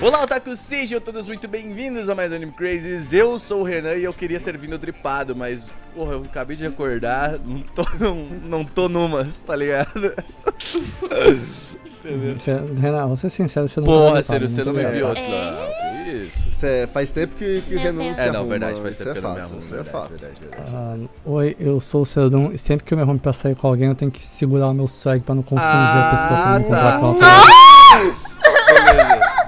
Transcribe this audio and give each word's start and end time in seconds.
Olá, 0.00 0.22
Otaku, 0.22 0.54
sejam 0.54 1.00
todos 1.00 1.26
muito 1.26 1.48
bem-vindos 1.48 2.08
a 2.08 2.14
mais 2.14 2.30
um 2.30 2.36
Anime 2.36 2.52
Crazes. 2.52 3.12
Eu 3.12 3.36
sou 3.38 3.60
o 3.60 3.64
Renan 3.64 3.94
e 3.96 4.04
eu 4.04 4.12
queria 4.12 4.38
ter 4.38 4.56
vindo 4.56 4.78
dripado, 4.78 5.34
mas, 5.34 5.70
porra, 5.94 6.12
eu 6.12 6.22
acabei 6.22 6.56
de 6.56 6.64
acordar, 6.64 7.36
não 7.44 7.60
tô, 7.60 7.84
não, 7.98 8.14
não 8.44 8.64
tô 8.64 8.88
numas, 8.88 9.40
tá 9.40 9.56
ligado? 9.56 10.14
Renan, 12.80 13.06
vou 13.08 13.16
ser 13.16 13.28
sincero, 13.30 13.68
você 13.68 13.80
não 13.80 13.86
Porra, 13.86 14.22
sério, 14.22 14.48
você 14.48 14.62
não 14.62 14.72
me 14.72 14.84
bem. 14.84 14.92
viu, 14.92 15.08
É? 15.08 15.14
Claro, 15.14 16.04
que 16.04 16.10
isso? 16.12 16.48
Cê, 16.54 16.88
faz 16.92 17.10
tempo 17.10 17.34
que, 17.34 17.60
que 17.62 17.74
Meu 17.74 17.82
Renan 17.82 18.04
não 18.04 18.14
se 18.14 18.20
É, 18.20 18.26
não, 18.26 18.34
arruma, 18.36 18.50
verdade, 18.50 18.80
faz 18.80 18.94
isso 18.94 19.04
tempo 19.04 19.18
é 19.18 19.20
que 19.20 19.26
eu 19.26 19.28
não 19.28 19.34
me 19.34 19.40
fato, 19.40 19.50
arrumo, 19.50 19.60
isso 19.64 19.74
é 19.74 19.76
verdade, 19.82 19.92
fato. 19.92 20.10
verdade, 20.10 20.34
verdade. 20.40 20.70
Ah, 20.74 21.08
oi, 21.26 21.56
eu 21.58 21.80
sou 21.80 22.02
o 22.02 22.06
Celdon 22.06 22.52
e 22.52 22.58
sempre 22.58 22.84
que 22.84 22.94
eu 22.94 22.96
me 22.96 23.02
arrumo 23.02 23.18
pra 23.18 23.32
sair 23.32 23.56
com 23.56 23.66
alguém 23.66 23.88
eu 23.88 23.96
tenho 23.96 24.12
que 24.12 24.24
segurar 24.24 24.68
o 24.68 24.74
meu 24.74 24.86
swag 24.86 25.22
pra 25.24 25.34
não 25.34 25.42
constranger 25.42 25.76
a 26.04 26.10
pessoa 26.10 26.40
pra 26.40 26.54
Ah, 26.54 26.58
me 26.60 26.64
tá. 26.64 26.70
encontrar 26.70 27.00
com 27.00 27.24
ela. 27.24 27.77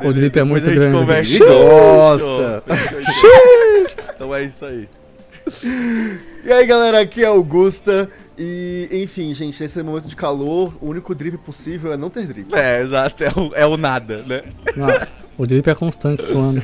O 0.03 0.13
drip 0.13 0.39
é 0.39 0.43
muito 0.45 0.65
Depois 0.65 0.85
a 0.85 1.23
gente 1.23 1.39
grande. 1.39 1.45
conversa. 1.45 1.45
Gosta. 1.45 2.63
Então 4.15 4.35
é 4.35 4.43
isso 4.45 4.65
aí. 4.65 4.89
E 6.45 6.53
aí, 6.53 6.67
galera, 6.67 7.01
aqui 7.01 7.23
é 7.23 7.27
Augusta. 7.27 8.09
E, 8.39 8.89
enfim, 8.91 9.35
gente, 9.35 9.61
nesse 9.61 9.83
momento 9.83 10.07
de 10.09 10.17
calor, 10.17 10.73
o 10.81 10.87
único 10.89 11.15
drip 11.15 11.37
possível 11.39 11.93
é 11.93 11.97
não 11.97 12.09
ter 12.09 12.27
drip. 12.27 12.55
É, 12.55 12.81
exato, 12.81 13.23
é 13.23 13.29
o, 13.37 13.55
é 13.55 13.67
o 13.67 13.77
nada, 13.77 14.23
né? 14.27 14.43
Não, 14.77 14.89
o 15.37 15.47
drip 15.47 15.69
é 15.69 15.75
constante 15.75 16.25
suando. 16.25 16.63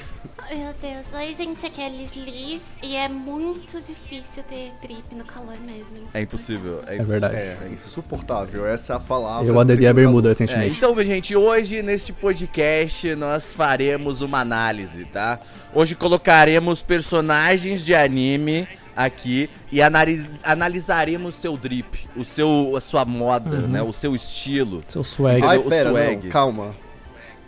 Meu 0.48 0.73
Deus. 0.80 1.12
Oi, 1.12 1.34
gente, 1.34 1.66
aqui 1.66 1.82
é 1.82 1.86
a 1.86 1.88
Liz 1.88 2.14
Liz 2.14 2.62
e 2.82 2.95
é 2.96 3.09
muito 3.09 3.80
difícil 3.80 4.45
ter 4.45 4.73
drip 4.80 5.12
no 5.14 5.24
calor 5.24 5.59
mesmo. 5.59 5.96
É 6.14 6.20
impossível, 6.20 6.82
é 6.87 6.96
É 6.96 7.02
verdade. 7.02 7.34
É, 7.34 7.59
é 7.64 7.68
insuportável, 7.73 8.64
essa 8.66 8.92
é 8.92 8.96
a 8.96 9.01
palavra. 9.01 9.46
Eu 9.46 9.59
aderi 9.59 9.87
a 9.88 9.92
bermuda 9.92 10.28
É, 10.28 10.30
recentemente. 10.30 10.77
então, 10.77 10.95
minha 10.95 11.04
gente, 11.06 11.34
hoje 11.34 11.82
neste 11.82 12.12
podcast 12.12 13.14
nós 13.16 13.54
faremos 13.54 14.23
uma 14.23 14.38
análise, 14.40 15.04
tá? 15.07 15.40
Hoje 15.74 15.95
colocaremos 15.96 16.80
personagens 16.80 17.85
de 17.85 17.95
anime 17.95 18.68
aqui 18.95 19.51
e 19.73 19.82
anali- 19.82 20.24
analisaremos 20.45 21.35
seu 21.35 21.57
drip, 21.57 22.09
o 22.16 22.24
seu, 22.24 22.74
a 22.76 22.80
sua 22.80 23.04
moda, 23.04 23.59
né? 23.63 23.82
O 23.82 23.92
seu 23.92 24.15
estilo. 24.15 24.82
Seu 24.87 25.02
swag. 25.02 25.42
Ai, 25.42 25.59
o 25.59 25.65
pera, 25.65 25.90
swag. 25.90 26.23
não, 26.24 26.30
calma. 26.30 26.74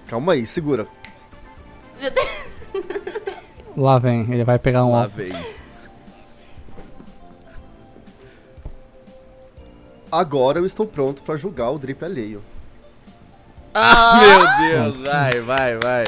Calma 0.08 0.32
aí, 0.32 0.44
segura. 0.44 0.86
Lá 3.76 3.98
vem, 3.98 4.20
ele 4.30 4.44
vai 4.44 4.58
pegar 4.58 4.84
um 4.84 4.92
Lá 4.92 5.04
óculos. 5.04 5.30
vem. 5.30 5.46
Agora 10.10 10.58
eu 10.58 10.66
estou 10.66 10.86
pronto 10.86 11.22
pra 11.22 11.36
julgar 11.36 11.70
o 11.70 11.78
drip 11.78 12.02
alheio. 12.04 12.42
Ah, 13.74 14.18
meu 14.60 14.70
Deus, 14.70 15.00
vai, 15.02 15.40
vai, 15.40 15.76
vai. 15.78 16.04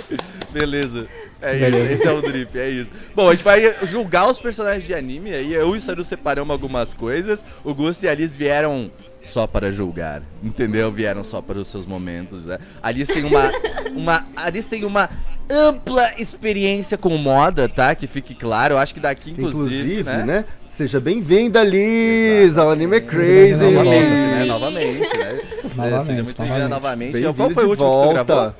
Beleza. 0.50 1.06
É 1.42 1.52
isso, 1.56 1.60
Beleza. 1.64 1.92
esse 1.92 2.06
é 2.06 2.12
o 2.12 2.20
drip, 2.20 2.58
é 2.58 2.68
isso. 2.68 2.90
Bom, 3.14 3.28
a 3.28 3.34
gente 3.34 3.44
vai 3.44 3.86
julgar 3.86 4.28
os 4.30 4.38
personagens 4.40 4.84
de 4.84 4.92
anime 4.92 5.32
aí. 5.32 5.52
Eu 5.54 5.74
e 5.74 5.78
o 5.78 5.82
Saru 5.82 6.02
separamos 6.04 6.52
algumas 6.52 6.92
coisas. 6.92 7.44
O 7.64 7.72
Gusto 7.74 8.04
e 8.04 8.08
a 8.08 8.12
Alice 8.12 8.36
vieram 8.36 8.90
só 9.22 9.46
para 9.46 9.70
julgar, 9.70 10.22
entendeu? 10.42 10.90
Vieram 10.90 11.22
só 11.24 11.40
para 11.40 11.58
os 11.58 11.68
seus 11.68 11.86
momentos, 11.86 12.44
né? 12.46 12.58
A 12.82 12.88
Alice 12.88 13.12
tem 13.12 13.24
uma, 13.24 13.50
uma, 13.92 14.26
a 14.36 14.46
Alice 14.46 14.68
tem 14.68 14.84
uma 14.84 15.08
ampla 15.50 16.12
experiência 16.18 16.96
com 16.96 17.16
moda, 17.18 17.68
tá? 17.68 17.94
Que 17.94 18.06
fique 18.06 18.34
claro. 18.34 18.74
Eu 18.74 18.78
acho 18.78 18.94
que 18.94 19.00
daqui, 19.00 19.30
inclusive, 19.32 20.00
Inclusive, 20.00 20.22
né? 20.24 20.44
Seja 20.64 21.00
bem-vinda, 21.00 21.62
Liz, 21.64 22.56
ao 22.56 22.70
Anime 22.70 23.00
Crazy. 23.00 23.64
Novamente, 23.64 23.76
Novamente. 24.04 24.38
né? 24.38 24.44
Novamente, 24.46 25.18
né? 25.18 25.40
Novamente, 25.74 26.04
Seja 26.06 26.22
muito 26.22 26.42
bem-vinda 26.42 26.68
novamente. 26.68 27.12
Bem-vinda 27.12 27.34
Qual 27.34 27.50
foi 27.50 27.64
o 27.64 27.66
de 27.76 27.82
último 27.82 28.00
que 28.02 28.08
tu 28.08 28.12
gravou? 28.14 28.36
volta. 28.36 28.56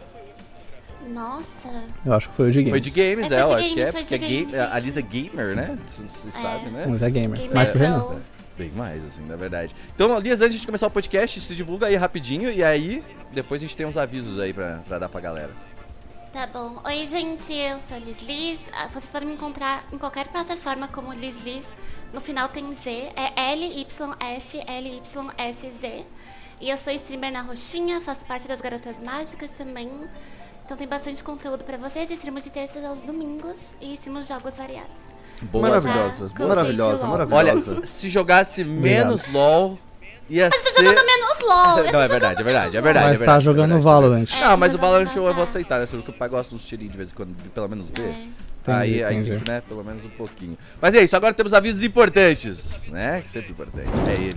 Nossa. 1.13 1.69
Eu 2.07 2.15
acho 2.15 2.29
que 2.29 2.35
foi 2.37 2.49
o 2.49 2.53
de 2.53 2.59
games. 2.63 2.71
Foi 2.71 2.81
de 2.81 2.91
games, 2.91 3.31
É, 3.31 3.35
é, 3.41 3.43
foi 3.47 3.53
eu 3.53 3.57
de 3.57 3.63
acho 3.65 3.75
que 3.75 3.81
é, 3.81 3.85
games, 3.85 3.93
foi 3.95 4.03
porque 4.03 4.15
é 4.15 4.39
games, 4.41 4.55
a. 4.55 4.79
Liz 4.81 4.97
é 4.97 5.03
gamer, 5.03 5.57
né? 5.57 5.79
Você 5.89 6.29
É. 6.29 6.31
sabe, 6.31 6.71
né? 6.71 6.87
Mas 6.89 7.03
é 7.03 7.11
gamer. 7.11 7.39
Gamer 7.39 7.55
Mais 7.55 7.71
que 7.71 7.77
o 7.77 7.81
Renan. 7.81 8.05
Bem 8.59 8.71
mais, 8.77 9.03
assim, 9.07 9.23
na 9.27 9.37
verdade. 9.37 9.75
Então, 9.95 10.19
Lias, 10.19 10.41
antes 10.43 10.61
de 10.61 10.67
começar 10.67 10.87
o 10.87 10.91
podcast, 10.91 11.41
se 11.41 11.55
divulga 11.55 11.87
aí 11.87 11.97
rapidinho 11.97 12.51
e 12.51 12.63
aí 12.63 13.03
depois 13.33 13.61
a 13.61 13.65
gente 13.65 13.77
tem 13.77 13.87
uns 13.87 13.97
avisos 13.97 14.39
aí 14.39 14.53
pra, 14.53 14.81
pra 14.87 14.99
dar 14.99 15.09
pra 15.09 15.21
galera. 15.21 15.51
Tá 16.33 16.47
bom. 16.47 16.81
Oi, 16.85 17.07
gente, 17.07 17.53
eu 17.53 17.81
sou 17.81 17.97
a 17.97 18.01
Liz 18.01 18.23
Liz. 18.23 18.61
Ah, 18.73 18.87
Vocês 18.87 19.11
podem 19.11 19.29
me 19.29 19.35
encontrar 19.35 19.85
em 19.93 19.99
qualquer 19.99 20.29
plataforma 20.29 20.87
como 20.87 21.13
Liz 21.13 21.43
Liz. 21.45 21.67
No 22.13 22.21
final 22.21 22.49
tem 22.49 22.73
Z, 22.73 23.13
é 23.17 23.53
L-Y-S, 23.53 24.61
L-Y-S-Z. 24.67 26.07
E 26.61 26.71
eu 26.71 26.77
sou 26.77 26.93
streamer 26.93 27.33
na 27.33 27.41
Roxinha, 27.43 28.01
faço 28.01 28.25
parte 28.27 28.47
das 28.47 28.61
Garotas 28.61 29.01
Mágicas 29.01 29.51
também. 29.51 29.91
Então 30.65 30.77
tem 30.77 30.87
bastante 30.87 31.23
conteúdo 31.25 31.65
pra 31.65 31.77
vocês. 31.77 32.09
Streamo 32.11 32.41
de 32.41 32.51
terças 32.51 32.85
aos 32.85 33.03
domingos 33.03 33.77
e 33.81 33.95
streamo 33.95 34.23
jogos 34.23 34.57
variados. 34.57 35.13
Boa. 35.43 35.69
Maravilhosa, 35.69 36.31
maravilhosa, 36.39 37.07
LOL. 37.07 37.15
Olha, 37.17 37.27
maravilhosa. 37.27 37.87
se 37.87 38.09
jogasse 38.09 38.63
menos 38.63 39.27
LOL, 39.33 39.79
ia 40.31 40.49
Mas 40.51 40.63
tô 40.65 40.71
ser... 40.71 40.87
jogando 40.87 41.05
menos 41.07 41.39
LOL. 41.43 41.79
eu 41.79 41.85
tô 41.87 41.93
Não, 41.93 42.01
é 42.01 42.05
jogando 42.05 42.09
verdade, 42.11 42.41
é 42.41 42.45
verdade, 42.45 42.45
menos 42.45 42.75
é 42.75 42.79
LOL. 42.79 42.83
verdade. 42.85 43.19
Mas 43.19 43.27
tá 43.27 43.41
jogando 43.41 43.73
verdade, 43.75 43.85
Valorant. 43.85 44.27
É, 44.33 44.45
Ah, 44.45 44.57
mas 44.57 44.75
o 44.75 44.79
Valorant 44.79 45.15
eu 45.17 45.35
vou 45.35 45.43
aceitar, 45.43 45.81
né? 45.81 45.87
Porque 45.91 46.11
o 46.11 46.15
pai 46.15 46.29
gosta 46.29 46.55
uns 46.55 46.65
tirinhos 46.67 46.93
de 46.93 46.97
vez 46.97 47.11
em 47.11 47.15
quando, 47.15 47.35
de 47.43 47.49
pelo 47.51 47.69
menos 47.69 47.91
ver. 47.91 48.09
É. 48.09 48.73
Aí, 48.73 48.91
Entendi, 49.01 49.05
aí 49.05 49.17
entendi. 49.17 49.43
que, 49.45 49.51
né, 49.51 49.63
pelo 49.67 49.83
menos 49.83 50.05
um 50.05 50.11
pouquinho. 50.11 50.57
Mas 50.81 50.95
é 50.95 51.03
isso, 51.03 51.17
agora 51.17 51.33
temos 51.35 51.53
avisos 51.55 51.83
importantes, 51.83 52.83
né? 52.89 53.23
Sempre 53.27 53.53
importantes, 53.53 53.91
é 54.07 54.13
ele. 54.13 54.37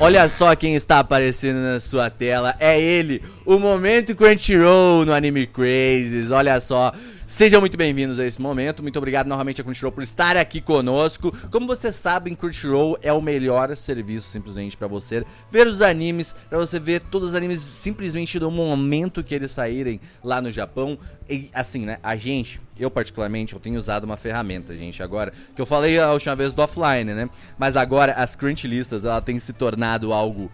Olha 0.00 0.28
só 0.28 0.54
quem 0.56 0.74
está 0.74 0.98
aparecendo 0.98 1.56
na 1.58 1.80
sua 1.80 2.10
tela, 2.10 2.54
é 2.58 2.78
ele, 2.78 3.22
o 3.46 3.60
Momento 3.60 4.12
Crunchyroll 4.16 5.06
no 5.06 5.12
Anime 5.12 5.46
Crazes, 5.46 6.32
olha 6.32 6.60
só. 6.60 6.92
Sejam 7.28 7.60
muito 7.60 7.76
bem-vindos 7.76 8.18
a 8.18 8.26
esse 8.26 8.42
momento, 8.42 8.82
muito 8.82 8.98
obrigado 8.98 9.28
novamente 9.28 9.60
a 9.60 9.64
Crunchyroll 9.64 9.92
por 9.92 10.02
estar 10.02 10.36
aqui 10.36 10.60
conosco. 10.60 11.32
Como 11.48 11.64
vocês 11.64 11.94
sabem, 11.94 12.34
Crunchyroll 12.34 12.98
é 13.00 13.12
o 13.12 13.22
melhor 13.22 13.76
serviço 13.76 14.28
simplesmente 14.28 14.76
pra 14.76 14.88
você 14.88 15.24
ver 15.48 15.68
os 15.68 15.80
animes, 15.80 16.34
pra 16.48 16.58
você 16.58 16.80
ver 16.80 17.00
todos 17.00 17.30
os 17.30 17.34
animes 17.36 17.60
simplesmente 17.60 18.40
no 18.40 18.50
momento 18.50 19.22
que 19.22 19.34
eles 19.34 19.52
saírem 19.52 20.00
lá 20.24 20.42
no 20.42 20.50
Japão. 20.50 20.98
E 21.30 21.48
assim, 21.54 21.86
né, 21.86 21.98
a 22.02 22.16
gente, 22.16 22.60
eu 22.76 22.90
particularmente, 22.90 23.54
eu 23.54 23.60
tenho 23.60 23.76
usado 23.76 24.02
uma 24.02 24.16
ferramenta, 24.16 24.76
gente, 24.76 25.04
agora, 25.04 25.32
que 25.54 25.62
eu 25.62 25.66
falei 25.66 26.00
a 26.00 26.12
última 26.12 26.34
vez 26.34 26.52
do 26.52 26.62
offline, 26.62 27.14
né? 27.14 27.30
Mas 27.56 27.76
agora 27.76 28.12
as 28.12 28.34
Crunchylistas, 28.34 29.04
ela 29.04 29.20
tem 29.20 29.38
se 29.38 29.52
tornado 29.52 30.12
algo 30.12 30.50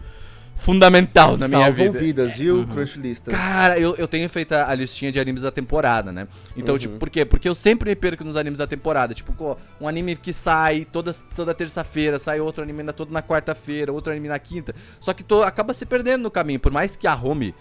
fundamental 0.55 1.37
na 1.37 1.49
minha 1.49 1.67
Salvam 1.67 1.87
vida. 1.87 1.99
vidas, 1.99 2.37
viu, 2.37 2.67
Crunchlista? 2.67 3.31
Cara, 3.31 3.79
eu, 3.79 3.97
eu 3.97 4.07
tenho 4.07 4.29
feito 4.29 4.53
a, 4.53 4.71
a 4.71 4.75
listinha 4.75 5.11
de 5.11 5.19
animes 5.19 5.43
da 5.43 5.51
temporada, 5.51 6.13
né? 6.13 6.29
Então, 6.57 6.79
tipo, 6.79 6.99
por 6.99 7.11
quê? 7.11 7.25
Porque 7.25 7.49
eu 7.49 7.55
sempre 7.55 7.91
me 7.91 7.97
perco 7.97 8.23
nos 8.23 8.37
animes 8.37 8.59
da 8.59 8.67
temporada. 8.67 9.15
Tipo, 9.15 9.59
um 9.81 9.89
anime 9.89 10.17
que 10.17 10.33
sai 10.33 10.85
toda, 10.85 11.13
toda 11.35 11.53
terça-feira, 11.55 12.19
sai 12.19 12.41
outro 12.41 12.63
anime 12.63 12.83
na, 12.83 12.93
todo 12.93 13.13
na 13.13 13.23
quarta-feira, 13.23 13.93
outro 13.93 14.13
anime 14.13 14.29
na 14.29 14.39
quinta. 14.39 14.75
Só 15.01 15.13
que 15.13 15.23
tô, 15.23 15.43
acaba 15.43 15.75
se 15.75 15.85
perdendo 15.85 16.23
no 16.23 16.31
caminho. 16.31 16.61
Por 16.61 16.73
mais 16.73 16.97
que 16.97 17.07
a 17.07 17.15
home. 17.15 17.55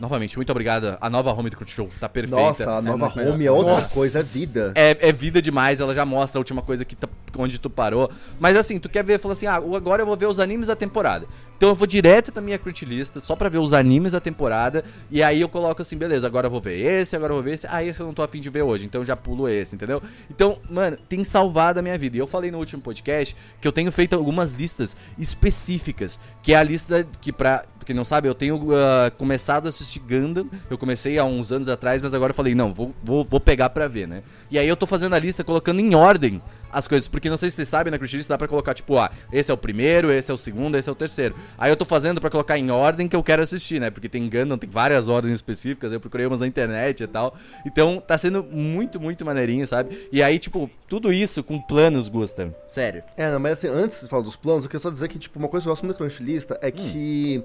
Novamente, 0.00 0.36
muito 0.36 0.50
obrigado. 0.50 0.96
A 1.00 1.10
nova 1.10 1.32
home 1.32 1.50
do 1.50 1.56
Crunchyroll 1.56 1.90
tá 1.98 2.08
perfeita. 2.08 2.40
Nossa, 2.40 2.70
a 2.70 2.82
nova 2.82 3.12
muito 3.14 3.30
home 3.30 3.46
é 3.46 3.50
outra 3.50 3.78
Nossa. 3.78 3.94
coisa, 3.94 4.20
é 4.20 4.22
vida. 4.22 4.72
É, 4.74 5.08
é 5.08 5.12
vida 5.12 5.42
demais, 5.42 5.80
ela 5.80 5.94
já 5.94 6.04
mostra 6.04 6.38
a 6.38 6.40
última 6.40 6.62
coisa 6.62 6.84
que 6.84 6.94
tá, 6.94 7.08
onde 7.36 7.58
tu 7.58 7.68
parou. 7.68 8.10
Mas 8.38 8.56
assim, 8.56 8.78
tu 8.78 8.88
quer 8.88 9.04
ver, 9.04 9.18
fala 9.18 9.34
assim, 9.34 9.46
ah, 9.46 9.56
agora 9.56 10.02
eu 10.02 10.06
vou 10.06 10.16
ver 10.16 10.26
os 10.26 10.38
animes 10.38 10.68
da 10.68 10.76
temporada. 10.76 11.26
Então 11.56 11.70
eu 11.70 11.74
vou 11.74 11.86
direto 11.86 12.32
na 12.32 12.40
minha 12.40 12.56
Crunchylista 12.56 13.18
só 13.18 13.34
pra 13.34 13.48
ver 13.48 13.58
os 13.58 13.72
animes 13.72 14.12
da 14.12 14.20
temporada. 14.20 14.84
E 15.10 15.22
aí 15.22 15.40
eu 15.40 15.48
coloco 15.48 15.82
assim, 15.82 15.96
beleza, 15.96 16.26
agora 16.26 16.46
eu 16.46 16.50
vou 16.50 16.60
ver 16.60 16.78
esse, 16.78 17.16
agora 17.16 17.32
eu 17.32 17.36
vou 17.36 17.42
ver 17.42 17.54
esse. 17.54 17.66
Ah, 17.68 17.82
esse 17.82 18.00
eu 18.00 18.06
não 18.06 18.14
tô 18.14 18.22
afim 18.22 18.40
de 18.40 18.48
ver 18.48 18.62
hoje, 18.62 18.86
então 18.86 19.00
eu 19.00 19.04
já 19.04 19.16
pulo 19.16 19.48
esse, 19.48 19.74
entendeu? 19.74 20.00
Então, 20.30 20.58
mano, 20.70 20.96
tem 21.08 21.24
salvado 21.24 21.80
a 21.80 21.82
minha 21.82 21.98
vida. 21.98 22.16
E 22.16 22.20
eu 22.20 22.26
falei 22.26 22.50
no 22.50 22.58
último 22.58 22.80
podcast 22.80 23.36
que 23.60 23.66
eu 23.66 23.72
tenho 23.72 23.90
feito 23.90 24.14
algumas 24.14 24.54
listas 24.54 24.96
específicas. 25.18 26.18
Que 26.42 26.54
é 26.54 26.56
a 26.56 26.62
lista 26.62 27.06
que, 27.20 27.32
pra 27.32 27.64
quem 27.88 27.96
não 27.96 28.04
sabe, 28.04 28.28
eu 28.28 28.34
tenho 28.34 28.68
ah, 28.74 29.10
começado 29.16 29.64
a 29.64 29.70
assistir 29.70 30.00
Gundam. 30.00 30.46
Eu 30.68 30.76
comecei 30.76 31.18
há 31.18 31.24
uns 31.24 31.50
anos 31.50 31.70
atrás, 31.70 32.02
mas 32.02 32.12
agora 32.12 32.32
eu 32.32 32.34
falei, 32.34 32.54
não, 32.54 32.74
vou, 32.74 32.94
vou, 33.02 33.24
vou 33.24 33.40
pegar 33.40 33.70
pra 33.70 33.88
ver, 33.88 34.06
né? 34.06 34.22
E 34.50 34.58
aí 34.58 34.68
eu 34.68 34.76
tô 34.76 34.84
fazendo 34.84 35.14
a 35.14 35.18
lista 35.18 35.42
colocando 35.42 35.80
em 35.80 35.94
ordem 35.94 36.42
as 36.70 36.86
coisas, 36.86 37.08
porque 37.08 37.30
não 37.30 37.36
sei 37.36 37.50
se 37.50 37.56
vocês 37.56 37.68
sabem, 37.68 37.90
na 37.90 37.98
Crunchyroll 37.98 38.26
dá 38.28 38.36
pra 38.36 38.46
colocar, 38.46 38.74
tipo, 38.74 38.98
ah, 38.98 39.10
esse 39.32 39.50
é 39.50 39.54
o 39.54 39.56
primeiro, 39.56 40.12
esse 40.12 40.30
é 40.30 40.34
o 40.34 40.36
segundo, 40.36 40.76
esse 40.76 40.86
é 40.88 40.92
o 40.92 40.94
terceiro. 40.94 41.34
Aí 41.56 41.70
eu 41.70 41.76
tô 41.76 41.84
fazendo 41.86 42.20
pra 42.20 42.28
colocar 42.28 42.58
em 42.58 42.70
ordem 42.70 43.08
que 43.08 43.16
eu 43.16 43.22
quero 43.22 43.42
assistir, 43.42 43.80
né? 43.80 43.90
Porque 43.90 44.06
tem 44.06 44.28
Gundam, 44.28 44.58
tem 44.58 44.68
várias 44.68 45.08
ordens 45.08 45.36
específicas, 45.36 45.92
eu 45.92 46.00
procurei 46.00 46.26
umas 46.26 46.40
na 46.40 46.46
internet 46.46 47.02
e 47.02 47.06
tal. 47.06 47.34
Então 47.66 48.02
tá 48.06 48.18
sendo 48.18 48.44
muito, 48.44 49.00
muito 49.00 49.24
maneirinho, 49.24 49.66
sabe? 49.66 50.08
E 50.12 50.22
aí, 50.22 50.38
tipo, 50.38 50.70
tudo 50.86 51.10
isso 51.10 51.42
com 51.42 51.58
planos, 51.58 52.06
Gusta. 52.06 52.54
Sério. 52.66 53.02
É, 53.16 53.30
não, 53.32 53.40
mas 53.40 53.52
assim, 53.52 53.68
antes 53.68 54.02
de 54.02 54.08
falar 54.08 54.22
dos 54.22 54.36
planos, 54.36 54.64
eu 54.64 54.68
queria 54.70 54.82
só 54.82 54.90
dizer 54.90 55.08
que, 55.08 55.18
tipo, 55.18 55.38
uma 55.38 55.48
coisa 55.48 55.64
que 55.64 55.68
eu 55.68 55.72
gosto 55.72 55.84
muito 55.84 55.98
da 55.98 56.06
Crunchlista 56.06 56.54
Hum. 56.54 56.58
é 56.62 56.70
que 56.70 57.44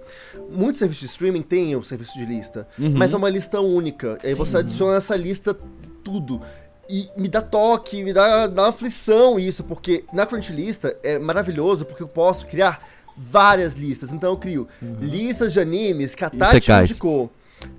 muitos 0.49 0.79
serviços 0.79 1.01
de 1.01 1.05
streaming 1.07 1.41
têm 1.41 1.75
o 1.75 1.83
serviço 1.83 2.13
de 2.17 2.25
lista, 2.25 2.67
Uhum. 2.77 2.93
mas 2.95 3.13
é 3.13 3.17
uma 3.17 3.29
lista 3.29 3.59
única. 3.59 4.17
E 4.23 4.27
aí 4.27 4.33
você 4.33 4.57
adiciona 4.57 4.97
essa 4.97 5.15
lista 5.15 5.57
tudo. 6.03 6.41
E 6.89 7.07
me 7.15 7.29
dá 7.29 7.41
toque, 7.41 8.03
me 8.03 8.11
dá, 8.13 8.45
dá 8.47 8.63
uma 8.63 8.69
aflição 8.69 9.39
isso, 9.39 9.63
porque 9.63 10.03
na 10.11 10.25
Crunchlista 10.25 10.95
é 11.01 11.17
maravilhoso 11.17 11.85
porque 11.85 12.03
eu 12.03 12.07
posso 12.07 12.45
criar 12.45 12.85
várias 13.17 13.73
listas. 13.75 14.11
Então 14.11 14.31
eu 14.31 14.37
crio 14.37 14.67
listas 14.99 15.53
de 15.53 15.59
animes 15.59 16.13
que 16.13 16.25
a 16.25 16.29
Tati 16.29 16.57
indicou. 16.91 17.31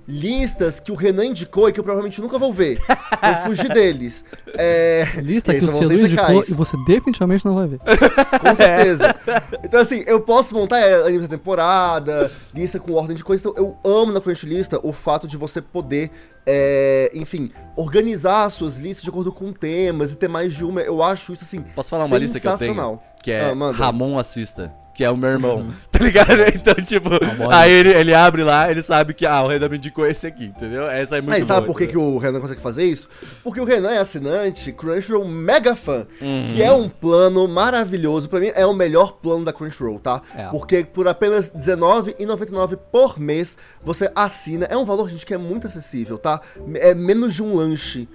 Listas 0.07 0.79
que 0.79 0.91
o 0.91 0.95
Renan 0.95 1.25
indicou 1.25 1.67
e 1.67 1.73
que 1.73 1.79
eu 1.79 1.83
provavelmente 1.83 2.21
nunca 2.21 2.37
vou 2.37 2.53
ver. 2.53 2.79
Vou 2.79 3.35
fugir 3.55 3.73
deles. 3.73 4.23
É, 4.57 5.07
Lista 5.21 5.53
e 5.53 5.59
que 5.59 5.65
o 5.65 5.71
ser 5.71 5.83
indicou 5.91 6.09
secais. 6.09 6.49
e 6.49 6.53
você 6.53 6.77
definitivamente 6.85 7.45
não 7.45 7.55
vai 7.55 7.67
ver. 7.67 7.79
Com 8.39 8.55
certeza. 8.55 9.15
Então, 9.63 9.79
assim, 9.81 10.03
eu 10.05 10.21
posso 10.21 10.53
montar 10.53 10.79
é, 10.79 11.01
animes 11.01 11.27
da 11.27 11.35
temporada, 11.37 12.29
lista 12.53 12.79
com 12.79 12.93
ordem 12.93 13.15
de 13.15 13.23
coisas. 13.23 13.43
Então, 13.45 13.55
eu 13.57 13.75
amo 13.83 14.11
na 14.11 14.21
Crunchlista 14.21 14.79
o 14.83 14.93
fato 14.93 15.27
de 15.27 15.35
você 15.37 15.59
poder, 15.59 16.11
é, 16.45 17.11
enfim, 17.13 17.51
organizar 17.75 18.45
as 18.45 18.53
suas 18.53 18.77
listas 18.77 19.03
de 19.03 19.09
acordo 19.09 19.31
com 19.31 19.51
temas 19.51 20.13
e 20.13 20.17
ter 20.17 20.27
mais 20.27 20.53
de 20.53 20.63
uma. 20.63 20.81
Eu 20.81 21.01
acho 21.01 21.33
isso, 21.33 21.43
assim, 21.43 21.61
Posso 21.75 21.89
falar 21.89 22.05
uma 22.05 22.17
lista 22.17 22.39
que 22.39 22.47
eu 22.47 22.57
tenho? 22.57 22.73
sensacional. 22.75 23.03
Que 23.23 23.31
é 23.31 23.41
Ah. 23.51 23.71
Ramon 23.71 24.19
Assista. 24.19 24.71
Que 24.95 25.03
é 25.03 25.11
o 25.11 25.17
meu 25.17 25.29
irmão, 25.29 25.67
tá 25.91 25.99
ligado? 25.99 26.31
Então, 26.53 26.73
tipo, 26.75 27.09
aí 27.51 27.71
ele, 27.71 27.89
ele 27.89 28.13
abre 28.13 28.43
lá, 28.43 28.71
ele 28.71 28.81
sabe 28.81 29.13
que, 29.13 29.25
ah, 29.25 29.43
o 29.43 29.47
Renan 29.47 29.67
me 29.67 29.77
indicou 29.77 30.05
esse 30.05 30.25
aqui, 30.25 30.45
entendeu? 30.45 30.87
Essa 30.89 31.17
é 31.17 31.21
muito 31.21 31.35
Aí 31.35 31.43
sabe 31.43 31.61
boa, 31.61 31.73
por 31.73 31.77
que, 31.77 31.87
que 31.87 31.97
o 31.97 32.17
Renan 32.17 32.39
consegue 32.39 32.61
fazer 32.61 32.85
isso? 32.85 33.09
Porque 33.43 33.59
o 33.59 33.65
Renan 33.65 33.91
é 33.91 33.97
assinante 33.97 34.71
Crunchyroll 34.71 35.27
Mega 35.27 35.75
Fan, 35.75 36.07
Uhum. 36.21 36.47
que 36.47 36.63
é 36.63 36.71
um 36.71 36.87
plano 36.87 37.45
maravilhoso. 37.47 38.29
Pra 38.29 38.39
mim, 38.39 38.51
é 38.55 38.65
o 38.65 38.73
melhor 38.73 39.13
plano 39.21 39.43
da 39.43 39.51
Crunchyroll, 39.51 39.99
tá? 39.99 40.21
É. 40.35 40.47
Porque 40.47 40.85
por 40.85 41.07
apenas 41.07 41.51
R$19,99 41.53 42.77
por 42.91 43.19
mês, 43.19 43.57
você 43.83 44.09
assina. 44.15 44.65
É 44.69 44.77
um 44.77 44.85
valor, 44.85 45.09
gente, 45.09 45.25
que 45.25 45.33
é 45.33 45.37
muito 45.37 45.67
acessível, 45.67 46.17
tá? 46.17 46.39
É 46.75 46.93
menos 46.93 47.35
de 47.35 47.43
um 47.43 47.55
lanche. 47.55 48.07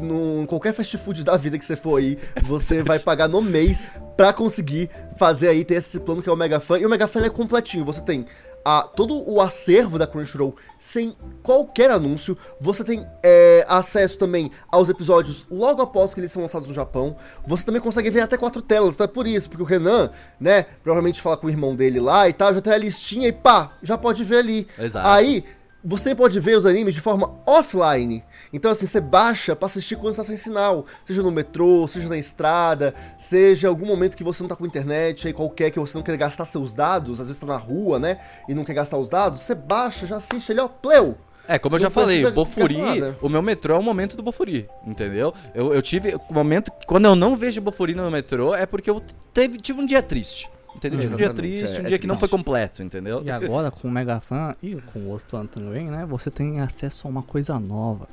Num 0.00 0.46
qualquer 0.46 0.72
fast 0.72 0.96
food 0.98 1.24
da 1.24 1.36
vida 1.36 1.58
que 1.58 1.64
você 1.64 1.76
for 1.76 1.98
aí, 1.98 2.18
você 2.42 2.82
vai 2.82 2.98
pagar 2.98 3.28
no 3.28 3.42
mês 3.42 3.82
pra 4.16 4.32
conseguir 4.32 4.88
fazer 5.16 5.48
aí, 5.48 5.64
ter 5.64 5.74
esse 5.74 6.00
plano 6.00 6.22
que 6.22 6.28
é 6.28 6.32
o 6.32 6.36
Mega 6.36 6.60
Fan. 6.60 6.78
E 6.78 6.86
o 6.86 6.88
Mega 6.88 7.06
Fan 7.06 7.24
é 7.24 7.30
completinho. 7.30 7.84
Você 7.84 8.00
tem 8.00 8.26
a, 8.64 8.82
todo 8.82 9.28
o 9.28 9.40
acervo 9.40 9.98
da 9.98 10.06
Crunchyroll 10.06 10.56
sem 10.78 11.14
qualquer 11.42 11.90
anúncio. 11.90 12.36
Você 12.58 12.82
tem 12.82 13.06
é, 13.22 13.64
acesso 13.68 14.16
também 14.16 14.50
aos 14.70 14.88
episódios 14.88 15.44
logo 15.50 15.82
após 15.82 16.14
que 16.14 16.20
eles 16.20 16.32
são 16.32 16.42
lançados 16.42 16.66
no 16.66 16.74
Japão. 16.74 17.16
Você 17.46 17.64
também 17.64 17.80
consegue 17.80 18.08
ver 18.08 18.22
até 18.22 18.36
quatro 18.36 18.62
telas, 18.62 18.94
então 18.94 19.04
é 19.04 19.08
por 19.08 19.26
isso, 19.26 19.50
porque 19.50 19.62
o 19.62 19.66
Renan, 19.66 20.10
né, 20.40 20.64
provavelmente 20.82 21.20
fala 21.20 21.36
com 21.36 21.46
o 21.46 21.50
irmão 21.50 21.76
dele 21.76 22.00
lá 22.00 22.28
e 22.28 22.32
tal, 22.32 22.54
já 22.54 22.60
tem 22.60 22.72
a 22.72 22.78
listinha 22.78 23.28
e 23.28 23.32
pá, 23.32 23.72
já 23.82 23.98
pode 23.98 24.24
ver 24.24 24.38
ali. 24.38 24.66
Exato. 24.78 25.06
Aí, 25.06 25.44
você 25.84 26.14
pode 26.14 26.40
ver 26.40 26.56
os 26.56 26.64
animes 26.64 26.94
de 26.94 27.00
forma 27.02 27.34
offline. 27.46 28.24
Então, 28.54 28.70
assim, 28.70 28.86
você 28.86 29.00
baixa 29.00 29.56
pra 29.56 29.66
assistir 29.66 29.96
quando 29.96 30.12
está 30.12 30.22
sem 30.22 30.36
sinal. 30.36 30.86
Seja 31.04 31.24
no 31.24 31.30
metrô, 31.32 31.88
seja 31.88 32.08
na 32.08 32.16
estrada, 32.16 32.94
seja 33.18 33.66
algum 33.66 33.84
momento 33.84 34.16
que 34.16 34.22
você 34.22 34.44
não 34.44 34.48
tá 34.48 34.54
com 34.54 34.64
internet, 34.64 35.26
aí 35.26 35.32
qualquer 35.32 35.72
que 35.72 35.80
você 35.80 35.98
não 35.98 36.04
quer 36.04 36.16
gastar 36.16 36.46
seus 36.46 36.72
dados, 36.72 37.20
às 37.20 37.26
vezes 37.26 37.40
tá 37.40 37.46
na 37.48 37.56
rua, 37.56 37.98
né? 37.98 38.20
E 38.48 38.54
não 38.54 38.64
quer 38.64 38.74
gastar 38.74 38.96
os 38.96 39.08
dados, 39.08 39.40
você 39.40 39.56
baixa, 39.56 40.06
já 40.06 40.18
assiste 40.18 40.52
ali, 40.52 40.60
ó, 40.60 40.68
pleu. 40.68 41.18
É, 41.48 41.58
como 41.58 41.74
eu 41.74 41.80
já 41.80 41.90
falei, 41.90 42.24
o 42.24 42.32
Bofuri, 42.32 42.76
o 43.20 43.28
meu 43.28 43.42
metrô 43.42 43.74
é 43.74 43.78
o 43.78 43.82
momento 43.82 44.16
do 44.16 44.22
Bofuri, 44.22 44.68
entendeu? 44.86 45.34
Eu, 45.52 45.74
eu 45.74 45.82
tive 45.82 46.14
o 46.14 46.32
momento, 46.32 46.70
que- 46.70 46.86
quando 46.86 47.06
eu 47.06 47.16
não 47.16 47.34
vejo 47.36 47.60
Bofuri 47.60 47.92
no 47.94 48.08
metrô, 48.08 48.54
é 48.54 48.64
porque 48.66 48.88
eu 48.88 49.02
teve, 49.32 49.58
tive 49.58 49.80
um 49.80 49.84
dia 49.84 50.00
triste, 50.00 50.48
entendeu? 50.76 51.00
Tive 51.00 51.14
um 51.14 51.18
dia 51.18 51.34
triste, 51.34 51.76
é, 51.76 51.82
um 51.82 51.84
é 51.84 51.88
dia 51.88 51.98
que 51.98 52.06
não 52.06 52.14
foi 52.16 52.28
completo, 52.28 52.82
entendeu? 52.84 53.20
E 53.24 53.30
agora, 53.32 53.70
com 53.72 53.88
o 53.88 53.90
Mega 53.90 54.20
Fan 54.20 54.54
e 54.62 54.76
com 54.76 55.00
o 55.00 55.08
outro 55.08 55.26
plano 55.28 55.48
também, 55.48 55.88
né? 55.90 56.06
Você 56.08 56.30
tem 56.30 56.60
acesso 56.60 57.06
a 57.06 57.10
uma 57.10 57.22
coisa 57.22 57.58
nova. 57.58 58.08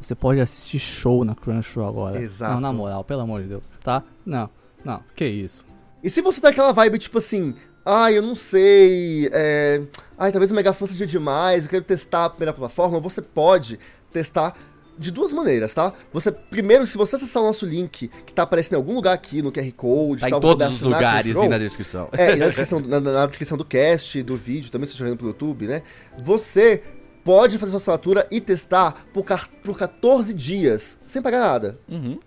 Você 0.00 0.14
pode 0.14 0.40
assistir 0.40 0.78
show 0.78 1.24
na 1.24 1.34
Crunchyroll 1.34 1.88
agora. 1.88 2.20
Exato. 2.20 2.54
Não, 2.54 2.60
na 2.60 2.72
moral, 2.72 3.04
pelo 3.04 3.20
amor 3.20 3.42
de 3.42 3.48
Deus, 3.48 3.70
tá? 3.84 4.02
Não, 4.24 4.48
não, 4.84 5.02
que 5.14 5.26
isso. 5.26 5.66
E 6.02 6.08
se 6.08 6.22
você 6.22 6.40
tá 6.40 6.48
aquela 6.48 6.72
vibe, 6.72 6.98
tipo 6.98 7.18
assim, 7.18 7.54
ai, 7.84 8.16
eu 8.16 8.22
não 8.22 8.34
sei, 8.34 9.28
é... 9.32 9.82
ai, 10.18 10.32
talvez 10.32 10.50
o 10.50 10.54
Megafan 10.54 10.86
seja 10.86 11.06
demais, 11.06 11.64
eu 11.64 11.70
quero 11.70 11.84
testar 11.84 12.24
a 12.24 12.30
primeira 12.30 12.52
plataforma, 12.52 12.98
você 12.98 13.20
pode 13.20 13.78
testar 14.10 14.54
de 15.00 15.10
duas 15.10 15.32
maneiras, 15.32 15.72
tá? 15.72 15.94
Você, 16.12 16.30
primeiro, 16.30 16.86
se 16.86 16.98
você 16.98 17.16
acessar 17.16 17.42
o 17.42 17.46
nosso 17.46 17.64
link, 17.64 18.08
que 18.08 18.34
tá 18.34 18.42
aparecendo 18.42 18.74
em 18.74 18.76
algum 18.76 18.94
lugar 18.94 19.14
aqui 19.14 19.40
no 19.40 19.50
QR 19.50 19.72
Code, 19.72 20.20
Tá 20.20 20.28
tal, 20.28 20.38
em 20.38 20.42
todos 20.42 20.68
os 20.68 20.82
lugares 20.82 21.36
e 21.38 21.48
na 21.48 21.56
descrição. 21.56 22.08
É, 22.12 22.32
e 22.32 22.36
na 22.36 22.46
descrição, 22.46 22.80
na, 22.80 23.00
na 23.00 23.26
descrição 23.26 23.56
do 23.56 23.64
cast, 23.64 24.22
do 24.22 24.36
vídeo, 24.36 24.70
também 24.70 24.86
se 24.86 24.92
você 24.92 24.96
estiver 24.96 25.10
vendo 25.10 25.18
pelo 25.18 25.30
YouTube, 25.30 25.66
né? 25.66 25.82
Você 26.18 26.82
pode 27.24 27.58
fazer 27.58 27.70
sua 27.70 27.78
assinatura 27.78 28.26
e 28.30 28.40
testar 28.40 29.04
por, 29.12 29.24
por 29.62 29.78
14 29.78 30.32
dias, 30.34 30.98
sem 31.04 31.20
pagar 31.20 31.40
nada. 31.40 31.78
Uhum. 31.90 32.18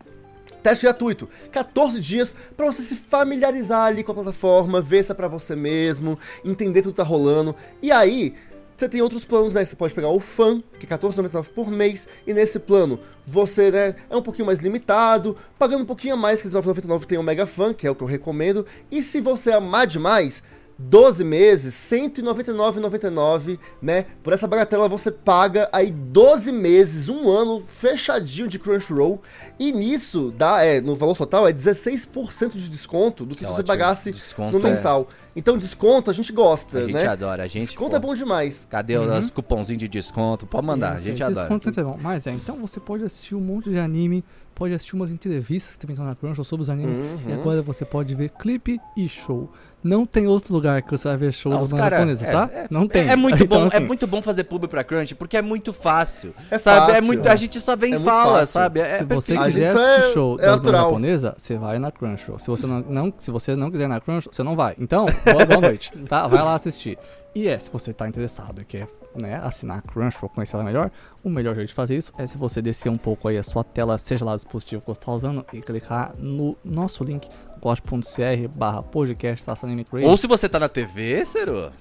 Teste 0.62 0.86
gratuito, 0.86 1.28
14 1.52 2.00
dias 2.00 2.34
pra 2.56 2.66
você 2.66 2.82
se 2.82 2.96
familiarizar 2.96 3.86
ali 3.86 4.04
com 4.04 4.14
a 4.14 4.16
plataforma, 4.16 4.80
ver 4.80 5.04
se 5.04 5.12
é 5.12 5.16
pra 5.16 5.28
você 5.28 5.56
mesmo, 5.56 6.18
entender 6.44 6.82
tudo 6.82 6.94
que 6.94 6.98
tá 6.98 7.04
rolando. 7.04 7.54
E 7.82 7.92
aí, 7.92 8.34
você 8.76 8.90
tem 8.90 9.02
outros 9.02 9.24
planos, 9.24 9.54
né? 9.54 9.64
Você 9.64 9.76
pode 9.76 9.94
pegar 9.94 10.10
o 10.10 10.20
Fan, 10.20 10.60
que 10.80 10.86
é 10.86 10.90
R$14,99 10.90 11.52
por 11.54 11.70
mês, 11.70 12.08
e 12.26 12.34
nesse 12.34 12.60
plano 12.60 13.00
você, 13.26 13.72
né, 13.72 13.96
é 14.10 14.16
um 14.16 14.22
pouquinho 14.22 14.46
mais 14.46 14.60
limitado, 14.60 15.38
pagando 15.58 15.84
um 15.84 15.86
pouquinho 15.86 16.16
a 16.16 16.18
mais, 16.18 16.42
que 16.42 16.48
R$19,99 16.48 17.06
tem 17.06 17.18
o 17.18 17.24
Mega 17.24 17.46
Fan, 17.46 17.74
que 17.74 17.86
é 17.88 17.92
o 17.92 17.96
que 17.96 18.04
eu 18.04 18.08
recomendo. 18.08 18.66
E 18.92 19.02
se 19.02 19.22
você 19.22 19.52
amar 19.52 19.88
demais, 19.88 20.44
12 20.78 21.24
meses, 21.24 21.92
R$ 21.92 22.10
199,99, 22.10 23.60
né? 23.82 24.06
Por 24.24 24.34
essa 24.34 24.48
bagatela 24.48 24.88
você 24.88 25.12
paga 25.12 25.70
aí 25.72 25.92
12 25.92 26.52
meses, 26.52 27.10
um 27.10 27.30
ano 27.30 27.64
fechadinho 27.70 28.48
de 28.48 28.58
Crunchyroll. 28.60 29.22
E 29.60 29.72
nisso, 29.72 30.34
dá, 30.36 30.64
é, 30.64 30.82
no 30.82 30.96
valor 30.96 31.16
total, 31.16 31.48
é 31.48 31.54
16% 31.54 32.56
de 32.58 32.70
desconto 32.70 33.24
do 33.26 33.30
que 33.34 33.40
Que 33.40 33.46
se 33.46 33.46
você 33.46 33.62
ótimo. 33.62 33.68
pagasse 33.68 34.12
Desconto 34.12 34.58
no 34.60 34.68
é- 34.68 34.70
mensal. 34.70 35.08
Então, 35.36 35.58
desconto 35.58 36.12
a 36.12 36.14
gente 36.14 36.32
gosta, 36.32 36.78
A 36.78 36.82
gente 36.84 36.94
né? 36.94 37.08
adora, 37.08 37.44
a 37.44 37.48
gente. 37.48 37.66
Desconto 37.66 37.92
pô, 37.92 37.98
é 37.98 38.00
bom 38.00 38.14
demais. 38.14 38.68
Cadê 38.70 38.98
os 39.00 39.32
cupomzinhos 39.32 39.80
de 39.80 39.88
desconto? 39.88 40.46
Pode 40.46 40.66
mandar, 40.66 40.92
a 40.92 40.96
Isso, 40.96 41.04
gente 41.06 41.24
adora. 41.24 41.40
Desconto 41.48 41.64
sempre 41.66 41.82
é 41.82 41.84
bom. 41.84 41.98
Mas 42.00 42.28
é, 42.28 42.32
então 42.32 42.58
você 42.60 42.80
pode 42.80 43.04
assistir 43.04 43.34
um 43.34 43.40
monte 43.40 43.68
de 43.72 43.80
anime, 43.80 44.24
pode 44.54 44.76
assistir 44.76 44.96
umas 44.96 45.12
entrevistas 45.12 45.74
que 45.76 45.80
também 45.88 45.96
na 45.98 46.14
Crunchyroll 46.16 46.44
sobre 46.46 46.62
os 46.62 46.70
animes. 46.70 47.00
E 47.00 47.02
Uhum. 47.02 47.34
agora 47.42 47.64
você 47.64 47.84
pode 47.84 48.14
ver 48.14 48.30
clipe 48.30 48.80
e 48.96 49.08
show. 49.10 49.50
Não 49.84 50.06
tem 50.06 50.28
outro 50.28 50.54
lugar 50.54 50.82
que 50.82 50.92
você 50.92 51.08
vai 51.10 51.18
ver 51.18 51.34
show 51.34 51.52
Ah, 51.52 51.78
cara- 51.78 51.98
japonesa, 51.98 52.26
é, 52.28 52.32
tá? 52.32 52.50
é- 52.54 52.68
não 52.70 52.88
tem. 52.88 53.10
É 53.10 53.16
muito 53.16 53.36
Então, 53.44 53.60
bom, 53.60 53.64
é 53.66 53.68
assim, 53.68 53.86
muito 53.86 54.08
bom 54.08 54.22
fazer 54.22 54.46
pub 54.46 54.66
pra 54.68 54.84
Crunch, 54.84 55.14
porque 55.16 55.36
é 55.36 55.42
muito 55.42 55.74
fácil. 55.74 56.34
É 56.50 56.58
sabe? 56.58 56.92
é 56.92 56.96
fácil. 56.96 57.04
muito, 57.06 57.28
a 57.28 57.36
gente 57.36 57.60
só 57.60 57.76
vem 57.76 57.94
É 57.94 57.98
e 57.98 58.00
fala, 58.00 58.40
fácil. 58.40 58.54
sabe? 58.54 58.80
É, 58.80 58.98
Se 59.00 59.04
é 59.04 59.06
você 59.06 59.38
quiser 59.38 59.66
assistir 59.68 60.10
é- 60.10 60.14
show 60.14 60.38
é 60.40 60.46
da 60.46 60.58
banda 60.58 60.78
japonesa, 60.78 61.36
você 61.38 61.58
vai 61.58 61.80
na 61.80 61.92
Crunchyroll. 61.92 62.40
Se 62.40 62.48
você 62.48 62.66
não, 62.66 62.80
não, 62.82 63.14
se 63.20 63.30
você 63.30 63.56
não 63.56 63.70
quiser 63.70 63.84
ir 63.86 63.88
na 63.88 64.00
Crunchyroll, 64.00 64.34
você 64.34 64.44
não 64.44 64.56
vai. 64.56 64.76
Então, 64.80 65.06
boa, 65.26 65.46
boa 65.46 65.62
noite, 65.62 65.92
tá? 66.08 66.28
Vai 66.28 66.42
lá 66.42 66.56
assistir. 66.56 66.98
E 67.36 67.48
é, 67.48 67.58
se 67.58 67.70
você 67.72 67.92
tá 67.92 68.08
interessado 68.08 68.62
e 68.62 68.66
quer 68.66 68.88
né, 69.16 69.40
assinar 69.44 69.80
a 69.80 69.82
Crunchyroll, 69.82 70.30
conhecer 70.30 70.56
ela 70.56 70.64
melhor, 70.64 70.90
o 71.24 71.30
melhor 71.30 71.56
jeito 71.56 71.70
de 71.70 71.74
fazer 71.74 71.98
isso 71.98 72.12
é 72.18 72.26
se 72.28 72.38
você 72.38 72.62
descer 72.62 72.90
um 72.90 72.98
pouco 72.98 73.28
aí 73.28 73.38
a 73.38 73.44
sua 73.44 73.64
tela, 73.64 73.98
seja 73.98 74.24
lá 74.24 74.34
o 74.34 74.36
dispositivo 74.36 74.82
que 74.82 74.88
você 74.88 75.00
está 75.00 75.12
usando, 75.12 75.46
e 75.52 75.60
clicar 75.62 76.14
no 76.18 76.56
nosso 76.64 77.04
link, 77.04 77.28
gosto.cr 77.64 78.50
barra 78.54 78.84
podcast, 78.84 79.46
tá. 79.46 79.56
Ou 80.04 80.18
se 80.18 80.28
você 80.28 80.50
tá 80.50 80.60
na 80.60 80.68
TV, 80.68 81.26
Cero. 81.26 81.72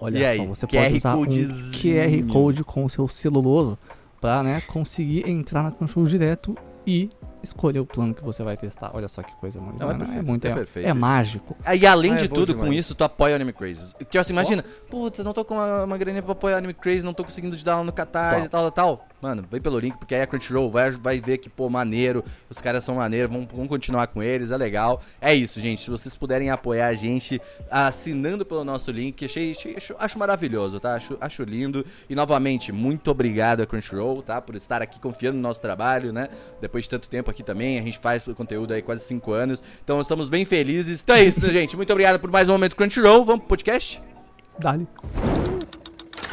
Olha 0.00 0.18
E 0.18 0.24
aí, 0.24 0.36
só, 0.36 0.44
você 0.46 0.66
QR 0.66 0.82
pode 0.90 0.96
usar 0.96 1.16
um. 1.16 1.70
QR 1.72 2.32
Code 2.32 2.64
com 2.64 2.84
o 2.84 2.90
seu 2.90 3.06
celuloso 3.06 3.78
pra, 4.20 4.42
né, 4.42 4.60
conseguir 4.62 5.28
entrar 5.30 5.62
na 5.62 5.70
Crunchyroll 5.70 6.08
direto 6.08 6.56
e 6.84 7.08
escolher 7.42 7.80
o 7.80 7.86
plano 7.86 8.14
que 8.14 8.22
você 8.22 8.42
vai 8.42 8.56
testar. 8.56 8.90
Olha 8.94 9.08
só 9.08 9.22
que 9.22 9.34
coisa 9.36 9.60
muito, 9.60 9.78
Não, 9.78 9.90
é 9.90 9.94
perfeito, 9.98 10.26
muito, 10.26 10.44
é 10.46 10.50
é, 10.50 10.54
perfeito 10.54 10.88
é 10.88 10.92
mágico. 10.94 11.56
E 11.78 11.86
além 11.86 12.12
Ah, 12.12 12.16
de 12.16 12.24
é 12.24 12.28
tudo, 12.28 12.46
demais. 12.52 12.68
com 12.68 12.72
isso, 12.72 12.94
tu 12.94 13.04
apoia 13.04 13.32
o 13.32 13.36
Anime 13.36 13.52
Crazy. 13.52 13.94
Que 14.10 14.18
assim, 14.18 14.32
imagina, 14.32 14.64
puta, 14.90 15.22
não 15.24 15.32
tô 15.32 15.44
com 15.44 15.54
uma, 15.54 15.84
uma 15.84 15.98
graninha 15.98 16.22
pra 16.22 16.32
apoiar 16.32 16.54
o 16.56 16.58
Anime 16.58 16.74
Crazy, 16.74 17.04
não 17.04 17.14
tô 17.14 17.24
conseguindo 17.24 17.56
te 17.56 17.64
dar 17.64 17.82
no 17.84 17.92
Catarse 17.92 18.46
e 18.46 18.50
tal, 18.50 18.70
tal, 18.70 18.96
tal. 18.96 19.08
Mano, 19.20 19.44
vem 19.50 19.60
pelo 19.60 19.78
link, 19.80 19.96
porque 19.98 20.14
aí 20.14 20.22
a 20.22 20.26
Crunchyroll 20.28 20.70
vai, 20.70 20.92
vai 20.92 21.20
ver 21.20 21.38
que, 21.38 21.48
pô, 21.50 21.68
maneiro, 21.68 22.22
os 22.48 22.60
caras 22.60 22.84
são 22.84 22.94
maneiros, 22.96 23.30
vamos, 23.32 23.48
vamos 23.50 23.66
continuar 23.68 24.06
com 24.06 24.22
eles, 24.22 24.52
é 24.52 24.56
legal. 24.56 25.02
É 25.20 25.34
isso, 25.34 25.60
gente. 25.60 25.82
Se 25.82 25.90
vocês 25.90 26.14
puderem 26.14 26.50
apoiar 26.50 26.86
a 26.86 26.94
gente 26.94 27.40
assinando 27.68 28.44
pelo 28.46 28.64
nosso 28.64 28.90
link, 28.92 29.24
achei, 29.24 29.52
achei- 29.52 29.76
acho, 29.76 29.94
acho 29.98 30.18
maravilhoso, 30.18 30.78
tá? 30.78 30.94
Acho, 30.94 31.16
acho 31.20 31.42
lindo. 31.42 31.84
E 32.08 32.14
novamente, 32.14 32.70
muito 32.72 33.10
obrigado 33.10 33.60
a 33.60 33.66
Crunchyroll, 33.66 34.22
tá? 34.22 34.40
Por 34.40 34.54
estar 34.54 34.82
aqui 34.82 35.00
confiando 35.00 35.36
no 35.36 35.42
nosso 35.42 35.60
trabalho, 35.60 36.12
né? 36.12 36.28
Depois 36.60 36.84
de 36.84 36.90
tanto 36.90 37.08
tempo 37.08 37.27
aqui 37.30 37.42
também, 37.42 37.78
a 37.78 37.82
gente 37.82 37.98
faz 37.98 38.22
conteúdo 38.22 38.72
aí 38.72 38.82
quase 38.82 39.04
5 39.04 39.32
anos. 39.32 39.62
Então 39.82 40.00
estamos 40.00 40.28
bem 40.28 40.44
felizes. 40.44 41.02
Então 41.02 41.16
é 41.16 41.24
isso, 41.24 41.46
gente. 41.52 41.76
Muito 41.76 41.90
obrigado 41.90 42.18
por 42.18 42.30
mais 42.30 42.48
um 42.48 42.52
momento 42.52 42.76
Crunchyroll. 42.76 43.24
Vamos 43.24 43.40
pro 43.40 43.48
podcast? 43.48 44.00
Dali. 44.58 44.86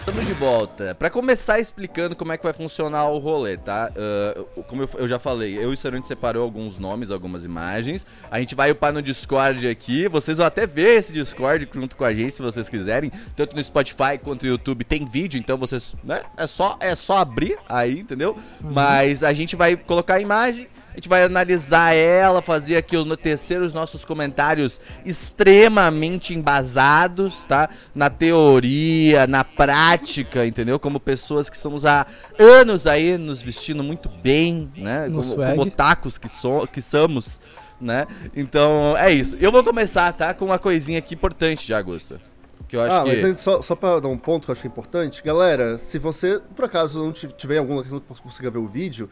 Estamos 0.07 0.27
de 0.27 0.33
volta. 0.33 0.93
Pra 0.93 1.09
começar 1.09 1.59
explicando 1.59 2.15
como 2.15 2.31
é 2.31 2.37
que 2.37 2.43
vai 2.43 2.53
funcionar 2.53 3.09
o 3.09 3.17
rolê, 3.17 3.57
tá? 3.57 3.91
Ah, 3.95 4.63
como 4.67 4.83
eu, 4.83 4.89
eu 4.99 5.07
já 5.07 5.17
falei, 5.17 5.57
eu 5.57 5.71
e 5.71 5.73
o 5.73 5.77
Sarante 5.77 6.05
separou 6.05 6.43
alguns 6.43 6.77
nomes, 6.77 7.09
algumas 7.09 7.43
imagens. 7.43 8.05
A 8.29 8.39
gente 8.39 8.53
vai 8.53 8.69
upar 8.69 8.93
no 8.93 9.01
Discord 9.01 9.67
aqui. 9.67 10.07
Vocês 10.07 10.37
vão 10.37 10.45
até 10.45 10.67
ver 10.67 10.99
esse 10.99 11.11
Discord 11.11 11.67
junto 11.73 11.95
com 11.95 12.03
a 12.03 12.13
gente, 12.13 12.35
se 12.35 12.41
vocês 12.43 12.69
quiserem. 12.69 13.11
Tanto 13.35 13.55
no 13.55 13.63
Spotify 13.63 14.19
quanto 14.23 14.43
no 14.43 14.49
YouTube 14.49 14.83
tem 14.83 15.07
vídeo, 15.07 15.39
então 15.39 15.57
vocês, 15.57 15.95
né? 16.03 16.21
É 16.37 16.45
só, 16.45 16.77
é 16.79 16.93
só 16.93 17.17
abrir 17.17 17.57
aí, 17.67 18.01
entendeu? 18.01 18.37
Mas 18.61 19.23
a 19.23 19.33
gente 19.33 19.55
vai 19.55 19.75
colocar 19.75 20.15
a 20.15 20.21
imagem. 20.21 20.67
A 20.95 20.97
gente 20.97 21.09
vai 21.09 21.25
analisar 21.25 21.93
ela, 21.93 22.41
fazer 22.41 22.77
aqui 22.77 22.95
o 22.95 23.17
tecer 23.17 23.61
os 23.61 23.73
nossos 23.73 24.05
comentários 24.05 24.79
extremamente 25.05 26.33
embasados, 26.33 27.45
tá? 27.45 27.69
Na 27.93 28.09
teoria, 28.09 29.27
na 29.27 29.43
prática, 29.43 30.45
entendeu? 30.45 30.79
Como 30.79 30.97
pessoas 30.97 31.49
que 31.49 31.57
estamos 31.57 31.85
há 31.85 32.07
anos 32.39 32.87
aí 32.87 33.17
nos 33.17 33.43
vestindo 33.43 33.83
muito 33.83 34.07
bem, 34.07 34.71
né? 34.77 35.07
No 35.07 35.21
como, 35.21 35.35
como 35.35 35.69
tacos 35.69 36.17
que, 36.17 36.29
so, 36.29 36.65
que 36.65 36.81
somos, 36.81 37.41
né? 37.79 38.07
Então, 38.33 38.95
é 38.97 39.11
isso. 39.11 39.35
Eu 39.41 39.51
vou 39.51 39.65
começar, 39.65 40.13
tá? 40.13 40.33
Com 40.33 40.45
uma 40.45 40.57
coisinha 40.57 40.99
aqui 40.99 41.13
importante 41.13 41.65
de 41.65 41.73
Augusto. 41.73 42.21
Que 42.69 42.77
eu 42.77 42.81
acho 42.81 42.95
ah, 42.95 43.03
que... 43.03 43.09
mas 43.09 43.23
antes, 43.25 43.43
só, 43.43 43.61
só 43.61 43.75
pra 43.75 43.99
dar 43.99 44.07
um 44.07 44.17
ponto 44.17 44.45
que 44.45 44.51
eu 44.51 44.53
acho 44.53 44.61
que 44.61 44.67
é 44.69 44.71
importante. 44.71 45.21
Galera, 45.21 45.77
se 45.77 45.99
você, 45.99 46.39
por 46.55 46.63
acaso, 46.63 47.03
não 47.03 47.11
ti- 47.11 47.27
tiver 47.35 47.57
alguma 47.57 47.81
questão 47.81 47.99
que 47.99 48.21
consiga 48.21 48.49
ver 48.49 48.59
o 48.59 48.67
vídeo, 48.67 49.09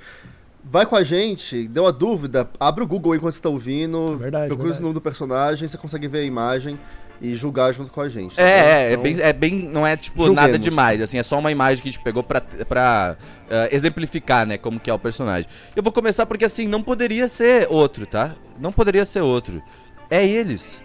vai 0.64 0.86
com 0.86 0.96
a 0.96 1.04
gente, 1.04 1.68
deu 1.68 1.86
a 1.86 1.92
dúvida, 1.92 2.50
abre 2.60 2.84
o 2.84 2.88
Google 2.88 3.16
enquanto 3.16 3.34
você 3.34 3.42
tá 3.42 3.50
ouvindo, 3.50 4.18
Verdade, 4.18 4.48
procura 4.48 4.70
verdade. 4.70 4.80
o 4.80 4.84
nome 4.84 4.94
do 4.94 5.02
personagem, 5.02 5.68
você 5.68 5.78
consegue 5.78 6.08
ver 6.08 6.20
a 6.20 6.24
imagem 6.24 6.80
e 7.22 7.36
julgar 7.36 7.74
junto 7.74 7.92
com 7.92 8.02
a 8.02 8.10
gente. 8.10 8.36
tá 8.36 8.42
É, 8.42 8.46
é, 8.46 8.84
é 8.90 8.92
Então, 8.92 9.04
bem, 9.04 9.22
é 9.22 9.34
bem, 9.34 9.54
não 9.70 9.86
é 9.86 9.96
tipo 9.96 10.26
Julguemos. 10.26 10.36
nada 10.36 10.60
demais, 10.60 11.02
assim, 11.02 11.18
é 11.18 11.24
só 11.24 11.38
uma 11.40 11.52
imagem 11.52 11.82
que 11.82 11.90
a 11.90 11.92
gente 11.92 12.04
pegou 12.04 12.24
pra, 12.24 12.42
pra 12.42 13.16
eh, 13.50 13.70
exemplificar, 13.72 14.46
né, 14.46 14.58
como 14.58 14.80
que 14.80 14.90
é 14.90 14.94
o 14.94 15.00
personagem. 15.00 15.48
Eu 15.76 15.84
vou 15.84 15.92
começar 15.92 16.26
porque, 16.26 16.46
assim, 16.46 16.68
não 16.68 16.82
poderia 16.82 17.28
ser 17.28 17.68
outro, 17.70 18.06
tá? 18.06 18.34
Não 18.60 18.72
poderia 18.72 19.06
ser 19.06 19.22
outro. 19.22 19.62
É 20.10 20.26
eles. 20.26 20.82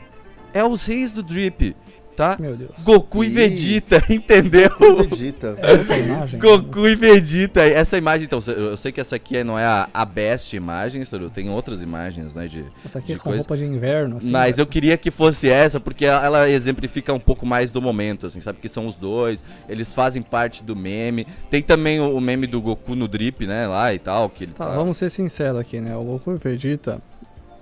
É 0.54 0.64
os 0.64 0.86
reis 0.86 1.12
do 1.12 1.22
Drip, 1.22 1.74
tá? 2.18 2.36
Meu 2.40 2.56
Deus. 2.56 2.72
Goku 2.82 3.22
e 3.22 3.28
Ih. 3.28 3.30
Vegeta, 3.30 4.02
entendeu? 4.12 4.70
Acredita. 4.72 5.56
Essa 5.58 5.96
imagem. 5.96 6.40
Goku 6.40 6.88
e 6.88 6.96
Vegeta. 6.96 7.60
Essa 7.62 7.96
imagem, 7.96 8.24
então, 8.24 8.40
eu 8.48 8.76
sei 8.76 8.90
que 8.90 9.00
essa 9.00 9.14
aqui 9.14 9.44
não 9.44 9.56
é 9.56 9.64
a, 9.64 9.88
a 9.94 10.04
best 10.04 10.56
imagem, 10.56 11.04
Saru, 11.04 11.30
tem 11.30 11.48
outras 11.48 11.80
imagens, 11.80 12.34
né, 12.34 12.48
de, 12.48 12.64
Essa 12.84 12.98
aqui 12.98 13.12
é 13.12 13.14
de 13.14 13.20
com 13.20 13.30
roupa 13.30 13.56
de 13.56 13.64
inverno, 13.64 14.16
assim. 14.16 14.32
mas 14.32 14.56
né? 14.56 14.62
eu 14.62 14.66
queria 14.66 14.96
que 14.96 15.12
fosse 15.12 15.48
essa, 15.48 15.78
porque 15.78 16.04
ela, 16.04 16.24
ela 16.24 16.50
exemplifica 16.50 17.14
um 17.14 17.20
pouco 17.20 17.46
mais 17.46 17.70
do 17.70 17.80
momento, 17.80 18.26
assim, 18.26 18.40
sabe? 18.40 18.58
Que 18.58 18.68
são 18.68 18.86
os 18.86 18.96
dois, 18.96 19.44
eles 19.68 19.94
fazem 19.94 20.20
parte 20.20 20.64
do 20.64 20.74
meme. 20.74 21.24
Tem 21.48 21.62
também 21.62 22.00
o, 22.00 22.16
o 22.16 22.20
meme 22.20 22.48
do 22.48 22.60
Goku 22.60 22.96
no 22.96 23.06
drip, 23.06 23.46
né? 23.46 23.68
Lá 23.68 23.94
e 23.94 23.98
tal, 24.00 24.28
que 24.28 24.42
ele 24.44 24.52
Tá, 24.52 24.66
tá. 24.66 24.74
vamos 24.74 24.98
ser 24.98 25.08
sinceros 25.08 25.60
aqui, 25.60 25.80
né? 25.80 25.94
O 25.96 26.02
Goku 26.02 26.32
e 26.32 26.36
Vegeta, 26.36 27.00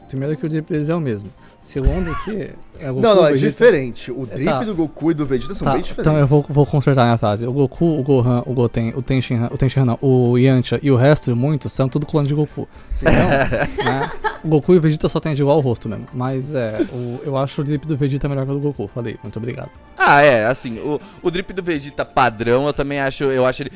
primeiro 0.08 0.34
que 0.34 0.46
o 0.46 0.48
drip 0.48 0.72
deles 0.72 0.88
é 0.88 0.94
o 0.94 1.00
mesmo. 1.00 1.28
Segundo 1.62 2.14
que... 2.24 2.50
É 2.80 2.88
Goku 2.88 3.00
Não, 3.00 3.14
não, 3.14 3.26
é 3.26 3.32
Vegeta- 3.32 3.50
diferente. 3.52 4.10
O 4.12 4.26
drip 4.26 4.44
tá. 4.44 4.62
do 4.62 4.74
Goku 4.74 5.10
e 5.10 5.14
do 5.14 5.24
Vegeta 5.26 5.54
são 5.54 5.66
Tá, 5.66 5.72
bem 5.74 5.82
diferentes. 5.82 6.06
então 6.06 6.18
eu 6.18 6.26
vou, 6.26 6.44
vou 6.48 6.66
consertar 6.66 7.04
minha 7.04 7.18
frase. 7.18 7.46
O 7.46 7.52
Goku, 7.52 7.98
o 7.98 8.02
Gohan, 8.02 8.42
o 8.46 8.52
Goten, 8.52 8.92
o 8.96 9.02
Tenshinhan, 9.02 9.48
o 9.50 9.58
Tenshinhan 9.58 9.84
não, 9.86 9.98
o 10.00 10.36
Yantia 10.38 10.78
e 10.82 10.90
o 10.90 10.96
resto, 10.96 11.34
muitos, 11.34 11.72
são 11.72 11.88
tudo 11.88 12.06
clone 12.06 12.28
de 12.28 12.34
Goku. 12.34 12.68
Sim. 12.88 13.06
Então, 13.08 13.28
né? 13.84 14.10
O 14.44 14.48
Goku 14.48 14.74
e 14.74 14.78
o 14.78 14.80
Vegeta 14.80 15.08
só 15.08 15.18
tem 15.18 15.34
de 15.34 15.42
igual 15.42 15.58
o 15.58 15.60
rosto 15.60 15.88
mesmo. 15.88 16.06
Mas 16.12 16.54
é, 16.54 16.78
o- 16.92 17.20
eu 17.24 17.36
acho 17.36 17.60
o 17.60 17.64
drip 17.64 17.86
do 17.86 17.96
Vegeta 17.96 18.28
melhor 18.28 18.44
que 18.44 18.52
o 18.52 18.54
do 18.54 18.60
Goku. 18.60 18.88
Falei, 18.94 19.16
muito 19.22 19.36
obrigado. 19.38 19.70
Ah, 19.98 20.22
é, 20.22 20.46
assim, 20.46 20.78
o, 20.78 21.00
o 21.22 21.30
drip 21.30 21.52
do 21.52 21.62
Vegeta 21.62 22.04
padrão, 22.04 22.66
eu 22.66 22.72
também 22.72 23.00
acho, 23.00 23.24
eu 23.24 23.44
acho 23.44 23.62
ele. 23.62 23.72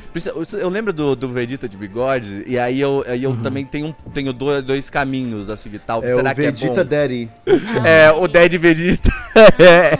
Eu 0.60 0.68
lembro 0.68 0.92
do, 0.92 1.16
do 1.16 1.28
Vegeta 1.28 1.68
de 1.68 1.76
bigode, 1.76 2.44
e 2.46 2.58
aí 2.58 2.80
eu, 2.80 3.04
aí 3.08 3.24
eu 3.24 3.34
também 3.36 3.64
tenho, 3.64 3.94
tenho 4.14 4.32
dois, 4.32 4.62
dois 4.62 4.88
caminhos 4.90 5.48
a 5.48 5.56
seguir 5.56 5.80
tal. 5.80 6.00
Uhum. 6.00 6.06
É 6.06 6.14
Será 6.14 6.30
o 6.30 6.34
que 6.34 6.40
é 6.42 6.50
Vegeta 6.52 6.84
bom? 6.84 6.90
Daddy. 6.90 7.28
É, 7.84 8.10
o 8.12 8.28
Dead 8.28 8.52
Vegeta. 8.58 8.89
É, 9.58 9.96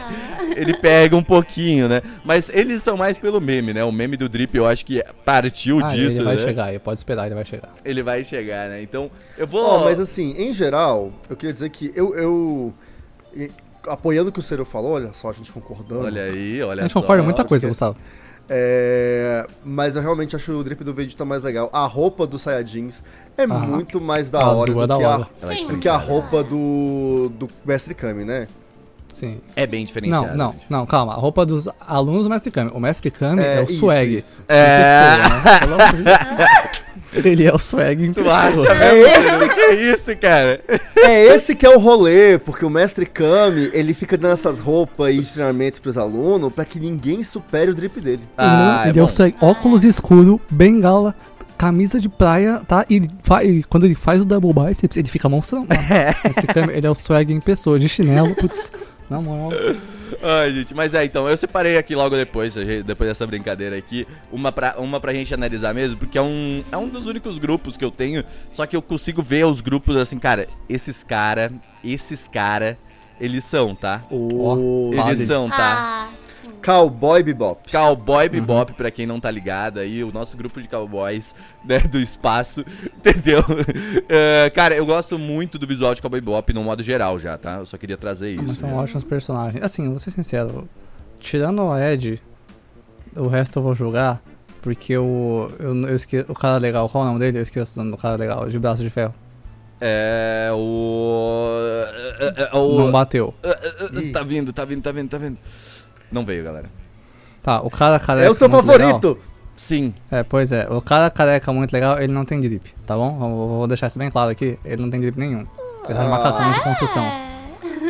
ele 0.61 0.76
pega 0.76 1.16
um 1.16 1.23
pouquinho, 1.23 1.88
né? 1.88 2.02
Mas 2.25 2.49
eles 2.49 2.82
são 2.82 2.97
mais 2.97 3.16
pelo 3.16 3.40
meme, 3.40 3.73
né? 3.73 3.85
O 3.85 3.92
meme 3.92 4.16
do 4.16 4.28
Drip 4.28 4.54
eu 4.56 4.66
acho 4.66 4.85
que 4.85 5.02
partiu 5.25 5.78
Ah, 5.85 5.88
disso, 5.88 6.18
ele 6.18 6.25
vai 6.25 6.37
né? 6.37 6.42
chegar, 6.42 6.80
pode 6.80 6.99
esperar, 6.99 7.26
ele 7.26 7.35
vai 7.37 7.44
chegar. 7.44 7.70
Ele 7.85 8.02
vai 8.02 8.25
chegar, 8.25 8.68
né? 8.68 8.82
Então, 8.82 9.11
eu 9.38 9.47
vou. 9.47 9.64
Ó, 9.64 9.85
mas 9.85 10.00
assim, 10.00 10.35
em 10.37 10.52
geral, 10.52 11.12
eu 11.28 11.37
queria 11.37 11.52
dizer 11.52 11.70
que 11.70 11.92
eu. 11.94 12.14
eu 12.14 12.75
apoiando 13.87 14.30
o 14.30 14.32
que 14.32 14.38
o 14.40 14.42
Ciro 14.42 14.64
falou, 14.64 14.92
olha 14.92 15.12
só, 15.12 15.30
a 15.30 15.32
gente 15.32 15.50
concordando. 15.52 16.04
Olha 16.04 16.25
aí, 16.25 16.62
olha 16.62 16.80
A 16.80 16.82
gente 16.82 16.92
só. 16.92 17.00
concorda 17.00 17.23
em 17.23 17.25
muita 17.25 17.44
coisa. 17.44 17.66
Gustavo. 17.68 17.97
É, 18.52 19.47
mas 19.64 19.94
eu 19.94 20.02
realmente 20.02 20.35
acho 20.35 20.50
o 20.52 20.64
drip 20.64 20.82
do 20.82 20.92
Vegeta 20.92 21.25
mais 21.25 21.42
legal. 21.44 21.70
A 21.73 21.87
roupa 21.87 22.26
do 22.26 22.37
Saiyajins 22.37 23.00
é 23.38 23.44
Aham. 23.44 23.59
muito 23.61 24.00
mais 24.00 24.28
da 24.28 24.40
hora 24.40 24.70
é 24.73 24.75
do 24.75 24.87
da 24.88 24.97
que, 24.97 25.04
hora. 25.04 25.28
a, 25.44 25.54
é 25.54 25.64
do 25.64 25.78
que 25.78 25.88
a 25.88 25.97
roupa 25.97 26.42
do, 26.42 27.30
do 27.38 27.49
Mestre 27.64 27.94
Kami, 27.94 28.25
né? 28.25 28.49
Sim. 29.12 29.38
É 29.56 29.66
bem 29.66 29.84
diferenciado. 29.84 30.28
Não, 30.36 30.36
não, 30.36 30.54
não, 30.80 30.86
calma. 30.86 31.12
A 31.12 31.16
roupa 31.16 31.44
dos 31.44 31.68
alunos 31.86 32.24
do 32.24 32.30
Mestre 32.30 32.50
Kami. 32.50 32.70
O 32.74 32.80
Mestre 32.80 33.10
Kami 33.10 33.42
é, 33.42 33.56
É, 33.56 33.60
o 33.60 33.64
isso, 33.64 33.78
swag. 33.80 34.16
isso. 34.16 34.42
É. 34.48 35.16
pessoa, 35.60 35.76
né? 35.92 36.46
Ele 37.12 37.44
é 37.44 37.52
o 37.52 37.58
swag 37.58 38.06
em 38.06 38.12
Tu 38.12 38.22
pessoa. 38.22 38.36
acha 38.72 38.84
É 38.84 39.00
esse 39.00 39.48
que 39.48 39.60
é 39.60 39.74
isso, 39.92 40.16
cara? 40.16 40.60
É 40.96 41.24
esse 41.34 41.54
que 41.56 41.66
é 41.66 41.68
o 41.68 41.78
rolê, 41.78 42.38
porque 42.38 42.64
o 42.64 42.70
Mestre 42.70 43.04
Kami, 43.04 43.68
ele 43.72 43.92
fica 43.92 44.16
dando 44.16 44.32
essas 44.34 44.60
roupas 44.60 45.08
aí 45.08 45.18
de 45.20 45.26
treinamento 45.32 45.82
pros 45.82 45.98
alunos 45.98 46.52
pra 46.52 46.64
que 46.64 46.78
ninguém 46.78 47.24
supere 47.24 47.72
o 47.72 47.74
drip 47.74 48.00
dele. 48.00 48.22
Ah, 48.38 48.84
é 48.86 48.90
ele 48.90 49.00
é, 49.00 49.02
o 49.02 49.06
bom. 49.06 49.12
swag. 49.12 49.34
Óculos 49.40 49.82
escuro, 49.82 50.40
bengala, 50.48 51.12
camisa 51.58 51.98
de 51.98 52.08
praia, 52.08 52.62
tá? 52.66 52.86
E 52.88 53.02
e 53.42 53.64
quando 53.64 53.86
ele 53.86 53.96
faz 53.96 54.22
o 54.22 54.24
double 54.24 54.52
biceps, 54.52 54.96
ele 54.96 55.08
fica 55.08 55.28
monstrão. 55.28 55.66
mano. 55.68 55.82
Mestre 56.24 56.46
Kami, 56.46 56.72
ele 56.74 56.86
é 56.86 56.90
o 56.90 56.94
swag 56.94 57.32
em 57.34 57.40
pessoa, 57.40 57.76
de 57.76 57.88
chinelo, 57.88 58.36
putz. 58.36 58.70
Na 59.10 59.20
moral. 59.20 59.50
Ai, 60.22 60.52
gente, 60.52 60.72
mas 60.72 60.94
é, 60.94 61.04
então, 61.04 61.28
eu 61.28 61.36
separei 61.36 61.76
aqui 61.76 61.96
logo 61.96 62.14
depois, 62.16 62.54
depois 62.54 63.10
dessa 63.10 63.26
brincadeira 63.26 63.76
aqui, 63.76 64.06
uma 64.30 64.52
pra, 64.52 64.76
uma 64.78 65.00
pra 65.00 65.12
gente 65.12 65.34
analisar 65.34 65.74
mesmo, 65.74 65.98
porque 65.98 66.16
é 66.16 66.22
um, 66.22 66.62
é 66.70 66.76
um 66.76 66.88
dos 66.88 67.06
únicos 67.06 67.36
grupos 67.36 67.76
que 67.76 67.84
eu 67.84 67.90
tenho, 67.90 68.24
só 68.52 68.66
que 68.66 68.76
eu 68.76 68.82
consigo 68.82 69.20
ver 69.22 69.44
os 69.46 69.60
grupos 69.60 69.96
assim, 69.96 70.18
cara, 70.18 70.46
esses 70.68 71.02
cara, 71.02 71.52
esses 71.84 72.28
cara, 72.28 72.78
eles 73.20 73.44
são, 73.44 73.74
tá? 73.74 74.02
O 74.10 74.92
Fala 74.94 75.08
Eles 75.08 75.20
dele. 75.20 75.26
são, 75.26 75.48
tá? 75.50 76.08
Ah. 76.08 76.19
Cowboy 76.64 77.22
Bebop. 77.22 77.70
Cowboy 77.70 78.28
Bebop, 78.28 78.72
pra 78.74 78.90
quem 78.90 79.06
não 79.06 79.18
tá 79.18 79.30
ligado 79.30 79.78
aí, 79.78 80.04
o 80.04 80.12
nosso 80.12 80.36
grupo 80.36 80.60
de 80.60 80.68
cowboys 80.68 81.34
né, 81.64 81.78
do 81.80 81.98
espaço, 81.98 82.64
entendeu? 82.96 83.42
É, 84.08 84.50
cara, 84.50 84.74
eu 84.74 84.84
gosto 84.84 85.18
muito 85.18 85.58
do 85.58 85.66
visual 85.66 85.94
de 85.94 86.02
Cowboy 86.02 86.20
Bebop 86.20 86.52
no 86.52 86.62
modo 86.62 86.82
geral 86.82 87.18
já, 87.18 87.36
tá? 87.38 87.56
Eu 87.56 87.66
só 87.66 87.76
queria 87.76 87.96
trazer 87.96 88.36
Mas 88.36 88.52
isso. 88.52 88.60
são 88.60 88.70
né? 88.70 88.76
ótimos 88.76 89.04
personagens. 89.04 89.62
Assim, 89.62 89.88
vou 89.88 89.98
ser 89.98 90.10
sincero. 90.10 90.68
Tirando 91.18 91.62
o 91.62 91.78
Ed, 91.78 92.20
o 93.16 93.26
resto 93.26 93.58
eu 93.58 93.62
vou 93.62 93.74
jogar. 93.74 94.22
Porque 94.62 94.96
o. 94.96 95.50
Eu, 95.58 95.74
eu 95.86 95.96
esqueço. 95.96 96.30
O 96.30 96.34
cara 96.34 96.58
legal, 96.58 96.88
qual 96.88 97.04
é 97.04 97.06
o 97.06 97.08
nome 97.12 97.20
dele? 97.20 97.38
Eu 97.38 97.42
esqueço 97.42 97.72
o 97.74 97.78
nome 97.78 97.90
do 97.92 97.96
cara 97.96 98.16
legal, 98.16 98.48
de 98.48 98.58
braço 98.58 98.82
de 98.82 98.90
ferro. 98.90 99.14
É 99.80 100.50
o. 100.52 101.56
é, 102.20 102.42
é, 102.42 102.48
é, 102.52 102.56
o 102.56 102.78
Não 102.78 102.92
bateu. 102.92 103.32
é, 103.42 103.48
é, 103.48 104.08
é, 104.08 104.12
tá 104.12 104.22
vindo, 104.22 104.52
tá 104.52 104.64
vindo, 104.66 104.82
tá 104.82 104.92
vindo, 104.92 105.08
tá 105.08 105.16
vindo. 105.16 105.38
Não 106.10 106.24
veio, 106.24 106.44
galera. 106.44 106.66
Tá, 107.42 107.60
o 107.60 107.70
cara 107.70 107.98
careca. 107.98 108.26
É 108.26 108.30
o 108.30 108.34
seu 108.34 108.48
muito 108.48 108.66
legal- 108.66 108.88
favorito! 109.00 109.18
Sim. 109.56 109.92
É, 110.10 110.22
pois 110.22 110.52
é. 110.52 110.66
O 110.70 110.80
cara 110.80 111.10
careca 111.10 111.52
muito 111.52 111.72
legal, 111.72 112.00
ele 112.00 112.12
não 112.12 112.24
tem 112.24 112.40
drip, 112.40 112.70
tá 112.86 112.96
bom? 112.96 113.18
Vou, 113.18 113.48
vou 113.48 113.66
deixar 113.66 113.88
isso 113.88 113.98
bem 113.98 114.10
claro 114.10 114.30
aqui. 114.30 114.58
Ele 114.64 114.80
não 114.82 114.90
tem 114.90 115.00
drip 115.00 115.18
nenhum. 115.18 115.40
Ele 115.86 115.94
tá 115.94 116.02
de 116.02 116.08
macacão 116.08 116.50
de 116.52 116.60
construção. 116.60 117.04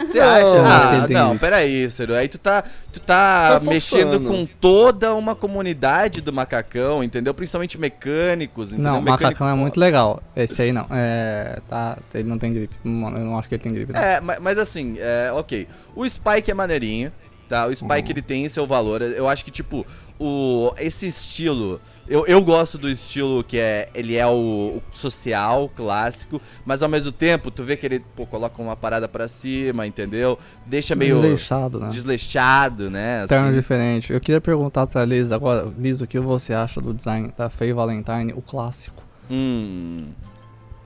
Você 0.04 0.18
Não, 0.18 0.26
acha? 0.28 0.62
Ah, 0.64 1.08
não, 1.08 1.30
isso. 1.32 1.40
peraí, 1.40 1.90
Ciro. 1.90 2.14
Aí 2.14 2.26
tu 2.26 2.38
tá, 2.38 2.64
tu 2.92 2.98
tá, 3.00 3.58
Tá 3.58 3.60
mexendo 3.60 4.08
forçando. 4.18 4.28
com 4.28 4.46
toda 4.60 5.14
uma 5.14 5.36
comunidade 5.36 6.20
do 6.20 6.32
macacão, 6.32 7.04
entendeu? 7.04 7.32
Principalmente 7.32 7.78
mecânicos, 7.78 8.72
entendeu? 8.72 8.92
Não, 8.92 9.00
Mecânico 9.00 9.22
macacão 9.24 9.48
é 9.48 9.54
muito 9.54 9.78
legal. 9.78 10.20
Esse 10.34 10.62
aí 10.62 10.72
não. 10.72 10.86
É. 10.90 11.60
Tá. 11.68 11.96
Ele 12.14 12.28
não 12.28 12.38
tem. 12.38 12.68
Mano, 12.82 13.18
Eu 13.18 13.24
não 13.24 13.38
acho 13.38 13.48
que 13.48 13.54
ele 13.54 13.62
tem 13.62 13.72
drip. 13.72 13.92
Não. 13.92 14.00
É, 14.00 14.20
ma- 14.20 14.38
mas 14.40 14.58
assim, 14.58 14.96
é, 14.98 15.30
ok. 15.32 15.68
O 15.94 16.08
Spike 16.08 16.50
é 16.50 16.54
maneirinho, 16.54 17.12
tá? 17.50 17.66
O 17.66 17.75
Spike 17.75 18.12
ele 18.12 18.23
tem 18.23 18.49
seu 18.49 18.64
valor. 18.64 19.02
Eu 19.02 19.28
acho 19.28 19.45
que, 19.45 19.50
tipo, 19.50 19.85
o, 20.19 20.73
esse 20.78 21.09
estilo. 21.09 21.80
Eu, 22.09 22.26
eu 22.26 22.42
gosto 22.42 22.78
do 22.78 22.88
estilo 22.88 23.42
que 23.42 23.59
é. 23.59 23.88
Ele 23.92 24.16
é 24.16 24.26
o, 24.26 24.80
o 24.80 24.83
social, 24.92 25.69
clássico, 25.76 26.40
mas 26.64 26.83
ao 26.83 26.88
mesmo 26.88 27.11
tempo, 27.11 27.50
tu 27.50 27.64
vê 27.64 27.76
que 27.76 27.87
ele 27.87 28.00
pô, 28.14 28.25
coloca 28.25 28.62
uma 28.62 28.76
parada 28.76 29.09
pra 29.09 29.26
cima, 29.26 29.87
entendeu? 29.87 30.38
Deixa 30.64 30.95
meio 30.95 31.16
Desleixado, 31.16 31.80
né? 31.80 31.88
desleixado, 31.88 32.90
né? 32.90 33.26
Terno 33.26 33.49
assim. 33.49 33.59
diferente. 33.59 34.12
Eu 34.12 34.21
queria 34.21 34.40
perguntar 34.40 34.87
pra 34.87 35.04
Liz 35.04 35.33
agora, 35.33 35.73
Liz, 35.76 36.00
o 36.00 36.07
que 36.07 36.19
você 36.21 36.54
acha 36.54 36.80
do 36.80 36.95
design 36.95 37.33
da 37.37 37.50
Faye 37.50 37.73
Valentine, 37.73 38.33
o 38.33 38.42
clássico? 38.42 39.02
Hum. 39.28 40.09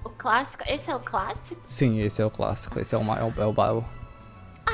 O 0.03 0.11
clássico. 0.11 0.65
Esse 0.67 0.91
é 0.91 0.97
o 0.97 1.01
clássico? 1.01 1.61
Sim, 1.65 2.01
esse 2.01 2.23
é 2.23 2.27
o 2.27 2.31
clássico, 2.31 2.79
esse 2.79 2.95
é 2.95 2.99
o, 2.99 3.03
é 3.03 3.25
o, 3.25 3.43
é 3.43 3.47
o 3.47 3.53
Bible. 3.53 4.04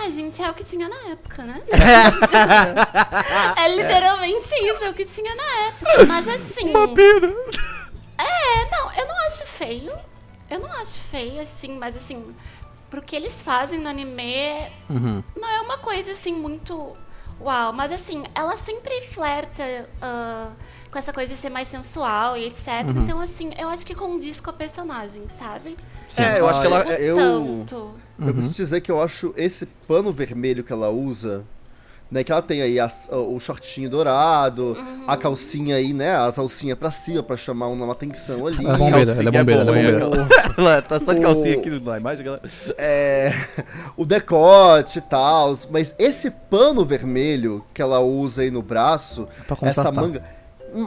Ah, 0.03 0.11
gente, 0.11 0.43
é 0.43 0.49
o 0.51 0.55
que 0.55 0.65
tinha 0.65 0.89
na 0.89 1.11
época, 1.11 1.43
né? 1.43 1.61
é 3.57 3.69
literalmente 3.77 4.49
isso, 4.55 4.85
é 4.85 4.89
o 4.91 4.95
que 4.95 5.05
tinha 5.05 5.35
na 5.35 5.67
época. 5.69 6.07
Mas 6.07 6.29
assim. 6.29 6.73
É, 8.19 8.71
não, 8.71 8.93
eu 8.93 9.07
não 9.07 9.27
acho 9.27 9.47
feio. 9.47 9.93
Eu 10.51 10.61
não 10.61 10.73
acho 10.73 10.99
feio, 10.99 11.41
assim, 11.41 11.77
mas 11.79 11.97
assim, 11.97 12.35
pro 12.91 13.01
que 13.03 13.15
eles 13.15 13.41
fazem 13.41 13.79
no 13.79 13.89
anime, 13.89 14.73
Uhum. 14.89 15.23
não 15.37 15.49
é 15.49 15.61
uma 15.61 15.79
coisa 15.79 16.13
assim 16.13 16.33
muito 16.35 16.97
uau. 17.41 17.73
Mas 17.73 17.93
assim, 17.93 18.25
ela 18.35 18.57
sempre 18.57 19.01
flerta 19.13 19.89
ah, 20.03 20.51
com 20.91 20.99
essa 20.99 21.13
coisa 21.13 21.33
de 21.35 21.39
ser 21.41 21.51
mais 21.51 21.69
sensual 21.69 22.37
e 22.37 22.47
etc. 22.47 22.67
Uhum. 22.95 23.03
Então, 23.05 23.21
assim, 23.21 23.51
eu 23.59 23.69
acho 23.69 23.87
que 23.87 23.95
condiz 23.95 24.41
com 24.41 24.51
a 24.51 24.53
personagem, 24.53 25.23
sabe? 25.39 25.77
É, 26.17 26.41
eu 26.41 26.49
acho 26.49 26.61
que 26.61 26.67
ela. 26.67 26.85
Não 26.85 26.91
eu- 26.93 27.15
tanto. 27.17 27.91
Eu 28.19 28.27
Uhum. 28.27 28.33
preciso 28.35 28.55
dizer 28.57 28.81
que 28.81 28.91
eu 28.91 29.01
acho 29.01 29.33
esse 29.37 29.67
pano 29.67 30.13
vermelho 30.13 30.63
que 30.65 30.73
ela 30.73 30.91
usa, 30.91 31.45
né? 32.11 32.23
Que 32.25 32.33
ela 32.33 32.43
tem 32.43 32.61
aí 32.61 32.79
as- 32.81 33.09
o 33.11 33.39
shortinho 33.39 33.89
dourado, 33.89 34.77
a 35.07 35.17
calcinha 35.17 35.77
aí, 35.77 35.93
né? 35.95 36.17
As 36.17 36.39
alcinhas 36.39 36.77
pra 36.77 36.91
cima 36.91 37.23
pra 37.23 37.37
chamar 37.37 37.69
uma 37.69 37.93
atenção 37.93 38.47
ali. 38.47 38.59
Ela 38.67 38.75
é 38.75 38.79
bombeira, 38.79 39.13
ela 39.13 39.29
é 39.29 39.33
bombeira, 39.33 39.61
ela 39.61 39.71
é 39.71 40.01
bombeira. 40.11 40.29
Ela 40.59 40.83
tá 40.83 41.01
só 41.01 41.15
de 41.15 41.21
O- 41.21 41.23
calcinha 41.23 41.55
aqui 41.55 41.71
na 41.71 41.97
imagem, 41.97 42.25
galera. 42.25 42.43
É, 42.77 43.33
o 43.97 44.05
decote 44.05 44.99
e 44.99 45.03
tal, 45.03 45.57
mas 45.71 45.95
esse 45.99 46.31
pano 46.31 46.85
vermelho 46.85 47.65
que 47.73 47.81
ela 47.81 48.01
usa 48.01 48.43
aí 48.43 48.51
no 48.51 48.61
braço, 48.61 49.27
Pra 49.47 49.57
essa 49.71 49.91
manga, 49.91 50.23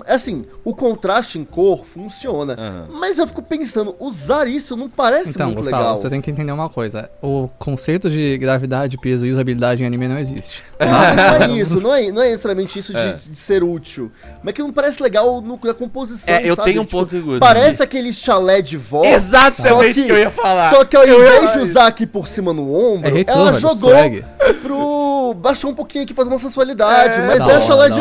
assim, 0.07 0.45
o 0.63 0.73
contraste 0.75 1.37
em 1.39 1.43
cor 1.45 1.83
funciona, 1.85 2.53
Aham. 2.53 2.87
mas 2.99 3.17
eu 3.17 3.27
fico 3.27 3.41
pensando, 3.41 3.95
usar 3.99 4.47
isso 4.47 4.75
não 4.75 4.89
parece 4.89 5.31
Então, 5.31 5.47
muito 5.47 5.59
Gustavo, 5.59 5.81
legal. 5.83 5.97
você 5.97 6.09
tem 6.09 6.21
que 6.21 6.29
entender 6.31 6.51
uma 6.51 6.69
coisa. 6.69 7.09
O 7.21 7.49
conceito 7.59 8.09
de 8.09 8.37
gravidade, 8.37 8.97
peso 8.97 9.25
e 9.25 9.31
usabilidade 9.31 9.83
em 9.83 9.85
anime 9.85 10.07
não 10.07 10.17
existe. 10.19 10.63
Ah, 10.79 11.13
não 11.39 11.45
é 11.45 11.57
isso, 11.59 11.79
não 11.81 11.93
é, 11.93 12.11
não 12.11 12.21
é 12.21 12.29
necessariamente 12.31 12.77
isso 12.79 12.93
de, 12.93 12.99
É. 12.99 13.13
de 13.13 13.35
ser 13.35 13.63
útil, 13.63 14.11
mas 14.43 14.53
que 14.53 14.61
não 14.61 14.71
parece 14.71 15.01
legal 15.01 15.41
no, 15.41 15.59
na 15.63 15.73
composição, 15.73 16.33
É, 16.33 16.47
eu 16.49 16.55
sabe? 16.55 16.69
tenho 16.69 16.81
um 16.81 16.85
Tipo, 16.85 16.97
ponto 16.99 17.09
de 17.15 17.21
gosto. 17.21 17.39
Parece 17.39 17.81
aquele 17.83 18.11
chalé 18.13 18.61
de 18.61 18.77
vó. 18.77 19.03
Exatamente 19.03 20.01
o 20.01 20.05
que 20.05 20.11
eu 20.11 20.17
ia 20.17 20.29
falar. 20.31 20.69
Só 20.69 20.83
que 20.85 20.95
ao 20.95 21.07
invés 21.07 21.53
de 21.53 21.59
usar 21.59 21.87
aqui 21.87 22.05
por 22.05 22.27
cima 22.27 22.53
no 22.53 22.73
ombro, 22.73 23.17
É 23.17 23.23
ela 23.27 23.51
velho, 23.51 23.59
jogou 23.61 23.75
swag. 23.91 24.23
pro. 24.61 25.33
baixou 25.37 25.71
um 25.71 25.73
pouquinho 25.73 26.03
aqui, 26.03 26.13
fazer 26.13 26.29
uma 26.29 26.37
sensualidade, 26.39 27.15
É, 27.15 27.27
mas 27.27 27.39
da 27.39 27.53
é 27.53 27.61
chalé 27.61 27.89
de. 27.89 27.99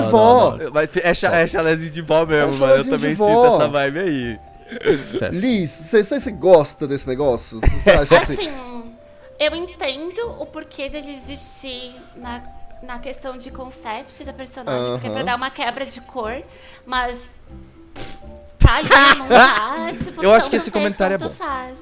Mas 0.72 0.96
é, 0.96 1.14
cha- 1.14 1.30
chalézinho 1.72 1.90
de 1.90 2.00
vó 2.02 2.24
mesmo, 2.26 2.54
É 2.54 2.58
mano. 2.58 2.74
Eu 2.74 2.88
também 2.88 3.14
sinto 3.14 3.46
essa 3.46 3.68
vibe 3.68 3.98
aí. 3.98 4.40
Sucesso. 5.02 5.40
Liz, 5.40 5.70
você 5.70 6.02
você 6.02 6.30
gosta 6.30 6.86
desse 6.86 7.06
negócio? 7.06 7.60
Você 7.60 7.90
acha 7.90 8.16
assim? 8.16 8.34
Assim, 8.34 8.94
eu 9.38 9.54
entendo 9.54 10.36
o 10.38 10.46
porquê 10.46 10.88
dele 10.88 11.10
existir 11.12 11.94
na, 12.16 12.42
na 12.82 12.98
questão 12.98 13.36
de 13.36 13.50
concept 13.50 14.24
da 14.24 14.32
personagem, 14.32 14.92
porque 14.92 15.08
é 15.08 15.10
pra 15.10 15.22
dar 15.22 15.36
uma 15.36 15.50
quebra 15.50 15.84
de 15.84 16.00
cor, 16.00 16.42
mas. 16.86 17.18
pff, 17.94 18.22
Tá 18.58 18.76
ali, 18.76 18.88
não 19.18 19.26
tá? 19.28 19.88
Tipo, 19.92 20.24
Eu 20.24 20.30
acho 20.30 20.40
tanto 20.46 20.50
que 20.50 20.56
esse 20.56 20.70
comentário 20.70 21.14
é 21.14 21.18
bom. 21.18 21.30
Faz, 21.30 21.78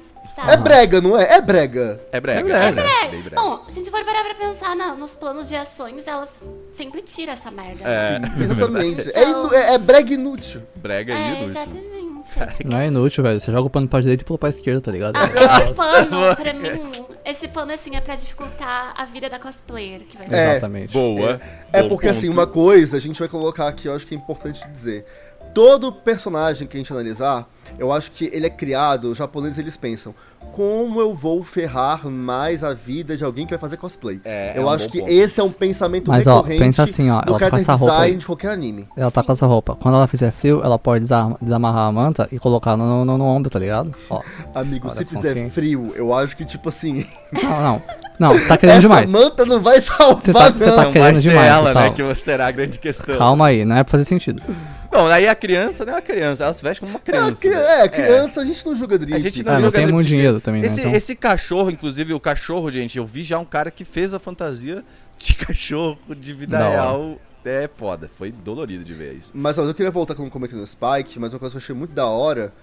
É 0.47 0.57
brega, 0.57 1.01
não 1.01 1.19
é? 1.19 1.33
É 1.35 1.41
brega. 1.41 1.99
É 2.11 2.19
brega. 2.19 2.39
É 2.39 2.43
brega. 2.43 2.65
É 2.65 2.71
brega. 2.71 3.09
bem 3.11 3.21
brega. 3.21 3.41
Bom, 3.41 3.63
se 3.67 3.73
a 3.73 3.75
gente 3.75 3.91
for 3.91 4.03
parar 4.03 4.23
pra 4.23 4.35
pensar 4.35 4.75
na- 4.75 4.95
nos 4.95 5.13
planos 5.15 5.47
de 5.47 5.55
ações, 5.55 6.07
elas 6.07 6.29
sempre 6.73 7.01
tiram 7.01 7.33
essa 7.33 7.51
merda. 7.51 7.81
É, 7.87 8.19
Exatamente. 8.41 9.09
É, 9.17 9.23
inu- 9.29 9.53
é, 9.53 9.73
é 9.73 9.77
brega 9.77 10.13
inútil. 10.13 10.61
brega 10.75 11.13
É, 11.13 11.27
inútil. 11.29 11.49
exatamente. 11.49 11.91
É, 12.39 12.45
tipo, 12.47 12.69
Não 12.69 12.77
é 12.79 12.87
inútil, 12.87 13.23
velho. 13.23 13.39
Você 13.39 13.51
joga 13.51 13.67
o 13.67 13.69
pano 13.69 13.87
pra 13.87 13.99
direita 13.99 14.23
e 14.23 14.25
pula 14.25 14.37
pra 14.39 14.49
esquerda, 14.49 14.79
tá 14.81 14.91
ligado? 14.91 15.15
ah, 15.15 15.25
esse 15.63 15.73
pano, 15.73 16.35
pra 16.37 16.53
mim, 16.53 17.05
esse 17.25 17.47
pano 17.47 17.71
assim 17.73 17.95
é 17.95 18.01
pra 18.01 18.15
dificultar 18.15 18.93
a 18.95 19.05
vida 19.05 19.27
da 19.29 19.39
cosplayer 19.39 20.01
que 20.01 20.17
vai 20.17 20.27
É. 20.29 20.51
Exatamente. 20.51 20.93
Boa. 20.93 21.41
É 21.73 21.81
Bom 21.81 21.89
porque, 21.89 22.07
assim, 22.07 22.27
ponto. 22.27 22.37
uma 22.37 22.47
coisa 22.47 22.97
a 22.97 22.99
gente 22.99 23.19
vai 23.19 23.27
colocar 23.27 23.67
aqui, 23.67 23.87
eu 23.87 23.95
acho 23.95 24.05
que 24.05 24.13
é 24.13 24.17
importante 24.17 24.65
dizer. 24.69 25.05
Todo 25.53 25.91
personagem 25.91 26.67
que 26.67 26.77
a 26.77 26.79
gente 26.79 26.93
analisar, 26.93 27.47
eu 27.79 27.91
acho 27.91 28.11
que 28.11 28.29
ele 28.33 28.45
é 28.45 28.49
criado, 28.49 29.05
os 29.11 29.17
japoneses 29.17 29.57
eles 29.57 29.75
pensam, 29.77 30.13
como 30.51 30.99
eu 30.99 31.13
vou 31.13 31.43
ferrar 31.43 32.09
mais 32.09 32.63
a 32.63 32.73
vida 32.73 33.15
de 33.15 33.23
alguém 33.23 33.45
que 33.45 33.51
vai 33.51 33.59
fazer 33.59 33.77
cosplay? 33.77 34.19
É, 34.25 34.53
é 34.55 34.59
eu 34.59 34.63
um 34.65 34.69
acho 34.69 34.89
que 34.89 34.99
ponto. 34.99 35.11
esse 35.11 35.39
é 35.39 35.43
um 35.43 35.51
pensamento 35.51 36.09
Mas, 36.09 36.25
ó, 36.27 36.37
recorrente 36.37 36.59
pensa 36.63 36.83
assim, 36.83 37.09
ó, 37.09 37.21
ela 37.25 37.39
tá 37.39 37.49
com 37.49 37.57
essa 37.57 37.73
roupa 37.75 38.11
de 38.11 38.25
qualquer 38.25 38.51
anime. 38.51 38.87
Ela 38.97 39.11
tá 39.11 39.23
com 39.23 39.31
essa 39.31 39.45
roupa. 39.45 39.75
Quando 39.75 39.95
ela 39.95 40.07
fizer 40.07 40.31
frio, 40.31 40.61
ela 40.63 40.77
pode 40.79 41.05
desamarrar 41.41 41.87
a 41.87 41.91
manta 41.91 42.27
e 42.31 42.39
colocar 42.39 42.75
no, 42.75 43.05
no, 43.05 43.17
no 43.17 43.23
ombro, 43.25 43.49
tá 43.49 43.59
ligado? 43.59 43.93
Ó. 44.09 44.21
Amigo, 44.53 44.87
Olha, 44.87 44.95
se 44.95 45.05
fizer 45.05 45.29
consciente. 45.29 45.51
frio, 45.51 45.93
eu 45.95 46.13
acho 46.13 46.35
que, 46.35 46.43
tipo 46.43 46.69
assim, 46.69 47.05
Não, 47.41 47.61
não. 47.61 47.81
Não, 48.19 48.33
você 48.37 48.47
tá 48.47 48.57
querendo 48.57 48.77
essa 48.77 48.81
demais. 48.87 49.09
manta 49.11 49.45
não 49.45 49.61
vai 49.61 49.79
salvar, 49.79 50.21
Você 50.21 50.33
tá- 50.33 50.51
você 50.51 50.65
não. 50.65 50.75
tá 50.75 50.83
Não 50.83 50.83
vai 50.83 50.91
querendo 50.91 51.15
ser 51.15 51.21
demais, 51.21 51.47
ela, 51.51 51.73
né? 51.73 51.89
Que 51.91 52.15
será 52.15 52.47
a 52.47 52.51
grande 52.51 52.77
questão. 52.77 53.17
Calma 53.17 53.47
aí, 53.47 53.63
não 53.65 53.75
é 53.77 53.83
pra 53.83 53.91
fazer 53.91 54.03
sentido. 54.05 54.41
Bom, 54.91 55.07
aí 55.07 55.27
a 55.27 55.33
criança 55.35 55.85
não 55.85 55.93
é 55.93 55.95
uma 55.95 56.01
criança, 56.01 56.43
ela 56.43 56.53
se 56.53 56.61
veste 56.61 56.79
como 56.81 56.91
uma 56.91 56.99
É, 56.99 57.01
criança. 57.01 57.41
cri- 57.41 57.49
né? 57.51 57.81
é, 57.83 57.87
criança, 57.89 58.41
a 58.41 58.45
gente 58.45 58.65
não 58.65 58.75
julga 58.75 58.97
drip. 58.97 59.15
A 59.15 59.19
gente 59.19 59.41
não 59.43 59.51
Ah, 59.51 59.55
mas 59.55 59.61
joga 59.63 59.77
tem 59.77 59.87
muito 59.93 60.07
dinheiro 60.07 60.39
também, 60.41 60.61
né? 60.61 60.67
Esse, 60.67 60.81
Então, 60.81 60.93
esse 60.93 61.15
cachorro, 61.15 61.71
inclusive, 61.71 62.13
o 62.13 62.19
cachorro, 62.19 62.69
gente, 62.69 62.97
eu 62.97 63.05
vi 63.05 63.23
já 63.23 63.39
um 63.39 63.45
cara 63.45 63.71
que 63.71 63.85
fez 63.85 64.13
a 64.13 64.19
fantasia 64.19 64.83
de 65.17 65.33
cachorro 65.45 65.97
de 66.15 66.33
vida 66.33 66.57
Da 66.57 66.65
hora. 66.67 66.71
real. 66.75 67.19
É 67.43 67.67
foda, 67.75 68.07
foi 68.19 68.31
dolorido 68.31 68.83
de 68.83 68.93
ver 68.93 69.15
isso. 69.15 69.31
Mas 69.33 69.57
ó, 69.57 69.63
eu 69.63 69.73
queria 69.73 69.89
voltar 69.89 70.13
como 70.13 70.29
comentei 70.29 70.55
no 70.59 70.67
Spike, 70.67 71.17
mas 71.17 71.33
uma 71.33 71.39
coisa 71.39 71.53
que 71.53 71.57
eu 71.57 71.61
achei 71.63 71.73
muito 71.73 71.95
da 71.95 72.05
hora, 72.05 72.53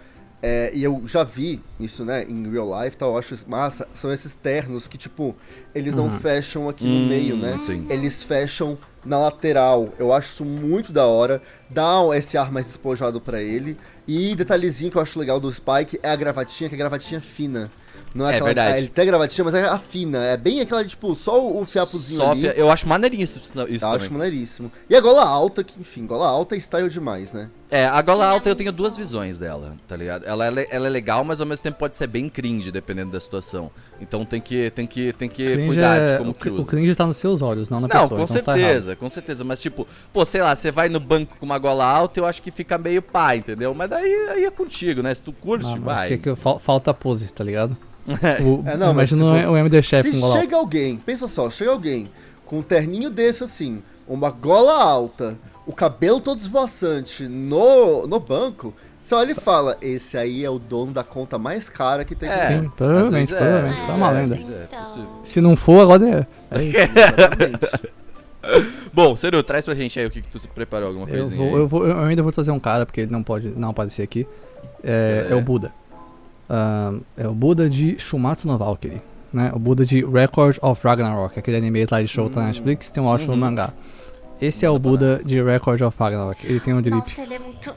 é, 0.42 0.70
e 0.74 0.84
eu 0.84 1.02
já 1.06 1.24
vi 1.24 1.60
isso, 1.80 2.04
né, 2.04 2.24
em 2.28 2.50
real 2.50 2.82
life 2.82 2.96
tal, 2.96 3.12
eu 3.12 3.18
acho 3.18 3.34
massa, 3.48 3.86
são 3.92 4.12
esses 4.12 4.34
ternos 4.34 4.86
que, 4.86 4.96
tipo, 4.96 5.34
eles 5.74 5.94
não 5.96 6.10
fecham 6.10 6.68
aqui 6.68 6.84
Hum, 6.86 7.02
no 7.02 7.08
meio, 7.08 7.36
né? 7.36 7.58
sim. 7.60 7.86
Eles 7.90 8.22
fecham 8.22 8.78
na 9.04 9.18
lateral. 9.18 9.88
Eu 9.98 10.12
acho 10.12 10.32
isso 10.32 10.44
muito 10.44 10.92
da 10.92 11.06
hora, 11.06 11.42
dá 11.70 11.94
esse 12.16 12.36
ar 12.36 12.52
mais 12.52 12.66
despojado 12.66 13.20
pra 13.20 13.40
ele. 13.40 13.76
E 14.06 14.34
detalhezinho 14.34 14.90
que 14.90 14.96
eu 14.96 15.02
acho 15.02 15.18
legal 15.18 15.38
do 15.40 15.52
Spike 15.52 15.98
é 16.02 16.10
a 16.10 16.16
gravatinha, 16.16 16.68
que 16.68 16.74
é 16.74 16.76
a 16.76 16.78
gravatinha 16.78 17.20
fina. 17.20 17.70
Não 18.14 18.26
é, 18.26 18.32
É 18.32 18.34
aquela, 18.36 18.46
verdade. 18.46 18.78
Ele 18.78 18.88
tem 18.88 19.02
a 19.02 19.06
gravatinha, 19.06 19.44
mas 19.44 19.54
é 19.54 19.64
a 19.64 19.78
fina. 19.78 20.24
É 20.24 20.36
bem 20.36 20.60
aquela, 20.60 20.82
tipo, 20.84 21.14
só 21.14 21.46
o, 21.46 21.64
fiapozinho 21.66 22.16
Só 22.16 22.30
ali. 22.32 22.50
Eu 22.56 22.70
acho 22.70 22.88
maneiríssimo 22.88 23.44
isso, 23.44 23.52
isso 23.68 23.84
Eu 23.84 23.90
acho 23.90 24.04
também. 24.06 24.18
maneiríssimo. 24.18 24.72
E 24.88 24.96
a 24.96 25.00
gola 25.00 25.24
alta, 25.28 25.62
que 25.62 25.78
enfim, 25.78 26.06
gola 26.06 26.26
alta 26.26 26.54
é 26.54 26.58
style 26.58 26.88
demais, 26.88 27.32
né? 27.32 27.50
É, 27.70 27.84
a 27.84 28.00
gola 28.00 28.24
Sim, 28.24 28.30
é 28.30 28.32
alta 28.32 28.48
eu 28.48 28.50
muito 28.52 28.58
tenho 28.58 28.72
duas 28.72 28.94
bom. 28.94 28.98
visões 29.02 29.36
dela, 29.36 29.76
tá 29.86 29.94
ligado? 29.94 30.24
Ela, 30.26 30.46
é 30.46 30.50
le- 30.50 30.68
ela 30.70 30.86
é 30.86 30.90
legal, 30.90 31.22
mas 31.22 31.38
ao 31.38 31.46
mesmo 31.46 31.62
tempo 31.62 31.76
pode 31.78 31.96
ser 31.98 32.06
bem 32.06 32.26
cringe, 32.26 32.70
dependendo 32.72 33.10
da 33.12 33.20
situação. 33.20 33.70
Então 34.00 34.24
tem 34.24 34.40
que, 34.40 34.70
tem 34.70 34.86
que, 34.86 35.12
tem 35.12 35.28
que 35.28 35.44
cringe 35.44 35.66
cuidar 35.66 35.98
de 36.06 36.12
é- 36.14 36.18
como 36.18 36.30
o, 36.30 36.34
que 36.34 36.48
o 36.48 36.64
cringe 36.64 36.94
tá 36.94 37.06
nos 37.06 37.18
seus 37.18 37.42
olhos, 37.42 37.68
não 37.68 37.78
na 37.80 37.86
Não, 37.88 37.88
pessoa. 38.08 38.08
com 38.08 38.24
então 38.24 38.42
tá 38.42 38.54
certeza, 38.54 38.96
com 38.96 39.08
certeza. 39.10 39.44
Mas 39.44 39.60
tipo, 39.60 39.86
pô, 40.14 40.24
sei 40.24 40.40
lá, 40.40 40.56
você 40.56 40.70
vai 40.70 40.88
no 40.88 40.98
banco 40.98 41.36
com 41.38 41.44
uma 41.44 41.58
gola 41.58 41.84
alta, 41.84 42.18
eu 42.20 42.24
acho 42.24 42.40
que 42.40 42.50
fica 42.50 42.78
meio 42.78 43.02
pá, 43.02 43.36
entendeu? 43.36 43.74
Mas 43.74 43.90
daí 43.90 44.14
aí 44.30 44.44
é 44.46 44.50
contigo, 44.50 45.02
né? 45.02 45.14
Se 45.14 45.22
tu 45.22 45.32
curte, 45.34 45.64
Não, 45.66 45.72
mas 45.72 45.82
vai. 45.84 46.08
que- 46.08 46.18
que 46.18 46.36
fal- 46.36 46.58
falta 46.58 46.94
pose, 46.94 47.30
tá 47.30 47.44
ligado? 47.44 47.76
O, 48.08 48.66
É, 48.66 48.78
não, 48.78 48.94
mas 48.94 49.10
imagina 49.10 49.42
se 49.42 49.46
o 49.46 49.50
você- 49.52 49.58
MD 49.58 49.82
Chef 49.82 50.08
Se 50.10 50.14
com 50.14 50.20
gola 50.26 50.40
chega 50.40 50.56
alguém, 50.56 50.96
pensa 50.96 51.28
só, 51.28 51.50
chega 51.50 51.70
alguém 51.70 52.08
com 52.46 52.60
um 52.60 52.62
terninho 52.62 53.10
desse 53.10 53.44
assim, 53.44 53.82
uma 54.08 54.30
gola 54.30 54.72
alta, 54.82 55.36
o 55.68 55.72
cabelo 55.72 56.20
todo 56.20 56.40
esvoaçante 56.40 57.28
no, 57.28 58.06
no 58.08 58.18
banco, 58.18 58.74
você 58.98 59.14
olha 59.14 59.32
e 59.32 59.34
fala, 59.34 59.76
esse 59.80 60.16
aí 60.18 60.44
é 60.44 60.50
o 60.50 60.58
dono 60.58 60.90
da 60.92 61.04
conta 61.04 61.38
mais 61.38 61.68
cara 61.68 62.04
que 62.04 62.14
tem 62.16 62.28
É, 62.28 62.32
Sim, 62.32 62.70
provavelmente, 62.76 63.32
é, 63.32 63.36
provavelmente. 63.36 63.86
Tá 63.86 63.94
uma 63.94 64.10
lenda. 64.10 64.34
é, 64.34 64.38
é 64.38 64.64
Então. 64.68 64.80
possível. 64.82 65.08
Se 65.24 65.40
não 65.40 65.54
for, 65.54 65.80
agora 65.82 66.08
é. 66.08 66.26
é. 66.50 67.88
Bom, 68.92 69.14
Ceru, 69.16 69.42
traz 69.42 69.64
pra 69.64 69.74
gente 69.74 69.98
aí 70.00 70.06
o 70.06 70.10
que, 70.10 70.22
que 70.22 70.28
tu 70.28 70.40
preparou, 70.48 70.88
alguma 70.88 71.08
Eu, 71.08 71.18
coisinha 71.24 71.36
vou, 71.38 71.48
aí. 71.56 71.62
eu, 71.62 71.68
vou, 71.68 71.86
eu 71.86 71.98
ainda 72.00 72.22
vou 72.22 72.32
trazer 72.32 72.50
um 72.50 72.58
cara, 72.60 72.86
porque 72.86 73.02
ele 73.02 73.12
não 73.12 73.22
pode 73.22 73.48
não 73.48 73.70
aparecer 73.70 74.02
aqui. 74.02 74.26
É, 74.82 75.26
É. 75.28 75.32
é 75.32 75.36
o 75.36 75.40
Buda. 75.42 75.72
É 77.16 77.28
o 77.28 77.32
Buda 77.32 77.68
de 77.68 77.98
Shumatsu 77.98 78.48
no 78.48 78.56
Valkyrie. 78.56 79.02
Né? 79.32 79.52
O 79.54 79.58
Buda 79.58 79.84
de 79.84 80.02
Record 80.04 80.56
of 80.62 80.80
Ragnarok, 80.82 81.38
aquele 81.38 81.58
anime 81.58 81.86
lá 81.90 82.00
de 82.00 82.08
show 82.08 82.30
da 82.30 82.44
Netflix, 82.44 82.90
tem 82.90 83.02
um 83.02 83.06
ótimo 83.06 83.32
Uhum. 83.34 83.38
mangá. 83.38 83.70
Esse 84.40 84.64
é 84.64 84.70
o 84.70 84.78
Buda 84.78 85.20
de 85.24 85.42
Record 85.42 85.80
of 85.82 85.96
Ragnarok. 85.98 86.46
Ele 86.46 86.60
tem 86.60 86.74
um 86.74 86.80
drip. 86.80 86.96
Nossa, 86.96 87.22
ele 87.22 87.34
é 87.34 87.38
muito. 87.38 87.74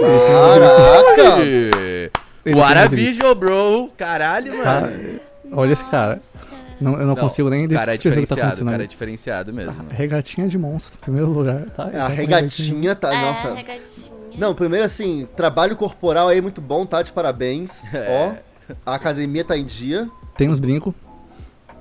Caraca! 0.00 1.40
Ele 1.42 2.10
tem 2.42 2.54
um 2.54 2.58
What 2.58 2.88
drip. 2.88 2.96
visual, 2.96 3.34
bro! 3.34 3.90
Caralho, 3.96 4.62
Cara, 4.62 4.80
mano. 4.86 5.20
olha 5.52 5.72
esse 5.72 5.84
cara. 5.84 6.20
Não, 6.80 6.98
eu 7.00 7.06
não, 7.06 7.14
consigo 7.14 7.48
nem 7.48 7.66
O 7.66 7.70
cara 7.70 7.94
é 7.94 7.96
descrever 7.96 8.20
o 8.20 8.22
que 8.22 8.28
tá 8.28 8.34
diferenciado, 8.34 8.40
o 8.40 8.46
acontecendo 8.46 8.70
cara 8.70 8.82
é 8.82 8.86
diferenciado 8.86 9.52
mesmo. 9.52 9.86
Regatinha 9.90 10.48
de 10.48 10.58
monstro, 10.58 10.98
em 11.00 11.04
primeiro 11.04 11.30
lugar, 11.30 11.66
tá? 11.70 11.86
Ele 11.88 11.96
A 11.96 12.00
tá 12.00 12.08
regatinha 12.08 12.94
tá, 12.94 13.14
É, 13.14 13.20
nossa... 13.22 13.54
regatinha. 13.54 14.14
Não, 14.36 14.54
primeiro 14.54 14.84
assim, 14.84 15.28
trabalho 15.36 15.76
corporal 15.76 16.28
aí 16.28 16.40
muito 16.40 16.60
bom, 16.60 16.84
tá? 16.84 17.02
De 17.02 17.12
parabéns. 17.12 17.84
É. 17.94 18.08
Ó, 18.10 18.74
a 18.84 18.94
academia 18.94 19.44
tá 19.44 19.56
em 19.56 19.64
dia. 19.64 20.08
Tem 20.36 20.48
uns 20.50 20.58
brincos. 20.58 20.92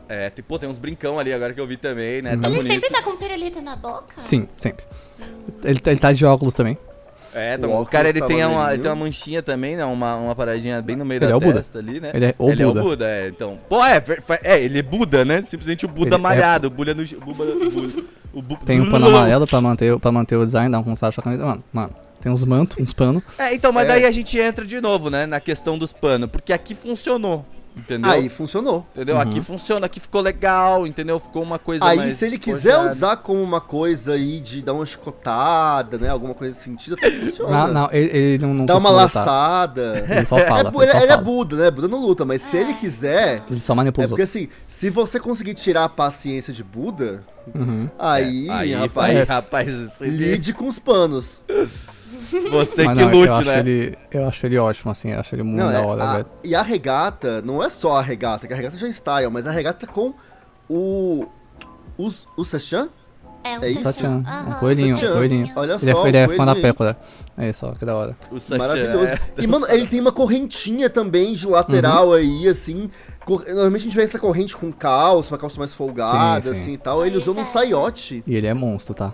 É, 0.09 0.29
tem, 0.29 0.43
pô, 0.43 0.59
tem 0.59 0.67
uns 0.69 0.77
brincão 0.77 1.17
ali 1.17 1.31
agora 1.33 1.53
que 1.53 1.59
eu 1.61 1.65
vi 1.67 1.77
também, 1.77 2.21
né? 2.21 2.35
Tá 2.37 2.47
Ele 2.47 2.57
bonito. 2.57 2.71
sempre 2.73 2.89
tá 2.89 3.01
com 3.01 3.15
pirulito 3.17 3.61
na 3.61 3.75
boca? 3.75 4.13
Sim, 4.17 4.47
sempre. 4.57 4.85
Ele, 5.63 5.79
tá- 5.79 5.91
ele 5.91 5.99
tá 5.99 6.11
de 6.11 6.25
óculos 6.25 6.53
também. 6.53 6.77
É, 7.33 7.57
tá 7.57 7.65
O 7.65 7.69
bom. 7.71 7.81
O 7.81 7.85
cara 7.85 8.09
ele 8.09 8.19
tá 8.19 8.27
tem, 8.27 8.45
uma, 8.45 8.71
ele 8.73 8.81
tem 8.83 8.91
uma 8.91 8.95
manchinha 9.05 9.41
também, 9.41 9.75
né? 9.75 9.83
Uma, 9.85 10.15
uma 10.17 10.35
paradinha 10.35 10.79
bem 10.83 10.95
no 10.95 11.03
meio 11.03 11.17
Ele 11.17 11.25
da 11.27 11.31
é 11.31 11.35
o 11.35 11.39
Buda. 11.39 11.53
testa 11.55 11.79
ali, 11.79 11.99
né? 11.99 12.11
Ele 12.13 12.25
é 12.25 12.35
o 12.37 12.49
ele 12.51 12.63
Buda. 12.63 12.79
é 12.79 12.81
o 12.83 12.85
Buda, 12.85 13.05
é. 13.09 13.27
Então. 13.29 13.59
Pô, 13.67 13.83
é, 13.83 14.03
é, 14.43 14.61
ele 14.61 14.77
é 14.79 14.81
Buda, 14.83 15.25
né? 15.25 15.41
Simplesmente 15.43 15.83
o 15.85 15.87
Buda 15.87 16.09
Ele 16.09 16.15
é- 16.15 16.17
malhado. 16.19 16.67
O 16.67 16.69
Buda 16.69 16.93
no. 16.93 17.01
O 17.01 17.33
Buda, 17.33 17.43
o 17.43 17.69
Buda- 17.71 18.03
o 18.33 18.41
Bu- 18.41 18.57
Tem 18.65 18.79
um 18.81 18.91
pano 18.91 19.07
amarelo 19.09 19.47
pra 19.47 19.59
manter, 19.61 19.97
pra 19.99 20.11
manter 20.11 20.35
o 20.35 20.45
design, 20.45 20.69
dá 20.71 20.77
um 20.79 20.83
contraste 20.83 21.15
com 21.15 21.21
a 21.21 21.23
camisa. 21.23 21.43
Mano, 21.43 21.63
mano, 21.73 21.95
tem 22.21 22.31
uns 22.31 22.43
mantos, 22.43 22.77
uns 22.79 22.93
panos. 22.93 23.23
É, 23.39 23.55
então, 23.55 23.71
mas 23.71 23.85
É. 23.85 23.87
daí 23.87 24.05
a 24.05 24.11
gente 24.11 24.37
entra 24.37 24.63
de 24.63 24.79
novo, 24.79 25.09
né? 25.09 25.25
Na 25.25 25.39
questão 25.39 25.75
dos 25.75 25.91
panos. 25.91 26.29
Porque 26.29 26.53
aqui 26.53 26.75
funcionou. 26.75 27.43
Entendeu? 27.75 28.11
Aí 28.11 28.29
funcionou. 28.29 28.85
Entendeu? 28.93 29.17
Aqui 29.19 29.41
funciona, 29.41 29.87
aqui 29.87 29.99
ficou 29.99 30.21
legal, 30.21 30.85
entendeu? 30.85 31.19
Ficou 31.19 31.41
uma 31.41 31.57
coisa 31.57 31.83
Aí, 31.85 31.97
mais 31.97 32.13
se 32.13 32.25
ele 32.25 32.37
quiser 32.37 32.77
usar 32.77 33.17
como 33.17 33.41
uma 33.41 33.59
coisa 33.59 34.13
aí 34.13 34.39
de 34.39 34.61
dar 34.61 34.73
uma 34.73 34.85
chicotada, 34.85 35.97
né? 35.97 36.09
Alguma 36.09 36.33
coisa 36.35 36.53
nesse 36.53 36.65
sentido, 36.65 36.93
até 36.95 37.09
funciona. 37.09 37.67
Não, 37.67 37.73
não, 37.73 37.89
ele, 37.91 38.17
ele 38.17 38.37
não, 38.45 38.53
não 38.53 38.65
Dá 38.67 38.77
uma 38.77 38.81
costuma 38.91 39.03
lutar. 39.03 39.25
laçada. 39.25 40.05
Ele 40.07 40.25
só 40.25 40.37
fala, 40.37 40.59
É, 40.59 40.61
ele 40.61 40.77
ele, 40.83 40.91
só 40.91 40.97
ele 40.97 41.05
é 41.05 41.09
fala. 41.09 41.21
Buda, 41.23 41.55
né? 41.55 41.71
Buda 41.71 41.87
não 41.87 41.99
luta, 41.99 42.25
mas 42.25 42.41
se 42.43 42.57
ele 42.57 42.73
quiser. 42.75 43.41
Ele 43.49 43.59
só 43.61 43.73
manipula 43.73 44.05
É 44.05 44.07
porque 44.07 44.21
assim, 44.21 44.49
se 44.67 44.89
você 44.91 45.19
conseguir 45.19 45.55
tirar 45.55 45.85
a 45.85 45.89
paciência 45.89 46.53
de 46.53 46.63
Buda, 46.63 47.23
Uhum. 47.53 47.89
aí, 47.99 48.49
Aí, 48.49 48.73
rapaz, 48.73 49.17
aí, 49.17 49.23
rapaz, 49.23 49.73
isso 49.73 50.03
aí- 50.05 50.09
lide 50.11 50.53
com 50.53 50.65
os 50.67 50.79
panos. 50.79 51.43
Você 52.51 52.83
Mas 52.83 52.97
que 52.97 53.05
não, 53.05 53.11
lute, 53.11 53.45
né? 53.45 53.59
ele, 53.59 53.97
eu 54.11 54.27
acho 54.27 54.45
ele 54.45 54.57
ótimo, 54.57 54.91
assim, 54.91 55.11
eu 55.11 55.19
acho 55.19 55.35
ele 55.35 55.43
muito 55.43 55.61
Não, 55.63 55.71
da 55.71 55.79
é, 55.79 55.85
hora, 55.85 56.03
a- 56.03 56.13
velho. 56.15 56.25
e 56.43 56.55
a 56.55 56.61
regata 56.61 57.41
não 57.41 57.63
é 57.63 57.69
só 57.69 57.97
a 57.97 58.01
regata, 58.01 58.47
que 58.47 58.53
a 58.53 58.55
regata 58.55 58.77
já 58.77 58.87
é 58.87 58.89
style, 58.91 59.29
mas 59.31 59.47
a 59.47 59.51
regata 59.51 59.85
com 59.87 60.13
o. 60.69 61.25
Os, 61.97 62.27
o 62.35 62.43
Sachan? 62.43 62.89
É 63.43 63.59
um 63.59 63.63
É 63.63 63.69
isso? 63.71 63.81
Satchan, 63.83 64.23
Aham. 64.25 64.49
um 64.49 64.53
coelhinho, 64.53 64.95
um 64.95 64.97
Satchan. 64.97 65.13
coelhinho. 65.13 65.51
Olha 65.55 65.73
Ele 65.81 65.91
é, 65.91 65.93
só, 65.93 66.07
ele 66.07 66.17
é 66.17 66.25
o 66.25 66.29
fã 66.29 66.37
da 66.37 66.53
coelhinho. 66.53 66.61
Pécora. 66.61 66.97
É 67.37 67.51
só, 67.51 67.71
que 67.73 67.83
da 67.85 67.95
hora. 67.95 68.17
O 68.31 68.39
Sacha 68.39 68.57
Maravilhoso. 68.59 69.05
é- 69.05 69.19
E, 69.39 69.47
mano, 69.47 69.65
ele 69.69 69.87
tem 69.87 69.99
uma 69.99 70.11
correntinha 70.11 70.89
também 70.89 71.33
de 71.33 71.45
lateral 71.47 72.07
Uhum. 72.09 72.13
aí, 72.13 72.47
assim. 72.47 72.89
Normalmente 73.27 73.81
a 73.81 73.83
gente 73.83 73.95
vê 73.95 74.03
essa 74.03 74.17
corrente 74.19 74.55
com 74.55 74.71
calça, 74.71 75.33
uma 75.33 75.37
calça 75.37 75.57
mais 75.59 75.73
folgada, 75.73 76.41
Sim, 76.49 76.55
sim. 76.55 76.61
assim 76.61 76.73
e 76.73 76.77
tal. 76.77 77.05
Ele 77.05 77.17
usou 77.17 77.33
num 77.33 77.41
é. 77.41 77.45
saiote. 77.45 78.23
E 78.25 78.35
ele 78.35 78.47
é 78.47 78.53
monstro, 78.53 78.93
tá? 78.93 79.13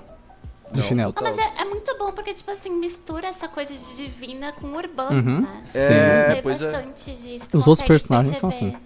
De 0.71 0.81
chinelo. 0.83 1.13
Ah, 1.15 1.21
mas 1.21 1.37
é, 1.37 1.61
é 1.61 1.65
muito 1.65 1.95
bom, 1.97 2.11
porque, 2.11 2.33
tipo 2.33 2.51
assim, 2.51 2.69
mistura 2.79 3.27
essa 3.27 3.47
coisa 3.47 3.73
de 3.73 3.95
divina 3.95 4.51
com 4.51 4.67
urbano, 4.67 5.17
Uhum. 5.17 5.41
né? 5.41 5.59
Sim. 5.63 5.79
É, 5.79 6.39
pois 6.43 6.61
é. 6.61 6.65
bastante 6.71 7.11
disso. 7.11 7.49
tu 7.49 7.57
Os 7.57 7.67
outros 7.67 7.87
personagens 7.87 8.37
são 8.37 8.49
perceber. 8.49 8.77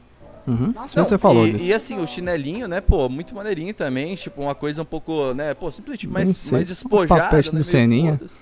Uhum. 0.46 0.74
Nossa, 0.76 1.00
Não, 1.00 1.06
você 1.06 1.18
falou 1.18 1.48
e, 1.48 1.52
disso. 1.54 1.66
e 1.66 1.74
assim, 1.74 2.00
o 2.02 2.06
chinelinho, 2.08 2.68
né, 2.68 2.82
pô, 2.82 3.08
muito 3.08 3.34
maneirinho 3.34 3.74
também, 3.74 4.14
tipo, 4.16 4.42
uma 4.42 4.54
coisa 4.54 4.82
um 4.82 4.86
pouco, 4.86 5.34
né, 5.34 5.54
pô, 5.54 5.72
simplesmente 5.72 6.08
mais, 6.08 6.52
mais 6.52 6.68
despojada, 6.68 7.14
O 7.22 7.24
papete 7.30 7.54
né, 7.54 7.60
do 7.60 7.64
Seninha. 7.66 8.18
foda-se. 8.18 8.36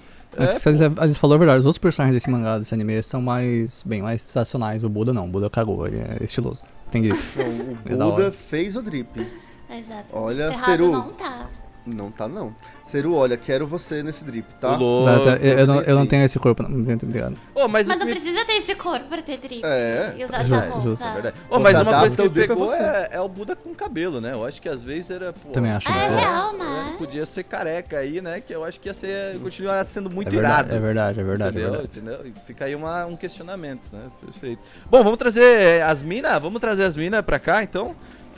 Mas 0.65 0.81
É, 0.81 0.85
eles, 1.03 1.17
falou 1.17 1.35
a 1.35 1.37
verdade, 1.37 1.59
os 1.59 1.65
outros 1.65 1.77
personagens 1.79 2.15
desse 2.15 2.29
mangá, 2.31 2.57
desse 2.57 2.73
anime, 2.73 3.03
são 3.03 3.21
mais, 3.21 3.83
bem, 3.85 4.01
mais 4.01 4.21
sensacionais. 4.21 4.83
O 4.83 4.89
Buda 4.89 5.11
não, 5.13 5.25
o 5.25 5.27
Buda 5.27 5.49
cagou, 5.49 5.85
ele 5.85 5.97
é 5.99 6.23
estiloso. 6.23 6.63
Tem. 6.89 7.05
Então, 7.05 7.17
o 7.45 7.77
É 7.85 7.95
da 7.97 8.05
Buda 8.05 8.23
hora. 8.23 8.31
fez 8.31 8.75
o 8.75 8.81
drip. 8.81 9.27
Exato. 9.69 10.09
Olha, 10.13 10.51
Seru. 10.59 10.91
não 10.91 11.09
tá. 11.13 11.47
Não 11.85 12.11
tá, 12.11 12.27
não. 12.27 12.55
Seru, 12.83 13.15
olha, 13.15 13.35
quero 13.37 13.65
você 13.65 14.03
nesse 14.03 14.23
drip, 14.23 14.45
tá? 14.59 14.73
Tá, 14.73 14.77
tá, 14.77 15.35
eu, 15.41 15.59
eu 15.59 15.67
não, 15.67 15.81
eu 15.81 15.95
não 15.95 16.05
tenho 16.05 16.23
esse 16.23 16.37
corpo, 16.37 16.61
não, 16.61 16.69
não 16.69 16.97
tô 16.97 17.05
ligado. 17.07 17.35
Ô, 17.55 17.67
mas, 17.67 17.87
Mas 17.87 17.97
não 17.97 18.05
que- 18.05 18.11
precisa 18.11 18.45
ter 18.45 18.53
esse 18.53 18.75
corpo 18.75 19.05
pra 19.07 19.19
ter 19.21 19.37
drip. 19.37 19.61
É, 19.65 20.13
E 20.15 20.23
usar 20.23 20.41
justo, 20.43 20.55
essa 20.55 20.69
roupa. 20.69 20.89
justo, 20.89 21.03
É 21.07 21.13
verdade. 21.13 21.35
Você 21.49 21.59
mas 21.59 21.79
uma 21.81 21.99
coisa 21.99 22.15
que 22.15 22.21
o 22.21 22.25
ele 22.25 22.29
drip 22.33 22.45
a 22.51 22.55
pegou 22.55 22.67
você. 22.69 22.75
é, 22.81 23.09
é 23.13 23.19
o 23.21 23.27
Buda 23.27 23.55
com 23.55 23.73
cabelo, 23.73 24.21
né? 24.21 24.33
Eu 24.33 24.45
acho 24.45 24.61
que 24.61 24.69
às 24.69 24.83
vezes 24.83 25.09
era, 25.09 25.33
pô... 25.33 25.49
Também 25.49 25.71
acho. 25.71 25.87
É 25.87 25.91
né? 25.91 26.19
real, 26.19 26.53
né? 26.53 26.95
Podia 26.99 27.25
ser 27.25 27.43
careca 27.45 27.97
aí, 27.97 28.21
né? 28.21 28.41
Que 28.41 28.53
eu 28.53 28.63
acho 28.63 28.79
que 28.79 28.87
ia 28.87 28.93
ser, 28.93 29.39
continuar 29.39 29.83
sendo 29.85 30.09
muito 30.09 30.27
é 30.27 30.31
verdade, 30.31 30.69
irado. 30.69 30.75
é 30.75 30.79
verdade, 30.79 31.19
é 31.19 31.23
verdade, 31.23 31.57
é 31.57 31.61
entendeu? 31.61 31.81
verdade. 31.81 31.99
entendeu? 31.99 32.33
E 32.43 32.45
Fica 32.45 32.65
aí 32.65 32.75
uma, 32.75 33.05
um 33.07 33.15
questionamento, 33.17 33.91
né? 33.91 34.03
Perfeito. 34.23 34.61
Bom, 34.89 35.03
vamos 35.03 35.17
trazer 35.17 35.81
as 35.81 36.03
minas? 36.03 36.39
Vamos 36.39 36.61
trazer 36.61 36.83
as 36.83 36.95
minas 36.95 37.21
pra 37.23 37.39
cá, 37.39 37.63
então? 37.63 37.95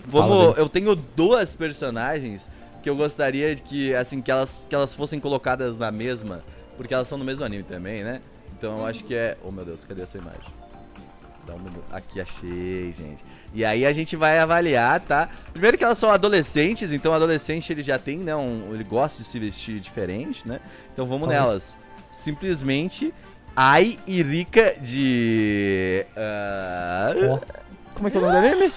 Fala 0.08 0.28
Vamos, 0.28 0.44
deles. 0.44 0.58
eu 0.58 0.70
tenho 0.70 0.96
duas 0.96 1.56
personagens 1.56 2.48
que 2.84 2.90
eu 2.90 2.96
gostaria 2.96 3.56
de 3.56 3.62
que, 3.62 3.96
assim, 3.96 4.22
que 4.22 4.30
elas, 4.30 4.68
que 4.70 4.76
elas 4.76 4.94
fossem 4.94 5.20
colocadas 5.20 5.78
na 5.78 5.92
mesma, 5.92 6.44
porque 6.78 6.94
elas 6.94 7.08
são 7.08 7.18
no 7.18 7.24
mesmo 7.24 7.44
anime 7.46 7.64
também, 7.64 8.04
né? 8.04 8.22
Então 8.56 8.80
eu 8.80 8.86
acho 8.86 9.04
que 9.06 9.16
é... 9.16 9.38
Oh, 9.44 9.52
meu 9.52 9.66
Deus, 9.66 9.84
cadê 9.84 10.04
essa 10.04 10.18
imagem? 10.18 10.42
Dá 11.48 11.54
um 11.56 11.60
minuto. 11.60 11.84
Aqui, 11.92 12.22
achei, 12.22 12.94
gente. 12.94 13.24
E 13.54 13.66
aí 13.66 13.86
a 13.86 13.94
gente 13.94 14.16
vai 14.16 14.40
avaliar, 14.40 15.00
tá? 15.00 15.30
Primeiro 15.52 15.78
que 15.78 15.84
elas 15.84 15.98
são 15.98 16.10
adolescentes, 16.10 16.92
então 16.92 17.12
o 17.12 17.16
adolescente 17.16 17.72
ele 17.72 17.82
já 17.82 17.98
tem, 17.98 18.20
né? 18.20 18.36
Um, 18.36 18.74
ele 18.74 18.84
gosta 18.84 19.20
de 19.20 19.28
se 19.28 19.40
vestir 19.40 19.80
diferente, 19.80 20.48
né? 20.48 20.60
Então 20.94 21.06
vamos 21.06 21.28
Talvez. 21.28 21.42
nelas. 21.42 21.78
Simplesmente 22.12 23.14
Ai 23.56 24.00
e 24.08 24.24
Rika 24.24 24.76
de. 24.82 26.06
ah, 26.18 27.14
Ó. 27.30 27.40
Como 27.94 28.08
é 28.08 28.12
que 28.12 28.18
é 28.18 28.20
o 28.20 28.24
nome 28.24 28.40
do 28.40 28.48
anime? 28.48 28.74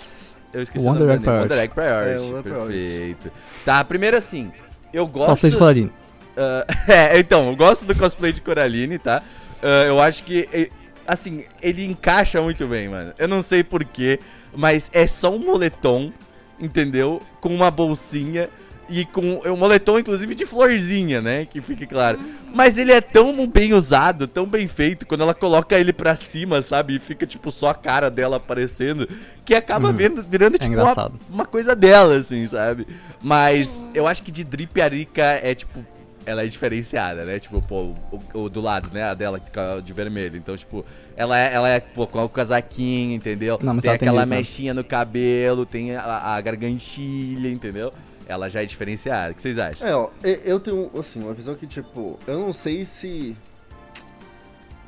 Eu 0.57 0.63
esqueci 0.63 0.87
Wonder 0.87 1.03
o 1.03 1.07
nome 1.07 1.13
Egg. 1.17 1.25
Priority. 1.25 1.43
Wonder 1.43 1.65
Egg 1.65 1.75
Priority. 1.75 2.11
É, 2.11 2.19
Wonder 2.19 2.43
Priority. 2.43 2.79
Perfeito. 2.79 3.33
Tá, 3.63 3.85
primeiro 3.85 4.17
assim. 4.17 4.51
Eu 4.91 5.07
gosto. 5.07 5.29
Cosplay 5.29 5.53
de 5.53 5.59
Coraline. 5.59 5.93
Ah, 6.35 6.67
é, 6.89 7.19
então, 7.19 7.51
eu 7.51 7.57
gosto 7.57 7.85
do 7.85 7.95
cosplay 7.95 8.33
de 8.33 8.41
Coraline, 8.41 8.99
tá? 8.99 9.23
Ah, 9.63 9.85
eu 9.85 10.01
acho 10.01 10.25
que, 10.25 10.71
assim, 11.07 11.45
ele 11.61 11.85
encaixa 11.85 12.41
muito 12.41 12.67
bem, 12.67 12.89
mano. 12.89 13.13
Eu 13.19 13.29
não 13.29 13.43
sei 13.43 13.63
porquê, 13.63 14.19
mas 14.55 14.91
é 14.95 15.07
só 15.07 15.31
um 15.31 15.39
moletom, 15.39 16.11
entendeu? 16.59 17.21
Com 17.39 17.55
uma 17.55 17.71
bolsinha 17.71 18.49
e 18.89 19.05
com 19.05 19.41
um 19.45 19.57
moletom, 19.57 19.99
inclusive, 19.99 20.35
de 20.35 20.47
florzinha, 20.47 21.21
né? 21.21 21.45
Que 21.45 21.61
fique 21.61 21.87
claro. 21.87 22.19
Mas 22.55 22.79
ele 22.79 22.93
é 22.93 23.01
tão 23.01 23.47
bem 23.47 23.75
usado, 23.75 24.27
tão 24.27 24.47
bem 24.47 24.67
feito, 24.69 25.07
quando 25.07 25.23
ela 25.23 25.35
coloca 25.35 25.79
ele 25.79 25.93
pra 25.93 26.17
cima, 26.17 26.63
sabe? 26.63 26.97
E 26.97 26.99
fica, 26.99 27.27
tipo, 27.27 27.51
só 27.51 27.69
a 27.69 27.75
cara 27.75 28.11
dela 28.11 28.37
aparecendo, 28.37 29.09
que 29.45 29.55
acaba 29.55 29.93
vendo, 29.93 30.23
virando, 30.23 30.59
tipo, 30.59 30.75
uma, 30.75 31.13
uma 31.29 31.45
coisa 31.45 31.75
dela, 31.75 32.17
assim, 32.17 32.47
sabe? 32.47 32.87
Mas 33.23 33.85
eu 33.95 34.07
acho 34.07 34.23
que 34.23 34.31
de 34.31 34.45
Drip 34.45 34.81
Arica 34.81 35.23
é, 35.23 35.55
tipo, 35.55 35.81
ela 36.27 36.43
é 36.43 36.47
diferenciada, 36.47 37.25
né? 37.25 37.39
Tipo, 37.39 37.63
pô, 37.63 37.95
o, 38.11 38.41
o 38.41 38.49
do 38.49 38.61
lado, 38.61 38.91
né? 38.93 39.05
A 39.05 39.15
dela 39.15 39.39
que 39.39 39.47
fica 39.47 39.81
de 39.81 39.93
vermelho. 39.93 40.37
Então, 40.37 40.57
tipo, 40.57 40.85
ela 41.17 41.39
é, 41.39 41.55
ela 41.55 41.69
é 41.69 41.81
pô, 41.81 42.07
com 42.07 42.23
o 42.23 42.29
casaquinho, 42.29 43.15
entendeu? 43.15 43.59
Não, 43.63 43.75
mas 43.75 43.83
tem 43.83 43.91
ela 43.91 43.99
tem 43.99 44.09
aquela 44.09 44.27
né? 44.27 44.37
mechinha 44.37 44.75
no 44.75 44.83
cabelo, 44.83 45.65
tem 45.65 45.95
a, 45.95 46.35
a 46.35 46.41
gargantilha, 46.41 47.49
entendeu? 47.49 47.93
Ela 48.29 48.49
já 48.49 48.63
é 48.63 48.67
diferenciada. 48.67 49.33
O 49.33 49.35
que 49.35 49.43
vocês 49.43 49.57
acham? 49.59 49.87
É, 49.87 49.95
ó, 49.95 50.09
eu 50.23 50.59
tenho, 50.59 50.91
assim, 50.99 51.21
uma 51.23 51.33
visão 51.33 51.55
que, 51.55 51.67
tipo, 51.67 52.19
eu 52.27 52.39
não 52.41 52.53
sei 52.53 52.85
se. 52.85 53.37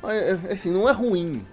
Ah, 0.03 0.13
é- 0.13 0.37
é, 0.49 0.53
Assim, 0.53 0.71
não 0.71 0.87
é 0.89 0.91
ruim. 0.91 1.43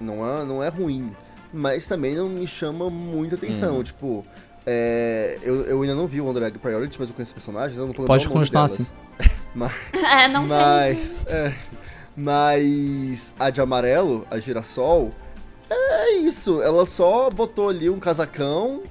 Não 0.00 0.24
é, 0.24 0.44
não 0.44 0.62
é 0.62 0.68
ruim. 0.68 1.14
Mas 1.52 1.86
também 1.86 2.14
não 2.14 2.28
me 2.28 2.46
chama 2.46 2.88
muita 2.88 3.34
atenção. 3.34 3.78
Hum. 3.78 3.82
Tipo, 3.82 4.24
é, 4.64 5.38
eu, 5.42 5.64
eu 5.64 5.82
ainda 5.82 5.94
não 5.94 6.06
vi 6.06 6.20
o 6.20 6.26
Wonder 6.26 6.44
Egg 6.44 6.58
Priority, 6.58 6.96
mas 6.98 7.08
eu 7.08 7.14
conheço 7.14 7.34
personagens, 7.34 7.78
eu 7.78 7.86
não 7.86 7.92
tô 7.92 8.04
Pode 8.04 8.28
continuar 8.28 8.64
assim. 8.64 8.86
Mas, 9.54 9.72
É, 9.92 10.28
não 10.28 10.46
mas, 10.46 11.20
é, 11.26 11.52
mas 12.16 13.32
a 13.38 13.50
de 13.50 13.60
amarelo, 13.60 14.26
a 14.30 14.38
girassol, 14.38 15.10
é 15.68 16.12
isso. 16.18 16.62
Ela 16.62 16.86
só 16.86 17.28
botou 17.30 17.68
ali 17.68 17.90
um 17.90 17.98
casacão, 17.98 18.82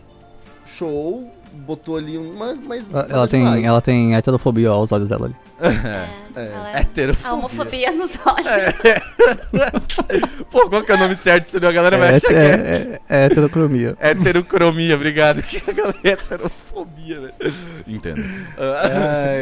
show, 0.66 1.30
botou 1.54 1.98
ali 1.98 2.18
um. 2.18 2.34
Mas, 2.38 2.60
mas 2.66 2.88
Ela, 3.10 3.28
tem, 3.28 3.44
demais. 3.44 3.64
ela 3.64 3.82
tem 3.82 4.16
heterofobia 4.16 4.70
aos 4.70 4.92
olhos 4.92 5.10
dela 5.10 5.26
ali. 5.28 5.36
É, 5.60 5.68
É. 5.68 6.46
ela 6.54 6.72
é 6.72 6.80
Heterofobia. 6.82 7.30
a 7.30 7.34
homofobia 7.34 7.92
nos 7.92 8.12
olhos. 8.26 8.48
Pô, 10.52 10.70
qual 10.70 10.84
que 10.84 10.92
é 10.92 10.96
o 10.96 10.98
nome 10.98 11.16
certo? 11.16 11.50
Senão 11.50 11.70
a 11.70 11.72
galera 11.72 11.98
vai 11.98 12.10
É, 12.10 12.16
achar 12.16 12.28
que 12.28 12.34
é... 12.34 12.40
é, 12.40 13.00
é, 13.10 13.24
é 13.24 13.26
heterocromia. 13.26 13.98
Heterocromia, 14.02 14.96
obrigado. 14.96 15.42
Que 15.44 15.58
a 15.70 15.74
galera 15.74 15.98
é 16.04 16.10
heterofobia, 16.10 17.20
né? 17.20 17.32
Entendo. 17.88 18.24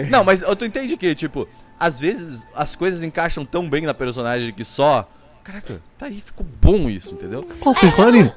Não, 0.10 0.24
mas 0.24 0.41
eu 0.41 0.56
tu 0.56 0.65
entende 0.65 0.98
que, 0.98 1.13
tipo, 1.15 1.48
às 1.80 2.00
vezes 2.00 2.45
as 2.56 2.76
coisas 2.76 3.02
encaixam 3.04 3.45
tão 3.45 3.69
bem 3.69 3.84
na 3.84 3.93
personagem 3.93 4.52
que 4.54 4.65
só. 4.65 5.08
Caraca, 5.43 5.82
tá 5.98 6.06
aí, 6.08 6.22
ficou 6.22 6.45
bom 6.62 6.89
isso, 6.89 7.13
entendeu? 7.13 7.43
Cosplay 7.60 7.91
de 7.91 8.32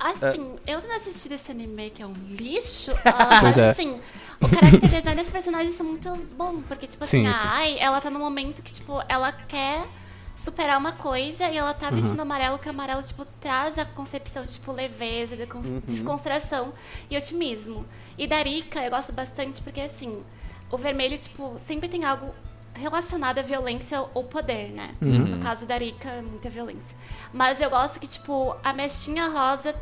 Assim, 0.00 0.56
eu 0.66 0.80
tendo 0.80 0.94
assistido 0.94 1.32
esse 1.32 1.50
anime 1.52 1.90
que 1.90 2.02
é 2.02 2.06
um 2.06 2.14
lixo, 2.28 2.90
ah, 3.04 3.42
mas 3.42 3.56
é. 3.58 3.70
assim, 3.70 4.00
o 4.40 4.48
character 4.48 4.88
design 4.88 5.14
desse 5.16 5.30
personagem 5.30 5.72
são 5.72 5.84
muito 5.86 6.08
bom, 6.36 6.62
porque, 6.62 6.86
tipo 6.86 7.04
assim, 7.04 7.24
Sim, 7.24 7.26
a 7.28 7.32
sim. 7.32 7.38
Ai, 7.42 7.78
ela 7.78 8.00
tá 8.00 8.08
num 8.10 8.20
momento 8.20 8.62
que, 8.62 8.72
tipo, 8.72 9.02
ela 9.08 9.30
quer 9.30 9.86
superar 10.34 10.78
uma 10.78 10.92
coisa 10.92 11.50
e 11.50 11.56
ela 11.58 11.74
tá 11.74 11.90
vestindo 11.90 12.18
amarelo, 12.20 12.58
que 12.58 12.66
o 12.66 12.70
amarelo, 12.70 13.02
tipo, 13.02 13.26
traz 13.38 13.78
a 13.78 13.84
concepção 13.84 14.44
de, 14.46 14.54
tipo, 14.54 14.72
leveza, 14.72 15.36
de 15.36 15.46
con- 15.46 15.60
descontração 15.84 16.72
e 17.10 17.16
otimismo. 17.18 17.84
E 18.16 18.26
da 18.26 18.42
Rika, 18.42 18.80
eu 18.82 18.90
gosto 18.90 19.12
bastante 19.12 19.60
porque, 19.60 19.82
assim, 19.82 20.22
o 20.70 20.78
vermelho, 20.78 21.18
tipo, 21.18 21.58
sempre 21.58 21.90
tem 21.90 22.06
algo 22.06 22.34
relacionado 22.72 23.38
à 23.38 23.42
violência 23.42 24.02
ou 24.14 24.24
poder, 24.24 24.70
né? 24.70 24.94
No 25.00 25.38
caso 25.40 25.66
da 25.66 25.76
Rika, 25.76 26.08
é 26.08 26.22
muita 26.22 26.48
violência. 26.48 26.96
Mas 27.34 27.60
eu 27.60 27.68
gosto 27.68 28.00
que, 28.00 28.06
tipo, 28.06 28.56
a 28.64 28.72
mechinha 28.72 29.28
rosa 29.28 29.74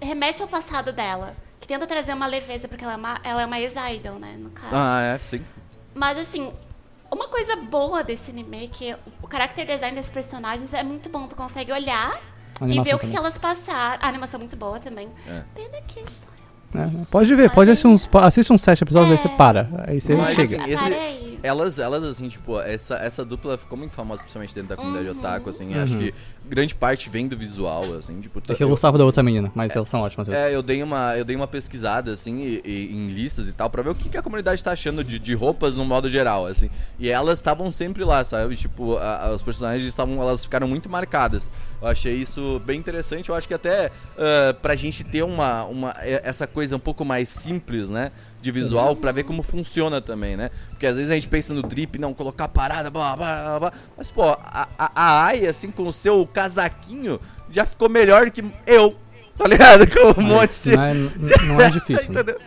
remete 0.00 0.42
ao 0.42 0.48
passado 0.48 0.92
dela. 0.92 1.34
Que 1.60 1.68
tenta 1.68 1.86
trazer 1.86 2.14
uma 2.14 2.26
leveza, 2.26 2.66
porque 2.66 2.82
ela 2.82 2.94
é 2.94 2.96
uma, 2.96 3.20
ela 3.22 3.42
é 3.42 3.46
uma 3.46 3.60
ex-idol, 3.60 4.18
né? 4.18 4.36
No 4.38 4.50
caso. 4.50 4.74
Ah, 4.74 5.02
é, 5.02 5.18
sim. 5.18 5.42
Mas 5.94 6.18
assim, 6.18 6.50
uma 7.10 7.28
coisa 7.28 7.56
boa 7.56 8.02
desse 8.02 8.30
anime 8.30 8.64
é 8.64 8.66
que 8.68 8.96
o 9.22 9.28
character 9.30 9.66
design 9.66 9.94
desses 9.94 10.10
personagens 10.10 10.72
é 10.72 10.82
muito 10.82 11.10
bom. 11.10 11.26
Tu 11.26 11.36
consegue 11.36 11.70
olhar 11.70 12.18
e 12.66 12.80
ver 12.80 12.94
o 12.94 12.98
que, 12.98 13.08
que 13.08 13.16
elas 13.16 13.36
passaram. 13.36 13.98
A 14.02 14.08
animação 14.08 14.38
é 14.38 14.42
muito 14.42 14.56
boa 14.56 14.78
também. 14.80 15.08
É. 15.28 15.42
Pena 15.54 15.82
que 15.86 16.00
a 16.00 16.02
história 16.02 16.30
né? 16.72 16.88
Pode 17.10 17.34
ver, 17.34 17.50
pode 17.50 17.70
assistir 17.70 17.88
uns, 17.88 18.08
assiste 18.14 18.52
uns 18.52 18.62
sete 18.62 18.82
episódios, 18.84 19.10
aí 19.10 19.18
você 19.18 19.28
para. 19.30 19.68
Aí 19.86 20.00
você 20.00 20.14
Mas, 20.14 20.36
chega. 20.36 20.62
assim, 20.62 20.72
esse-. 20.72 21.20
Elas, 21.42 21.78
elas, 21.78 22.04
assim, 22.04 22.28
tipo, 22.28 22.60
essa, 22.60 22.96
essa 22.96 23.24
dupla 23.24 23.56
ficou 23.56 23.76
muito 23.76 23.94
famosa, 23.96 24.20
principalmente 24.20 24.54
dentro 24.54 24.68
da 24.68 24.76
comunidade 24.76 25.08
Uhum. 25.08 25.18
otaku, 25.18 25.50
assim. 25.50 25.74
Acho 25.74 25.96
que 25.96 26.14
grande 26.50 26.74
parte 26.74 27.08
vem 27.08 27.26
do 27.28 27.36
visual, 27.36 27.84
assim, 27.98 28.20
tipo... 28.20 28.42
É 28.48 28.54
que 28.54 28.62
eu 28.62 28.68
gostava 28.68 28.98
da 28.98 29.04
outra 29.04 29.22
menina, 29.22 29.50
mas 29.54 29.74
elas 29.74 29.88
são 29.88 30.00
ótimas. 30.00 30.28
É, 30.28 30.54
eu 30.54 30.62
dei 30.62 30.82
uma, 30.82 31.16
eu 31.16 31.24
dei 31.24 31.36
uma 31.36 31.46
pesquisada, 31.46 32.12
assim, 32.12 32.38
e- 32.40 32.60
e- 32.64 32.92
em 32.92 33.06
listas 33.08 33.48
e 33.48 33.52
tal, 33.52 33.70
pra 33.70 33.82
ver 33.82 33.90
o 33.90 33.94
que, 33.94 34.08
que 34.08 34.16
a 34.18 34.22
comunidade 34.22 34.62
tá 34.62 34.72
achando 34.72 35.02
de, 35.04 35.18
de 35.18 35.34
roupas 35.34 35.76
no 35.76 35.84
modo 35.84 36.08
geral, 36.08 36.46
assim. 36.46 36.68
E 36.98 37.08
elas 37.08 37.38
estavam 37.38 37.70
sempre 37.70 38.04
lá, 38.04 38.24
sabe? 38.24 38.56
Tipo, 38.56 38.96
a- 38.98 39.26
a- 39.28 39.34
os 39.34 39.42
personagens 39.42 39.84
estavam, 39.84 40.20
elas 40.20 40.44
ficaram 40.44 40.66
muito 40.68 40.88
marcadas. 40.88 41.48
Eu 41.80 41.88
achei 41.88 42.14
isso 42.14 42.60
bem 42.66 42.78
interessante. 42.78 43.28
Eu 43.30 43.34
acho 43.34 43.48
que 43.48 43.54
até 43.54 43.90
ah, 44.18 44.54
pra 44.60 44.74
gente 44.76 45.02
ter 45.04 45.22
uma, 45.22 45.64
uma, 45.64 45.94
é- 46.00 46.20
essa 46.24 46.46
coisa 46.46 46.76
um 46.76 46.80
pouco 46.80 47.04
mais 47.04 47.28
simples, 47.28 47.88
né? 47.88 48.10
De 48.40 48.50
visual, 48.50 48.96
pra 48.96 49.12
ver 49.12 49.24
como 49.24 49.42
funciona 49.42 50.00
também, 50.00 50.34
né? 50.36 50.50
Porque 50.70 50.86
às 50.86 50.96
vezes 50.96 51.10
a 51.10 51.14
gente 51.14 51.28
pensa 51.28 51.52
no 51.52 51.62
drip, 51.62 51.98
não, 51.98 52.14
colocar 52.14 52.48
parada, 52.48 52.88
blá, 52.90 53.14
blá, 53.14 53.42
blá, 53.42 53.58
blá. 53.60 53.72
Mas, 53.98 54.10
pô, 54.10 54.22
a, 54.24 54.66
a, 54.78 54.90
a 54.94 55.24
Ai, 55.24 55.46
assim, 55.46 55.70
com 55.70 55.82
o 55.82 55.92
seu 55.92 56.26
casaquinho, 56.26 57.20
já 57.50 57.66
ficou 57.66 57.88
melhor 57.90 58.30
que 58.30 58.42
eu, 58.66 58.96
tá 59.36 59.46
ligado? 59.46 59.86
Com 59.90 60.20
um 60.20 60.24
monte 60.24 60.52
de... 60.62 60.70
Não 60.74 60.82
é, 60.82 60.94
não 61.48 61.60
é 61.60 61.70
difícil. 61.70 62.12
né? 62.12 62.20
Entendeu? 62.20 62.40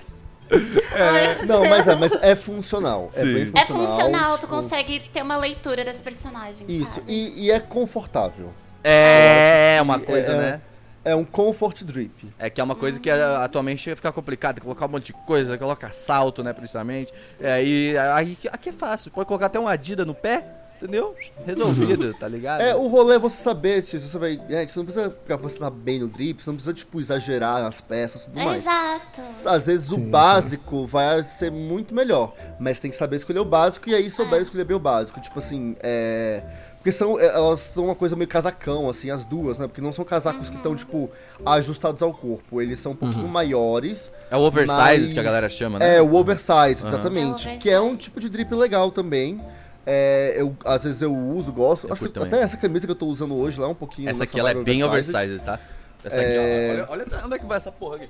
Não, 1.47 1.67
mas 1.69 1.87
é, 1.87 1.95
mas 1.95 2.13
é 2.21 2.35
funcional. 2.35 3.09
É 3.15 3.23
bem 3.23 3.51
É 3.55 3.65
funcional. 3.65 3.87
funcional, 3.87 4.37
tu 4.37 4.47
consegue 4.47 4.99
ter 4.99 5.21
uma 5.21 5.37
leitura 5.37 5.83
das 5.85 5.97
personagens. 5.97 6.63
Isso, 6.67 7.01
e, 7.07 7.45
e 7.45 7.51
é 7.51 7.59
confortável. 7.59 8.51
É 8.83 9.79
uma 9.81 9.97
E 9.97 10.01
coisa, 10.01 10.31
é- 10.33 10.37
né? 10.37 10.61
É 11.05 11.15
um 11.15 11.25
comfort 11.25 11.83
drip. 11.83 12.33
É 12.39 12.49
que 12.49 12.61
é 12.61 12.63
uma 12.63 12.75
coisa 12.75 12.99
que 12.99 13.09
atualmente 13.09 13.93
fica 13.95 14.11
complicado, 14.11 14.61
colocar 14.61 14.85
um 14.85 14.89
monte 14.89 15.07
de 15.07 15.13
coisa, 15.13 15.57
coloca 15.57 15.91
salto, 15.91 16.41
né, 16.43 16.53
principalmente. 16.53 17.11
É, 17.39 17.53
aí, 17.53 17.97
aí 17.97 18.37
aqui 18.51 18.69
é 18.69 18.73
fácil, 18.73 19.11
pode 19.11 19.27
colocar 19.27 19.47
até 19.47 19.59
uma 19.59 19.71
Adidas 19.71 20.07
no 20.07 20.15
pé, 20.15 20.45
entendeu? 20.77 21.15
Resolvido, 21.45 22.13
tá 22.13 22.27
ligado? 22.27 22.61
É, 22.61 22.75
o 22.75 22.87
rolê 22.87 23.15
é 23.15 23.19
você 23.19 23.41
saber 23.41 23.83
se 23.83 23.99
você 23.99 24.17
vai. 24.17 24.41
É, 24.49 24.65
você 24.65 24.79
não 24.79 24.85
precisa 24.85 25.09
capacitar 25.27 25.71
bem 25.71 25.99
no 25.99 26.07
drip, 26.07 26.41
você 26.41 26.49
não 26.49 26.55
precisa, 26.55 26.73
tipo, 26.73 26.99
exagerar 26.99 27.61
nas 27.61 27.81
peças 27.81 28.23
e 28.23 28.25
tudo 28.25 28.43
mais. 28.43 28.57
Exato. 28.57 29.21
Às 29.45 29.65
vezes 29.67 29.91
o 29.91 29.95
Sim, 29.95 30.03
sim. 30.03 30.09
básico 30.09 30.87
vai 30.87 31.23
ser 31.23 31.51
muito 31.51 31.93
melhor, 31.93 32.33
mas 32.59 32.79
tem 32.79 32.91
que 32.91 32.97
saber 32.97 33.17
escolher 33.17 33.39
o 33.39 33.45
básico 33.45 33.89
e 33.89 33.95
aí 33.95 34.09
souber 34.09 34.41
escolher 34.41 34.63
bem 34.63 34.75
o 34.75 34.79
básico. 34.79 35.19
Tipo 35.19 35.39
assim, 35.39 35.75
é. 35.81 36.43
Porque 36.83 36.91
são, 36.91 37.17
é, 37.17 37.27
elas 37.27 37.61
são 37.61 37.85
uma 37.85 37.95
coisa 37.95 38.13
meio 38.13 38.27
casacão, 38.27 38.89
assim, 38.89 39.09
as 39.09 39.23
duas, 39.23 39.57
né? 39.57 39.67
Porque 39.67 39.79
não 39.79 39.93
são 39.93 40.03
casacos 40.03 40.49
que 40.49 40.57
estão, 40.57 40.75
tipo, 40.75 41.09
ajustados 41.45 42.03
ao 42.03 42.13
corpo. 42.13 42.61
Eles 42.61 42.77
são 42.77 42.91
um 42.91 42.95
pouquinho 42.95 43.25
maiores. 43.25 44.11
É 44.29 44.35
o 44.35 44.41
oversize 44.41 44.77
mas- 44.77 45.13
que 45.13 45.19
a 45.19 45.23
galera 45.23 45.49
chama, 45.49 45.79
né? 45.79 45.95
É, 45.95 46.01
o 46.01 46.13
oversize, 46.13 46.85
exatamente. 46.85 47.47
É 47.47 47.55
o 47.55 47.57
Que 47.59 47.69
é 47.69 47.79
um 47.79 47.83
oversize. 47.85 48.03
tipo 48.09 48.19
de 48.19 48.27
drip 48.27 48.53
legal 48.53 48.91
também. 48.91 49.39
É, 49.85 50.33
eu, 50.35 50.53
às 50.65 50.83
vezes 50.83 51.01
eu 51.01 51.15
uso, 51.15 51.53
gosto. 51.53 51.87
Eu 51.87 51.93
Acho 51.93 52.09
que 52.09 52.19
até 52.19 52.41
essa 52.41 52.57
camisa 52.57 52.85
que 52.85 52.91
eu 52.91 52.95
tô 52.97 53.05
usando 53.05 53.33
hoje 53.33 53.57
lá 53.57 53.67
é 53.67 53.69
um 53.69 53.75
pouquinho. 53.75 54.09
Essa 54.09 54.25
aqui 54.25 54.37
ela 54.37 54.51
é 54.51 54.53
bem 54.53 54.83
oversized. 54.83 55.15
oversized, 55.39 55.45
tá? 55.45 55.59
Essa 56.03 56.19
aqui, 56.19 56.37
ó. 56.37 56.91
Olha, 56.91 57.05
olha 57.05 57.25
onde 57.25 57.35
é 57.35 57.39
que 57.39 57.45
vai 57.45 57.55
essa 57.55 57.71
porra 57.71 57.95
aqui. 57.95 58.09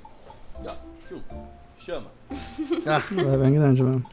Aqui, 0.58 0.66
ó. 1.12 1.16
Chama. 1.78 2.06
É 2.90 3.36
bem 3.36 3.54
grande 3.54 3.84
mesmo. 3.84 4.04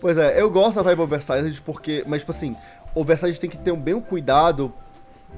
Pois 0.00 0.16
é, 0.16 0.40
eu 0.40 0.48
gosto 0.48 0.76
da 0.76 0.82
vibe 0.82 1.00
oversized 1.02 1.60
porque, 1.62 2.04
mas 2.06 2.20
tipo 2.20 2.30
assim, 2.30 2.56
oversized 2.94 3.40
tem 3.40 3.50
que 3.50 3.58
ter 3.58 3.72
um 3.72 3.80
bem 3.80 3.94
um 3.94 4.00
cuidado, 4.00 4.72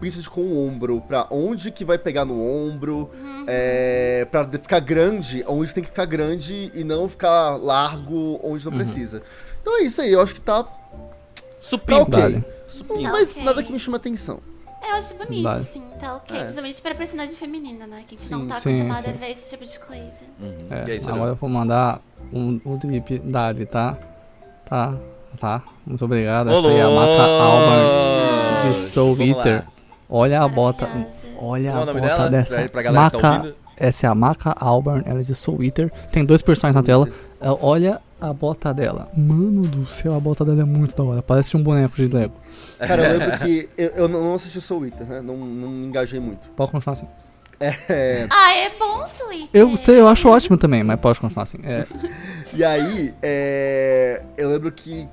principalmente 0.01 0.31
com 0.31 0.41
o 0.43 0.67
ombro, 0.67 1.01
pra 1.01 1.27
onde 1.31 1.71
que 1.71 1.85
vai 1.85 1.99
pegar 1.99 2.25
no 2.25 2.41
ombro, 2.41 3.11
é, 3.47 4.27
pra 4.31 4.47
ficar 4.47 4.81
grande, 4.81 5.45
onde 5.47 5.73
tem 5.73 5.83
que 5.83 5.91
ficar 5.91 6.05
grande 6.05 6.71
e 6.75 6.85
não 6.85 7.09
ficar 7.09 7.57
largo 7.57 8.39
onde 8.43 8.65
não 8.65 8.73
precisa. 8.73 9.23
Então 9.63 9.79
é 9.81 9.83
isso 9.83 10.01
aí, 10.01 10.13
eu 10.13 10.21
acho 10.21 10.35
que 10.35 10.41
tá, 10.41 10.67
Supinho. 11.59 12.07
tá 12.07 12.19
ok. 12.19 12.45
Supinho. 12.67 13.11
Mas 13.11 13.31
ok. 13.33 13.45
nada 13.45 13.63
que 13.63 13.73
me 13.73 13.79
chama 13.79 13.97
atenção. 13.97 14.41
É, 14.83 14.91
Eu 14.93 14.97
acho 14.97 15.15
bonito, 15.15 15.43
Vale. 15.43 15.65
sim, 15.65 15.83
tá 15.99 16.17
ok. 16.17 16.37
É. 16.37 16.41
Principalmente 16.43 16.83
pra 16.83 16.95
personagem 16.95 17.35
feminina, 17.35 17.87
né? 17.87 18.05
Que 18.07 18.15
a 18.15 18.19
gente 18.19 18.29
Sim, 18.29 18.35
não 18.35 18.47
tá 18.47 18.61
sim, 18.61 18.69
acostumado 18.69 19.07
a 19.07 19.13
sim. 19.13 19.19
ver 19.19 19.31
esse 19.31 19.51
tipo 19.51 19.65
de 19.65 19.79
coisa. 19.81 20.25
Uhum. 20.41 20.67
É, 20.71 20.89
e 20.89 20.93
aí, 20.93 21.01
agora 21.07 21.31
eu 21.33 21.35
vou 21.35 21.49
mandar 21.51 22.01
um, 22.33 22.61
um 22.65 22.77
drip 22.77 23.19
Dali, 23.19 23.67
tá? 23.67 23.99
Tá, 24.65 24.95
tá. 25.39 25.63
Muito 25.87 26.05
obrigado. 26.05 26.51
Essa 26.51 26.69
aí 26.69 26.77
é 26.77 26.83
a 26.83 26.91
Maca 26.91 27.23
Alban 27.23 28.71
de 28.73 28.79
Soul 28.79 29.15
Vamos 29.17 29.33
lá. 29.37 29.39
Eater. 29.39 29.65
Olha 30.09 30.43
a 30.43 30.49
bota. 30.49 30.89
Olha 31.39 31.73
Qual 31.73 31.83
a 31.83 31.87
bota 31.87 32.01
dela? 32.01 32.29
dessa. 32.31 32.69
Pra- 32.69 32.83
tá 32.83 32.93
Maca, 32.93 33.33
ouvindo. 33.37 33.55
essa 33.77 34.07
é 34.07 34.11
a 34.11 34.15
Maca 34.15 34.55
Alban, 34.59 35.03
ela 35.05 35.21
é 35.21 35.23
de 35.23 35.35
Soul 35.35 35.63
Eater. 35.63 35.93
Tem 36.11 36.25
dois 36.25 36.43
personagens 36.43 36.77
na 36.77 36.83
tela. 36.83 37.09
É, 37.41 37.49
Olha 37.61 38.01
a 38.21 38.33
bota 38.33 38.73
dela. 38.73 39.09
Mano 39.17 39.63
do 39.63 39.85
céu, 39.85 40.15
a 40.15 40.21
bota 40.21 40.45
dela 40.45 40.63
é 40.63 40.65
muito 40.65 40.97
da 40.97 41.05
hora. 41.05 41.23
Parece 41.23 41.57
um 41.57 41.63
boneco 41.63 41.95
de 41.97 42.07
Lego. 42.09 42.33
Cara, 42.79 43.03
eu 43.13 43.19
lembro 43.19 43.39
que 43.45 43.69
eu, 43.77 43.89
eu 43.91 44.09
não 44.09 44.35
assisti 44.35 44.59
o 44.59 44.63
Soul 44.63 44.87
Eater, 44.87 45.07
né? 45.07 45.21
Não, 45.21 45.37
não 45.37 45.69
me 45.69 45.87
engajei 45.87 46.19
muito. 46.21 46.49
Pode 46.51 46.71
continuar 46.73 46.95
assim. 46.95 47.07
É, 47.59 48.27
Ah, 48.31 48.53
é 48.55 48.71
bom, 48.79 49.03
Sweet. 49.05 49.49
Eu 49.53 49.77
sei, 49.77 49.99
eu 50.01 50.09
acho 50.09 50.29
ótimo 50.29 50.57
também, 50.57 50.83
mas 50.85 50.99
pode 51.01 51.19
continuar 51.21 51.45
assim. 51.45 51.59
É, 51.65 51.87
E 52.55 52.63
aí, 52.65 53.15
é, 53.23 54.23
eu 54.37 54.51
lembro 54.51 54.71
que. 54.73 55.09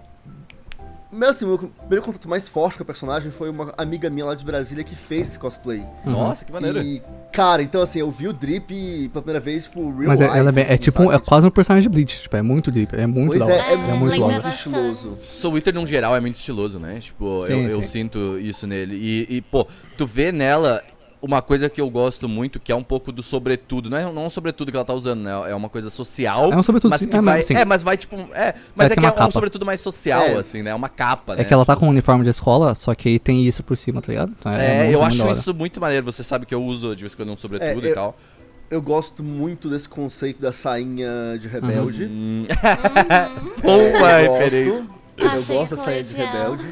Meu, 1.11 1.29
assim, 1.29 1.45
o 1.45 1.49
meu 1.49 1.57
primeiro 1.59 2.01
contato 2.03 2.27
mais 2.27 2.47
forte 2.47 2.75
com 2.77 2.81
a 2.81 2.85
personagem 2.87 3.31
foi 3.31 3.47
uma 3.51 3.71
amiga 3.77 4.09
minha 4.09 4.25
lá 4.25 4.33
de 4.33 4.43
Brasília 4.43 4.83
que 4.83 4.95
fez 4.95 5.29
esse 5.29 5.37
cosplay. 5.39 5.83
Nossa, 6.03 6.43
que 6.43 6.51
maneiro. 6.51 6.81
E, 6.81 7.03
cara, 7.31 7.61
então 7.61 7.83
assim, 7.83 7.99
eu 7.99 8.09
vi 8.09 8.27
o 8.27 8.33
Drip 8.33 9.09
pela 9.09 9.21
primeira 9.21 9.39
vez, 9.39 9.65
tipo, 9.65 9.91
real 9.91 10.07
mas 10.07 10.19
é, 10.19 10.23
life, 10.25 10.37
ela 10.39 10.49
é, 10.49 10.51
bem- 10.51 10.63
é 10.63 10.67
assim, 10.73 10.77
tipo, 10.77 11.03
um- 11.03 11.11
sabe? 11.11 11.15
é 11.15 11.19
quase 11.19 11.45
um 11.45 11.51
personagem 11.51 11.87
de 11.87 11.93
Bleach. 11.95 12.19
Tipo, 12.23 12.35
é 12.35 12.41
muito 12.41 12.71
drip, 12.71 12.95
é 12.95 13.05
muito 13.05 13.27
Pois 13.37 13.45
da 13.45 13.45
hora. 13.45 13.63
é, 13.63 13.73
é 13.73 13.77
muito 13.77 13.91
lembra 14.11 14.17
da 14.17 14.25
hora. 14.25 14.41
bastante. 14.41 14.55
estiloso. 14.75 15.15
Soul 15.19 15.55
Eater, 15.57 15.73
no 15.75 15.85
geral, 15.85 16.15
é 16.15 16.19
muito 16.19 16.37
estiloso, 16.37 16.79
né? 16.79 16.97
Tipo, 16.99 17.43
Sim, 17.43 17.61
eu, 17.65 17.69
eu 17.69 17.81
sim. 17.83 17.87
sinto 17.89 18.39
isso 18.39 18.65
nele. 18.65 18.95
E, 18.95 19.35
e, 19.37 19.41
pô, 19.43 19.67
tu 19.95 20.07
vê 20.07 20.31
nela 20.31 20.81
uma 21.25 21.41
coisa 21.41 21.69
que 21.69 21.79
eu 21.79 21.89
gosto 21.89 22.27
muito, 22.27 22.59
que 22.59 22.69
é 22.69 22.75
um 22.75 22.83
pouco 22.83 23.09
do 23.09 23.23
sobretudo. 23.23 23.89
Não 23.89 23.97
é 23.97 24.03
não 24.11 24.23
é 24.23 24.25
um 24.25 24.29
sobretudo 24.29 24.69
que 24.69 24.75
ela 24.77 24.83
tá 24.85 24.93
usando, 24.93 25.21
né? 25.21 25.31
É 25.49 25.55
uma 25.55 25.69
coisa 25.69 25.89
social. 25.89 26.51
É 26.51 26.55
um 26.57 26.61
sobretudo, 26.61 26.91
mas 26.91 26.99
sim. 26.99 27.07
que 27.07 27.15
É, 27.15 27.21
vai, 27.21 27.37
mas, 27.37 27.45
sim. 27.47 27.53
é, 27.55 27.63
mas 27.65 27.81
vai 27.81 27.95
tipo. 27.97 28.15
É, 28.33 28.53
mas 28.75 28.89
É, 28.89 28.93
é, 28.93 28.95
que 28.97 28.99
uma 28.99 29.09
é 29.09 29.25
um 29.25 29.31
sobretudo 29.31 29.65
mais 29.65 29.79
social, 29.79 30.21
É. 30.21 30.33
assim, 30.39 30.61
né? 30.61 30.71
É 30.71 30.75
uma 30.75 30.89
capa, 30.89 31.33
É 31.33 31.37
né? 31.37 31.43
que 31.45 31.53
ela 31.53 31.65
tá 31.65 31.75
com 31.77 31.85
um 31.87 31.89
uniforme 31.89 32.23
de 32.25 32.29
escola, 32.29 32.75
só 32.75 32.93
que 32.93 33.07
aí 33.07 33.19
tem 33.19 33.41
isso 33.47 33.63
por 33.63 33.77
cima, 33.77 34.01
tá 34.01 34.11
ligado? 34.11 34.33
Então 34.37 34.51
É, 34.51 34.83
muito, 34.83 34.93
eu 34.93 35.01
acho 35.03 35.31
isso 35.31 35.53
muito 35.53 35.79
maneiro. 35.79 36.05
Você 36.05 36.23
sabe 36.23 36.45
que 36.45 36.53
eu 36.53 36.61
uso 36.61 36.93
de 36.95 37.01
vez 37.03 37.13
em 37.13 37.15
quando 37.15 37.31
um 37.31 37.37
sobretudo 37.37 37.85
É, 37.85 37.87
e 37.87 37.89
eu- 37.89 37.95
tal. 37.95 38.17
Eu 38.69 38.81
gosto 38.81 39.23
muito 39.23 39.69
desse 39.69 39.87
conceito 39.87 40.41
da 40.41 40.51
sainha 40.51 41.37
de 41.39 41.47
rebelde. 41.47 42.05
Hum, 42.05 42.45
Uhum. 42.47 42.47
Boa 43.61 44.21
eu 44.21 44.33
referência. 44.33 44.73
gosto, 44.73 44.89
eu 45.35 45.43
gosto 45.43 45.75
da 45.75 45.83
sainha 45.83 46.03
de 46.03 46.13
rebelde. 46.15 46.63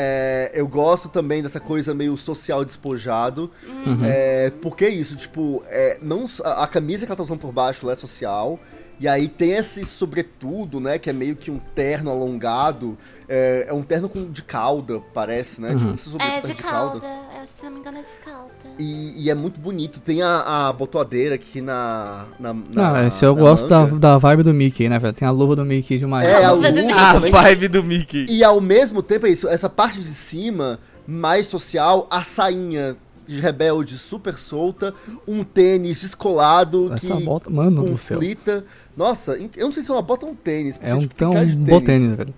É, 0.00 0.52
eu 0.54 0.68
gosto 0.68 1.08
também 1.08 1.42
dessa 1.42 1.58
coisa 1.58 1.92
meio 1.92 2.16
social 2.16 2.64
despojado. 2.64 3.50
Uhum. 3.66 4.04
É, 4.04 4.52
porque 4.62 4.84
é 4.84 4.88
isso, 4.88 5.16
tipo, 5.16 5.64
é, 5.66 5.98
não, 6.00 6.24
a, 6.44 6.62
a 6.62 6.66
camisa 6.68 7.04
que 7.04 7.10
ela 7.10 7.16
tá 7.16 7.22
usando 7.24 7.40
por 7.40 7.50
baixo 7.50 7.84
ela 7.84 7.94
é 7.94 7.96
social. 7.96 8.60
E 9.00 9.06
aí 9.06 9.28
tem 9.28 9.52
esse 9.52 9.84
sobretudo, 9.84 10.80
né? 10.80 10.98
Que 10.98 11.10
é 11.10 11.12
meio 11.12 11.36
que 11.36 11.50
um 11.50 11.58
terno 11.58 12.10
alongado. 12.10 12.96
É, 13.28 13.66
é 13.68 13.72
um 13.72 13.82
terno 13.82 14.08
com, 14.08 14.30
de 14.30 14.42
cauda, 14.42 15.00
parece, 15.12 15.60
né? 15.60 15.70
Uhum. 15.70 15.76
Tipo, 15.76 15.94
esse 15.94 16.10
sobretudo 16.10 16.36
É, 16.36 16.40
parece 16.40 16.54
de 16.54 16.62
calda. 16.62 17.06
É, 17.06 17.27
se 17.56 17.64
não 17.64 17.72
me 17.72 17.78
engano, 17.80 17.98
é 17.98 18.00
de 18.00 18.14
calda. 18.24 18.50
E, 18.78 19.24
e 19.24 19.30
é 19.30 19.34
muito 19.34 19.58
bonito. 19.60 20.00
Tem 20.00 20.22
a, 20.22 20.68
a 20.68 20.72
botoadeira 20.72 21.34
aqui 21.34 21.60
na. 21.60 22.26
na, 22.38 22.52
na 22.54 22.62
Não, 22.74 23.06
esse 23.06 23.24
eu 23.24 23.34
na 23.34 23.40
gosto 23.40 23.66
da, 23.66 23.80
manga. 23.80 23.98
da 23.98 24.18
vibe 24.18 24.42
do 24.42 24.54
Mickey, 24.54 24.88
né, 24.88 24.98
velho? 24.98 25.12
Tem 25.12 25.26
a 25.26 25.30
luva 25.30 25.56
do 25.56 25.64
Mickey 25.64 25.98
demais. 25.98 26.28
É, 26.28 26.44
a 26.44 26.52
luva 26.52 26.68
luva 26.68 26.80
do 26.80 26.86
Mickey. 26.86 26.98
A 27.00 27.18
vibe 27.42 27.68
do 27.68 27.84
Mickey. 27.84 28.26
E 28.28 28.44
ao 28.44 28.60
mesmo 28.60 29.02
tempo 29.02 29.26
é 29.26 29.30
isso, 29.30 29.48
essa 29.48 29.68
parte 29.68 29.98
de 30.00 30.08
cima, 30.08 30.78
mais 31.06 31.46
social, 31.46 32.06
a 32.10 32.22
sainha 32.22 32.96
de 33.26 33.40
rebelde 33.40 33.98
super 33.98 34.38
solta, 34.38 34.94
um 35.26 35.44
tênis 35.44 36.00
descolado 36.00 36.92
Essa 36.94 37.14
que 37.14 37.22
bota, 37.22 37.50
mano 37.50 37.84
com 37.84 37.92
do 37.92 37.98
céu. 37.98 38.18
flita. 38.18 38.64
Nossa, 38.96 39.36
eu 39.56 39.66
não 39.66 39.72
sei 39.72 39.82
se 39.82 39.90
é 39.90 39.94
uma 39.94 40.00
bota 40.02 40.24
ou 40.24 40.32
um 40.32 40.34
tênis. 40.34 40.78
porque, 40.78 40.90
É 40.90 40.94
um, 40.94 41.00
tipo, 41.00 41.14
cara 41.14 41.40
um 41.40 41.46
de 41.46 41.56
bom 41.56 41.80
tênis, 41.80 42.16
velho. 42.16 42.34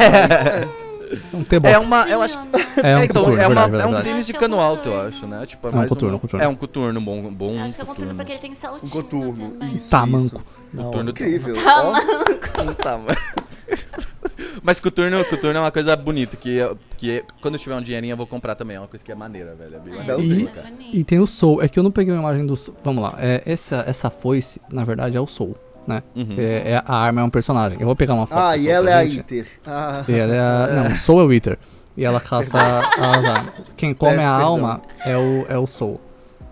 É 0.00 0.93
um 1.32 1.44
T-bot. 1.44 1.72
É 1.72 1.78
uma. 1.78 2.08
Eu 2.08 2.22
acho, 2.22 2.38
É 2.38 2.40
um 2.40 2.98
É, 3.00 3.04
então, 3.06 3.22
coturno, 3.24 3.42
é, 3.42 3.46
uma- 3.48 3.62
verdade, 3.62 3.82
é 3.82 3.86
um 3.86 3.90
verdade. 3.90 4.08
tênis 4.08 4.26
de 4.26 4.32
é 4.32 4.36
um 4.36 4.40
cano 4.40 4.60
alto, 4.60 4.88
eu 4.88 5.00
acho, 5.00 5.26
né? 5.26 5.46
Tipo, 5.46 5.66
é, 5.68 5.70
É 5.70 5.74
um 5.74 5.76
mais 5.78 5.88
coturno, 5.88 6.16
um, 6.16 6.18
coturno. 6.18 6.44
É 6.44 6.48
um 6.48 6.54
coturno, 6.54 7.00
um 7.00 7.04
bom, 7.04 7.18
um 7.18 7.34
bom 7.34 7.58
Acho 7.62 7.74
que 7.74 7.80
é 7.80 7.84
o 7.84 7.86
coturno 7.86 8.14
porque 8.14 8.32
ele 8.32 8.40
tem 8.40 8.54
saltinho 8.54 8.90
coturno, 8.92 9.50
também. 9.50 9.74
isso. 9.74 9.90
Tamanco. 9.90 10.42
Da 10.72 10.82
hora. 10.82 10.90
Coturno 10.90 11.10
Incrível. 11.10 11.54
Tá, 11.54 11.82
Ó, 11.84 12.72
Tá, 12.74 13.00
mas... 14.62 14.80
Coturno, 14.80 15.24
coturno 15.26 15.58
é 15.58 15.60
uma 15.60 15.70
coisa 15.70 15.94
bonita, 15.96 16.36
que, 16.36 16.58
que 16.96 17.22
quando 17.40 17.54
eu 17.54 17.60
tiver 17.60 17.74
um 17.76 17.82
dinheirinho 17.82 18.12
eu 18.12 18.16
vou 18.16 18.26
comprar 18.26 18.54
também. 18.54 18.76
É 18.76 18.80
uma 18.80 18.88
coisa 18.88 19.04
que 19.04 19.12
é 19.12 19.14
maneira, 19.14 19.54
velho. 19.54 19.76
É 19.76 19.78
bem 19.78 19.94
É, 19.94 20.20
E- 20.20 20.46
é. 20.46 20.96
E 20.98 21.04
tem 21.04 21.18
o 21.20 21.26
Soul. 21.26 21.62
É 21.62 21.68
que 21.68 21.78
eu 21.78 21.82
não 21.82 21.90
peguei 21.90 22.12
uma 22.12 22.20
imagem 22.20 22.46
do 22.46 22.56
Soul. 22.56 22.76
Vamos 22.82 23.02
lá. 23.02 23.14
É, 23.18 23.42
essa, 23.46 23.84
essa 23.86 24.10
foice, 24.10 24.60
na 24.68 24.82
verdade, 24.84 25.16
é 25.16 25.20
o 25.20 25.26
Soul, 25.26 25.56
né? 25.86 26.02
Uhum. 26.14 26.28
É, 26.36 26.72
é- 26.72 26.82
a 26.84 26.94
arma 26.96 27.20
é 27.20 27.24
um 27.24 27.30
personagem. 27.30 27.78
Eu 27.80 27.86
vou 27.86 27.96
pegar 27.96 28.14
uma 28.14 28.26
foto. 28.26 28.38
Ah, 28.38 28.56
e 28.56 28.68
ela 28.68 28.90
é 28.90 28.94
a. 28.94 29.04
Iter. 29.04 29.46
Ah, 29.66 30.04
E 30.08 30.12
ela 30.12 30.34
é 30.34 30.38
a... 30.40 30.66
Não, 30.82 30.92
o 30.92 30.96
Soul 30.96 31.20
é 31.20 31.24
o 31.24 31.26
Wither. 31.28 31.58
E 31.96 32.04
ela 32.04 32.20
caça 32.20 32.58
as 32.58 33.24
armas. 33.24 33.52
Quem 33.76 33.94
come 33.94 34.16
Peço 34.16 34.26
a 34.26 34.30
perdão. 34.30 34.46
alma 34.48 34.82
é 35.04 35.16
o, 35.16 35.46
é 35.48 35.56
o 35.58 35.66
Soul. 35.66 36.00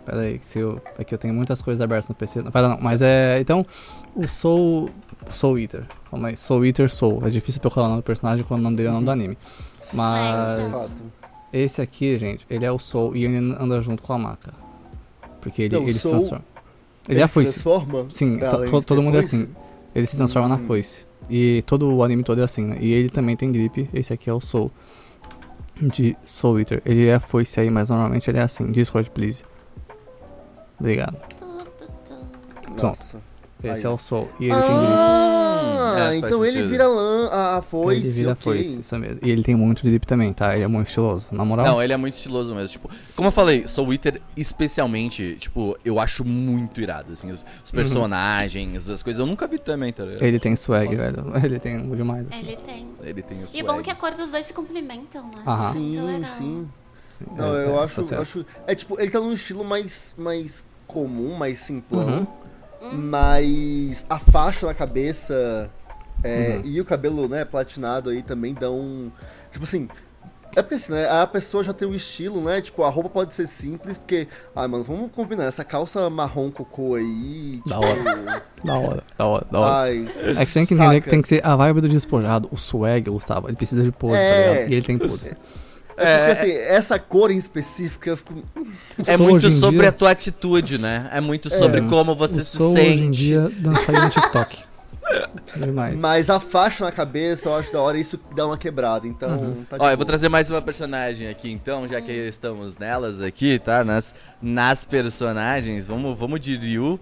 Pera 0.06 0.20
aí, 0.20 0.40
se 0.44 0.58
eu, 0.58 0.80
é 0.98 1.04
que 1.04 1.14
eu 1.14 1.18
tenho 1.18 1.32
muitas 1.34 1.60
coisas 1.62 1.80
abertas 1.80 2.08
no 2.08 2.14
PC. 2.14 2.42
Não, 2.42 2.50
pera 2.52 2.68
não, 2.68 2.78
mas 2.80 3.02
é. 3.02 3.38
Então, 3.40 3.64
o 4.14 4.26
Soul. 4.26 4.90
Soul 5.30 5.58
Eater. 5.58 5.84
Calma 6.10 6.28
aí. 6.28 6.36
Soul 6.36 6.64
Eater 6.66 6.88
Soul. 6.90 7.22
É 7.26 7.30
difícil 7.30 7.60
falar 7.70 7.86
o 7.86 7.90
nome 7.90 8.02
do 8.02 8.04
personagem 8.04 8.44
quando 8.44 8.60
o 8.60 8.62
nome 8.64 8.76
dele 8.76 8.88
é 8.88 8.90
o 8.90 8.94
nome 8.94 9.06
do 9.06 9.10
anime. 9.12 9.38
Mas. 9.92 10.58
É, 10.58 10.62
então. 10.66 10.80
Fato. 10.80 10.92
Esse 11.52 11.82
aqui, 11.82 12.16
gente, 12.16 12.46
ele 12.48 12.64
é 12.64 12.72
o 12.72 12.78
Soul 12.78 13.14
e 13.14 13.24
ele 13.24 13.36
anda 13.36 13.80
junto 13.82 14.02
com 14.02 14.12
a 14.12 14.18
Maka. 14.18 14.52
Porque 15.40 15.62
ele, 15.62 15.74
Não, 15.74 15.82
o 15.82 15.84
ele 15.84 15.92
se 15.94 15.98
Soul- 16.00 16.14
transforma. 16.18 16.44
Ele, 17.08 17.20
é 17.20 17.22
a 17.22 17.28
se 17.28 17.34
foice. 17.34 17.52
transforma? 17.52 18.06
Sim, 18.10 18.38
to- 18.38 18.82
todo 18.82 19.02
mundo 19.02 19.16
é 19.18 19.22
foice? 19.22 19.36
assim. 19.36 19.48
Ele 19.94 20.06
se 20.06 20.16
transforma 20.16 20.48
na 20.48 20.56
Hum. 20.56 20.66
foice. 20.66 21.00
E 21.30 21.62
todo 21.66 21.94
o 21.94 22.02
anime 22.02 22.22
todo 22.24 22.40
é 22.40 22.44
assim, 22.44 22.66
né? 22.66 22.78
E 22.80 22.92
ele 22.92 23.08
também 23.10 23.36
tem 23.36 23.50
grip. 23.52 23.88
Esse 23.94 24.12
aqui 24.12 24.28
é 24.28 24.32
o 24.32 24.40
Soul. 24.40 24.70
De 25.80 26.16
Soul 26.24 26.60
Eater. 26.60 26.82
Ele 26.84 27.06
é 27.06 27.14
a 27.14 27.20
foice 27.20 27.58
aí, 27.60 27.70
mas 27.70 27.88
normalmente 27.90 28.28
ele 28.30 28.38
é 28.38 28.42
assim. 28.42 28.70
Discord, 28.70 29.10
please. 29.10 29.44
Obrigado. 30.78 31.16
Nossa. 32.80 33.20
Esse 33.62 33.86
Aí. 33.86 33.92
é 33.92 33.94
o 33.94 33.98
Soul. 33.98 34.28
E 34.40 34.44
ele 34.46 34.54
tem 34.62 34.78
grip. 34.78 35.31
Ah, 35.92 36.14
É, 36.14 36.20
faz 36.20 36.32
então 36.32 36.44
ele 36.46 36.66
vira 36.66 36.86
lã, 36.88 37.28
a, 37.28 37.56
a 37.58 37.62
foice, 37.62 38.00
ele 38.00 38.10
vira 38.10 38.32
ok. 38.32 38.42
foice, 38.42 38.80
isso 38.80 38.98
mesmo. 38.98 39.18
E 39.22 39.30
ele 39.30 39.42
tem 39.42 39.54
muito 39.54 39.82
grip 39.84 40.06
também, 40.06 40.32
tá? 40.32 40.54
Ele 40.54 40.64
é 40.64 40.66
muito 40.66 40.86
estiloso. 40.88 41.26
Na 41.32 41.44
moral, 41.44 41.66
Não, 41.66 41.82
ele 41.82 41.92
é 41.92 41.96
muito 41.96 42.14
estiloso 42.14 42.54
mesmo. 42.54 42.68
Tipo, 42.68 42.88
como 43.16 43.28
eu 43.28 43.32
falei, 43.32 43.66
Soul 43.68 43.92
Eater, 43.92 44.20
especialmente, 44.36 45.36
tipo, 45.38 45.76
eu 45.84 45.98
acho 46.00 46.24
muito 46.24 46.80
irado, 46.80 47.12
assim, 47.12 47.30
os, 47.30 47.44
os 47.64 47.70
personagens, 47.70 48.88
as 48.88 49.02
coisas. 49.02 49.20
Eu 49.20 49.26
nunca 49.26 49.46
vi 49.46 49.58
também, 49.58 49.92
tá 49.92 50.04
ligado? 50.04 50.22
ele 50.22 50.38
tem 50.38 50.56
swag, 50.56 50.94
velho. 50.94 51.32
Ele 51.44 51.58
tem 51.58 51.90
demais. 51.94 52.26
Assim. 52.28 52.38
Ele 52.40 52.56
tem. 52.56 52.86
Ele 53.02 53.22
tem 53.22 53.38
o 53.38 53.46
E 53.52 53.62
bom 53.62 53.68
swag. 53.70 53.82
que 53.84 53.90
a 53.90 53.94
cor 53.94 54.12
dos 54.12 54.30
dois 54.30 54.46
se 54.46 54.52
complementam, 54.54 55.22
né? 55.28 55.42
Muito 55.44 55.72
Sim, 55.72 56.00
legal. 56.00 56.22
sim. 56.24 56.68
É, 57.20 57.38
Não, 57.40 57.54
eu 57.54 57.76
é, 57.80 57.84
acho, 57.84 57.94
processo. 57.94 58.22
acho. 58.22 58.46
É 58.66 58.74
tipo, 58.74 59.00
ele 59.00 59.10
tá 59.10 59.20
num 59.20 59.32
estilo 59.32 59.64
mais, 59.64 60.14
mais 60.16 60.64
comum, 60.86 61.34
mais 61.36 61.58
simplão. 61.58 62.26
Uhum. 62.80 62.98
Mas 62.98 64.04
a 64.10 64.18
faixa 64.18 64.66
na 64.66 64.74
cabeça 64.74 65.70
é, 66.22 66.56
Uhum. 66.56 66.62
e 66.64 66.80
o 66.80 66.84
cabelo, 66.84 67.28
né, 67.28 67.44
platinado 67.44 68.10
aí 68.10 68.22
também 68.22 68.54
dão. 68.54 69.12
Tipo 69.50 69.64
assim. 69.64 69.88
É 70.54 70.60
porque 70.60 70.74
assim, 70.74 70.92
né? 70.92 71.08
A 71.08 71.26
pessoa 71.26 71.64
já 71.64 71.72
tem 71.72 71.88
um 71.88 71.94
estilo, 71.94 72.38
né? 72.42 72.60
Tipo, 72.60 72.82
a 72.82 72.90
roupa 72.90 73.08
pode 73.08 73.32
ser 73.32 73.46
simples, 73.46 73.96
porque. 73.96 74.28
Ai, 74.54 74.68
mano, 74.68 74.84
vamos 74.84 75.10
combinar. 75.10 75.44
Essa 75.44 75.64
calça 75.64 76.10
marrom 76.10 76.50
cocô 76.50 76.94
aí. 76.94 77.62
Da 77.66 77.78
Tipo, 77.80 78.66
Da 78.66 78.74
hora, 78.78 79.02
da 79.16 79.26
hora, 79.26 79.46
da 79.50 79.60
hora. 79.60 79.82
ai. 79.84 80.06
É 80.36 80.44
que 80.44 80.50
você 80.50 80.58
tem 80.58 80.66
que 80.66 80.74
entender 80.74 80.88
Saca. 80.96 81.00
que 81.00 81.08
tem 81.10 81.22
que 81.22 81.28
ser 81.28 81.40
a 81.46 81.56
vibe 81.56 81.80
do 81.80 81.88
despojado, 81.88 82.48
o 82.52 82.56
swag, 82.58 83.08
Gustavo. 83.08 83.48
Ele 83.48 83.56
precisa 83.56 83.82
de 83.82 83.90
pose, 83.90 84.18
É. 84.18 84.30
tá 84.44 84.50
ligado? 84.52 84.70
E 84.70 84.74
ele 84.74 84.82
tem 84.86 84.98
pose. 84.98 85.30
É 85.96 86.16
porque 86.18 86.32
assim, 86.32 86.50
essa 86.52 86.98
cor 86.98 87.30
em 87.30 87.36
específico, 87.38 88.06
eu 88.10 88.16
fico. 88.18 88.34
É 89.06 89.16
muito 89.16 89.50
sobre 89.52 89.80
dia- 89.80 89.88
a 89.88 89.92
tua 89.92 90.10
atitude, 90.10 90.76
né? 90.76 91.08
É 91.14 91.20
muito 91.22 91.48
sobre 91.48 91.80
como 91.88 92.14
você 92.14 92.40
o 92.40 92.44
se 92.44 92.58
sente. 92.58 92.62
hoje 92.78 93.02
em 93.04 93.10
dia 93.10 93.50
dançaria 93.56 94.02
no 94.02 94.10
TikTok. 94.10 94.64
Demais. 95.56 96.00
Mas 96.00 96.30
a 96.30 96.38
faixa 96.40 96.84
na 96.84 96.92
cabeça, 96.92 97.48
eu 97.48 97.54
acho 97.56 97.72
da 97.72 97.80
hora, 97.80 97.98
isso 97.98 98.18
dá 98.34 98.46
uma 98.46 98.56
quebrada. 98.56 99.06
Então, 99.06 99.30
Uhum. 99.36 99.64
tá 99.68 99.76
de 99.78 99.82
Ó, 99.84 99.90
eu 99.90 99.96
vou 99.96 100.06
trazer 100.06 100.28
mais 100.28 100.48
uma 100.48 100.62
personagem 100.62 101.28
aqui 101.28 101.50
então, 101.50 101.86
já 101.86 102.00
que 102.00 102.12
estamos 102.12 102.76
nelas 102.78 103.20
aqui, 103.20 103.58
tá? 103.58 103.84
Nas, 103.84 104.14
nas 104.40 104.84
personagens. 104.84 105.86
Vamos, 105.86 106.16
vamos 106.18 106.40
de 106.40 106.56
Ryu, 106.56 106.98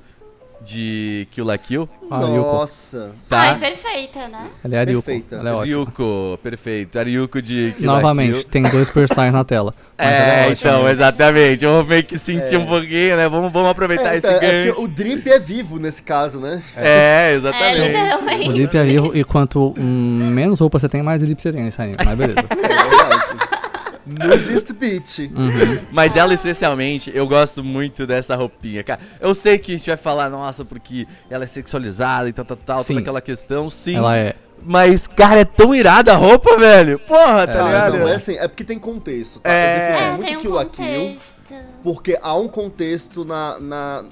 de 0.62 1.26
Kill 1.30 1.44
la 1.46 1.56
Kill. 1.58 1.88
Ah. 2.10 2.18
Nossa. 2.18 3.12
Tá. 3.28 3.40
Ai, 3.40 3.58
perfeita, 3.58 4.28
né? 4.28 4.46
Ela 4.64 4.76
é 4.76 4.80
a 4.80 4.84
Ryuko. 4.84 5.02
Perfeita. 5.06 5.36
Ela 5.36 5.48
é 5.48 5.52
ótima. 5.52 5.64
Ryuko, 5.66 6.38
perfeito. 6.42 6.98
A 6.98 7.02
Ryuko 7.02 7.40
de 7.42 7.74
Kill 7.78 7.86
la 7.86 7.94
Novamente, 7.94 8.32
Kill. 8.40 8.44
tem 8.44 8.62
dois 8.62 8.88
personagens 8.90 9.32
na 9.32 9.44
tela. 9.44 9.74
Mas 9.96 10.06
ela 10.06 10.16
É, 10.16 10.28
é 10.48 10.50
ótima. 10.50 10.70
então, 10.70 10.88
exatamente. 10.90 11.64
Eu 11.64 11.70
vou 11.72 11.84
meio 11.84 12.04
que 12.04 12.18
sentir 12.18 12.56
um 12.58 12.66
pouquinho, 12.66 13.16
né? 13.16 13.28
Vamos, 13.28 13.52
vamos 13.52 13.70
aproveitar 13.70 14.14
É, 14.14 14.18
esse 14.18 14.26
é, 14.26 14.36
é 14.44 14.64
gancho. 14.66 14.82
o 14.82 14.88
drip 14.88 15.26
é 15.30 15.38
vivo 15.38 15.78
nesse 15.78 16.02
caso, 16.02 16.40
né? 16.40 16.62
É, 16.76 17.30
É, 17.30 17.34
exatamente. 17.34 17.78
literalmente. 17.88 18.48
O 18.48 18.52
Lip 18.52 18.76
é 18.76 18.82
vivo 18.84 19.16
e 19.16 19.24
quanto 19.24 19.74
hum, 19.78 20.30
menos 20.32 20.60
roupa 20.60 20.78
você 20.78 20.88
tem, 20.88 21.02
mais 21.02 21.22
Lip 21.22 21.40
você 21.40 21.52
tem 21.52 21.62
nesse 21.64 21.80
anime. 21.80 21.96
Mas 22.04 22.18
beleza. 22.18 22.38
É 22.40 22.56
verdade. 22.56 23.59
Nudist 24.06 24.72
Beach. 24.72 25.30
Uhum. 25.34 25.78
Mas 25.92 26.16
ela 26.16 26.34
especialmente, 26.34 27.10
eu 27.14 27.26
gosto 27.26 27.62
muito 27.64 28.06
dessa 28.06 28.34
roupinha, 28.36 28.82
cara. 28.82 29.00
Eu 29.20 29.34
sei 29.34 29.58
que 29.58 29.74
a 29.74 29.76
gente 29.76 29.86
vai 29.88 29.96
falar, 29.96 30.28
nossa, 30.30 30.64
porque 30.64 31.06
ela 31.28 31.44
é 31.44 31.46
sexualizada 31.46 32.28
e 32.28 32.32
tal, 32.32 32.44
tal, 32.44 32.56
tal, 32.56 32.82
Sim. 32.84 32.88
toda 32.94 33.00
aquela 33.00 33.20
questão, 33.20 33.68
sim. 33.70 33.96
Ela 33.96 34.16
é. 34.16 34.34
Mas, 34.62 35.06
cara, 35.06 35.36
é 35.40 35.44
tão 35.44 35.74
irada 35.74 36.12
a 36.12 36.16
roupa, 36.16 36.56
velho. 36.58 36.98
Porra, 36.98 37.46
tá 37.46 37.52
É, 37.60 37.64
ligado? 37.64 37.98
Não, 37.98 38.08
é 38.08 38.14
assim, 38.16 38.36
é 38.36 38.46
porque 38.46 38.62
tem 38.62 38.78
contexto, 38.78 39.40
tá? 39.40 39.50
É. 39.50 39.86
Eu 39.86 39.92
defendo 39.92 40.04
É, 40.04 40.10
muito 40.10 40.24
tem 40.26 40.36
um 40.36 40.40
Kill 40.42 40.50
la 40.52 40.64
Kill, 40.66 40.84
contexto. 40.84 41.54
porque 41.82 42.18
há 42.20 42.36
um 42.36 42.46
contexto 42.48 43.24
na, 43.24 43.58
na, 43.58 44.04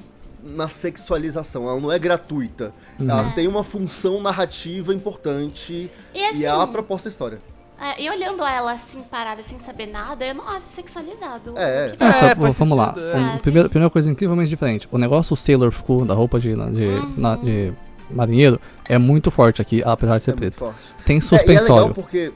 na 0.42 0.68
sexualização, 0.68 1.68
ela 1.68 1.79
não 1.79 1.92
é 1.92 1.98
gratuita. 1.98 2.72
Ela 2.98 3.24
Uhum. 3.24 3.31
tem 3.33 3.46
uma 3.46 3.62
função 3.62 4.22
narrativa 4.22 4.92
importante 4.94 5.90
E 6.14 6.24
assim, 6.24 6.38
e 6.40 6.44
é 6.46 6.48
a 6.48 6.66
proposta 6.66 7.09
da 7.09 7.12
história. 7.12 7.38
É, 7.81 8.03
e 8.03 8.11
olhando 8.11 8.43
ela 8.45 8.73
assim, 8.73 9.01
parada, 9.03 9.43
sem 9.43 9.59
saber 9.59 9.87
nada, 9.87 10.25
eu 10.25 10.35
não 10.35 10.49
acho 10.49 10.62
sexualizado. 10.67 11.55
É. 11.57 11.88
Que 11.91 11.99
só- 11.99 12.27
É, 12.27 12.35
vamos 12.35 12.77
lá. 12.77 12.95
sentido, 12.95 13.11
é. 13.11 13.17
Um, 13.17 13.38
primeira, 13.38 13.69
primeira 13.69 13.91
coisa 13.91 14.11
incrivelmente 14.11 14.49
diferente. 14.51 14.88
O 14.91 14.99
negócio 14.99 15.37
Sailor 15.37 15.73
School 15.73 16.05
da 16.05 16.14
roupa 16.14 16.41
de, 16.41 16.51
de, 16.55 16.87
na- 17.21 17.37
de 17.37 17.73
marinheiro 18.11 18.61
é 18.88 18.99
muito 18.99 19.31
forte 19.31 19.61
aqui, 19.62 19.83
apesar 19.85 20.19
de 20.19 20.25
ser 20.25 20.31
É 20.33 20.35
preto. 20.35 20.75
Tem 21.05 21.19
É, 21.19 21.21
e 21.21 21.23
é 21.23 21.31
legal 21.31 21.38
suspensório. 21.38 21.95
porque 21.95 22.33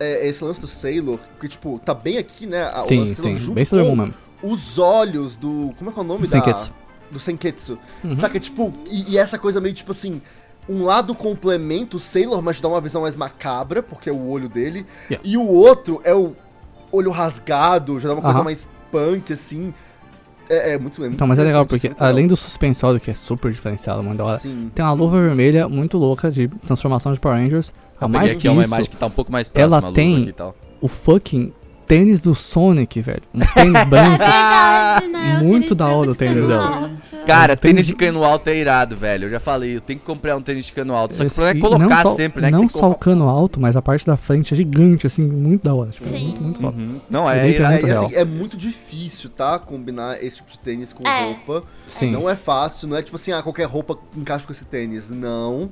é, 0.00 0.26
esse 0.28 0.42
lance 0.42 0.60
do 0.60 0.66
Sailor, 0.66 1.18
que 1.40 1.48
tipo, 1.48 1.80
tá 1.84 1.94
bem 1.94 2.18
aqui, 2.18 2.46
né? 2.46 2.64
a- 2.64 2.76
o 2.76 2.80
sim, 2.80 3.06
sim. 3.14 3.36
junto 3.36 3.54
Bem 3.54 3.64
Sailor 3.64 3.86
Moon 3.88 3.96
mesmo. 3.96 4.14
Os 4.42 4.76
olhos 4.78 5.36
do. 5.36 5.72
Como 5.78 5.90
é 5.90 5.92
que 5.92 5.98
é 5.98 6.02
o 6.02 6.04
nome 6.04 6.20
Do 6.22 6.30
da. 6.30 6.36
Senketsu. 6.36 6.72
Do 7.12 7.20
Senketsu. 7.20 7.78
Uhum. 8.02 8.16
Saca, 8.16 8.40
tipo, 8.40 8.72
e, 8.90 9.12
e 9.12 9.18
essa 9.18 9.38
coisa 9.38 9.60
meio 9.60 9.74
tipo 9.74 9.92
assim. 9.92 10.20
Um 10.68 10.84
lado 10.84 11.14
complementa 11.14 11.96
o 11.96 12.00
Sailor, 12.00 12.40
mas 12.40 12.60
dá 12.60 12.68
uma 12.68 12.80
visão 12.80 13.02
mais 13.02 13.16
macabra, 13.16 13.82
porque 13.82 14.08
é 14.08 14.12
o 14.12 14.28
olho 14.28 14.48
dele. 14.48 14.86
Yeah. 15.10 15.28
E 15.28 15.36
o 15.36 15.46
outro 15.46 16.00
é 16.04 16.14
o 16.14 16.34
olho 16.92 17.10
rasgado, 17.10 17.98
já 17.98 18.08
dá 18.08 18.14
uma 18.14 18.22
coisa 18.22 18.38
Aham. 18.38 18.44
mais 18.44 18.66
punk, 18.90 19.32
assim. 19.32 19.74
É, 20.48 20.74
é 20.74 20.78
muito, 20.78 20.96
é 20.98 21.04
muito 21.04 21.14
Então, 21.14 21.26
mas 21.26 21.38
é 21.38 21.42
legal 21.44 21.64
porque, 21.66 21.88
legal. 21.88 22.06
além 22.08 22.26
do 22.26 22.36
suspensório, 22.36 23.00
que 23.00 23.10
é 23.10 23.14
super 23.14 23.50
diferenciado, 23.50 24.02
muito 24.02 24.18
da 24.18 24.24
hora, 24.24 24.38
Sim. 24.38 24.70
tem 24.74 24.84
uma 24.84 24.92
luva 24.92 25.20
vermelha 25.20 25.68
muito 25.68 25.96
louca 25.98 26.30
de 26.30 26.46
transformação 26.48 27.12
de 27.12 27.18
Power 27.18 27.38
Rangers. 27.38 27.72
A 28.00 28.04
Eu 28.04 28.08
mais 28.08 28.30
peguei 28.32 28.40
que 28.42 28.48
aqui 28.48 28.56
uma 28.56 28.62
isso, 28.62 28.70
imagem 28.74 28.90
que 28.90 28.96
tá 28.96 29.06
um 29.06 29.10
pouco 29.10 29.32
mais 29.32 29.50
ela 29.54 29.80
próxima, 29.80 29.86
a 29.86 29.90
luva 29.90 29.94
tem- 29.94 30.22
aqui 30.24 30.32
tal. 30.32 30.54
o 30.80 30.88
fucking 30.88 31.52
tênis 31.86 32.20
do 32.20 32.34
Sonic, 32.34 33.00
velho. 33.00 33.22
Um 33.34 33.40
tênis 33.54 33.80
É 33.80 33.84
branco. 33.84 34.18
né? 34.18 35.40
Muito 35.42 35.74
da 35.74 35.88
hora 35.88 36.10
o 36.10 36.14
tênis 36.14 36.46
dela. 36.46 36.90
Cara, 37.26 37.56
tênis 37.56 37.74
tênis 37.74 37.86
de- 37.86 37.94
cano 37.94 38.24
alto 38.24 38.48
é 38.48 38.56
irado, 38.56 38.96
velho. 38.96 39.26
Eu 39.26 39.30
já 39.30 39.40
falei, 39.40 39.76
eu 39.76 39.80
tenho 39.80 39.98
que 39.98 40.04
comprar 40.04 40.36
um 40.36 40.42
tênis 40.42 40.66
de 40.66 40.72
cano 40.72 40.94
alto. 40.94 41.14
Só 41.14 41.24
que 41.24 41.30
o 41.30 41.34
problema 41.34 41.58
é 41.58 41.60
colocar 41.60 41.88
não 41.88 42.02
só, 42.02 42.16
sempre, 42.16 42.42
né? 42.42 42.50
Não 42.50 42.68
só 42.68 42.90
o 42.90 42.94
cano 42.94 43.28
alto, 43.28 43.60
mas 43.60 43.76
a 43.76 43.82
parte 43.82 44.04
da 44.06 44.16
frente 44.16 44.52
é 44.52 44.56
gigante, 44.56 45.06
assim, 45.06 45.22
muito 45.26 45.62
da 45.64 45.74
hora. 45.74 45.90
Tipo, 45.90 46.08
Sim. 46.08 46.24
muito, 46.24 46.42
muito 46.42 46.60
top. 46.60 46.80
Uhum. 46.80 47.00
Não, 47.08 47.24
O 47.24 47.30
é 47.30 47.46
é 47.48 47.50
irado. 47.50 47.72
É, 47.74 47.76
muito 47.78 47.86
e, 47.86 47.90
real. 47.90 48.06
assim, 48.06 48.14
é 48.16 48.24
muito 48.24 48.56
difícil, 48.56 49.30
tá? 49.30 49.58
Combinar 49.58 50.22
esse 50.22 50.36
tipo 50.36 50.50
de 50.50 50.58
tênis 50.58 50.92
com 50.92 51.06
É. 51.06 51.24
roupa. 51.26 51.62
Sim. 51.86 52.10
Não 52.10 52.28
é 52.28 52.34
fácil, 52.36 52.88
não 52.88 52.96
é 52.96 53.02
tipo 53.02 53.16
assim, 53.16 53.32
ah, 53.32 53.42
qualquer 53.42 53.66
roupa 53.66 53.96
encaixa 54.16 54.44
com 54.44 54.52
esse 54.52 54.64
tênis. 54.64 55.10
Não. 55.10 55.70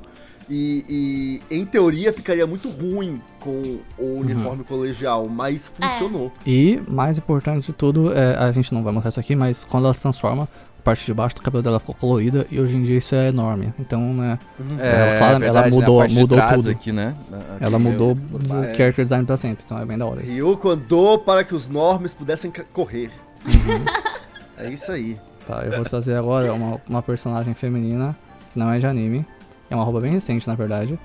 E, 0.52 1.40
e, 1.50 1.56
em 1.56 1.64
teoria 1.64 2.12
ficaria 2.12 2.44
muito 2.44 2.68
ruim 2.68 3.20
com 3.38 3.78
o 3.96 4.18
uniforme 4.18 4.64
colegial, 4.64 5.28
mas 5.28 5.68
funcionou. 5.68 6.32
E, 6.44 6.80
mais 6.88 7.18
importante 7.18 7.66
de 7.66 7.72
tudo, 7.72 8.12
é, 8.12 8.34
a 8.36 8.50
gente 8.50 8.74
não 8.74 8.82
vai 8.82 8.92
mostrar 8.92 9.10
isso 9.10 9.20
aqui, 9.20 9.36
mas 9.36 9.62
quando 9.62 9.84
ela 9.84 9.94
se 9.94 10.02
transforma, 10.02 10.48
a 10.80 10.82
parte 10.82 11.04
de 11.04 11.12
baixo 11.12 11.36
do 11.36 11.42
cabelo 11.42 11.62
dela 11.62 11.78
ficou 11.78 11.94
colorida 11.94 12.46
e 12.50 12.58
hoje 12.58 12.74
em 12.74 12.82
dia 12.82 12.96
isso 12.96 13.14
é 13.14 13.28
enorme. 13.28 13.72
Então, 13.78 14.00
né, 14.14 14.38
É, 14.78 14.88
Ela 14.88 15.26
ela 15.28 15.38
verdade, 15.38 15.70
né? 15.70 15.76
A 15.76 15.80
mudou- 15.80 16.06
de 16.06 16.14
mudou 16.14 16.38
trás 16.38 16.56
tudo. 16.56 16.70
Aqui, 16.70 16.90
né? 16.92 17.14
Aqui 17.54 17.64
ela 17.64 17.78
mudou 17.78 18.12
o 18.14 18.64
É. 18.64 18.74
character 18.74 19.04
design 19.04 19.26
pra 19.26 19.36
sempre. 19.36 19.62
Então 19.66 19.78
é 19.78 19.84
bem 19.84 19.98
da 19.98 20.06
hora 20.06 20.22
isso. 20.22 20.32
Ryuko 20.32 20.70
andou 20.70 21.18
para 21.18 21.44
que 21.44 21.54
os 21.54 21.68
normes 21.68 22.14
pudessem 22.14 22.50
correr. 22.72 23.10
Uhum. 23.46 23.84
é 24.56 24.70
isso 24.70 24.90
aí. 24.90 25.18
Tá, 25.46 25.62
eu 25.64 25.72
vou 25.76 25.84
trazer 25.84 26.14
agora 26.14 26.52
uma, 26.52 26.80
uma 26.88 27.02
personagem 27.02 27.52
feminina 27.54 28.16
que 28.52 28.58
não 28.58 28.70
é 28.70 28.78
de 28.78 28.86
anime. 28.86 29.24
É 29.68 29.74
uma 29.74 29.84
roupa 29.84 30.00
bem 30.00 30.12
recente, 30.12 30.48
na 30.48 30.54
verdade. 30.54 30.98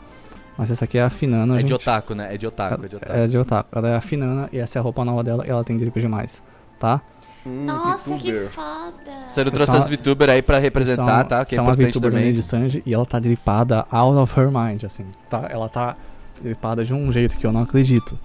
Mas 0.57 0.71
essa 0.71 0.85
aqui 0.85 0.97
é 0.97 1.03
a 1.03 1.09
Finana, 1.09 1.55
É 1.55 1.59
gente. 1.59 1.67
de 1.67 1.73
otaku, 1.73 2.15
né? 2.15 2.33
É 2.33 2.37
de 2.37 2.47
otaku, 2.47 2.85
é 2.85 2.87
de 2.87 2.95
otaku. 2.95 3.13
É 3.13 3.27
de 3.27 3.37
otaku. 3.37 3.69
Ela 3.77 3.89
é 3.89 3.95
a 3.97 4.01
Finana 4.01 4.47
e 4.53 4.57
essa 4.57 4.77
é 4.77 4.79
a 4.79 4.83
roupa 4.83 5.03
nova 5.03 5.21
dela 5.23 5.45
e 5.45 5.49
ela 5.49 5.63
tem 5.65 5.77
grip 5.77 5.99
demais, 5.99 6.41
tá? 6.79 7.01
Hum, 7.45 7.65
Nossa, 7.65 8.09
que 8.17 8.31
VTuber. 8.31 8.49
foda. 8.49 8.93
Sério, 9.27 9.49
Essa 9.49 9.51
trouxe 9.55 9.75
é 9.75 9.77
as 9.77 9.83
uma- 9.87 9.95
VTuber 9.97 10.29
aí 10.29 10.41
pra 10.41 10.57
representar, 10.57 11.19
Essa 11.19 11.23
tá? 11.25 11.45
Que 11.45 11.55
é 11.55 11.61
uma 11.61 11.73
importante 11.73 11.93
VTuber 11.93 12.11
também. 12.11 12.33
de 12.33 12.41
Sanji 12.43 12.81
e 12.85 12.93
ela 12.93 13.05
tá 13.05 13.19
dripada 13.19 13.85
out 13.91 14.17
of 14.17 14.39
her 14.39 14.49
mind, 14.51 14.83
assim, 14.83 15.05
tá? 15.29 15.47
Ela 15.49 15.69
tá 15.69 15.95
dripada 16.41 16.83
de 16.83 16.93
um 16.93 17.11
jeito 17.11 17.37
que 17.37 17.45
eu 17.45 17.51
não 17.51 17.61
acredito. 17.61 18.17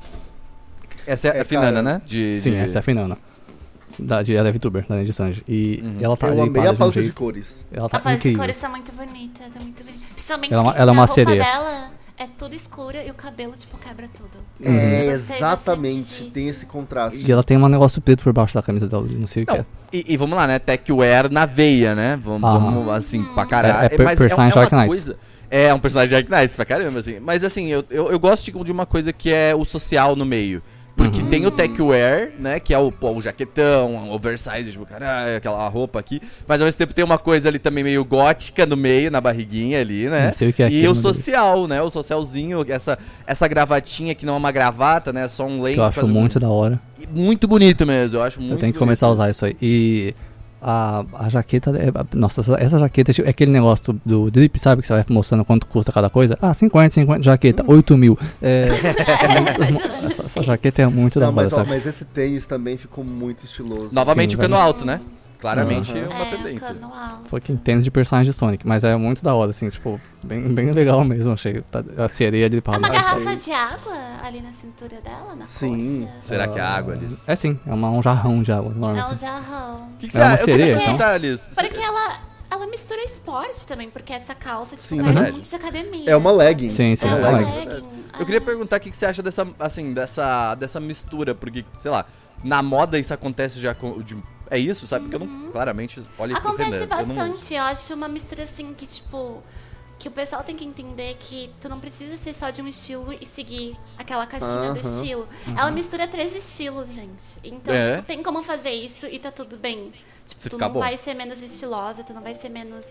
Essa 1.06 1.28
é, 1.28 1.38
É, 1.38 1.40
a 1.40 1.44
Finana, 1.44 1.66
cara. 1.70 1.82
né? 1.82 2.02
De, 2.06 2.40
Sim, 2.40 2.50
de- 2.52 2.56
essa 2.56 2.78
é 2.78 2.80
a 2.80 2.82
Finana. 2.82 3.18
Da, 3.98 4.22
de, 4.22 4.34
ela 4.34 4.48
é 4.48 4.52
VTuber, 4.52 4.86
da 4.88 5.02
de 5.02 5.12
Sanji. 5.12 5.42
E 5.46 5.80
Uhum. 5.82 5.96
ela 6.00 6.16
tá 6.16 6.28
Eu 6.28 6.42
amei 6.42 6.62
a 6.62 6.66
de 6.68 6.74
um 6.74 6.76
paleta 6.76 7.02
de 7.02 7.12
cores. 7.12 7.66
Ela 7.72 7.88
tá 7.88 7.98
a 7.98 8.00
paleta 8.00 8.28
de 8.30 8.36
cores 8.36 8.56
tá 8.56 8.68
muito 8.68 8.92
bonita, 8.92 9.42
tá 9.52 9.60
muito 9.60 9.84
bonita. 9.84 10.04
Principalmente 10.14 10.52
Ela 10.54 10.62
é 10.62 10.64
uma- 10.64 10.72
que 10.72 10.80
ela 10.80 10.90
é 10.90 10.92
uma 10.94 11.02
a 11.02 11.06
roupa 11.06 11.14
sereia. 11.14 11.42
dela 11.42 11.90
é 12.20 12.26
tudo 12.38 12.54
escuro 12.54 12.96
e 12.98 13.10
o 13.10 13.14
cabelo, 13.14 13.52
tipo, 13.56 13.78
quebra 13.78 14.06
tudo. 14.08 14.28
É, 14.62 15.10
bastante 15.10 15.38
exatamente. 15.38 16.30
Tem 16.32 16.48
esse 16.48 16.66
contraste. 16.66 17.24
E 17.26 17.32
ela 17.32 17.42
tem 17.42 17.56
um 17.56 17.66
negócio 17.66 18.00
preto 18.02 18.22
por 18.22 18.32
baixo 18.32 18.52
da 18.54 18.62
camisa 18.62 18.86
dela, 18.86 19.06
não 19.10 19.26
sei 19.26 19.42
o 19.44 19.46
que 19.46 19.52
Não, 19.52 19.60
é. 19.60 19.66
e, 19.92 20.04
e 20.06 20.16
vamos 20.18 20.36
lá, 20.36 20.46
né? 20.46 20.58
Techwear 20.58 21.32
na 21.32 21.46
veia, 21.46 21.94
né? 21.94 22.20
Vamos, 22.22 22.48
Ah. 22.48 22.58
vamos, 22.58 22.88
assim, 22.90 23.24
pra 23.34 23.46
caralho. 23.46 23.90
É- 23.90 23.94
é 23.94 24.04
Mas 24.04 24.18
personagem 24.18 24.54
uma 24.54 24.60
Dark 24.62 24.72
Knight. 24.72 24.88
coisa- 24.88 25.16
É, 25.50 25.74
um 25.74 25.80
personagem 25.80 26.16
Dark 26.22 26.28
Knight 26.30 26.54
pra 26.54 26.64
caramba, 26.64 26.98
assim. 27.00 27.18
Mas 27.18 27.42
assim, 27.42 27.66
eu, 27.68 27.82
eu, 27.90 28.12
eu 28.12 28.18
gosto 28.20 28.44
de, 28.44 28.64
de 28.64 28.70
uma 28.70 28.86
coisa 28.86 29.12
que 29.12 29.32
é 29.32 29.54
o 29.54 29.64
social 29.64 30.14
no 30.14 30.24
meio. 30.26 30.62
Porque 31.00 31.22
Uhum. 31.22 31.28
tem 31.28 31.46
o 31.46 31.50
techwear, 31.50 32.30
né? 32.38 32.60
Que 32.60 32.74
é 32.74 32.78
o, 32.78 32.92
pô, 32.92 33.12
o 33.12 33.22
jaquetão, 33.22 33.94
um 33.94 34.12
oversize, 34.12 34.70
tipo, 34.70 34.84
caralho, 34.84 35.36
aquela 35.38 35.66
roupa 35.68 35.98
aqui. 35.98 36.20
Mas 36.46 36.60
ao 36.60 36.66
mesmo 36.66 36.76
tempo 36.76 36.92
tem 36.92 37.02
uma 37.02 37.16
coisa 37.16 37.48
ali 37.48 37.58
também 37.58 37.82
meio 37.82 38.04
gótica 38.04 38.66
no 38.66 38.76
meio, 38.76 39.10
na 39.10 39.18
barriguinha 39.18 39.80
ali, 39.80 40.10
né? 40.10 40.26
Não 40.26 40.32
sei 40.34 40.50
o 40.50 40.52
que 40.52 40.62
é 40.62 40.66
e 40.66 40.76
aquilo, 40.78 40.92
o 40.92 40.94
mas- 40.96 40.98
social, 41.02 41.66
né? 41.66 41.80
O 41.80 41.88
socialzinho, 41.88 42.64
essa, 42.68 42.98
essa 43.26 43.48
gravatinha 43.48 44.14
que 44.14 44.26
não 44.26 44.34
é 44.34 44.36
uma 44.36 44.52
gravata, 44.52 45.10
né? 45.10 45.26
Só 45.26 45.46
um 45.46 45.62
lente. 45.62 45.74
Que 45.76 45.80
eu 45.80 45.84
acho 45.84 46.00
faz 46.00 46.10
um- 46.10 46.12
muito 46.12 46.38
da 46.38 46.50
hora. 46.50 46.78
Muito 47.14 47.48
bonito 47.48 47.86
mesmo, 47.86 48.18
eu 48.18 48.22
acho 48.22 48.38
muito 48.38 48.52
Eu 48.52 48.58
tenho 48.58 48.72
que 48.74 48.78
começar 48.78 49.06
a 49.06 49.10
usar 49.10 49.30
isso 49.30 49.44
aí. 49.46 49.56
E 49.60 50.14
a, 50.60 51.04
a 51.14 51.28
jaqueta. 51.28 51.70
É, 51.70 52.16
nossa, 52.16 52.40
essa, 52.40 52.54
essa 52.60 52.78
jaqueta 52.78 53.12
é 53.22 53.28
aquele 53.30 53.50
negócio 53.50 53.92
do, 53.92 54.00
do 54.04 54.30
drip, 54.30 54.58
sabe? 54.58 54.82
Que 54.82 54.88
você 54.88 54.94
vai 54.94 55.04
mostrando 55.08 55.44
quanto 55.44 55.66
custa 55.66 55.92
cada 55.92 56.10
coisa. 56.10 56.38
Ah, 56.40 56.52
50, 56.52 56.90
50, 56.90 57.22
jaqueta, 57.22 57.64
8 57.66 57.96
mil. 57.96 58.18
É, 58.42 58.68
essa, 60.10 60.22
essa 60.24 60.42
jaqueta 60.42 60.82
é 60.82 60.86
muito 60.86 61.18
da 61.18 61.26
Não, 61.26 61.32
hora, 61.32 61.42
mas, 61.42 61.52
ó, 61.52 61.56
sabe? 61.56 61.68
mas 61.70 61.86
esse 61.86 62.04
tênis 62.04 62.46
também 62.46 62.76
ficou 62.76 63.04
muito 63.04 63.44
estiloso. 63.44 63.94
Novamente 63.94 64.32
Sim, 64.32 64.36
o 64.36 64.40
cano 64.40 64.54
exato. 64.54 64.66
alto, 64.66 64.84
né? 64.84 65.00
Claramente 65.40 65.90
Aham. 65.92 66.08
uma 66.10 66.22
é, 66.22 66.24
tendência. 66.36 66.76
Foi 67.26 67.40
que 67.40 67.56
tênis 67.56 67.82
de 67.84 67.90
personagem 67.90 68.30
de 68.30 68.36
Sonic, 68.36 68.66
mas 68.66 68.84
é 68.84 68.94
muito 68.96 69.24
da 69.24 69.34
hora, 69.34 69.50
assim, 69.50 69.68
tipo, 69.70 69.98
bem, 70.22 70.42
bem 70.52 70.70
legal 70.72 71.02
mesmo, 71.02 71.32
achei. 71.32 71.62
Tá- 71.62 71.82
A 71.96 72.08
sereia 72.08 72.48
de 72.50 72.58
É 72.58 72.60
pau. 72.60 72.76
uma 72.76 72.88
garrafa 72.88 73.34
de 73.36 73.50
água 73.52 73.94
ali 74.22 74.40
na 74.42 74.52
cintura 74.52 75.00
dela, 75.00 75.34
na 75.34 75.44
Sim. 75.46 76.02
coxa? 76.06 76.20
Será 76.20 76.46
que 76.48 76.58
é 76.58 76.62
água 76.62 76.94
ali? 76.94 77.16
É 77.26 77.34
sim, 77.34 77.58
é 77.66 77.72
uma, 77.72 77.90
um 77.90 78.02
jarrão 78.02 78.42
de 78.42 78.52
água, 78.52 78.70
enorme. 78.72 79.00
É 79.00 79.06
um 79.06 79.16
jarrão. 79.16 79.88
O 79.94 79.96
que, 79.98 80.08
que 80.08 80.16
É 80.16 80.20
uma 80.20 80.28
você 80.28 80.34
acha? 80.34 80.42
Eu 80.42 80.46
queria 80.46 80.66
sereia, 80.66 80.78
perguntar, 80.84 81.10
Alice. 81.14 81.54
Porque 81.54 81.80
ela, 81.80 82.18
ela 82.50 82.66
mistura 82.66 83.02
esporte 83.02 83.66
também, 83.66 83.88
porque 83.88 84.12
essa 84.12 84.34
calça, 84.34 84.76
tipo, 84.76 84.86
Sim, 84.88 85.02
parece 85.02 85.32
muito 85.32 85.48
de 85.48 85.56
academia. 85.56 86.10
É 86.10 86.16
uma 86.16 86.32
legging. 86.32 86.70
Sim, 86.70 86.94
sim, 86.94 87.06
É 87.06 87.10
é 87.10 87.14
uma 87.14 87.28
uma 87.30 87.38
legging. 87.38 87.82
Eu 88.18 88.26
queria 88.26 88.40
perguntar 88.42 88.76
o 88.76 88.80
que, 88.80 88.90
que 88.90 88.96
você 88.96 89.06
acha 89.06 89.22
dessa, 89.22 89.48
assim, 89.58 89.94
dessa, 89.94 90.54
dessa 90.56 90.78
mistura, 90.78 91.34
porque, 91.34 91.64
sei 91.78 91.90
lá, 91.90 92.04
na 92.44 92.62
moda 92.62 92.98
isso 92.98 93.14
acontece 93.14 93.58
já 93.58 93.74
com. 93.74 94.02
de- 94.02 94.16
é 94.50 94.58
isso, 94.58 94.86
sabe? 94.86 95.04
Porque 95.08 95.16
eu 95.16 95.26
não. 95.26 95.50
Claramente, 95.52 96.00
olha 96.18 96.38
pro 96.40 96.48
Acontece 96.50 96.70
Renan, 96.70 96.82
eu 96.84 96.88
não- 97.06 97.14
bastante, 97.16 97.54
eu 97.54 97.62
acho 97.62 97.94
uma 97.94 98.08
mistura 98.08 98.42
assim 98.42 98.74
que, 98.74 98.86
tipo, 98.86 99.42
que 99.98 100.08
o 100.08 100.10
pessoal 100.10 100.42
tem 100.42 100.56
que 100.56 100.64
entender 100.64 101.16
que 101.20 101.50
tu 101.60 101.68
não 101.68 101.78
precisa 101.78 102.16
ser 102.16 102.32
só 102.32 102.48
de 102.50 102.62
um 102.62 102.66
estilo 102.68 103.12
e 103.20 103.26
seguir 103.26 103.76
aquela 103.98 104.26
caixinha 104.26 104.72
do 104.72 104.78
Aham. 104.78 104.80
estilo. 104.80 105.28
Ela 105.56 105.70
mistura 105.70 106.08
três 106.08 106.34
estilos, 106.34 106.92
gente. 106.94 107.38
Então, 107.44 107.74
É? 107.74 107.96
tipo, 107.96 108.06
tem 108.06 108.22
como 108.22 108.42
fazer 108.42 108.70
isso 108.70 109.06
e 109.06 109.18
tá 109.18 109.30
tudo 109.30 109.56
bem. 109.58 109.92
Tipo, 110.30 110.42
Se 110.42 110.50
tu 110.50 110.58
não 110.58 110.70
bom. 110.70 110.80
vai 110.80 110.96
ser 110.96 111.14
menos 111.14 111.42
estilosa, 111.42 112.02
tu 112.02 112.12
não 112.14 112.22
vai 112.22 112.34
ser 112.34 112.48
menos 112.48 112.86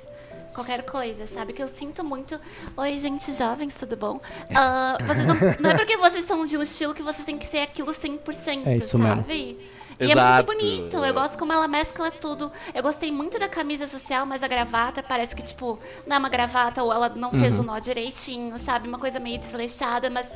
qualquer 0.54 0.84
coisa, 0.84 1.26
sabe? 1.28 1.54
Que 1.54 1.64
eu 1.64 1.68
sinto 1.68 2.04
muito. 2.04 2.40
Oi, 2.78 2.98
gente 2.98 3.32
jovens, 3.34 3.74
tudo 3.74 3.96
bom? 3.96 4.20
Ah, 4.54 4.98
vocês 5.06 5.26
não, 5.26 5.36
não 5.60 5.70
é 5.72 5.78
porque 5.78 5.98
vocês 5.98 6.26
são 6.26 6.46
de 6.46 6.58
um 6.58 6.62
estilo 6.62 6.94
que 6.94 7.02
vocês 7.02 7.26
têm 7.26 7.38
que 7.38 7.46
ser 7.46 7.60
aquilo 7.60 7.92
100%, 7.94 8.66
É 8.68 8.78
isso 8.78 8.98
mesmo. 8.98 9.16
sabe? 9.24 9.58
E 10.02 10.06
Exato. 10.06 10.20
é 10.20 10.34
muito 10.36 10.46
bonito. 10.46 10.98
Eu 11.06 11.14
gosto 11.14 11.38
como 11.38 11.52
ela 11.52 11.68
mescla 11.68 12.10
tudo. 12.10 12.50
Eu 12.74 12.82
gostei 12.82 13.12
muito 13.12 13.38
da 13.38 13.50
camisa 13.50 13.86
social, 13.86 14.26
mas 14.26 14.42
a 14.42 14.48
gravata 14.48 15.04
parece 15.04 15.36
que, 15.36 15.42
tipo, 15.42 15.78
não 16.08 16.16
é 16.16 16.20
uma 16.20 16.30
gravata 16.30 16.82
ou 16.82 16.94
ela 16.94 17.10
não 17.10 17.32
fez 17.32 17.60
o 17.60 17.64
nó 17.64 17.78
direitinho, 17.80 18.58
sabe? 18.58 18.88
Uma 18.88 18.98
coisa 18.98 19.20
meio 19.20 19.38
desleixada, 19.38 20.10
mas 20.10 20.34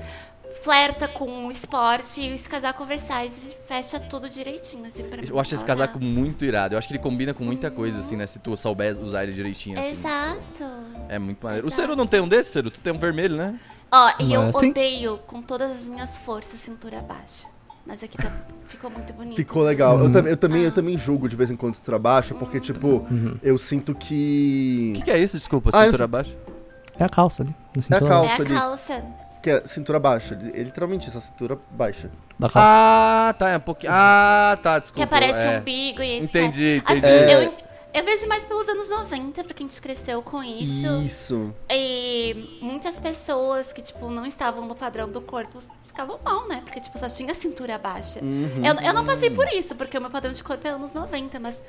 flerta 0.63 1.07
com 1.07 1.47
o 1.47 1.51
esporte 1.51 2.21
e 2.21 2.33
esse 2.33 2.47
casaco 2.47 2.83
oversize 2.83 3.55
fecha 3.67 3.99
tudo 3.99 4.29
direitinho, 4.29 4.85
assim, 4.85 5.03
pra 5.03 5.21
mim. 5.21 5.27
Eu 5.29 5.39
acho 5.39 5.53
esse 5.55 5.65
casaco 5.65 5.99
muito 5.99 6.45
irado. 6.45 6.75
Eu 6.75 6.79
acho 6.79 6.87
que 6.87 6.93
ele 6.93 7.01
combina 7.03 7.33
com 7.33 7.43
muita 7.43 7.69
coisa, 7.71 7.99
assim, 7.99 8.15
né? 8.15 8.27
Se 8.27 8.39
tu 8.39 8.55
souber 8.55 8.97
usar 8.99 9.23
ele 9.23 9.33
direitinho, 9.33 9.77
assim. 9.79 9.89
Exato. 9.89 10.63
É 11.09 11.17
muito 11.19 11.43
maneiro. 11.43 11.65
O 11.65 11.69
Exato. 11.69 11.81
Cero 11.81 11.95
não 11.95 12.07
tem 12.07 12.21
um 12.21 12.27
desses, 12.27 12.51
Cero? 12.53 12.69
Tu 12.71 12.79
tem 12.79 12.93
um 12.93 12.97
vermelho, 12.97 13.35
né? 13.35 13.59
Ó, 13.91 14.11
e 14.19 14.33
eu 14.33 14.43
Mas, 14.43 14.57
sim. 14.57 14.69
odeio 14.69 15.17
com 15.27 15.41
todas 15.41 15.71
as 15.71 15.87
minhas 15.87 16.17
forças 16.19 16.59
cintura 16.59 17.01
baixa. 17.01 17.47
Mas 17.85 18.01
aqui 18.01 18.17
tá- 18.17 18.31
ficou 18.65 18.89
muito 18.89 19.11
bonito. 19.13 19.35
Ficou 19.35 19.61
legal. 19.63 19.97
Uhum. 19.97 20.05
Eu, 20.05 20.11
tam- 20.11 20.27
eu 20.27 20.37
também, 20.37 20.61
eu 20.63 20.71
também 20.71 20.97
julgo 20.97 21.27
de 21.27 21.35
vez 21.35 21.51
em 21.51 21.55
quando 21.55 21.75
cintura 21.75 21.99
baixa, 21.99 22.33
porque, 22.33 22.59
tipo, 22.59 23.05
eu 23.43 23.57
sinto 23.57 23.91
O 23.91 23.95
que. 23.95 24.93
que, 24.95 25.01
que 25.03 25.11
é 25.11 25.19
isso? 25.19 25.37
Desculpa, 25.37 25.69
Ah, 25.73 25.81
eu 25.81 25.85
cintura 25.87 26.07
baixa. 26.07 26.35
É 26.97 27.03
a 27.03 27.09
calça 27.09 27.43
ali. 27.43 27.53
no 27.75 27.81
É 27.93 27.97
a 27.97 27.99
calça. 27.99 28.31
É 28.31 28.35
a 28.35 28.35
ali. 28.45 29.13
Que 29.43 29.49
é 29.49 29.61
cintura 29.67 29.99
baixa. 29.99 30.39
É 30.53 30.63
literalmente 30.63 31.09
isso, 31.09 31.17
a 31.17 31.21
cintura 31.21 31.59
baixa. 31.71 32.09
Ah, 32.55 33.35
tá, 33.37 33.49
é 33.49 33.57
um 33.57 33.59
pouquinho. 33.59 33.91
Ah, 33.93 34.57
tá, 34.63 34.75
Que 34.75 34.81
desculpa. 34.81 35.03
aparece 35.03 35.47
é. 35.47 35.51
um 35.51 35.59
umbigo 35.59 36.01
e. 36.01 36.17
Entendi, 36.19 36.77
entendi. 36.77 37.05
Assim, 37.05 37.15
É. 37.15 37.45
eu, 37.47 37.53
eu 37.93 38.03
vejo 38.03 38.27
mais 38.27 38.45
pelos 38.45 38.67
anos 38.67 38.89
90, 38.89 39.43
porque 39.43 39.63
a 39.63 39.67
gente 39.67 39.81
cresceu 39.81 40.21
com 40.21 40.43
isso. 40.43 41.01
Isso. 41.03 41.53
E 41.69 42.57
muitas 42.61 42.99
pessoas 42.99 43.71
que, 43.71 43.81
tipo, 43.81 44.09
não 44.09 44.25
estavam 44.25 44.65
no 44.65 44.75
padrão 44.75 45.07
do 45.09 45.21
corpo 45.21 45.61
ficavam 45.93 46.19
mal, 46.23 46.47
né? 46.47 46.61
Porque, 46.65 46.81
tipo, 46.81 46.97
só 46.97 47.07
tinha 47.07 47.33
cintura 47.35 47.77
baixa. 47.77 48.19
Uhum. 48.19 48.65
Eu, 48.65 48.73
eu 48.87 48.93
não 48.93 49.05
passei 49.05 49.29
por 49.29 49.47
isso, 49.53 49.75
porque 49.75 49.95
o 49.95 50.01
meu 50.01 50.09
padrão 50.09 50.33
de 50.33 50.43
corpo 50.43 50.67
é 50.67 50.71
anos 50.71 50.93
90, 50.95 51.39
mas, 51.39 51.61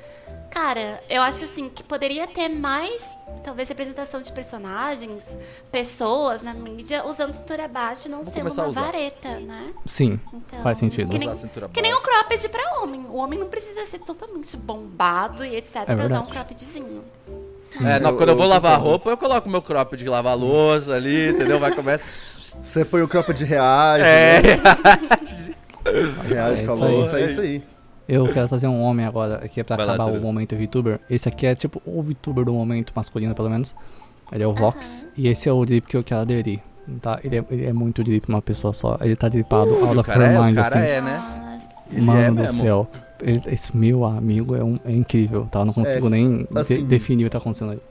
cara, 0.49 1.01
eu 1.07 1.21
acho 1.21 1.43
assim 1.43 1.69
que 1.69 1.83
poderia 1.83 2.25
ter 2.25 2.49
mais, 2.49 3.07
talvez, 3.43 3.69
representação 3.69 4.21
de 4.21 4.31
personagens, 4.31 5.37
pessoas 5.71 6.41
na 6.41 6.55
mídia 6.55 7.05
usando 7.05 7.31
cintura 7.31 7.67
baixa 7.67 8.07
e 8.07 8.11
não 8.11 8.23
Vou 8.23 8.33
sendo 8.33 8.51
uma 8.51 8.71
vareta, 8.71 9.39
né? 9.39 9.71
Sim, 9.85 10.19
Então, 10.33 10.63
faz 10.63 10.79
sentido. 10.79 11.09
Que 11.09 11.19
nem, 11.19 11.31
que 11.71 11.81
nem 11.81 11.93
um 11.93 12.01
cropped 12.01 12.49
pra 12.49 12.79
homem. 12.79 13.05
O 13.07 13.17
homem 13.17 13.37
não 13.37 13.47
precisa 13.47 13.85
ser 13.85 13.99
totalmente 13.99 14.57
bombado 14.57 15.45
e 15.45 15.55
etc. 15.55 15.85
pra 15.85 15.95
usar 16.19 16.29
um 16.29 16.31
croppedzinho. 16.31 17.01
É, 17.83 17.99
não, 17.99 18.11
Eu- 18.11 18.15
quando 18.17 18.29
eu, 18.29 18.33
eu 18.33 18.37
vou 18.37 18.47
lavar 18.47 18.79
roupa, 18.79 19.09
eu 19.09 19.17
coloco 19.17 19.49
meu 19.49 19.61
cropped 19.61 20.01
de 20.01 20.09
lavar 20.09 20.37
louça 20.37 20.93
ali, 20.93 21.29
entendeu? 21.31 21.59
Vai 21.59 21.71
começa. 21.75 22.07
Você 22.63 22.85
põe 22.85 23.01
o 23.01 23.07
cropa 23.07 23.33
de 23.33 23.43
reage, 23.43 24.03
É. 24.03 24.41
né? 24.41 24.61
reage 26.27 26.63
É 26.63 26.65
com 26.65 26.71
a 26.71 26.75
isso 26.75 26.83
aí. 26.85 26.91
louça, 26.95 27.19
é 27.19 27.25
isso 27.25 27.39
aí. 27.41 27.63
Eu 28.07 28.31
quero 28.31 28.47
trazer 28.47 28.67
um 28.67 28.81
homem 28.81 29.05
agora 29.05 29.43
aqui 29.43 29.63
pra 29.63 29.75
Vai 29.77 29.85
lá, 29.85 29.93
acabar 29.95 30.09
o 30.09 30.13
Ciro. 30.13 30.23
momento 30.23 30.55
VTuber. 30.55 30.99
Esse 31.09 31.27
aqui 31.27 31.47
é 31.47 31.55
tipo 31.55 31.81
o 31.85 32.01
VTuber 32.01 32.45
do 32.45 32.53
momento 32.53 32.93
masculino, 32.95 33.33
pelo 33.33 33.49
menos. 33.49 33.75
Ele 34.31 34.43
é 34.43 34.47
o 34.47 34.53
Vox. 34.53 35.07
E 35.17 35.27
esse 35.27 35.49
é 35.49 35.51
o 35.51 35.65
drip 35.65 35.87
que 35.87 35.97
eu 35.97 36.03
quero 36.03 36.21
aderir. 36.21 36.59
Tá? 37.01 37.19
Ele, 37.23 37.39
é, 37.39 37.45
ele 37.49 37.65
é 37.65 37.73
muito 37.73 38.03
drip, 38.03 38.29
uma 38.29 38.41
pessoa 38.43 38.73
só. 38.73 38.97
Ele 39.01 39.15
tá 39.15 39.27
dripado 39.27 39.71
out 39.73 39.83
o 39.97 39.99
of 39.99 40.03
cara, 40.03 40.23
her 40.25 40.33
é, 40.35 40.39
o 40.39 40.43
mind, 40.43 40.55
cara 40.55 40.67
assim. 40.67 40.87
é, 40.87 41.01
né? 41.01 41.59
Mano 41.93 42.19
é 42.21 42.27
do 42.31 42.41
mesmo. 42.43 42.63
céu. 42.63 42.87
Ele- 43.21 43.41
esse 43.47 43.75
meu 43.75 44.03
amigo 44.05 44.55
é, 44.55 44.63
um- 44.63 44.77
é 44.85 44.91
incrível, 44.91 45.45
tá? 45.51 45.59
Eu 45.59 45.65
não 45.65 45.73
consigo 45.73 46.07
É, 46.07 46.09
nem 46.09 46.43
de- 46.43 46.59
assim- 46.59 46.83
definir 46.85 47.23
o 47.23 47.27
que 47.27 47.31
tá 47.31 47.37
acontecendo 47.37 47.71
ali. 47.71 47.81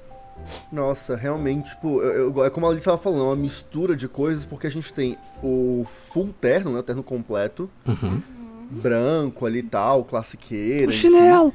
Nossa, 0.71 1.17
realmente, 1.17 1.71
tipo, 1.71 2.03
eu, 2.03 2.31
eu- 2.35 2.45
é 2.45 2.51
como 2.51 2.67
a 2.67 2.69
Alice 2.69 2.81
estava 2.81 2.99
falando, 2.99 3.21
é 3.23 3.27
uma 3.29 3.37
mistura 3.37 3.97
de 3.97 4.07
coisas, 4.07 4.45
porque 4.45 4.67
a 4.67 4.71
gente 4.71 4.93
tem 4.93 5.17
o 5.43 5.87
full 6.11 6.35
terno, 6.39 6.73
né? 6.73 6.81
O 6.81 6.83
terno 6.83 7.03
completo, 7.03 7.71
Uhum. 7.87 8.21
branco 8.71 9.47
ali 9.47 9.61
e 9.61 9.63
tal, 9.63 10.05
classiqueira. 10.05 10.89
O 10.89 10.91
enfim. 10.91 10.99
chinelo! 11.09 11.55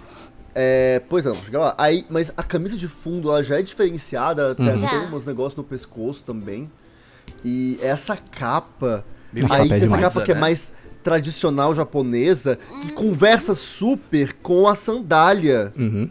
É, 0.55 1.01
pois 1.07 1.23
não, 1.23 1.35
chega 1.35 1.59
lá. 1.59 1.75
Aí, 1.77 2.05
mas 2.09 2.33
a 2.35 2.41
camisa 2.41 2.75
de 2.75 2.87
fundo, 2.87 3.29
ela 3.29 3.43
já 3.43 3.59
é 3.59 3.61
diferenciada, 3.61 4.51
até 4.53 4.63
Uhum. 4.63 4.73
Já. 4.73 4.89
tem 4.89 5.15
uns 5.15 5.25
negócios 5.25 5.55
no 5.55 5.63
pescoço 5.63 6.23
também. 6.23 6.69
E 7.45 7.77
essa 7.81 8.17
capa, 8.17 9.05
Essa 9.35 9.45
aí 9.45 9.49
capa 9.49 9.53
é 9.65 9.67
tem 9.67 9.77
essa 9.77 9.85
demais, 9.85 10.13
capa 10.13 10.25
que 10.25 10.31
é 10.31 10.35
né? 10.35 10.41
mais 10.41 10.73
tradicional 11.03 11.73
japonesa, 11.73 12.59
que 12.81 12.91
conversa 12.91 13.55
super 13.55 14.33
com 14.41 14.67
a 14.67 14.75
sandália. 14.75 15.73
Uhum. 15.77 16.09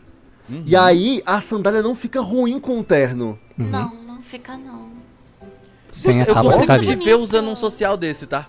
E 0.64 0.74
aí, 0.74 1.22
a 1.26 1.40
sandália 1.40 1.82
não 1.82 1.94
fica 1.94 2.20
ruim 2.20 2.58
com 2.58 2.80
o 2.80 2.84
terno. 2.84 3.38
Não, 3.56 3.94
não 4.06 4.22
fica 4.22 4.56
não. 4.56 4.88
Sem 5.92 6.22
a 6.22 6.24
Eu 6.24 6.34
consigo 6.34 6.78
te 6.80 6.94
ver 6.96 7.16
usando 7.16 7.48
um 7.48 7.56
social 7.56 7.96
desse, 7.96 8.26
tá? 8.26 8.48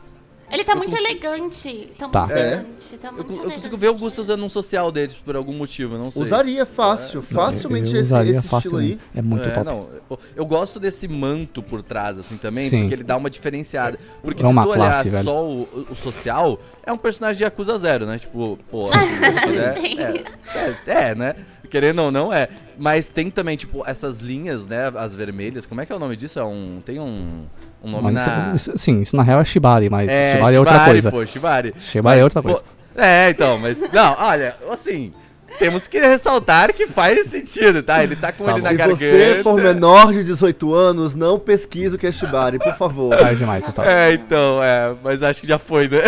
Ele 0.52 0.64
tá 0.64 0.72
Eu 0.74 0.78
muito 0.78 0.90
consigo- 0.92 1.08
elegante. 1.10 1.90
Tá, 1.98 2.08
Tá. 2.10 2.20
muito 2.22 2.32
É. 2.34 2.42
elegante. 2.42 2.98
Tá 2.98 3.08
Eu, 3.10 3.14
muito 3.14 3.30
eu 3.30 3.36
elegante. 3.36 3.54
consigo 3.56 3.78
ver 3.78 3.88
o 3.90 3.94
Gusto 3.96 4.20
usando 4.20 4.44
um 4.44 4.50
social 4.50 4.92
dele 4.92 5.14
por 5.24 5.36
algum 5.36 5.54
motivo, 5.54 5.96
eu 5.96 6.00
não 6.00 6.10
sei. 6.12 6.24
Usaria 6.24 6.66
fácil, 6.66 7.22
facilmente 7.22 7.94
eu 7.94 8.00
esse, 8.00 8.10
usaria 8.10 8.32
esse 8.32 8.40
estilo 8.46 8.62
facilmente. 8.62 8.94
aí. 9.14 9.20
É 9.20 9.22
muito 9.22 9.48
É, 9.48 9.52
top. 9.52 9.66
não, 9.66 9.90
eu, 10.10 10.20
eu 10.36 10.46
gosto 10.46 10.80
desse 10.80 11.08
manto 11.08 11.62
por 11.62 11.84
trás, 11.84 12.18
assim, 12.18 12.38
também, 12.38 12.70
Sim. 12.70 12.80
porque 12.82 12.96
ele 12.96 13.04
dá 13.04 13.16
uma 13.18 13.30
diferenciada. 13.30 14.00
Porque 14.24 14.42
É 14.44 14.48
se 14.48 14.54
tu 14.54 14.60
olhar 14.60 14.76
classe, 14.76 15.24
só 15.24 15.46
o, 15.46 15.86
o 15.92 15.96
social, 15.96 16.60
é 16.84 16.92
um 16.92 16.98
personagem 16.98 17.38
de 17.38 17.44
Yakuza 17.44 17.78
Zero, 17.78 18.06
né? 18.06 18.18
Tipo, 18.18 18.58
pô, 18.70 18.82
assim, 18.82 18.98
é, 20.00 20.24
é, 20.90 21.10
é, 21.10 21.16
né? 21.16 21.36
Querendo 21.70 22.00
ou 22.04 22.12
não, 22.12 22.34
é. 22.34 22.48
Mas 22.78 23.10
tem 23.10 23.30
também, 23.30 23.56
tipo, 23.56 23.84
essas 23.86 24.20
linhas, 24.20 24.66
né? 24.66 24.92
As 24.96 25.14
vermelhas. 25.14 25.66
Como 25.66 25.80
é 25.82 25.86
que 25.86 25.92
é 25.92 25.96
o 25.96 26.00
nome 26.00 26.16
disso? 26.16 26.40
É 26.40 26.44
um. 26.44 26.82
Tem 26.86 27.00
um, 27.00 27.46
um 27.84 27.92
nome 27.92 28.04
Mano, 28.12 28.16
na. 28.16 28.54
isso- 28.56 28.70
isso- 28.72 28.78
sim, 28.78 29.02
isso 29.02 29.16
na 29.16 29.24
real 29.24 29.40
é 29.42 29.46
Shibari, 29.46 29.90
mas 29.90 30.10
É, 30.10 30.36
Shibari 30.36 30.56
é 30.56 30.60
outra 30.60 30.74
Shibari, 30.76 30.92
coisa. 30.92 31.12
pô, 31.12 31.26
Shibari. 31.26 31.74
Shibari 31.80 32.20
é 32.20 32.24
Mas, 32.24 32.36
outra 32.36 32.42
pô, 32.42 32.50
coisa. 32.50 32.64
É, 32.98 33.30
então, 33.30 33.58
mas. 33.60 33.80
Não, 33.94 34.16
olha, 34.20 34.56
assim. 34.72 35.14
temos 35.58 35.88
que 35.88 36.00
ressaltar 36.00 36.74
que 36.74 36.88
faz 36.88 37.28
sentido, 37.28 37.84
tá? 37.84 38.02
Ele 38.04 38.16
tá 38.16 38.32
com 38.32 38.46
Tá 38.46 38.52
ele 38.52 38.62
bom. 38.62 38.64
na 38.66 38.70
Se 38.72 38.76
garganta. 38.78 39.00
você 39.00 39.40
for 39.44 39.62
menor 39.62 40.12
de 40.14 40.24
18 40.24 40.74
anos, 40.74 41.16
não 41.16 41.38
pesquise 41.38 41.96
o 41.96 42.00
Cashbari, 42.00 42.58
por 42.60 42.74
favor. 42.76 43.16
Tarde 43.18 43.40
demais, 43.40 43.66
Gustavo. 43.66 43.88
É, 43.90 44.14
então, 44.14 44.64
é, 44.64 44.94
mas 45.04 45.22
acho 45.24 45.42
que 45.42 45.48
já 45.48 45.60
foi, 45.60 45.88
né? 45.90 46.00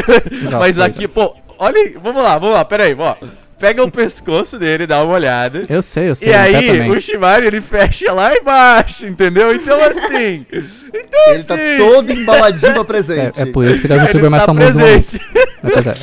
Já 0.49 0.57
mas 0.59 0.78
foi, 0.78 0.86
aqui, 0.86 1.07
pô, 1.07 1.36
olha, 1.59 1.99
vamos 2.01 2.24
lá, 2.24 2.38
vamos 2.38 2.55
lá, 2.55 2.64
peraí, 2.66 2.95
ó. 2.97 3.16
Pega 3.62 3.84
o 3.84 3.91
pescoço 3.91 4.57
dele, 4.59 4.86
dá 4.88 5.03
uma 5.03 5.14
olhada. 5.14 5.66
Eu 5.70 5.82
sei, 5.84 6.09
eu 6.09 6.16
sei. 6.16 6.30
E 6.30 6.34
aí, 6.34 6.89
o 6.89 6.99
Shimari, 6.99 7.45
ele 7.45 7.62
fecha 7.62 8.12
lá 8.12 8.36
embaixo, 8.36 9.05
entendeu? 9.05 9.55
Então, 9.55 9.80
assim. 9.82 10.45
Então, 10.93 11.34
Ele 11.34 11.43
tá 11.45 11.53
assim. 11.53 11.78
todo 11.78 12.12
embaladinho 12.12 12.74
pra 12.74 12.84
presente. 12.84 13.39
É, 13.39 13.43
é 13.43 13.45
por 13.45 13.64
isso 13.64 13.80
que 13.80 13.88
ele 13.88 13.93
é 13.93 13.95
o 13.95 13.99
ele 14.01 14.07
youtuber 14.07 14.30
mais 14.30 14.43
está 14.43 14.53
famoso 14.53 14.74
do 14.74 14.80
mundo. 14.80 14.88
presente. 14.91 15.22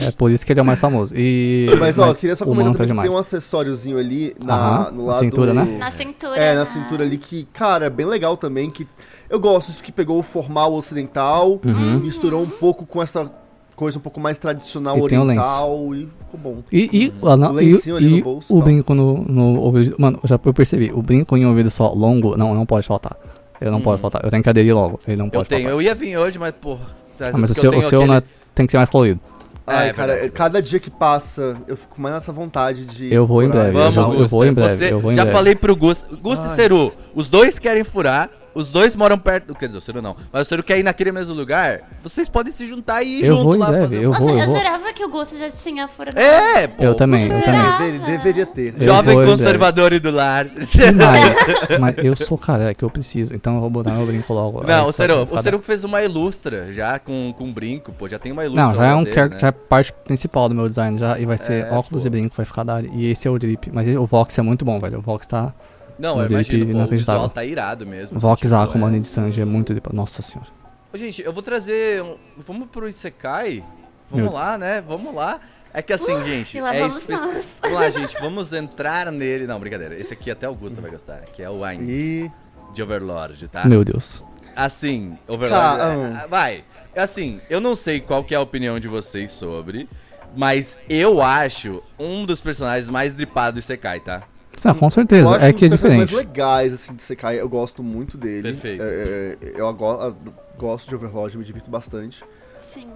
É, 0.02 0.06
é, 0.06 0.10
por 0.12 0.30
isso 0.30 0.46
que 0.46 0.52
ele 0.54 0.60
é 0.60 0.62
o 0.62 0.66
mais 0.66 0.80
famoso. 0.80 1.12
E, 1.14 1.66
Mas, 1.78 1.98
ó, 1.98 2.14
queria 2.14 2.34
só 2.34 2.46
comentar 2.46 2.70
é 2.70 2.72
também 2.72 2.86
que 2.86 2.94
tem 2.94 3.02
demais. 3.02 3.10
um 3.10 3.18
acessóriozinho 3.18 3.98
ali 3.98 4.34
na, 4.42 4.54
Aham, 4.54 4.90
no 4.92 5.02
na 5.06 5.12
lado... 5.12 5.24
cintura, 5.24 5.52
né? 5.52 5.76
Na 5.78 5.90
cintura. 5.90 6.36
É, 6.38 6.54
na 6.54 6.64
cintura 6.64 7.04
ali, 7.04 7.18
que, 7.18 7.46
cara, 7.52 7.84
é 7.84 7.90
bem 7.90 8.06
legal 8.06 8.34
também, 8.38 8.70
que 8.70 8.86
eu 9.28 9.38
gosto 9.38 9.68
disso 9.70 9.82
que 9.82 9.92
pegou 9.92 10.18
o 10.18 10.22
formal 10.22 10.72
ocidental, 10.72 11.60
Uhum. 11.62 11.98
misturou 12.00 12.42
um 12.42 12.48
pouco 12.48 12.86
com 12.86 13.02
essa 13.02 13.30
coisa 13.78 13.96
um 13.98 14.00
pouco 14.00 14.18
mais 14.20 14.36
tradicional 14.38 14.98
E 14.98 15.08
tem 15.08 15.18
o 15.18 15.24
lenço. 15.24 15.40
oriental 15.40 15.94
e 15.94 16.08
ficou 16.18 16.40
bom. 16.40 16.56
E, 16.72 16.90
e, 16.92 17.12
ah, 17.22 17.36
não, 17.36 17.52
O 17.54 17.60
e- 17.60 17.64
lencinho 17.72 17.96
ali 17.96 18.08
no 18.10 18.16
e 18.18 18.22
bolso, 18.22 18.52
o 18.52 18.56
tal. 18.56 18.64
brinco 18.64 18.94
no, 18.94 19.24
no 19.24 19.60
ouvido. 19.60 19.94
Mano, 19.98 20.18
já 20.24 20.38
eu 20.44 20.52
percebi. 20.54 20.90
O 20.92 21.00
brinco 21.00 21.36
em 21.36 21.46
ouvido 21.46 21.70
só 21.70 21.92
longo, 21.92 22.36
não, 22.36 22.54
não 22.54 22.66
pode 22.66 22.86
faltar. 22.86 23.16
Ele 23.60 23.70
não 23.70 23.80
pode 23.80 24.00
faltar. 24.00 24.22
Eu 24.24 24.30
tenho 24.30 24.42
que 24.42 24.48
aderir 24.48 24.74
logo. 24.74 24.98
Ele 25.06 25.16
não 25.16 25.26
Eu 25.26 25.30
pode 25.30 25.48
tenho, 25.48 25.62
faltar. 25.62 25.76
eu 25.78 25.82
ia 25.82 25.94
vir 25.94 26.16
hoje, 26.16 26.38
mas, 26.38 26.52
porra. 26.60 26.86
Ah, 27.20 27.30
mas 27.38 27.50
o 27.50 27.54
seu, 27.54 27.72
eu 27.72 27.78
o 27.78 27.82
seu 27.82 27.98
aquele- 28.00 28.06
não 28.06 28.14
é- 28.16 28.22
tem 28.54 28.66
que 28.66 28.72
ser 28.72 28.78
mais 28.78 28.90
colorido. 28.90 29.20
Ai, 29.66 29.90
é 29.90 29.92
cara, 29.92 30.12
verdade. 30.14 30.32
cada 30.32 30.62
dia 30.62 30.80
que 30.80 30.90
passa, 30.90 31.56
eu 31.68 31.76
fico 31.76 32.00
mais 32.00 32.14
nessa 32.14 32.32
vontade 32.32 32.86
de... 32.86 33.12
Eu 33.12 33.26
vou 33.26 33.42
em 33.42 33.48
breve, 33.48 33.68
eu 33.68 33.72
Vamos, 33.74 33.94
já- 33.94 34.00
eu 34.00 34.06
Gusta. 34.12 34.28
vou 34.28 34.46
em 34.46 34.52
breve, 34.52 34.74
Você- 34.76 34.92
eu 34.94 34.98
vou 34.98 35.12
em 35.12 35.14
já 35.14 35.22
breve. 35.24 35.36
falei 35.36 35.54
pro 35.54 35.76
Gusto. 35.76 36.16
Gusto 36.16 36.46
e. 36.46 36.48
Ceru, 36.50 36.90
os 37.14 37.28
dois 37.28 37.58
querem 37.58 37.84
furar, 37.84 38.30
os 38.58 38.70
dois 38.70 38.96
moram 38.96 39.18
perto. 39.18 39.54
Quer 39.54 39.66
dizer, 39.66 39.78
o 39.78 39.80
Ceru 39.80 40.02
não. 40.02 40.16
Mas 40.32 40.42
o 40.42 40.44
Ceru 40.44 40.62
quer 40.62 40.78
ir 40.78 40.82
naquele 40.82 41.12
mesmo 41.12 41.34
lugar. 41.34 41.80
Vocês 42.02 42.28
podem 42.28 42.52
se 42.52 42.66
juntar 42.66 43.02
e 43.02 43.20
ir 43.20 43.24
Eu 43.24 43.36
junto 43.36 43.48
vou 43.50 43.56
lá 43.58 43.66
breve, 43.68 43.84
fazer. 43.84 44.02
eu 44.02 44.10
Nossa, 44.10 44.22
vou, 44.22 44.30
eu, 44.30 44.38
eu 44.38 44.46
vou. 44.46 44.56
jurava 44.56 44.92
que 44.92 45.04
o 45.04 45.08
Gusto 45.08 45.38
já 45.38 45.50
tinha 45.50 45.86
furado. 45.88 46.18
É, 46.18 46.66
pô. 46.66 46.82
Eu 46.82 46.94
também, 46.94 47.28
eu 47.30 47.42
também. 47.42 47.60
Deveria, 47.78 48.06
deveria 48.18 48.46
ter. 48.46 48.74
Eu 48.78 48.84
Jovem 48.84 49.14
vou 49.14 49.24
em 49.24 49.26
conservador 49.26 49.92
e 49.92 49.98
do 50.00 50.10
lar. 50.10 50.46
Mas, 50.54 51.78
mas 51.78 51.94
eu 51.98 52.16
sou 52.16 52.36
careca, 52.38 52.84
eu 52.84 52.90
preciso. 52.90 53.34
Então 53.34 53.54
eu 53.54 53.60
vou 53.60 53.70
botar 53.70 53.90
meu 53.92 54.06
brinco 54.06 54.32
logo. 54.32 54.64
Não, 54.66 54.86
o 54.86 54.92
Ceru, 54.92 55.26
pra 55.26 55.38
o 55.38 55.42
Ceru 55.42 55.58
fez 55.60 55.84
uma 55.84 56.02
ilustra 56.02 56.72
já 56.72 56.98
com, 56.98 57.32
com 57.36 57.52
brinco, 57.52 57.92
pô. 57.92 58.08
Já 58.08 58.18
tem 58.18 58.32
uma 58.32 58.44
ilustra. 58.44 58.64
Não, 58.66 58.74
já 58.74 58.86
é 58.86 58.94
um 58.94 59.04
dele, 59.04 59.28
né? 59.28 59.38
já 59.38 59.48
é 59.48 59.52
parte 59.52 59.92
principal 60.04 60.48
do 60.48 60.54
meu 60.54 60.68
design 60.68 60.98
já. 60.98 61.18
E 61.18 61.26
vai 61.26 61.38
ser 61.38 61.66
É, 61.66 61.70
óculos 61.72 62.02
pô. 62.02 62.06
e 62.08 62.10
brinco, 62.10 62.34
vai 62.36 62.46
ficar 62.46 62.64
da 62.64 62.74
hora. 62.74 62.86
E 62.92 63.10
esse 63.10 63.26
é 63.28 63.30
o 63.30 63.38
drip. 63.38 63.70
Mas 63.72 63.86
o 63.96 64.04
Vox 64.06 64.36
é 64.38 64.42
muito 64.42 64.64
bom, 64.64 64.78
velho. 64.78 64.98
O 64.98 65.02
Vox 65.02 65.26
tá. 65.26 65.52
Não, 65.98 66.16
um 66.18 66.22
eu 66.22 66.28
drip 66.28 66.50
imagino, 66.54 66.72
pô, 66.78 66.84
o 66.84 66.86
visual 66.86 67.28
tá 67.28 67.44
irado 67.44 67.86
mesmo. 67.86 68.18
Vox 68.20 68.46
assim, 68.46 68.54
A 68.54 68.60
tipo, 68.60 68.72
com 68.72 68.78
é. 68.78 68.80
Money 68.82 69.00
de 69.00 69.08
Sanji 69.08 69.40
é 69.40 69.44
muito 69.44 69.72
drip. 69.74 69.92
Nossa 69.94 70.22
senhora. 70.22 70.48
Ô, 70.92 70.96
Gente, 70.96 71.20
eu 71.22 71.32
vou 71.32 71.42
trazer. 71.42 72.02
um- 72.02 72.16
Vamos 72.36 72.68
pro 72.70 72.88
Isekai? 72.88 73.64
Vamos 74.10 74.24
Meu- 74.26 74.32
lá, 74.34 74.56
né? 74.56 74.80
Vamos 74.86 75.14
lá. 75.14 75.40
É 75.74 75.82
que 75.82 75.92
assim, 75.92 76.22
gente. 76.24 76.56
e 76.56 76.60
lá 76.60 76.74
é 76.74 76.80
nós. 76.80 77.04
Vamos 77.60 77.78
lá, 77.78 77.90
gente. 77.90 78.18
Vamos 78.20 78.52
entrar 78.52 79.10
nele. 79.12 79.46
Não, 79.46 79.60
brincadeira. 79.60 79.94
Esse 79.98 80.12
aqui 80.14 80.30
até 80.30 80.46
o 80.46 80.50
Augusta 80.50 80.80
vai 80.80 80.90
gostar. 80.90 81.20
Que 81.26 81.42
é 81.42 81.50
o 81.50 81.62
Ainz 81.62 81.90
E... 81.90 82.30
de 82.72 82.82
Overlord, 82.82 83.48
tá? 83.48 83.64
Meu 83.66 83.84
Deus. 83.84 84.22
Assim, 84.56 85.18
Overlord. 85.28 85.78
Tá, 85.78 85.92
é- 86.20 86.24
é- 86.24 86.26
vai. 86.28 86.64
Assim, 86.96 87.40
eu 87.50 87.60
não 87.60 87.74
sei 87.76 88.00
qual 88.00 88.24
que 88.24 88.34
é 88.34 88.38
a 88.38 88.40
opinião 88.40 88.80
de 88.80 88.88
vocês 88.88 89.30
sobre. 89.32 89.88
Mas 90.36 90.76
eu 90.88 91.20
acho 91.22 91.82
um 91.98 92.24
dos 92.24 92.40
personagens 92.40 92.88
mais 92.90 93.14
dripados 93.14 93.54
do 93.54 93.64
Isekai, 93.64 94.00
tá? 94.00 94.22
Não, 94.64 94.74
com 94.74 94.86
Eu 94.86 94.90
certeza. 94.90 95.30
acho 95.36 95.44
É 95.44 95.52
que 95.52 95.64
é 95.64 95.68
diferente. 95.68 95.98
mais 95.98 96.10
legais, 96.12 96.72
assim, 96.72 96.94
de 96.94 97.02
Sekai. 97.02 97.40
Eu 97.40 97.48
gosto 97.48 97.82
muito 97.82 98.16
dele. 98.16 98.42
Perfeito. 98.52 98.82
É, 98.82 98.86
é, 98.86 99.52
eu 99.56 99.66
ago- 99.68 99.86
a- 99.86 100.12
gosto 100.58 100.88
de 100.88 100.94
Overlord, 100.94 101.36
me 101.38 101.44
divirto 101.44 101.70
bastante. 101.70 102.24
Sim. 102.58 102.86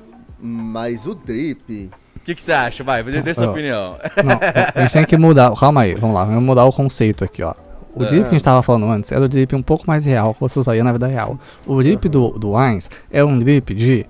Mas 0.40 1.06
o 1.06 1.14
Drip... 1.14 1.90
O 2.16 2.24
que, 2.24 2.36
que 2.36 2.42
você 2.42 2.52
acha? 2.52 2.84
Vai, 2.84 3.02
dê 3.02 3.20
dê 3.20 3.34
sua 3.34 3.48
ó. 3.48 3.50
opinião. 3.50 3.96
Não, 4.24 4.38
a 4.76 4.82
gente 4.82 4.92
tem 4.92 5.04
que 5.04 5.16
mudar. 5.16 5.52
Calma 5.58 5.82
aí, 5.82 5.94
vamos 5.96 6.14
lá. 6.14 6.24
Vamos 6.24 6.42
mudar 6.44 6.64
o 6.64 6.72
conceito 6.72 7.24
aqui, 7.24 7.42
ó. 7.42 7.52
O 7.94 8.04
drip 8.04 8.22
que 8.22 8.28
a 8.28 8.32
gente 8.32 8.44
tava 8.44 8.62
falando 8.62 8.86
antes 8.86 9.10
era 9.10 9.20
o 9.24 9.28
drip 9.28 9.54
um 9.56 9.62
pouco 9.62 9.84
mais 9.88 10.04
real 10.04 10.32
que 10.32 10.40
você 10.40 10.56
usaria 10.58 10.84
na 10.84 10.92
vida 10.92 11.06
real. 11.08 11.36
O 11.66 11.82
drip 11.82 12.08
do, 12.08 12.30
do 12.38 12.56
Ainz 12.56 12.88
é 13.10 13.24
um 13.24 13.36
drip 13.38 13.74
de 13.74 14.06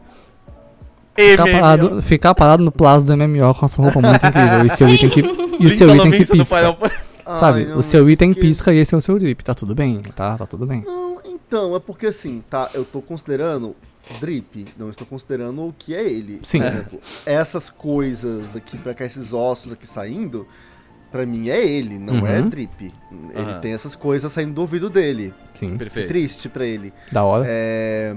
ficar 1.16 1.46
parado, 1.50 2.02
ficar 2.02 2.34
parado 2.34 2.62
no 2.62 2.70
plazo 2.70 3.06
do 3.06 3.16
MMO 3.16 3.54
com 3.54 3.64
a 3.64 3.68
sua 3.68 3.84
roupa 3.86 4.00
muito 4.00 4.26
incrível. 4.26 4.66
E 4.66 4.70
seu 4.70 4.88
item 4.88 5.08
que, 5.08 5.20
e 5.60 5.66
o 5.66 5.70
seu 5.70 5.94
item 5.96 6.10
que 6.12 6.18
pisca. 6.18 6.76
Fan- 7.24 7.36
Sabe? 7.38 7.60
Ai, 7.60 7.66
não, 7.66 7.78
o 7.78 7.82
seu 7.82 8.08
item 8.10 8.32
que- 8.34 8.40
pisca 8.40 8.72
e 8.72 8.78
esse 8.78 8.94
é 8.94 8.98
o 8.98 9.00
seu 9.00 9.18
drip. 9.18 9.42
Tá 9.44 9.54
tudo 9.54 9.74
bem, 9.74 10.00
tá? 10.14 10.36
Tá 10.38 10.46
tudo 10.46 10.66
bem. 10.66 10.82
Não, 10.86 11.20
então, 11.24 11.74
é 11.76 11.80
porque 11.80 12.06
assim, 12.06 12.42
tá, 12.50 12.70
eu 12.74 12.84
tô 12.84 13.00
considerando 13.02 13.74
drip, 14.20 14.64
não 14.78 14.90
estou 14.90 15.06
considerando 15.06 15.62
o 15.62 15.74
que 15.78 15.94
é 15.94 16.02
ele. 16.04 16.40
Sim. 16.42 16.58
Por 16.60 16.66
exemplo, 16.66 17.00
essas 17.24 17.70
coisas 17.70 18.56
aqui, 18.56 18.76
pra 18.78 18.94
cá, 18.94 19.04
esses 19.04 19.32
ossos 19.32 19.72
aqui 19.72 19.86
saindo, 19.86 20.46
pra 21.10 21.24
mim 21.24 21.48
é 21.50 21.64
ele, 21.64 21.98
não 21.98 22.26
é 22.26 22.40
Uhum. 22.40 22.48
drip. 22.48 22.92
Ele 23.34 23.50
Aham. 23.50 23.60
tem 23.60 23.72
essas 23.72 23.94
coisas 23.94 24.32
saindo 24.32 24.54
do 24.54 24.60
ouvido 24.62 24.90
dele. 24.90 25.32
Sim. 25.54 25.76
Perfeito. 25.76 26.08
Triste 26.08 26.48
pra 26.48 26.64
ele. 26.66 26.92
Da 27.12 27.22
hora. 27.22 27.44
É... 27.46 28.14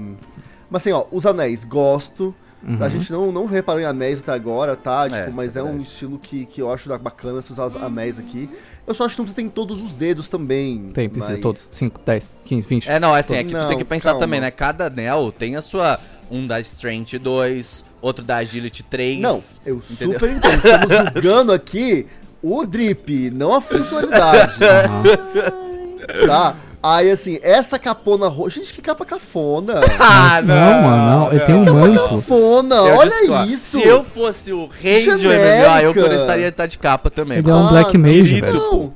Mas 0.68 0.82
assim, 0.82 0.92
ó, 0.92 1.04
os 1.12 1.24
anéis, 1.26 1.62
gosto. 1.62 2.34
Uhum. 2.66 2.82
A 2.82 2.88
gente 2.88 3.12
não, 3.12 3.30
não 3.30 3.46
reparou 3.46 3.80
em 3.80 3.84
anéis 3.84 4.20
até 4.20 4.32
agora, 4.32 4.74
tá? 4.74 5.06
Tipo, 5.08 5.30
mas 5.30 5.50
isso 5.50 5.58
é 5.58 5.60
é 5.60 5.64
um 5.64 5.78
estilo 5.78 6.18
que, 6.18 6.46
que 6.46 6.60
eu 6.60 6.72
acho 6.72 6.88
bacana 6.98 7.40
se 7.42 7.52
usar 7.52 7.66
os 7.66 7.76
anéis 7.76 8.18
aqui. 8.18 8.50
Eu 8.86 8.94
só 8.94 9.04
acho 9.04 9.16
que 9.16 9.20
não 9.20 9.24
precisa 9.26 9.36
ter 9.42 9.42
em 9.42 9.50
todos 9.50 9.82
os 9.82 9.92
dedos 9.94 10.28
também. 10.28 10.90
Tem, 10.94 11.08
precisa, 11.08 11.32
mas- 11.32 11.40
todos. 11.40 11.68
5, 11.72 12.00
10, 12.06 12.30
15, 12.44 12.68
20. 12.68 12.88
É, 12.88 13.00
não, 13.00 13.16
é 13.16 13.20
assim, 13.20 13.34
é 13.34 13.42
que 13.42 13.50
tu 13.50 13.56
Não, 13.56 13.66
tem 13.68 13.78
que 13.78 13.84
pensar 13.84 14.10
calma. 14.10 14.20
também, 14.20 14.40
né? 14.40 14.50
Cada 14.50 14.86
anel 14.86 15.32
tem 15.36 15.56
a 15.56 15.62
sua. 15.62 15.98
Um 16.30 16.44
da 16.46 16.58
Strength 16.60 17.18
2, 17.20 17.84
outro 18.02 18.24
da 18.24 18.36
Agility 18.38 18.82
3. 18.82 19.20
Não, 19.20 19.40
eu 19.64 19.80
entendeu? 19.90 20.14
super 20.14 20.30
entendo. 20.30 20.54
Estamos 20.56 21.12
julgando 21.14 21.52
aqui 21.52 22.06
o 22.42 22.64
drip, 22.66 23.30
não 23.30 23.54
a 23.54 23.60
funcionalidade, 23.60 24.54
Aham. 24.64 25.02
tá? 26.26 26.56
Aí, 26.94 27.10
assim, 27.10 27.38
essa 27.42 27.78
capona 27.78 28.28
roxa... 28.28 28.60
Gente, 28.60 28.72
que 28.74 28.80
capa 28.82 29.04
cafona! 29.04 29.80
Ah, 29.98 30.40
não, 30.42 30.82
mano, 30.82 31.10
não. 31.20 31.30
Ele 31.32 31.40
tem 31.40 31.54
um 31.56 31.64
manto. 31.74 32.08
Cafona, 32.16 32.74
Eu 32.76 32.96
olha 32.96 33.10
discordo. 33.10 33.50
isso! 33.50 33.80
Se 33.80 33.86
eu 33.86 34.04
fosse 34.04 34.52
o 34.52 34.66
rei 34.66 35.00
de 35.04 35.18
Genérica. 35.18 35.70
MMO, 35.70 35.80
eu 35.82 35.94
gostaria 35.94 36.44
de 36.44 36.48
estar 36.50 36.66
de 36.66 36.78
capa 36.78 37.10
também. 37.10 37.38
Ele 37.38 37.50
é 37.50 37.54
um 37.54 37.66
Ah, 37.66 37.70
Black 37.70 37.98
Mage, 37.98 38.40
querido. 38.40 38.52
velho. 38.52 38.62
Não, 38.72 38.92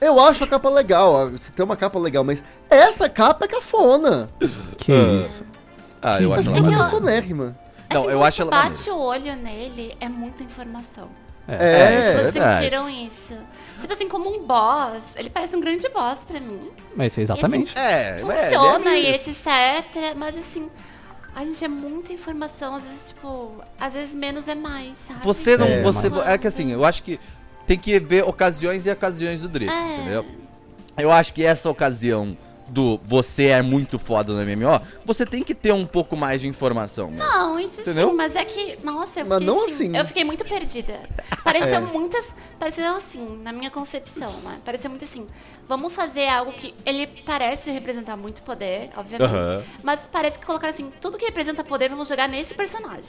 eu 0.00 0.20
acho 0.20 0.44
a 0.44 0.46
capa 0.46 0.68
legal, 0.70 1.12
ó, 1.12 1.26
você 1.28 1.50
tem 1.52 1.64
uma 1.64 1.76
capa 1.76 1.98
legal, 1.98 2.24
mas 2.24 2.42
essa 2.68 3.08
capa 3.08 3.44
é 3.44 3.48
cafona. 3.48 4.28
Que 4.76 4.92
Ah. 4.92 5.22
isso. 5.24 5.44
Ah, 6.02 6.20
eu 6.22 6.34
acho 6.34 6.50
ela 6.50 6.68
é. 6.68 6.76
Cafonérrima. 6.78 7.56
Não, 7.92 8.02
assim, 8.02 8.10
eu 8.10 8.24
acho 8.24 8.42
ela 8.42 8.50
bate 8.50 8.90
o 8.90 8.98
olho 8.98 9.36
nele, 9.36 9.96
é 10.00 10.08
muita 10.08 10.42
informação. 10.42 11.08
É. 11.46 11.54
É, 11.54 12.02
Vocês 12.02 12.32
verdade. 12.34 12.54
sentiram 12.56 12.88
isso? 12.88 13.36
Tipo 13.82 13.92
assim, 13.92 14.08
como 14.08 14.30
um 14.34 14.44
boss, 14.46 15.16
ele 15.16 15.28
parece 15.28 15.54
um 15.54 15.60
grande 15.60 15.88
boss 15.90 16.18
pra 16.26 16.40
mim. 16.40 16.70
Mas 16.96 17.16
exatamente. 17.18 17.76
É, 17.78 18.18
Funciona 18.20 18.90
é, 18.90 19.00
e 19.00 19.06
é 19.06 19.16
isso. 19.16 19.30
etc. 19.30 20.14
Mas 20.16 20.36
assim, 20.36 20.70
a 21.34 21.44
gente 21.44 21.62
é 21.64 21.68
muita 21.68 22.12
informação. 22.12 22.74
Às 22.76 22.84
vezes, 22.84 23.08
tipo, 23.10 23.52
às 23.78 23.92
vezes 23.92 24.14
menos 24.14 24.48
é 24.48 24.54
mais, 24.54 24.96
sabe? 25.06 25.20
Você 25.24 25.56
não. 25.56 25.66
É, 25.66 25.82
você, 25.82 26.08
mas- 26.08 26.26
é 26.26 26.38
que 26.38 26.46
assim, 26.46 26.72
eu 26.72 26.84
acho 26.84 27.02
que 27.02 27.20
tem 27.66 27.78
que 27.78 27.98
ver 28.00 28.24
ocasiões 28.24 28.86
e 28.86 28.90
ocasiões 28.90 29.40
do 29.42 29.48
drip, 29.48 29.70
É. 29.72 29.96
entendeu? 29.96 30.24
Eu 30.96 31.10
acho 31.12 31.32
que 31.32 31.44
essa 31.44 31.68
ocasião 31.70 32.36
do 32.72 32.98
você 33.06 33.48
é 33.48 33.60
muito 33.62 33.98
foda 33.98 34.32
no 34.32 34.40
MMO, 34.40 34.80
você 35.04 35.26
tem 35.26 35.42
que 35.42 35.54
ter 35.54 35.72
um 35.72 35.84
pouco 35.86 36.16
mais 36.16 36.40
de 36.40 36.48
informação. 36.48 37.10
né? 37.10 37.18
Não, 37.18 37.58
isso 37.60 37.82
Entendeu? 37.82 38.10
sim, 38.10 38.16
mas 38.16 38.34
é 38.34 38.44
que, 38.44 38.78
nossa, 38.82 39.20
eu 39.20 39.26
Mas 39.26 39.38
fiquei 39.40 39.54
não 39.54 39.64
assim, 39.64 39.72
assim. 39.74 39.96
Eu 39.96 40.04
fiquei 40.06 40.24
muito 40.24 40.44
perdida. 40.44 41.00
Pareceu 41.44 41.74
É. 41.76 41.80
muitas. 41.80 42.34
Pareceu 42.58 42.96
assim, 42.96 43.40
na 43.42 43.52
minha 43.52 43.70
concepção, 43.70 44.32
né? 44.42 44.58
Pareceu 44.64 44.88
muito 44.88 45.04
assim. 45.04 45.26
Vamos 45.72 45.94
fazer 45.94 46.28
algo 46.28 46.52
que. 46.52 46.74
Ele 46.84 47.06
parece 47.06 47.70
representar 47.70 48.14
muito 48.14 48.42
poder, 48.42 48.90
obviamente. 48.94 49.64
Mas 49.82 50.00
parece 50.12 50.38
que 50.38 50.44
colocaram 50.44 50.74
assim, 50.74 50.92
tudo 51.00 51.16
que 51.16 51.24
representa 51.24 51.64
poder, 51.64 51.88
vamos 51.88 52.08
jogar 52.08 52.28
nesse 52.28 52.54
personagem. 52.54 53.08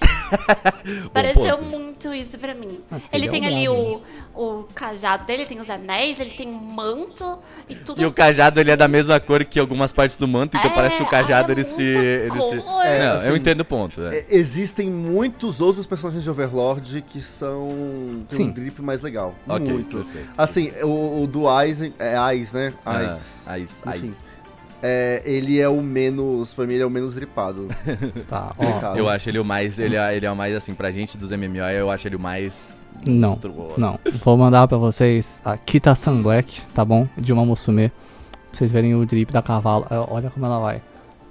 Pareceu 1.12 1.58
ponto. 1.58 1.70
muito 1.70 2.14
isso 2.14 2.40
pra 2.40 2.54
mim. 2.54 2.80
Ah, 2.90 3.00
ele 3.12 3.26
é 3.26 3.30
tem 3.30 3.44
um 3.44 3.48
ali 3.48 3.68
o, 3.68 4.02
o 4.34 4.64
cajado 4.74 5.26
dele, 5.26 5.46
tem 5.46 5.60
os 5.60 5.70
anéis, 5.70 6.22
ele 6.22 6.32
tem 6.32 6.48
um 6.48 6.54
manto 6.54 7.38
e 7.68 7.76
tudo. 7.76 8.02
E 8.02 8.06
o 8.06 8.14
cajado 8.14 8.62
ele 8.62 8.72
é 8.72 8.78
da 8.78 8.88
mesma 8.88 9.20
cor 9.20 9.44
que 9.44 9.60
algumas 9.60 9.92
partes 9.92 10.16
do 10.16 10.26
manto, 10.26 10.56
então 10.56 10.72
É, 10.72 10.74
parece 10.74 10.96
que 10.96 11.04
o 11.04 11.10
cajado 11.10 11.52
é 11.52 11.56
ele 11.56 11.66
se. 11.66 11.84
Ele 11.84 12.42
se... 12.42 12.62
cor. 12.62 12.86
É, 12.86 13.06
não, 13.08 13.16
assim, 13.18 13.28
eu 13.28 13.36
entendo 13.36 13.60
o 13.60 13.66
ponto. 13.66 14.02
é. 14.06 14.20
É, 14.20 14.26
Existem 14.30 14.90
muitos 14.90 15.60
outros 15.60 15.86
personagens 15.86 16.24
de 16.24 16.30
Overlord 16.30 17.02
que 17.10 17.22
são. 17.22 17.68
tem 18.30 18.38
Sim. 18.38 18.44
um 18.46 18.52
drip 18.52 18.82
mais 18.82 19.02
legal. 19.02 19.36
Ok, 19.50 19.68
Muito. 19.68 19.98
perfeito. 19.98 20.30
Assim, 20.38 20.72
o, 20.82 21.24
o 21.24 21.28
do. 21.28 21.44
É 22.00 22.16
Ais, 22.16 22.53
né? 22.54 22.74
Ah, 22.86 22.98
Ais. 22.98 23.46
Ais, 23.48 23.84
Enfim. 23.88 24.08
Ais. 24.08 24.34
É, 24.86 25.22
ele 25.26 25.60
é 25.60 25.68
o 25.70 25.82
menos. 25.82 26.54
Pra 26.54 26.66
mim, 26.66 26.74
ele 26.74 26.84
é 26.84 26.86
o 26.86 26.90
menos 26.90 27.16
dripado. 27.16 27.68
Tá, 28.30 28.54
ó. 28.58 28.96
Eu 28.96 29.08
acho 29.10 29.30
ele 29.30 29.40
o 29.40 29.46
mais. 29.46 29.80
Ele 29.80 29.96
é, 29.96 30.16
ele 30.16 30.26
é 30.26 30.32
o 30.32 30.36
mais 30.36 30.54
assim, 30.56 30.74
pra 30.74 30.92
gente 30.92 31.18
dos 31.18 31.32
MMO, 31.32 31.58
eu 31.74 31.90
acho 31.90 32.08
ele 32.08 32.18
o 32.18 32.22
mais 32.22 32.66
Não, 33.06 33.30
monstruoso. 33.30 33.74
não. 33.78 33.98
Vou 34.24 34.38
mandar 34.38 34.68
pra 34.68 34.78
vocês 34.78 35.40
a 35.46 35.58
Kita 35.58 35.96
Sun 35.96 36.22
Black, 36.22 36.62
tá 36.74 36.84
bom? 36.84 37.08
De 37.18 37.32
uma 37.32 37.46
Musume. 37.46 37.90
Pra 37.90 38.58
vocês 38.60 38.72
verem 38.72 38.94
o 38.94 39.06
drip 39.06 39.32
da 39.32 39.42
cavalo. 39.42 39.88
Ah, 39.90 40.06
Olha 40.10 40.30
como 40.30 40.46
ela 40.46 40.60
vai. 40.60 40.82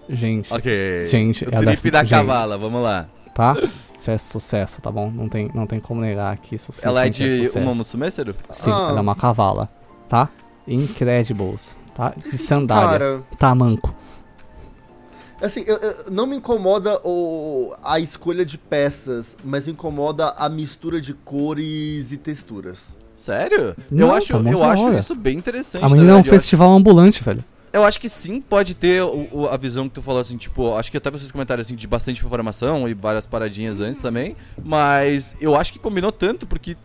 Gente, 0.09 0.53
Ok. 0.53 1.03
Gente, 1.09 1.45
o 1.45 1.51
drip 1.51 1.91
da 1.91 2.01
gente. 2.01 2.11
cavala, 2.11 2.57
vamos 2.59 2.83
lá. 2.83 3.07
tá? 3.35 3.55
Isso 3.95 4.11
é 4.11 4.19
sucesso, 4.19 4.83
tá 4.83 4.91
bom? 4.91 5.11
Não 5.11 5.29
tem, 5.29 5.49
não 5.55 5.65
tem 5.67 5.79
como 5.79 6.01
negar 6.01 6.37
que 6.39 6.57
isso 6.57 6.73
Ela 6.83 7.03
é 7.03 7.13
simplesmente 7.13 7.39
de 7.41 7.47
sucesso. 7.47 7.65
uma 7.65 7.75
musume, 7.75 8.11
Ciro? 8.11 8.35
Sim, 8.51 8.71
Ah. 8.73 8.87
ela 8.89 8.99
é 8.99 9.01
uma 9.01 9.15
cavala, 9.15 9.69
tá? 10.09 10.29
Incredibles, 10.67 11.77
tá? 11.95 12.15
De 12.31 12.39
sandália, 12.39 12.99
Cara, 12.99 13.23
tamanco. 13.39 13.95
assim, 15.41 15.65
eu- 15.67 15.77
eu- 15.79 16.11
não 16.11 16.27
me 16.27 16.37
incomoda 16.37 17.01
o, 17.05 17.75
a 17.83 17.99
escolha 17.99 18.45
de 18.45 18.57
peças, 18.57 19.37
mas 19.45 19.67
me 19.67 19.73
incomoda 19.73 20.31
a 20.37 20.49
mistura 20.49 21.01
de 21.01 21.15
cores 21.15 22.13
e 22.13 22.17
texturas. 22.17 22.97
Sério? 23.17 23.77
Não, 23.91 24.09
eu 24.09 24.15
acho, 24.15 24.43
tá 24.43 24.51
eu 24.51 24.63
acho 24.65 24.85
hora. 24.87 24.97
isso 24.99 25.15
bem 25.15 25.37
interessante. 25.39 25.85
A 25.85 25.89
na 25.89 25.95
menina 25.95 26.11
é 26.11 26.15
um 26.15 26.17
eu, 26.19 26.21
acho, 26.23 26.31
festival 26.31 26.73
ambulante, 26.73 27.23
velho. 27.23 27.45
eu 27.73 27.85
acho 27.85 28.01
que 28.01 28.09
sim, 28.09 28.41
pode 28.41 28.75
ter 28.75 29.03
o- 29.03 29.29
o- 29.33 29.47
a 29.49 29.57
visão 29.57 29.89
que 29.89 29.95
tu 29.95 30.03
falou 30.03 30.21
assim, 30.21 30.37
tipo, 30.37 30.75
acho 30.75 30.91
que 30.91 30.97
até 30.97 31.09
vocês 31.11 31.31
comentaram 31.31 31.61
assim 31.61 31.75
de 31.77 31.87
bastante 31.87 32.25
informação 32.25 32.89
e 32.89 32.95
várias 32.95 33.25
paradinhas 33.27 33.81
antes 33.81 34.01
também, 34.01 34.37
mas 34.65 35.37
eu 35.41 35.55
acho 35.55 35.73
que 35.73 35.79
combinou 35.79 36.11
tanto 36.11 36.47
porque 36.49 36.77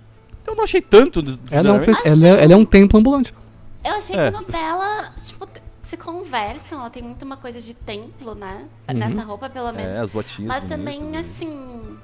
eu 0.45 0.55
não 0.55 0.63
achei 0.63 0.79
tanto, 0.81 1.23
Ela 1.51 1.69
é 1.69 1.71
um, 1.73 1.79
fes- 1.81 2.05
ela 2.05 2.25
é, 2.27 2.43
ela 2.43 2.53
é 2.53 2.55
um 2.55 2.65
templo 2.65 2.99
ambulante. 2.99 3.33
Eu 3.87 3.95
achei 3.95 4.15
É. 4.15 4.31
que 4.31 4.37
no 4.37 4.43
dela, 4.45 5.11
tipo, 5.23 5.47
se 5.81 5.95
conversam, 5.97 6.79
ela 6.81 6.89
tem 6.89 7.01
muito 7.01 7.23
uma 7.23 7.37
coisa 7.37 7.61
de 7.61 7.73
templo, 7.73 8.35
né? 8.35 8.65
Uhum. 8.89 8.95
Nessa 8.97 9.23
roupa, 9.23 9.49
pelo 9.49 9.71
menos. 9.71 9.97
É, 9.97 9.99
as 10.01 10.11
botinhas. 10.11 10.47
Mas 10.47 10.63
também, 10.69 11.15
assim. 11.15 11.97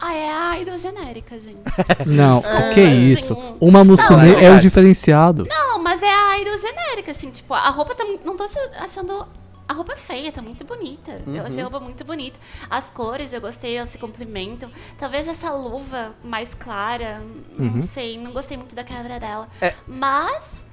Ah, 0.00 0.12
é 0.12 0.30
a 0.30 0.58
idol 0.58 0.76
genérica, 0.76 1.38
gente. 1.38 1.62
Não, 2.04 2.38
É, 2.40 2.74
que 2.74 2.80
assim, 2.80 3.10
isso. 3.12 3.34
Uma 3.60 3.82
Musume 3.84 4.34
é 4.34 4.44
é 4.44 4.50
o 4.52 4.60
diferenciado. 4.60 5.44
Não, 5.48 5.78
mas 5.82 6.02
é 6.02 6.12
a 6.12 6.38
idol 6.40 6.58
genérica, 6.58 7.12
assim, 7.12 7.30
tipo, 7.30 7.54
a 7.54 7.70
roupa 7.70 7.94
tá. 7.94 8.04
Não 8.24 8.36
tô 8.36 8.44
ach- 8.44 8.56
achando. 8.78 9.26
A 9.66 9.72
roupa 9.72 9.94
é 9.94 9.96
feia, 9.96 10.30
tá 10.30 10.42
muito 10.42 10.62
bonita. 10.62 11.22
Eu 11.26 11.42
achei 11.46 11.60
a 11.60 11.62
roupa 11.62 11.80
muito 11.80 12.04
bonita. 12.04 12.38
As 12.68 12.90
cores, 12.90 13.32
eu 13.32 13.40
gostei, 13.40 13.78
elas 13.78 13.88
se 13.88 13.96
complementam. 13.96 14.70
Talvez 14.98 15.26
essa 15.26 15.50
luva 15.54 16.12
mais 16.22 16.52
clara, 16.52 17.22
Uhum. 17.58 17.70
não 17.72 17.80
sei, 17.80 18.18
não 18.18 18.32
gostei 18.32 18.58
muito 18.58 18.74
da 18.74 18.84
quebra 18.84 19.18
dela. 19.18 19.48
É. 19.62 19.72
Mas. 19.86 20.63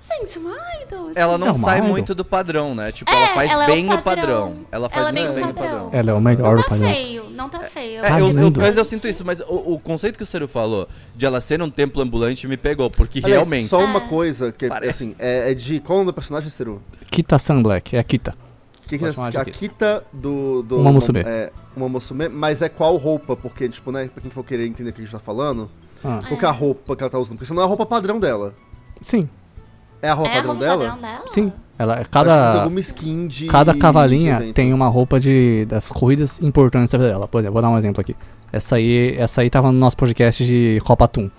Gente, 0.00 0.38
uma 0.38 0.56
idol. 0.82 1.08
assim. 1.08 1.12
Ela 1.16 1.36
não 1.36 1.48
É 1.48 1.50
uma 1.50 1.54
sai 1.54 1.78
idol. 1.78 1.90
muito 1.90 2.14
do 2.14 2.24
padrão, 2.24 2.74
né? 2.74 2.90
Tipo, 2.90 3.10
É, 3.10 3.14
ela 3.16 3.34
faz 3.34 3.50
ela 3.50 3.64
é 3.64 3.66
o 3.66 3.70
bem 3.70 3.84
o 3.86 3.88
padrão. 4.02 4.02
padrão. 4.02 4.56
Ela 4.72 4.88
faz 4.88 5.00
Ela 5.06 5.08
é 5.10 5.12
muito 5.12 5.34
bem 5.34 5.34
bem 5.34 5.44
o 5.44 5.50
o 5.50 5.54
padrão. 5.54 5.72
padrão. 5.84 5.90
Ela 6.00 6.10
é 6.10 6.14
o 6.14 6.20
melhor 6.20 6.48
Não 6.48 6.54
do 6.56 6.62
tá 6.62 6.68
padrão. 6.70 6.88
feio, 6.88 7.24
não 7.30 7.48
tá 7.50 7.60
feio. 7.60 7.98
É, 7.98 8.08
Tá 8.08 8.18
eu, 8.20 8.28
eu- 8.30 8.32
lindo. 8.32 8.60
mas 8.60 8.76
eu 8.78 8.84
sinto 8.84 9.06
isso, 9.06 9.24
mas 9.26 9.40
o, 9.40 9.74
o 9.74 9.78
conceito 9.78 10.16
que 10.16 10.22
o 10.22 10.26
Ciro 10.26 10.48
falou 10.48 10.88
de 11.14 11.26
ela 11.26 11.38
ser 11.40 11.60
um 11.60 11.68
templo 11.70 12.00
ambulante 12.02 12.48
me 12.48 12.56
pegou, 12.56 12.88
porque 12.90 13.18
Aliás, 13.18 13.34
realmente. 13.46 13.68
Só 13.68 13.84
uma 13.84 13.98
É. 14.00 14.08
coisa 14.08 14.50
que, 14.52 14.68
Parece. 14.68 15.04
assim, 15.04 15.14
é, 15.18 15.50
é 15.50 15.54
de. 15.54 15.80
Qual 15.80 15.98
é 15.98 16.00
o 16.00 16.04
nome 16.04 16.12
da 16.12 16.14
personagem, 16.14 16.48
Seru? 16.48 16.80
Kita 17.10 17.38
Sun 17.38 17.62
Black, 17.62 17.94
é 17.94 17.98
a 17.98 18.04
Kita. 18.04 18.34
Que, 18.88 18.98
que 18.98 19.04
é 19.04 19.08
a 19.10 19.44
Kita. 19.44 20.02
Do. 20.12 20.62
do 20.62 20.80
Uma 20.80 20.92
Musume. 20.92 21.20
É, 21.20 21.52
uma 21.76 21.88
Musume, 21.90 22.28
mas 22.30 22.62
é 22.62 22.68
qual 22.70 22.96
roupa? 22.96 23.36
Porque, 23.36 23.68
tipo, 23.68 23.92
né, 23.92 24.08
pra 24.12 24.20
quem 24.22 24.30
for 24.30 24.42
querer 24.44 24.66
entender 24.66 24.90
o 24.90 24.92
que 24.94 25.00
a 25.02 25.04
gente 25.04 25.12
tá 25.12 25.20
falando, 25.20 25.70
Ah, 26.02 26.20
qual 26.26 26.38
que 26.38 26.44
é 26.44 26.48
a 26.48 26.50
roupa 26.50 26.96
que 26.96 27.02
ela 27.02 27.10
tá 27.10 27.18
usando? 27.18 27.34
Porque 27.36 27.44
isso 27.44 27.54
não 27.54 27.62
é 27.62 27.66
a 27.66 27.68
roupa 27.68 27.84
padrão 27.84 28.18
dela. 28.18 28.54
sim, 29.02 29.28
É 30.02 30.08
a 30.10 30.14
roupa 30.14 30.30
É 30.30 30.32
a 30.32 30.36
padrão 30.36 30.52
roupa 30.54 30.64
dela? 30.66 30.84
padrão 30.90 31.00
dela? 31.02 31.24
sim. 31.28 31.52
Ela, 31.78 32.04
cada, 32.10 32.60
alguma 32.62 32.78
skin 32.80 33.26
de. 33.26 33.46
cada 33.46 33.72
de 33.72 33.78
cavalinha 33.78 34.36
evento. 34.36 34.54
tem 34.54 34.70
uma 34.74 34.86
roupa 34.88 35.18
de, 35.18 35.64
das 35.64 35.90
corridas 35.90 36.38
importantes 36.42 36.90
da 36.92 36.98
vida 36.98 37.10
dela. 37.10 37.26
Por 37.26 37.38
exemplo, 37.38 37.54
vou 37.54 37.62
dar 37.62 37.70
um 37.70 37.78
exemplo 37.78 38.02
aqui. 38.02 38.14
Essa 38.52 38.76
aí, 38.76 39.16
essa 39.16 39.40
aí 39.40 39.48
tava 39.48 39.72
no 39.72 39.78
nosso 39.78 39.96
podcast 39.96 40.44
de 40.44 40.78
Copa 40.84 41.08
Toon. 41.08 41.30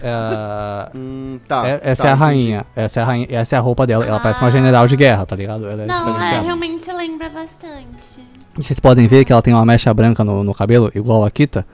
É, 0.00 0.90
Hum, 0.96 1.38
tá. 1.48 1.66
é- 1.68 1.80
essa 1.82 2.04
tá, 2.04 2.08
é 2.10 2.12
a 2.12 2.14
rainha. 2.14 2.66
Essa 2.76 3.00
é 3.00 3.02
a 3.02 3.06
rainha. 3.06 3.26
Essa 3.28 3.56
é 3.56 3.58
a 3.58 3.60
roupa 3.60 3.86
dela. 3.88 4.04
Ela 4.06 4.20
parece 4.20 4.40
uma 4.40 4.52
general 4.52 4.86
de 4.86 4.96
guerra, 4.96 5.26
tá 5.26 5.34
ligado? 5.34 5.66
Ela 5.66 5.82
é 5.82 5.86
Não, 5.86 6.20
é, 6.20 6.40
realmente 6.40 6.90
lembra 6.92 7.28
bastante. 7.28 8.20
Vocês 8.56 8.78
podem 8.78 9.06
ver 9.08 9.24
que 9.24 9.32
ela 9.32 9.42
tem 9.42 9.52
uma 9.52 9.64
mecha 9.64 9.92
branca 9.92 10.22
no, 10.24 10.44
no 10.44 10.54
cabelo, 10.54 10.90
igual 10.94 11.24
a 11.24 11.30
Kita. 11.30 11.66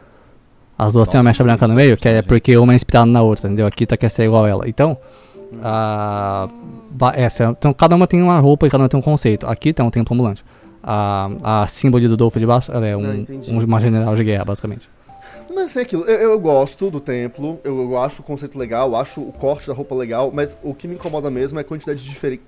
As 0.78 0.92
duas 0.94 1.08
têm 1.08 1.18
uma 1.18 1.24
Nossa, 1.24 1.28
mecha 1.30 1.44
branca 1.44 1.68
no 1.68 1.74
meio, 1.74 1.96
que 1.96 2.08
é 2.08 2.22
porque 2.22 2.56
uma 2.56 2.72
é 2.72 2.76
inspirada 2.76 3.06
na 3.06 3.20
outra, 3.22 3.48
entendeu? 3.48 3.66
A 3.66 3.70
Kita 3.70 3.96
quer 3.98 4.08
ser 4.10 4.24
igual 4.24 4.44
a 4.44 4.48
ela. 4.48 4.68
Então, 4.68 4.96
ba- 6.90 7.12
essa, 7.16 7.44
então 7.58 7.72
cada 7.72 7.94
uma 7.94 8.06
tem 8.06 8.22
uma 8.22 8.38
roupa 8.38 8.66
e 8.66 8.70
cada 8.70 8.82
uma 8.82 8.88
tem 8.88 8.98
um 8.98 9.02
conceito. 9.02 9.46
A 9.46 9.54
Kita 9.54 9.82
é 9.82 9.84
um 9.86 9.90
templo 9.90 10.14
ambulante. 10.14 10.44
A, 10.82 11.28
a 11.62 11.66
símbolo 11.66 12.08
do 12.08 12.16
Dolph 12.16 12.36
de 12.36 12.46
baixo, 12.46 12.70
ela 12.72 12.86
é 12.86 12.92
Ah, 12.92 12.98
um, 12.98 13.14
entendi. 13.14 13.50
um- 13.52 13.58
uma 13.64 13.80
general 13.80 14.14
de 14.14 14.22
guerra, 14.24 14.44
basicamente. 14.44 14.88
Mas 15.54 15.74
é 15.74 15.80
aquilo, 15.80 16.04
eu, 16.04 16.32
eu 16.32 16.38
gosto 16.38 16.90
do 16.90 17.00
templo, 17.00 17.58
eu, 17.64 17.80
eu 17.90 17.98
acho 17.98 18.20
o 18.20 18.24
conceito 18.24 18.58
legal, 18.58 18.94
acho 18.94 19.22
o 19.22 19.32
corte 19.32 19.66
da 19.66 19.72
roupa 19.72 19.94
legal, 19.94 20.30
mas 20.32 20.56
o 20.62 20.74
que 20.74 20.86
me 20.86 20.94
incomoda 20.96 21.30
mesmo 21.30 21.58
é 21.58 21.62
a 21.62 21.64
quantidade 21.64 22.02
de, 22.02 22.08
diferen- 22.10 22.40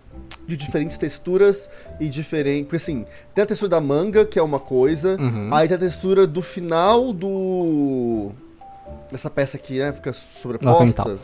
de 0.47 0.57
diferentes 0.59 0.99
texturas 0.99 1.71
e 1.99 2.07
diferentes. 2.07 2.65
Porque 2.65 2.77
assim, 2.77 3.07
tem 3.35 3.43
a 3.45 3.47
textura 3.47 3.71
da 3.71 3.81
manga, 3.81 4.27
que 4.27 4.39
é 4.39 4.43
uma 4.43 4.61
coisa, 4.61 5.17
Uhum. 5.19 5.49
aí 5.53 5.67
tem 5.67 5.77
a 5.77 5.81
textura 5.81 6.27
do 6.27 6.43
final 6.43 7.13
do. 7.15 8.31
Essa 9.11 9.31
peça 9.31 9.57
aqui, 9.57 9.79
né? 9.79 9.91
Fica 9.93 10.13
sobreposta. 10.13 11.19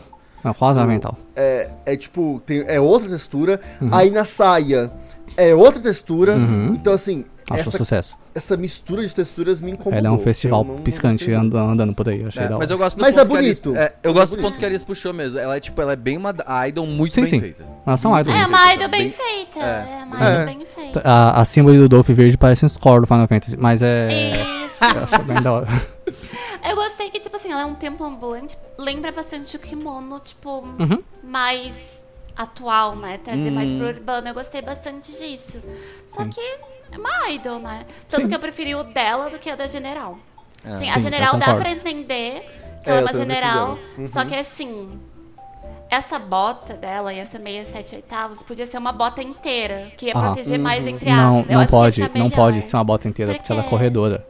Não, 0.45 0.53
quase 0.53 0.79
O- 0.79 0.81
avental. 0.83 1.17
É, 1.35 1.69
é 1.85 1.97
tipo, 1.97 2.41
tem, 2.45 2.63
é 2.67 2.79
outra 2.79 3.09
textura, 3.09 3.59
Uhum. 3.81 3.89
aí 3.93 4.09
na 4.11 4.23
saia 4.23 4.91
é 5.35 5.53
outra 5.55 5.81
textura. 5.81 6.35
Uhum. 6.35 6.75
Então, 6.75 6.93
assim, 6.93 7.25
Acho 7.49 7.59
um 7.59 7.61
essa, 7.69 7.77
sucesso. 7.77 8.17
essa 8.33 8.55
mistura 8.57 9.05
de 9.05 9.13
texturas 9.13 9.59
me 9.61 9.71
incomodou. 9.71 9.97
Ela 9.99 10.07
é 10.07 10.11
um 10.11 10.19
festival 10.19 10.63
não- 10.63 10.75
não 10.75 10.81
piscante 10.83 11.29
muito. 11.29 11.39
andando, 11.45 11.69
andando 11.71 11.93
por 11.93 12.07
aí. 12.09 12.23
Achei 12.25 12.41
É, 12.43 12.45
da 12.47 12.51
hora. 12.51 12.59
mas 12.59 12.71
eu 12.71 12.77
gosto 12.77 12.95
do 12.97 13.01
Mas 13.01 13.15
ponto 13.15 13.23
é 13.25 13.27
que 13.27 13.33
a 13.35 13.37
Alice- 13.39 13.61
bonito. 13.61 13.79
é, 13.79 13.93
eu 14.03 14.11
Mas 14.11 14.13
gosto 14.13 14.33
é 14.33 14.37
do 14.37 14.41
ponto 14.43 14.57
que 14.57 14.65
a 14.65 14.67
Alice 14.67 14.85
puxou 14.85 15.13
mesmo. 15.13 15.39
Ela 15.39 15.57
é 15.57 15.59
tipo, 15.59 15.81
ela 15.81 15.93
é 15.93 15.95
bem 15.95 16.15
uma 16.17 16.33
a 16.47 16.67
idol 16.67 16.87
muito 16.87 17.13
Sim, 17.13 17.21
bem 17.21 17.29
sim. 17.29 17.39
feita. 17.39 17.63
Elas 17.85 18.01
são 18.01 18.17
idols. 18.19 18.35
É 18.35 18.39
Bem 18.39 18.47
uma 18.47 18.73
idol 18.73 18.89
bem 18.89 19.11
feita. 19.11 19.59
é. 19.59 19.99
É 20.01 20.03
uma 20.05 20.27
É. 20.29 20.33
idol 20.33 20.45
bem 20.45 20.65
feita. 20.65 21.01
A, 21.03 21.41
a 21.41 21.45
símbolo 21.45 21.77
do 21.77 21.89
Dolph 21.89 22.09
verde 22.09 22.37
parece 22.37 22.65
um 22.65 22.69
score 22.69 23.01
do 23.01 23.07
Final 23.07 23.27
Fantasy, 23.27 23.57
mas 23.57 23.81
é. 23.81 24.07
Isso. 24.09 24.79
Eu 24.85 25.03
acho 25.03 25.23
bem 25.23 25.41
da 25.41 25.51
hora. 25.53 25.67
Eu 26.67 26.75
gostei 26.75 26.94
que, 26.94 26.94
assim, 27.45 27.51
ela 27.51 27.61
é 27.61 27.65
um 27.65 27.75
templo 27.75 28.05
ambulante. 28.05 28.57
Lembra 28.77 29.11
bastante 29.11 29.55
o 29.55 29.59
kimono, 29.59 30.19
tipo, 30.19 30.61
Uhum. 30.79 31.01
mais 31.23 32.01
atual, 32.35 32.95
né? 32.95 33.19
Trazer 33.23 33.51
mais 33.51 33.71
Hum. 33.71 33.77
pro 33.77 33.87
urbano. 33.87 34.27
Eu 34.27 34.33
gostei 34.33 34.61
bastante 34.61 35.11
disso. 35.11 35.61
Só 36.09 36.25
que 36.25 36.39
é 36.91 36.97
uma 36.97 37.29
idol, 37.29 37.59
né? 37.59 37.85
Tanto 38.09 38.23
Sim. 38.23 38.29
que 38.29 38.35
eu 38.35 38.39
preferi 38.39 38.75
o 38.75 38.83
dela 38.83 39.29
do 39.29 39.39
que 39.39 39.49
a 39.49 39.55
da 39.55 39.67
general. 39.67 40.17
Assim, 40.63 40.89
a 40.89 40.93
Sim, 40.93 41.01
general 41.01 41.33
eu 41.35 41.39
dá 41.39 41.55
pra 41.55 41.69
entender 41.69 42.41
que 42.83 42.89
É, 42.89 42.93
ela 42.93 42.97
é 42.97 43.01
eu 43.01 43.05
uma 43.05 43.13
general. 43.13 43.79
Uhum. 43.97 44.07
Só 44.07 44.25
que 44.25 44.35
assim. 44.35 44.99
Essa 45.87 46.17
bota 46.17 46.73
dela 46.73 47.13
e 47.13 47.19
essa 47.19 47.37
meia 47.37 47.63
sete 47.63 47.95
oitavos 47.95 48.41
podia 48.41 48.65
ser 48.65 48.79
uma 48.79 48.91
bota 48.91 49.21
inteira, 49.21 49.91
que 49.95 50.07
ia 50.07 50.13
Ah, 50.15 50.19
proteger 50.19 50.57
mais 50.57 50.85
entre 50.87 51.09
Não, 51.09 51.35
aspas. 51.41 51.47
Eu 51.49 51.53
não 51.53 51.61
ia 51.61 51.67
pode, 51.67 52.01
não 52.15 52.29
pode 52.29 52.61
ser 52.63 52.75
uma 52.75 52.83
bota 52.83 53.07
inteira, 53.07 53.31
Por 53.33 53.37
porque 53.37 53.51
ela 53.53 53.61
é 53.61 53.69
corredora. 53.69 54.27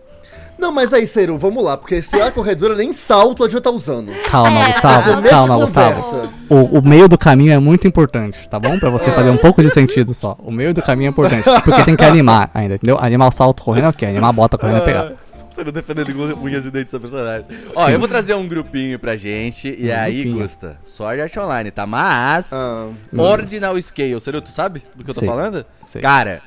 Não, 0.57 0.71
mas 0.71 0.93
aí, 0.93 1.05
Ciro, 1.05 1.37
vamos 1.37 1.63
lá, 1.63 1.75
porque 1.77 2.01
se 2.01 2.15
ela 2.17 2.27
é 2.29 2.31
corredora, 2.31 2.75
nem 2.75 2.91
salto 2.93 3.43
ela 3.43 3.47
devia 3.47 3.59
estar 3.59 3.71
usando. 3.71 4.11
Calma, 4.29 4.63
É, 4.63 4.71
Gustavo, 4.71 5.13
começo 5.15 5.29
calma, 5.29 5.57
Gustavo. 5.57 6.29
O, 6.49 6.79
o 6.79 6.81
meio 6.81 7.07
do 7.09 7.17
caminho 7.17 7.51
é 7.53 7.59
muito 7.59 7.87
importante, 7.87 8.47
tá 8.49 8.59
bom? 8.59 8.79
Pra 8.79 8.89
você 8.89 9.11
fazer 9.11 9.29
um 9.29 9.37
pouco 9.37 9.61
de 9.61 9.69
sentido 9.69 10.13
só. 10.13 10.35
O 10.39 10.51
meio 10.51 10.73
do 10.73 10.81
caminho 10.81 11.07
é 11.09 11.11
importante. 11.11 11.43
Porque 11.63 11.83
tem 11.83 11.95
que 11.95 12.03
animar 12.05 12.49
ainda, 12.53 12.75
entendeu? 12.75 12.97
Animar 12.99 13.27
o 13.27 13.31
salto 13.31 13.63
correndo 13.63 13.85
é 13.85 13.89
ok, 13.89 14.07
animar 14.07 14.29
a 14.29 14.33
bota 14.33 14.57
correndo 14.57 14.77
é 14.77 14.81
pegar. 14.85 15.11
Você 15.51 15.63
não 15.63 15.71
defendendo 15.71 16.09
unhas 16.43 16.65
e 16.65 16.71
dentes 16.71 16.91
da 16.91 16.99
personagem. 16.99 17.45
Ó, 17.75 17.85
Sim. 17.85 17.91
eu 17.93 17.99
vou 17.99 18.09
trazer 18.09 18.33
um 18.33 18.45
grupinho 18.45 18.99
pra 18.99 19.15
gente. 19.15 19.69
E 19.79 19.89
Um 19.89 19.95
aí, 19.95 20.23
grupinho. 20.23 20.41
Gusta, 20.43 20.77
Sword 20.85 21.21
Art 21.21 21.37
Online, 21.37 21.71
tá? 21.71 21.87
Mas. 21.87 22.51
Ah, 22.51 22.87
Ordinal 23.17 23.81
Scale. 23.81 24.19
Seru, 24.19 24.41
tu 24.41 24.49
sabe 24.51 24.83
do 24.93 25.03
que 25.03 25.09
eu 25.11 25.13
tô 25.13 25.21
Sei. 25.21 25.29
falando? 25.29 25.65
Sei. 25.87 26.01
Cara, 26.01 26.41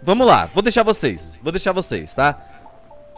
vamos 0.00 0.24
lá. 0.24 0.48
Vou 0.54 0.62
deixar 0.62 0.84
vocês. 0.84 1.36
Vou 1.42 1.50
deixar 1.50 1.72
vocês, 1.72 2.14
tá? 2.14 2.38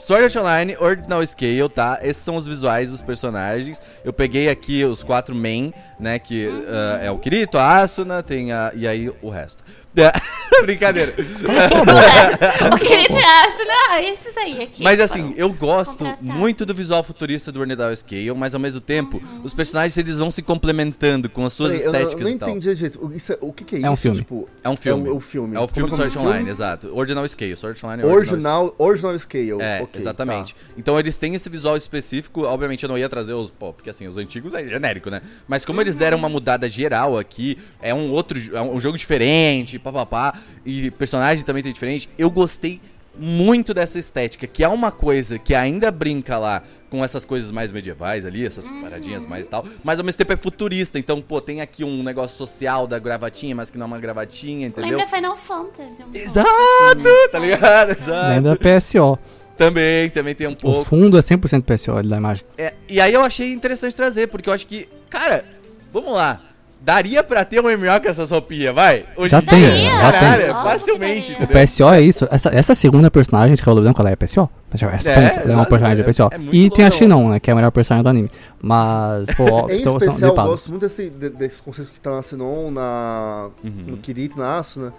Sword 0.01 0.25
Art 0.25 0.37
Online, 0.37 0.77
Ordinal 0.79 1.27
Scale, 1.27 1.69
tá? 1.69 1.99
Esses 2.03 2.23
são 2.23 2.35
os 2.35 2.47
visuais 2.47 2.91
dos 2.91 3.03
personagens. 3.03 3.81
Eu 4.03 4.15
peguei 4.15 4.49
aqui 4.49 4.83
os 4.83 5.03
quatro 5.03 5.35
main, 5.35 5.75
né? 5.99 6.19
Que 6.19 6.49
ah, 6.69 7.01
é 7.03 7.11
o 7.11 7.19
Kirito, 7.19 7.59
a 7.59 7.77
Asuna, 7.77 8.23
tem 8.23 8.51
a... 8.51 8.73
E 8.75 8.89
aí 8.89 9.13
o 9.21 9.29
resto. 9.29 9.63
Brincadeira. 10.63 11.15
o 11.17 12.79
querido 12.79 13.17
Astro, 13.17 13.67
não, 13.67 13.99
esses 13.99 14.37
aí 14.37 14.63
aqui. 14.63 14.83
Mas 14.83 14.97
que 14.97 15.03
assim, 15.03 15.35
eu 15.37 15.51
gosto 15.53 15.99
contratados. 16.05 16.35
muito 16.35 16.67
do 16.67 16.75
visual 16.75 17.03
futurista 17.03 17.51
do 17.51 17.61
Ordinal 17.61 17.95
Scale, 17.97 18.33
mas 18.35 18.55
ao 18.55 18.61
mesmo 18.61 18.81
tempo, 18.81 19.23
os 19.43 19.55
personagens 19.55 19.97
eles 19.97 20.19
vão 20.19 20.31
se 20.31 20.43
complementando 20.43 21.29
com 21.31 21.45
as 21.47 21.53
suas 21.55 21.73
peraí, 21.73 21.87
eu 21.87 21.93
não- 21.93 21.99
estéticas 22.01 22.25
não 22.25 22.31
e 22.31 22.39
tal. 22.39 22.49
entendi. 22.51 22.99
O- 23.01 23.13
Isso 23.13 23.33
é- 23.33 23.39
o 23.41 23.53
que, 23.53 23.65
que 23.65 23.77
é, 23.77 23.81
É 23.83 23.91
um 23.91 23.95
isso? 23.95 24.03
filme. 24.03 24.19
Tipo, 24.19 24.49
É 24.63 24.69
um 24.69 24.77
filme. 24.77 25.09
É 25.09 25.13
o, 25.13 25.17
o 25.17 25.21
filme. 25.21 25.57
É 25.57 25.61
o 25.61 25.69
filme 25.69 25.89
do 25.91 25.95
é 25.95 25.97
Sword 25.97 26.13
que 26.13 26.19
é 26.19 26.21
Online, 26.21 26.37
filme? 26.39 26.51
exato. 26.51 26.95
Ordinal 26.97 27.27
Scale, 27.29 27.57
Sword 27.57 27.85
Online 27.85 28.03
Ordinal 28.05 28.17
Original, 28.21 28.75
original 28.79 29.19
Scale. 29.19 29.57
É, 29.63 29.81
ok, 29.83 30.01
exatamente. 30.01 30.55
tá. 30.55 30.61
Então 30.77 30.99
eles 31.01 31.17
têm 31.19 31.35
esse 31.35 31.49
visual 31.49 31.77
específico. 31.77 32.43
Obviamente 32.45 32.83
eu 32.83 32.89
não 32.89 32.99
ia 32.99 33.09
trazer 33.09 33.33
os. 33.33 33.51
Pô, 33.51 33.73
porque 33.73 33.91
assim, 33.91 34.07
os 34.07 34.17
antigos 34.19 34.53
é 34.55 34.67
genérico, 34.67 35.11
né? 35.11 35.21
Mas 35.49 35.65
como 35.65 35.81
eles 35.81 35.97
deram 35.97 36.19
uma 36.19 36.29
mudada 36.29 36.69
geral 36.69 37.19
aqui, 37.19 37.57
é 37.81 37.95
um 37.95 38.11
outro. 38.11 38.39
É 38.55 38.61
um 38.61 38.79
jogo 38.81 38.97
diferente, 38.99 39.79
papapá. 39.83 40.39
E 40.65 40.91
personagem 40.93 41.45
também 41.45 41.63
tem 41.63 41.73
diferente. 41.73 42.09
Eu 42.19 42.31
gostei 42.31 42.81
muito 43.19 43.75
dessa 43.75 43.99
estética, 43.99 44.47
que 44.47 44.63
é 44.63 44.69
uma 44.69 44.91
coisa 44.91 45.39
que 45.39 45.55
ainda 45.55 45.91
brinca 45.91 46.39
lá 46.39 46.63
com 46.89 47.05
essas 47.05 47.25
coisas 47.25 47.51
mais 47.53 47.71
medievais 47.71 48.25
ali, 48.25 48.45
essas 48.47 48.69
paradinhas 48.69 49.27
mais 49.27 49.47
e 49.47 49.51
tal, 49.51 49.65
mas 49.85 49.99
ao 49.99 50.05
mesmo 50.05 50.19
tempo 50.19 50.33
é 50.33 50.37
futurista. 50.37 50.99
Então, 50.99 51.21
pô, 51.21 51.41
tem 51.41 51.61
aqui 51.61 51.85
um 51.85 52.03
negócio 52.03 52.37
social 52.37 52.87
da 52.87 52.99
gravatinha, 52.99 53.55
mas 53.55 53.69
que 53.71 53.79
não 53.79 53.85
é 53.85 53.87
uma 53.89 53.99
gravatinha, 53.99 54.67
entendeu? 54.67 54.99
Lembra 54.99 55.17
Final 55.17 55.37
Fantasy 55.37 56.03
um 56.03 56.15
Exato, 56.15 56.49
né? 56.97 57.29
tá 57.31 57.39
ligado? 57.39 57.91
Exato. 57.93 58.29
Lembra 58.29 58.57
PSO. 58.57 59.19
Também, 59.57 60.09
também 60.09 60.35
tem 60.35 60.47
um 60.47 60.53
O 60.53 60.57
pouco. 60.57 60.85
fundo 60.85 61.19
é 61.19 61.21
100% 61.21 61.63
PSO 61.65 61.93
ali 61.93 62.09
da 62.09 62.17
imagem. 62.17 62.45
É, 62.57 62.73
e 62.89 62.99
aí 63.01 63.13
eu 63.13 63.23
achei 63.23 63.53
interessante 63.53 63.95
trazer, 63.95 64.29
porque 64.29 64.49
eu 64.49 64.55
acho 64.55 64.67
que, 64.67 64.89
cara, 65.11 65.45
vamos 65.93 66.15
lá. 66.15 66.41
Daria 66.83 67.23
pra 67.23 67.45
ter 67.45 67.61
um 67.61 67.65
MMO 67.69 68.01
com 68.03 68.09
essas 68.09 68.31
roupinhas, 68.31 68.75
vai? 68.75 69.05
Hoje 69.15 69.29
Já 69.33 69.39
em 69.39 69.45
tem, 69.45 69.59
dia, 69.61 69.91
já 69.91 70.11
tem. 70.13 70.21
caralho, 70.21 70.43
Óbvio 70.51 70.55
que 70.55 70.63
facilmente, 70.63 71.33
daria. 71.33 71.45
O? 71.63 71.67
PSO 71.67 71.89
é 71.91 72.01
isso. 72.01 72.27
Essa, 72.31 72.49
essa 72.55 72.75
segunda 72.75 73.11
personagem 73.11 73.55
de 73.55 73.63
Cabelo 73.63 73.83
Branco, 73.83 74.01
ela 74.01 74.11
é 74.11 74.17
PSO. 74.17 74.49
Essa 74.73 74.87
ponta, 75.13 75.21
ela 75.43 75.53
é 75.53 75.57
uma 75.57 75.67
personagem 75.67 75.93
é- 75.93 76.03
de 76.03 76.11
PSO. 76.11 76.29
é 76.33 76.39
muito 76.39 76.57
e 76.57 76.71
tem 76.71 76.85
a 76.85 76.89
louco. 76.89 76.97
Shinon, 76.97 77.29
né? 77.29 77.39
Que 77.41 77.51
é 77.51 77.53
a 77.53 77.57
melhor 77.57 77.71
personagem 77.71 78.03
do 78.03 78.09
anime. 78.09 78.31
Mas, 78.63 79.31
pô, 79.35 79.45
ó, 79.45 79.69
Em 79.71 79.83
são, 79.83 79.93
são 79.93 79.99
especial, 79.99 80.21
eu 80.23 80.29
lipados. 80.31 80.51
gosto 80.53 80.71
muito 80.71 80.83
desse, 80.83 81.11
de- 81.11 81.29
desse 81.29 81.61
conceito 81.61 81.91
que 81.91 82.01
tá 82.01 82.13
na 82.13 82.23
Sinon, 82.23 82.71
na, 82.71 83.49
Uhum. 83.63 83.71
no 83.89 83.97
Kirito, 83.99 84.39
na 84.39 84.57
Asuna, 84.57 84.93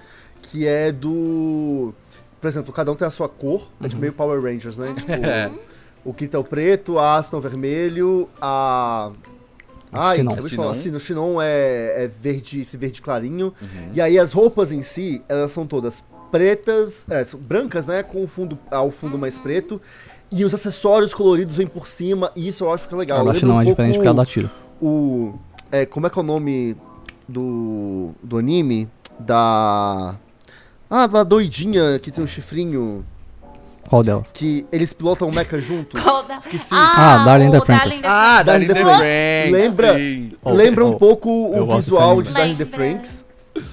que 0.44 0.68
é 0.68 0.92
do... 0.92 1.94
Por 2.40 2.48
exemplo, 2.48 2.72
cada 2.72 2.92
um 2.92 2.96
tem 2.96 3.08
a 3.08 3.12
sua 3.12 3.28
cor, 3.28 3.68
é 3.80 3.84
Uhum. 3.84 3.90
tipo 3.90 4.02
meio 4.02 4.14
Power 4.14 4.40
Rangers, 4.40 4.78
né? 4.78 4.94
Tipo, 4.96 5.12
É. 5.14 5.50
o 6.06 6.14
Kirito 6.14 6.38
é 6.38 6.40
o 6.40 6.44
preto, 6.44 7.00
a 7.00 7.16
Asuna 7.16 7.38
é 7.38 7.40
o 7.40 7.42
vermelho, 7.42 8.30
a... 8.40 9.10
Ai, 9.92 10.18
Shinon. 10.18 10.32
acabei 10.32 10.50
de 10.50 10.56
falar, 10.56 10.72
assim, 10.72 10.96
o 10.96 11.00
Shinon 11.00 11.42
é, 11.42 12.04
é 12.04 12.12
verde, 12.22 12.62
esse 12.62 12.78
verde 12.78 13.02
clarinho. 13.02 13.54
Uhum. 13.62 13.92
E 13.94 14.02
aí 14.02 14.18
as 14.18 14.32
roupas 14.32 14.72
em 14.72 14.82
si, 14.82 15.22
elas 15.28 15.52
são 15.52 15.68
todas 15.68 16.04
pretas, 16.32 17.10
é, 17.10 17.24
são 17.24 17.40
brancas, 17.40 17.88
né? 17.88 18.02
Com 18.02 18.24
o 18.24 18.28
fundo, 18.28 18.58
ao 18.72 18.90
fundo 18.90 19.18
mais 19.18 19.38
preto. 19.38 19.82
E 20.32 20.46
os 20.46 20.54
acessórios 20.54 21.14
coloridos 21.14 21.58
vêm 21.58 21.68
por 21.68 21.88
cima, 21.88 22.32
e 22.36 22.48
isso 22.48 22.64
eu 22.64 22.74
acho 22.74 22.88
que 22.88 22.94
é 22.94 22.98
legal. 22.98 23.18
A 23.18 23.20
da 23.20 23.26
Lembra 23.26 23.40
Shinon 23.40 23.56
um 23.56 23.62
é 23.62 23.66
diferente 23.66 23.96
porque 23.96 24.08
ela 24.08 24.16
dá 24.16 24.26
tiro. 24.26 24.50
o. 24.82 25.34
É, 25.70 25.86
como 25.86 26.08
é 26.08 26.10
que 26.10 26.18
é 26.18 26.22
o 26.22 26.26
nome 26.26 26.78
do. 27.28 28.12
do 28.24 28.38
anime? 28.38 28.88
Da. 29.20 30.16
Ah, 30.90 31.08
da 31.08 31.24
doidinha 31.24 32.00
que 32.00 32.12
tem 32.12 32.24
um 32.24 32.28
chifrinho. 32.28 33.06
Qual 33.90 34.04
delas? 34.04 34.32
Que 34.34 34.66
eles 34.72 34.94
pilotam 34.94 35.28
o 35.28 35.34
mecha 35.34 35.60
juntos. 35.60 36.02
Qual 36.02 36.24
da- 36.24 36.38
Esqueci. 36.38 36.70
Ah, 36.74 37.24
Darling 37.26 37.48
in 37.48 37.52
the 37.52 37.58
o 37.60 37.66
Franxx. 37.66 37.84
Darling 37.84 37.98
in 37.98 38.02
the 38.02 38.08
Ah, 38.08 38.44
Darling 38.44 38.66
in 38.66 38.68
the 38.68 38.76
Franxx, 38.76 39.52
lembra- 39.52 39.94
sim. 39.98 40.32
Oh, 40.44 40.54
Lembra 40.54 40.86
um 40.86 40.92
oh, 40.92 40.98
pouco 40.98 41.30
eu 41.54 41.64
o 41.70 41.76
visual 41.76 42.22
de 42.22 42.34
Darling 42.34 42.54
in 42.54 42.58
the. 42.58 42.66
Franks. 42.66 43.26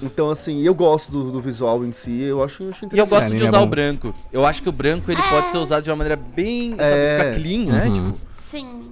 Então, 0.03 0.29
assim, 0.29 0.61
eu 0.61 0.75
gosto 0.75 1.09
do, 1.09 1.31
do 1.31 1.39
visual 1.39 1.85
em 1.85 1.91
si, 1.91 2.21
eu 2.21 2.43
acho, 2.43 2.63
eu 2.63 2.69
acho 2.69 2.83
E 2.83 2.85
eu 2.85 2.87
interessante. 3.05 3.09
gosto 3.21 3.35
de 3.37 3.43
é 3.43 3.47
usar 3.47 3.57
bom. 3.59 3.63
o 3.63 3.67
branco. 3.67 4.13
Eu 4.31 4.45
acho 4.45 4.61
que 4.61 4.67
o 4.67 4.73
branco 4.73 5.09
ele 5.09 5.21
pode 5.21 5.49
ser 5.49 5.57
usado 5.57 5.83
de 5.83 5.89
uma 5.89 5.95
maneira 5.95 6.17
bem. 6.35 6.71
Sabe, 6.75 6.89
É. 6.89 7.17
ficar 7.19 7.35
clean, 7.41 7.65
né? 7.65 7.85
Uhum. 7.87 7.93
Tipo. 8.11 8.19
Sim. 8.33 8.91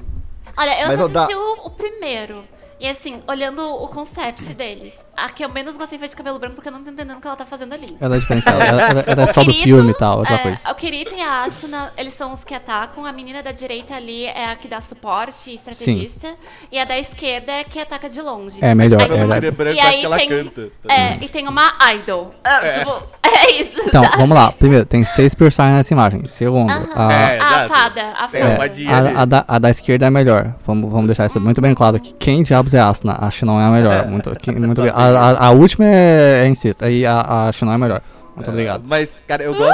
Olha, 0.57 0.81
eu 0.81 0.87
Mas 0.87 1.01
assisti 1.15 1.35
o, 1.35 1.65
o 1.65 1.69
primeiro. 1.71 2.43
E 2.79 2.87
assim, 2.87 3.21
olhando 3.27 3.59
o 3.63 3.87
concept 3.87 4.53
deles, 4.53 4.93
a 5.15 5.29
que 5.29 5.43
eu 5.43 5.49
menos 5.49 5.75
gostei 5.77 5.97
foi 5.97 6.07
de 6.07 6.15
cabelo 6.15 6.37
branco 6.37 6.55
porque 6.55 6.67
eu 6.69 6.71
não 6.71 6.83
tô 6.83 6.91
entendendo 6.91 7.17
o 7.17 7.21
que 7.21 7.25
ela 7.27 7.35
tá 7.35 7.45
fazendo 7.45 7.73
ali. 7.73 7.87
Ela 7.99 8.17
é 8.17 8.19
diferenciada. 8.19 8.63
ela, 8.63 8.81
ela- 8.83 9.03
ela 9.07 9.21
é 9.23 9.25
O 9.29 9.33
só 9.33 9.39
do 9.41 9.47
Kirito, 9.47 9.63
filme 9.63 9.91
e 9.91 9.97
tal, 9.97 10.19
outra 10.19 10.35
é, 10.35 10.37
coisa. 10.37 10.59
O 10.71 10.75
Kirito 10.75 11.15
e 11.15 11.21
a 11.21 11.41
Asuna, 11.41 11.91
eles 11.97 12.13
são 12.13 12.31
os 12.33 12.43
que 12.43 12.53
atacam. 12.53 13.03
A 13.03 13.11
menina 13.11 13.41
da 13.41 13.51
direita 13.51 13.95
ali 13.95 14.25
é 14.25 14.45
a 14.51 14.55
que 14.55 14.67
dá 14.67 14.79
suporte 14.79 15.49
e 15.49 15.55
estrategista. 15.55 16.35
E 16.71 16.77
a 16.77 16.85
da 16.85 16.97
esquerda 16.99 17.51
é 17.51 17.61
a 17.61 17.63
que 17.63 17.79
ataca 17.79 18.07
de 18.07 18.21
longe. 18.21 18.59
É 18.61 18.75
melhor, 18.75 19.01
Aí 19.01 19.19
é 19.19 19.25
uma- 19.25 19.37
é 19.37 19.51
branco, 19.51 19.75
e 19.75 19.79
acho 19.79 19.89
aí 19.89 20.03
ela 20.05 20.17
tem, 20.17 20.29
canta. 20.29 20.71
tá 20.87 20.93
É, 20.93 21.17
e 21.19 21.27
tem 21.29 21.47
uma 21.47 21.73
idol. 21.95 22.35
Ah, 22.43 22.59
Tipo, 22.69 23.03
é 23.27 23.51
isso. 23.53 23.87
Então, 23.87 24.03
sabe? 24.03 24.17
vamos 24.17 24.35
lá. 24.37 24.51
Primeiro, 24.51 24.85
tem 24.85 25.03
seis 25.03 25.33
personagens 25.33 25.77
nessa 25.77 25.93
imagem. 25.95 26.27
Segundo, 26.27 26.69
Aham. 26.71 26.91
a, 26.95 27.11
É, 27.13 27.25
a 27.31 27.35
exato. 27.37 27.73
fada, 27.73 28.01
a 28.11 28.27
fada. 28.27 29.17
a, 29.17 29.21
a 29.21 29.25
da, 29.25 29.45
a 29.47 29.57
da 29.59 29.69
esquerda 29.71 30.05
é 30.05 30.09
a 30.09 30.11
melhor. 30.11 30.53
Vamos, 30.63 30.91
vamos 30.91 31.07
deixar 31.07 31.25
isso 31.25 31.39
muito 31.39 31.59
bem 31.59 31.73
claro. 31.73 31.99
Que 31.99 32.13
quem 32.13 32.43
diabos 32.71 32.73
é 32.73 32.79
Asuna? 32.79 33.17
A 33.19 33.29
Shinon 33.31 33.59
é 33.59 33.65
a 33.65 33.69
melhor. 33.69 34.05
Muito, 34.07 34.31
que- 34.37 34.51
muito 34.57 34.81
bem. 34.81 34.91
A, 34.93 34.95
a, 34.95 35.47
a 35.47 35.51
última 35.51 35.85
é, 35.85 36.43
é 36.43 36.47
insisto. 36.47 36.83
Aí 36.85 37.05
a, 37.05 37.47
a 37.47 37.51
Shinon 37.51 37.71
é 37.71 37.75
a 37.75 37.77
melhor. 37.77 38.01
Muito 38.35 38.51
obrigado. 38.51 38.83
Mas, 38.85 39.19
cara, 39.27 39.41
eu 39.41 39.55
gosto. 39.55 39.73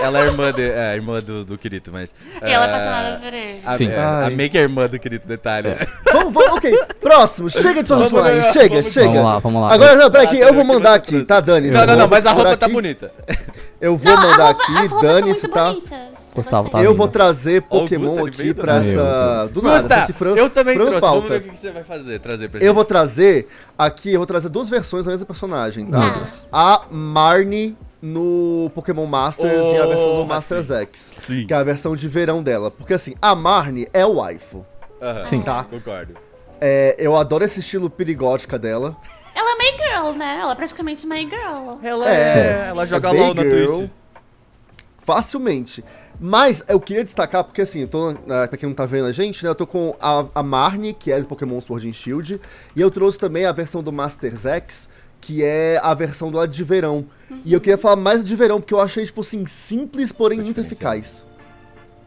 ela 0.00 0.20
é 0.20 0.26
irmã, 0.26 0.52
de, 0.52 0.62
é, 0.62 0.94
irmã 0.94 1.20
do, 1.20 1.44
do 1.44 1.58
Kirito, 1.58 1.90
mas. 1.92 2.14
E 2.40 2.52
ela 2.52 2.64
é 2.64 2.68
é, 2.68 2.70
apaixonada 2.70 3.16
por 3.18 3.34
ele. 3.34 3.60
A, 3.66 3.76
Sim. 3.76 3.88
é, 3.88 3.98
a. 3.98 4.30
Make 4.30 4.56
é 4.56 4.60
irmã 4.60 4.86
do 4.86 4.96
Kirito, 4.96 5.26
detalhe. 5.26 5.70
Vamos, 6.12 6.32
vamos, 6.32 6.52
ok, 6.52 6.72
próximo, 7.00 7.50
chega 7.50 7.82
de 7.82 7.88
Vamos 7.88 8.12
lá, 8.12 8.42
chega, 8.52 8.68
vamos- 8.76 8.92
chega. 8.92 9.08
Vamos 9.08 9.24
lá, 9.24 9.38
vamos 9.40 9.60
lá. 9.62 9.72
Agora, 9.74 9.96
não, 9.96 10.08
peraí, 10.08 10.40
Ah, 10.40 10.46
eu 10.46 10.54
vou 10.54 10.62
mandar 10.64 10.94
aqui, 10.94 11.08
trouxe. 11.08 11.26
tá, 11.26 11.40
Dani? 11.40 11.68
Não, 11.72 11.84
não, 11.84 11.96
não, 11.96 12.06
mas 12.08 12.24
a 12.26 12.30
roupa 12.30 12.56
tá 12.56 12.68
bonita. 12.68 13.10
Eu 13.80 13.96
vou 13.96 14.14
Não, 14.14 14.22
a 14.22 14.26
mandar 14.30 14.44
roupa- 14.52 14.62
aqui, 14.62 14.72
as 14.72 14.90
roupas 14.92 15.10
são 15.10 15.20
dane-se, 15.20 15.40
muito 15.42 15.54
tá? 15.54 15.64
bonitas. 15.72 16.25
Gustavo, 16.36 16.70
tá 16.70 16.82
Eu 16.82 16.94
vou 16.94 17.08
trazer 17.08 17.62
Pokémon 17.62 18.02
Gusta, 18.08 18.20
ele 18.20 18.28
aqui 18.30 18.54
pra 18.54 18.80
Meu 18.80 19.00
essa. 19.00 19.38
Deus. 19.40 19.52
Do 19.52 19.62
nada, 19.62 19.78
Gusta, 19.80 19.94
aqui, 20.02 20.12
Fran, 20.12 20.34
eu 20.36 20.50
também 20.50 20.74
Fran 20.74 20.84
trouxe. 20.86 21.00
pauta. 21.00 21.20
Vamos 21.28 21.28
ver 21.30 21.48
o 21.48 21.52
que 21.52 21.58
você 21.58 21.70
vai 21.72 21.84
fazer, 21.84 22.20
trazer 22.20 22.48
pra 22.48 22.60
Eu 22.60 22.72
vou 22.74 22.84
trazer 22.84 23.48
aqui, 23.78 24.12
eu 24.12 24.18
vou 24.20 24.26
trazer 24.26 24.48
duas 24.48 24.68
versões 24.68 25.04
da 25.04 25.10
mesma 25.10 25.26
personagem, 25.26 25.86
tá? 25.86 25.98
Meu 25.98 26.10
Deus. 26.12 26.46
A 26.52 26.82
Marnie 26.90 27.76
no 28.00 28.70
Pokémon 28.74 29.06
Masters 29.06 29.64
e 29.72 29.76
a 29.78 29.86
versão 29.86 30.14
do 30.16 30.20
Oh, 30.22 30.24
Masters 30.26 30.66
sim. 30.66 30.74
X. 30.74 31.10
Sim. 31.16 31.46
Que 31.46 31.54
é 31.54 31.56
a 31.56 31.64
versão 31.64 31.96
de 31.96 32.06
verão 32.06 32.42
dela. 32.42 32.70
Porque 32.70 32.94
assim, 32.94 33.14
a 33.20 33.34
Marnie 33.34 33.88
é 33.92 34.04
o 34.06 34.16
waifu. 34.16 34.64
Aham, 35.02 35.24
Sim. 35.24 35.42
Tá. 35.42 35.64
Concordo. 35.64 36.14
É, 36.60 36.94
eu 36.98 37.16
adoro 37.16 37.44
esse 37.44 37.60
estilo 37.60 37.90
perigótica 37.90 38.58
dela. 38.58 38.96
Ela 39.34 39.52
é 39.52 39.56
May 39.58 39.72
Girl, 39.90 40.18
né? 40.18 40.38
Ela 40.40 40.52
é 40.52 40.54
praticamente 40.54 41.06
May 41.06 41.26
Girl. 41.28 41.74
Ela 41.82 42.08
É. 42.10 42.66
Ela 42.68 42.86
joga 42.86 43.08
É 43.08 43.12
LOL 43.12 43.34
na. 43.34 43.42
Twitch. 43.42 43.90
Facilmente. 45.04 45.84
Mas 46.20 46.64
eu 46.68 46.80
queria 46.80 47.04
destacar, 47.04 47.44
porque 47.44 47.60
assim, 47.60 47.82
eu 47.82 47.88
tô, 47.88 48.10
ah, 48.28 48.48
pra 48.48 48.56
quem 48.56 48.68
não 48.68 48.74
tá 48.74 48.86
vendo 48.86 49.06
a 49.06 49.12
gente, 49.12 49.44
né, 49.44 49.50
eu 49.50 49.54
tô 49.54 49.66
com 49.66 49.94
a, 50.00 50.26
a 50.34 50.42
Marnie, 50.42 50.94
que 50.94 51.12
é 51.12 51.20
do 51.20 51.26
Pokémon 51.26 51.60
Sword 51.60 51.88
and 51.88 51.92
Shield, 51.92 52.40
e 52.74 52.80
eu 52.80 52.90
trouxe 52.90 53.18
também 53.18 53.44
a 53.44 53.52
versão 53.52 53.82
do 53.82 53.92
Masters 53.92 54.46
X, 54.46 54.88
que 55.20 55.42
é 55.42 55.78
a 55.82 55.92
versão 55.92 56.30
do 56.30 56.36
lado 56.36 56.52
de 56.52 56.64
verão. 56.64 57.06
E 57.44 57.52
eu 57.52 57.60
queria 57.60 57.76
falar 57.76 57.96
mais 57.96 58.24
de 58.24 58.36
verão, 58.36 58.60
porque 58.60 58.72
eu 58.72 58.80
achei, 58.80 59.04
tipo 59.04 59.20
assim, 59.20 59.44
simples, 59.46 60.12
porém 60.12 60.40
muito 60.40 60.60
eficaz. 60.60 61.24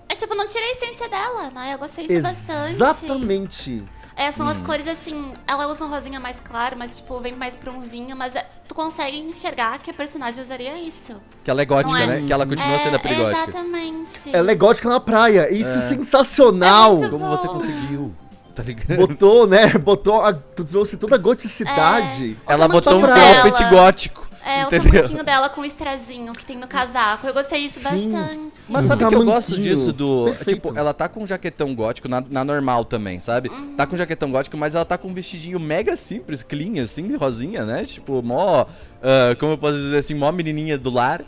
É 0.07 0.15
tipo, 0.15 0.33
não 0.33 0.47
tirei 0.47 0.69
a 0.69 0.71
essência 0.71 1.09
dela, 1.09 1.51
né? 1.51 1.73
Eu 1.73 1.77
gostei 1.77 2.07
disso 2.07 2.23
bastante. 2.23 2.71
Exatamente. 2.71 3.83
É, 4.21 4.31
são 4.33 4.45
Hum. 4.45 4.49
as 4.49 4.61
cores 4.61 4.85
assim, 4.85 5.31
ela 5.47 5.65
usa 5.67 5.85
um 5.85 5.89
rosinha 5.89 6.19
mais 6.19 6.41
claro, 6.41 6.75
mas 6.77 6.97
tipo, 6.97 7.17
vem 7.21 7.33
mais 7.33 7.55
pra 7.55 7.71
um 7.71 7.79
vinho, 7.79 8.17
mas 8.17 8.35
é- 8.35 8.45
tu 8.67 8.75
consegue 8.75 9.17
enxergar 9.17 9.79
que 9.79 9.89
a 9.89 9.93
personagem 9.93 10.43
usaria 10.43 10.77
isso. 10.77 11.15
Que 11.41 11.49
ela 11.49 11.61
é 11.61 11.65
gótica, 11.65 11.97
é? 11.97 12.05
né? 12.05 12.21
Que 12.27 12.33
ela 12.33 12.45
continua 12.45 12.73
é, 12.75 12.79
sendo 12.79 12.95
a 12.97 12.99
perigótica. 12.99 13.43
Exatamente. 13.49 14.35
Ela 14.35 14.51
é 14.51 14.55
gótica 14.55 14.89
na 14.89 14.99
praia, 14.99 15.49
isso 15.53 15.77
é 15.77 15.79
sensacional. 15.79 16.95
É 16.95 16.99
muito 16.99 17.11
Como 17.11 17.29
você 17.29 17.47
bom. 17.47 17.53
conseguiu? 17.53 18.13
Tá 18.53 18.61
ligado? 18.63 18.97
Botou, 19.07 19.47
né, 19.47 19.69
botou, 19.77 20.21
a, 20.21 20.33
tu 20.33 20.65
trouxe 20.65 20.97
toda 20.97 21.15
a 21.15 21.17
goticidade. 21.17 22.37
O 22.45 22.51
Ela 22.51 22.67
botou 22.67 22.97
um 22.97 23.01
cropped 23.01 23.69
gótico. 23.69 24.28
É, 24.49 24.63
o 24.63 24.67
entendeu? 24.67 24.91
tamanquinho 24.91 25.23
dela 25.23 25.47
com 25.49 25.61
o 25.61 25.65
estrazinho 25.65 26.33
que 26.33 26.43
tem 26.43 26.57
no 26.57 26.67
casaco. 26.67 27.27
Eu 27.27 27.33
gostei 27.33 27.67
disso 27.67 27.87
Sim. 27.87 28.11
bastante. 28.11 28.71
Mas 28.71 28.85
sabe 28.85 29.07
que 29.07 29.13
eu 29.13 29.25
gosto 29.25 29.59
disso 29.59 29.93
do. 29.93 30.25
Perfeito. 30.25 30.55
Tipo, 30.55 30.77
ela 30.77 30.91
tá 30.91 31.07
com 31.07 31.21
um 31.21 31.27
jaquetão 31.27 31.75
gótico 31.75 32.07
na, 32.07 32.23
na 32.27 32.43
normal 32.43 32.83
também, 32.83 33.19
sabe? 33.19 33.51
Tá 33.77 33.85
com 33.85 33.93
um 33.93 33.97
jaquetão 33.97 34.31
gótico, 34.31 34.57
mas 34.57 34.73
ela 34.73 34.85
tá 34.85 34.97
com 34.97 35.09
um 35.09 35.13
vestidinho 35.13 35.59
mega 35.59 35.95
simples, 35.95 36.41
clean, 36.41 36.83
assim, 36.83 37.15
rosinha, 37.15 37.63
né? 37.63 37.85
Tipo, 37.85 38.23
mó. 38.23 38.65
ah, 39.03 39.35
como 39.39 39.53
eu 39.53 39.57
posso 39.57 39.77
dizer 39.77 39.97
assim, 39.97 40.15
mó 40.15 40.31
menininha 40.31 40.77
do 40.77 40.89
lar. 40.89 41.21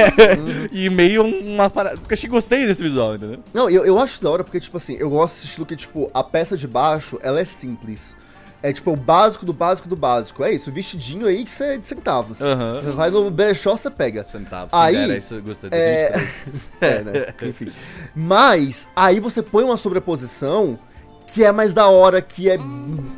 e 0.72 0.88
meio 0.88 1.22
uma 1.22 1.68
parada. 1.68 1.98
Porque 1.98 2.14
achei 2.14 2.30
gostei 2.30 2.66
desse 2.66 2.82
visual, 2.82 3.16
entendeu? 3.16 3.40
Não, 3.52 3.68
eu, 3.68 3.84
eu 3.84 3.98
acho 3.98 4.22
da 4.22 4.30
hora 4.30 4.42
porque, 4.42 4.60
tipo 4.60 4.76
assim, 4.76 4.96
eu 4.98 5.10
gosto 5.10 5.34
desse 5.34 5.46
estilo 5.46 5.66
que, 5.66 5.76
tipo, 5.76 6.10
a 6.14 6.22
peça 6.24 6.56
de 6.56 6.66
baixo, 6.66 7.18
ela 7.22 7.40
é 7.40 7.44
simples. 7.44 8.16
É, 8.64 8.72
tipo, 8.72 8.92
o 8.92 8.96
básico 8.96 9.44
do 9.44 9.52
básico 9.52 9.86
do 9.86 9.94
básico. 9.94 10.42
É 10.42 10.50
isso, 10.50 10.70
o 10.70 10.72
vestidinho 10.72 11.26
aí 11.26 11.44
que 11.44 11.50
você 11.50 11.64
é 11.64 11.76
de 11.76 11.86
centavos. 11.86 12.40
Aham. 12.40 12.80
Você 12.80 12.92
vai 12.92 13.10
no 13.10 13.30
brechó, 13.30 13.76
você 13.76 13.90
pega. 13.90 14.24
Centavos. 14.24 14.72
Aí, 14.72 14.96
dera, 14.96 15.18
isso 15.18 15.38
gosta 15.42 15.68
de 15.68 15.76
é- 15.76 16.12
23. 16.12 16.62
É, 16.80 17.02
né? 17.02 17.34
Enfim. 17.42 17.70
Mas, 18.16 18.88
aí 18.96 19.20
você 19.20 19.42
põe 19.42 19.64
uma 19.64 19.76
sobreposição 19.76 20.78
que 21.26 21.44
é 21.44 21.52
mais 21.52 21.74
da 21.74 21.88
hora, 21.88 22.22
que 22.22 22.48
é, 22.48 22.56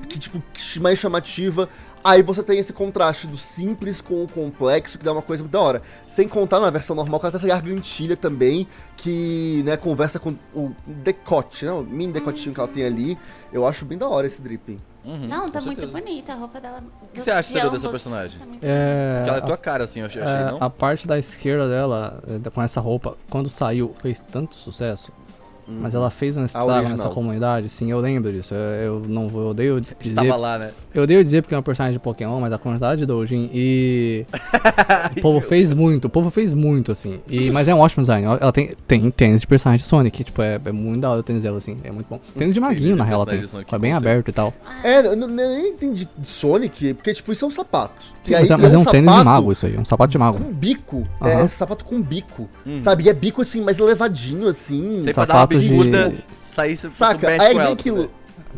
que, 0.08 0.18
tipo, 0.18 0.42
mais 0.80 0.98
chamativa. 0.98 1.68
Aí 2.02 2.22
você 2.22 2.42
tem 2.42 2.58
esse 2.58 2.72
contraste 2.72 3.28
do 3.28 3.36
simples 3.36 4.00
com 4.00 4.24
o 4.24 4.28
complexo, 4.28 4.98
que 4.98 5.04
dá 5.04 5.12
uma 5.12 5.22
coisa 5.22 5.44
muito 5.44 5.52
da 5.52 5.60
hora. 5.60 5.82
Sem 6.08 6.26
contar 6.28 6.58
na 6.58 6.70
versão 6.70 6.96
normal, 6.96 7.20
que 7.20 7.26
ela 7.26 7.30
tem 7.30 7.38
essa 7.38 7.46
gargantilha 7.46 8.16
também, 8.16 8.66
que, 8.96 9.62
né, 9.64 9.76
conversa 9.76 10.18
com 10.18 10.34
o 10.52 10.72
decote, 10.86 11.64
né? 11.64 11.70
O 11.70 11.84
mini 11.84 12.12
decotinho 12.12 12.52
que 12.52 12.58
ela 12.58 12.68
tem 12.68 12.84
ali. 12.84 13.16
Eu 13.52 13.64
acho 13.64 13.84
bem 13.84 13.96
da 13.96 14.08
hora 14.08 14.26
esse 14.26 14.42
dripping. 14.42 14.78
Uhum, 15.06 15.28
Não, 15.28 15.48
tá 15.50 15.60
muito 15.60 15.80
certeza. 15.80 15.92
bonita 15.92 16.32
a 16.32 16.36
roupa 16.36 16.60
dela. 16.60 16.82
O 17.00 17.06
que 17.14 17.20
você 17.20 17.30
acha, 17.30 17.52
Ciro, 17.52 17.70
dessa 17.70 17.88
personagem? 17.88 18.38
Tá 18.40 18.44
É, 18.62 19.24
ela 19.26 19.36
é 19.36 19.38
a- 19.38 19.42
tua 19.42 19.56
cara, 19.56 19.84
assim, 19.84 20.00
eu 20.00 20.06
achei, 20.06 20.20
É, 20.20 20.50
não? 20.50 20.58
a 20.60 20.68
parte 20.68 21.06
da 21.06 21.16
esquerda 21.16 21.68
dela, 21.68 22.20
é, 22.44 22.50
com 22.50 22.60
essa 22.60 22.80
roupa, 22.80 23.16
quando 23.30 23.48
saiu, 23.48 23.94
fez 24.02 24.18
tanto 24.18 24.56
sucesso 24.56 25.12
Mas 25.68 25.94
ela 25.94 26.10
fez 26.10 26.36
um 26.36 26.44
estrago 26.44 26.88
nessa 26.88 27.08
comunidade, 27.08 27.68
sim, 27.68 27.90
eu 27.90 27.98
lembro 28.00 28.32
disso. 28.32 28.54
Eu, 28.54 28.60
eu 28.84 29.02
não 29.08 29.26
vou, 29.26 29.42
eu 29.42 29.48
odeio 29.48 29.80
dizer. 29.80 29.96
Estava 30.00 30.36
lá, 30.36 30.58
né? 30.58 30.70
Eu 30.94 31.02
odeio 31.02 31.22
dizer 31.22 31.42
porque 31.42 31.54
é 31.54 31.58
um 31.58 31.62
personagem 31.62 31.94
de 31.94 31.98
Pokémon, 31.98 32.40
mas 32.40 32.52
a 32.52 32.58
comunidade 32.58 33.00
do 33.00 33.06
Doujin 33.06 33.50
e. 33.52 34.24
o 35.18 35.20
povo 35.20 35.40
fez 35.40 35.72
muito, 35.72 36.06
o 36.06 36.10
povo 36.10 36.30
fez 36.30 36.54
muito, 36.54 36.92
assim. 36.92 37.20
E, 37.28 37.50
mas 37.50 37.68
é 37.68 37.74
um 37.74 37.80
ótimo 37.80 38.02
design. 38.02 38.26
Ela 38.26 38.52
tem, 38.52 38.74
tem 38.86 39.10
tênis 39.10 39.40
de 39.40 39.46
personagem 39.46 39.82
de 39.82 39.88
Sonic, 39.88 40.24
tipo, 40.24 40.40
é, 40.40 40.60
é 40.64 40.72
muito 40.72 41.00
da 41.00 41.10
hora 41.10 41.20
o 41.20 41.22
tênis 41.22 41.42
dela, 41.42 41.58
assim. 41.58 41.76
É 41.82 41.90
muito 41.90 42.06
bom. 42.08 42.20
Tênis 42.38 42.54
de 42.54 42.60
maguinho, 42.60 42.92
de 42.92 42.98
na 42.98 43.04
real, 43.04 43.22
ela 43.22 43.26
tem. 43.26 43.40
de 43.40 43.48
Sonic, 43.48 43.74
É 43.74 43.78
bem 43.78 43.92
aberto 43.92 44.28
e 44.28 44.32
tal. 44.32 44.54
É, 44.84 45.06
eu 45.06 45.16
nem 45.16 45.70
entendi 45.70 46.08
de 46.16 46.28
Sonic, 46.28 46.94
porque, 46.94 47.12
tipo, 47.12 47.32
isso 47.32 47.44
é 47.44 47.48
um 47.48 47.50
sapato. 47.50 48.06
Sim, 48.22 48.32
mas, 48.32 48.50
é, 48.50 48.54
aí 48.54 48.60
mas 48.60 48.72
é 48.72 48.78
um 48.78 48.84
tênis 48.84 49.06
de 49.06 49.10
sapato 49.10 49.24
mago 49.24 49.52
isso 49.52 49.66
aí, 49.66 49.78
um 49.78 49.84
sapato 49.84 50.10
de 50.10 50.18
mago. 50.18 50.38
Com 50.38 50.52
bico. 50.52 51.08
Aham. 51.20 51.30
É 51.30 51.48
sapato 51.48 51.84
com 51.84 52.00
bico. 52.00 52.48
Sabe? 52.78 53.04
E 53.04 53.08
é 53.08 53.12
bico, 53.12 53.42
assim, 53.42 53.60
mais 53.60 53.78
elevadinho, 53.78 54.48
assim. 54.48 54.98
Pra 55.14 55.46
Sapatos 55.60 56.18
de- 56.18 56.24
Saca? 56.88 57.30
ela, 57.30 57.72
aquilo. 57.72 58.02
né? 58.02 58.08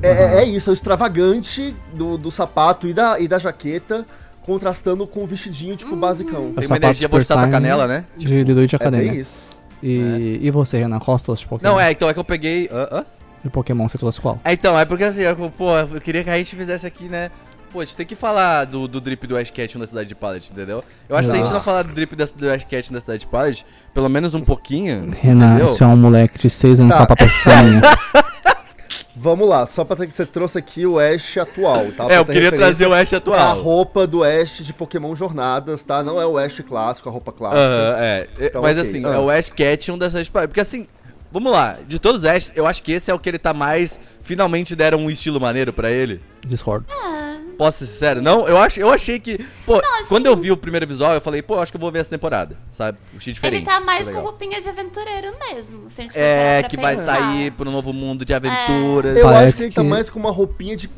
É, 0.02 0.08
é- 0.10 0.42
é 0.42 0.44
isso, 0.44 0.70
é 0.70 0.72
o 0.72 0.74
extravagante 0.74 1.74
do, 1.92 2.16
do 2.16 2.30
sapato 2.30 2.86
e 2.88 2.92
da, 2.94 3.18
e 3.18 3.26
da 3.26 3.38
jaqueta, 3.38 4.06
contrastando 4.42 5.06
com 5.06 5.24
o 5.24 5.26
vestidinho, 5.26 5.76
tipo, 5.76 5.94
basicão. 5.96 6.52
Tem 6.54 6.66
uma 6.66 6.76
energia 6.76 7.08
de 7.08 7.12
tata 7.26 7.34
Saiyan 7.34 7.50
canela, 7.50 7.86
né? 7.86 8.04
De 8.16 8.28
Lidoid 8.28 8.74
É 8.74 8.78
bem 8.78 8.88
Academia. 8.88 9.20
isso. 9.20 9.44
E, 9.82 10.38
e 10.42 10.50
você, 10.50 10.78
Renan, 10.78 10.98
qual 10.98 11.14
as 11.16 11.22
de 11.40 11.46
Pokémon? 11.46 11.72
Não, 11.72 11.80
é, 11.80 11.90
então 11.92 12.08
é 12.08 12.14
que 12.14 12.18
eu 12.18 12.24
peguei. 12.24 12.68
hã? 12.72 12.88
Hã? 12.90 13.06
De 13.44 13.50
Pokémon 13.50 13.88
você 13.88 13.98
trouxe 13.98 14.20
qual? 14.20 14.40
É, 14.44 14.52
então, 14.52 14.78
é 14.78 14.84
porque 14.84 15.04
assim, 15.04 15.20
eu, 15.20 15.36
pô, 15.56 15.76
eu 15.76 16.00
queria 16.00 16.24
que 16.24 16.30
a 16.30 16.36
gente 16.36 16.56
fizesse 16.56 16.86
aqui, 16.86 17.04
né? 17.04 17.30
Pô, 17.72 17.80
a 17.80 17.84
gente 17.84 17.96
tem 17.96 18.06
que 18.06 18.14
falar 18.14 18.64
do, 18.64 18.88
do 18.88 19.00
drip 19.00 19.26
do 19.26 19.36
Ash 19.36 19.50
Ketchum 19.50 19.78
da 19.80 19.86
cidade 19.86 20.08
de 20.08 20.14
Pallet, 20.14 20.50
entendeu? 20.52 20.82
Eu 21.08 21.16
acho 21.16 21.28
que 21.28 21.34
se 21.36 21.40
a 21.40 21.44
gente 21.44 21.52
não 21.52 21.60
falar 21.60 21.82
do 21.82 21.92
drip 21.92 22.16
da, 22.16 22.24
do 22.24 22.50
Ash 22.50 22.64
Ketchum 22.64 22.94
da 22.94 23.00
cidade 23.00 23.20
de 23.20 23.26
Pallet, 23.26 23.64
pelo 23.92 24.08
menos 24.08 24.34
um 24.34 24.40
pouquinho. 24.40 25.10
Renan, 25.20 25.48
entendeu? 25.54 25.68
você 25.68 25.84
é 25.84 25.86
um 25.86 25.96
moleque 25.96 26.38
de 26.38 26.48
6 26.48 26.80
anos 26.80 26.94
Tá. 26.94 27.06
com 27.06 27.12
a 27.24 27.28
sainha. 27.28 27.82
Vamos 29.20 29.48
lá, 29.48 29.66
só 29.66 29.84
pra 29.84 29.96
ter 29.96 30.06
que 30.06 30.14
você 30.14 30.24
trouxe 30.24 30.56
aqui 30.58 30.86
o 30.86 30.98
Ash 31.00 31.36
atual, 31.38 31.86
tá? 31.96 32.06
É, 32.08 32.18
eu 32.18 32.24
queria 32.24 32.52
trazer 32.52 32.86
o 32.86 32.94
Ash 32.94 33.12
É 33.12 33.16
a 33.16 33.18
atual. 33.18 33.60
roupa 33.60 34.06
do 34.06 34.22
Ash 34.22 34.58
de 34.64 34.72
Pokémon 34.72 35.12
Jornadas, 35.14 35.82
tá? 35.82 36.04
Não 36.04 36.20
é 36.20 36.24
o 36.26 36.38
Ash 36.38 36.60
clássico, 36.60 37.08
a 37.08 37.12
roupa 37.12 37.32
clássica. 37.32 37.60
Aham, 37.60 37.96
é. 37.98 38.28
É, 38.38 38.46
Então, 38.46 38.62
Mas 38.62 38.78
ok. 38.78 38.88
assim, 38.88 39.04
Ah. 39.04 39.14
é 39.14 39.18
o 39.18 39.28
Ash 39.28 39.48
Ketchum 39.50 39.98
da 39.98 40.06
cidade 40.08 40.26
de 40.26 40.30
Pallet. 40.30 40.48
Porque 40.48 40.60
assim, 40.60 40.86
vamos 41.32 41.50
lá, 41.50 41.78
de 41.86 41.98
todos 41.98 42.22
os 42.22 42.24
Ash, 42.24 42.52
eu 42.54 42.64
acho 42.64 42.80
que 42.80 42.92
esse 42.92 43.10
é 43.10 43.14
o 43.14 43.18
que 43.18 43.28
ele 43.28 43.38
tá 43.38 43.52
mais. 43.52 43.98
Finalmente 44.22 44.76
deram 44.76 44.98
um 44.98 45.10
estilo 45.10 45.40
maneiro 45.40 45.72
pra 45.72 45.90
ele. 45.90 46.20
Discord. 46.46 46.86
Posso 47.58 47.78
ser 47.78 47.86
sincero? 47.86 48.22
Não, 48.22 48.48
eu, 48.48 48.56
acho, 48.56 48.78
eu 48.78 48.88
achei 48.88 49.18
que. 49.18 49.44
Pô, 49.66 49.82
quando 50.08 50.26
eu 50.26 50.36
vi 50.36 50.52
o 50.52 50.56
primeiro 50.56 50.86
visual, 50.86 51.12
eu 51.14 51.20
falei, 51.20 51.42
pô, 51.42 51.58
acho 51.58 51.72
que 51.72 51.76
eu 51.76 51.80
vou 51.80 51.90
ver 51.90 51.98
essa 51.98 52.10
temporada, 52.10 52.56
sabe? 52.72 52.96
Achei 53.16 53.32
diferente. 53.32 53.56
Ele 53.62 53.66
tá 53.66 53.80
mais 53.80 54.06
Tá 54.06 54.12
com 54.12 54.20
roupinha 54.20 54.60
de 54.60 54.68
aventureiro 54.68 55.32
mesmo. 55.52 55.90
Se 55.90 56.00
a 56.00 56.04
gente 56.04 56.12
for 56.12 56.20
É, 56.20 56.62
que 56.62 56.76
vai 56.76 56.94
pensar. 56.96 57.16
sair 57.16 57.50
pro 57.50 57.68
novo 57.70 57.92
mundo 57.92 58.24
de 58.24 58.32
aventuras. 58.32 59.16
Eu 59.16 59.26
acho 59.28 59.34
Parece 59.36 59.56
que 59.58 59.64
ele 59.64 59.74
tá 59.74 59.82
que- 59.82 59.88
mais 59.88 60.08
com 60.08 60.20
uma 60.20 60.30
roupinha 60.30 60.76
de 60.76 60.88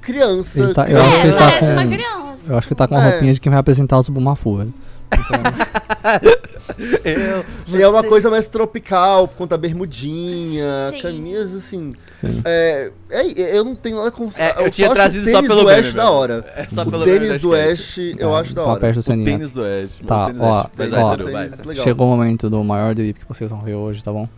criança. 0.00 0.62
Ele 0.62 0.74
tá- 0.74 0.82
eu 0.82 0.86
criança. 0.86 1.06
acho 1.08 1.16
que 1.16 1.20
É, 1.20 1.26
ele 1.28 1.32
tá 1.32 1.44
parece 1.44 1.60
com- 1.66 1.72
uma 1.72 1.86
criança. 1.86 2.44
Eu 2.48 2.58
acho 2.58 2.66
que 2.68 2.72
ele 2.74 2.78
tá 2.78 2.88
com 2.88 2.94
uma 2.94 3.04
É. 3.06 3.10
roupinha 3.10 3.34
de 3.34 3.40
quem 3.40 3.50
vai 3.50 3.58
apresentar 3.60 3.98
os 3.98 4.08
Bumafu, 4.08 4.56
velho. 4.58 4.74
Eu, 7.04 7.44
E 7.78 7.82
é 7.82 7.88
uma 7.88 8.02
coisa 8.02 8.28
mais 8.30 8.48
tropical, 8.48 9.28
por 9.28 9.36
conta 9.36 9.56
da 9.56 9.60
bermudinha, 9.60 10.90
Sim. 10.90 11.00
camisas 11.02 11.54
assim. 11.54 11.94
Sim. 12.20 12.42
É, 12.44 12.90
é, 13.10 13.56
eu 13.58 13.64
não 13.64 13.76
tenho 13.76 13.96
nada 13.96 14.10
com. 14.10 14.24
É, 14.36 14.50
eu 14.58 14.64
só 14.64 14.70
tinha 14.70 14.90
o 14.90 14.94
trazido 14.94 15.30
só 15.30 15.42
pelo 15.42 15.60
do 15.60 15.66
meme, 15.66 15.92
da 15.92 16.10
hora. 16.10 16.52
É 16.56 16.64
só 16.68 16.82
o 16.82 16.90
pelo 16.90 17.04
meme 17.04 17.20
tênis 17.20 17.42
do 17.42 17.54
Ash 17.54 17.98
eu 18.18 18.34
acho 18.34 18.54
da 18.54 18.64
Tá 18.64 18.70
hora. 18.70 18.80
perto 18.80 19.00
do 19.00 19.00
O 19.00 19.24
tênis 19.24 19.52
do 19.52 19.62
Ash. 19.62 20.00
Tá, 20.06 20.26
o 20.28 20.40
ó, 20.42 20.60
Ash. 20.60 20.66
Mas 20.76 20.92
ó, 20.92 20.96
vai, 20.96 21.04
Ciro, 21.16 21.32
vai. 21.32 21.48
tênis 21.48 21.64
legal. 21.64 21.84
Chegou 21.84 22.06
o 22.06 22.10
momento 22.10 22.50
do 22.50 22.64
maior 22.64 22.94
drip 22.94 23.20
que 23.20 23.28
vocês 23.28 23.50
vão 23.50 23.60
ver 23.60 23.74
hoje, 23.74 24.02
tá 24.02 24.12
bom? 24.12 24.28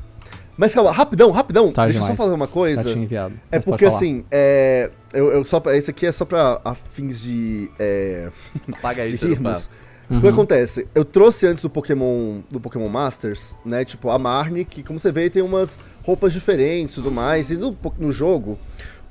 Mas 0.59 0.75
calma, 0.75 0.91
rapidão, 0.91 1.31
rapidão. 1.31 1.71
Tarde 1.71 1.93
Deixa 1.93 1.99
eu 1.99 2.07
só 2.09 2.13
demais. 2.13 2.19
falar 2.19 2.35
uma 2.35 2.49
coisa. 2.49 2.83
tinha 2.91 3.05
enviado. 3.05 3.35
É 3.51 3.57
mas 3.57 3.65
porque 3.65 3.85
assim, 3.85 4.25
é, 4.31 4.91
eu, 5.13 5.31
eu 5.33 5.45
só, 5.45 5.63
esse 5.67 5.91
aqui 5.91 6.07
é 6.07 6.13
só 6.13 6.25
pra 6.25 6.61
a 6.65 6.75
fins 6.75 7.21
de, 7.21 7.71
é, 7.79 8.29
Apaga 8.73 9.07
isso. 9.07 9.27
Uhum. 10.09 10.19
O 10.19 10.21
que 10.21 10.29
acontece? 10.29 10.87
Eu 10.95 11.05
trouxe 11.05 11.47
antes 11.47 11.63
do 11.63 11.71
Pokémon 11.71 12.41
do 12.51 12.61
Pokémon 12.61 12.89
Masters, 12.89 13.57
né? 13.65 13.85
Tipo, 13.85 14.11
a 14.11 14.19
Marnie, 14.19 14.65
que 14.65 14.83
como 14.83 15.01
você 15.01 15.11
vê, 15.11 15.29
tem 15.29 15.43
umas 15.43 15.81
roupas 16.05 16.33
diferentes 16.33 16.93
e 16.93 16.97
tudo 16.97 17.11
mais. 17.11 17.51
E 17.51 17.57
no, 17.57 17.77
no 17.99 18.13
jogo, 18.13 18.59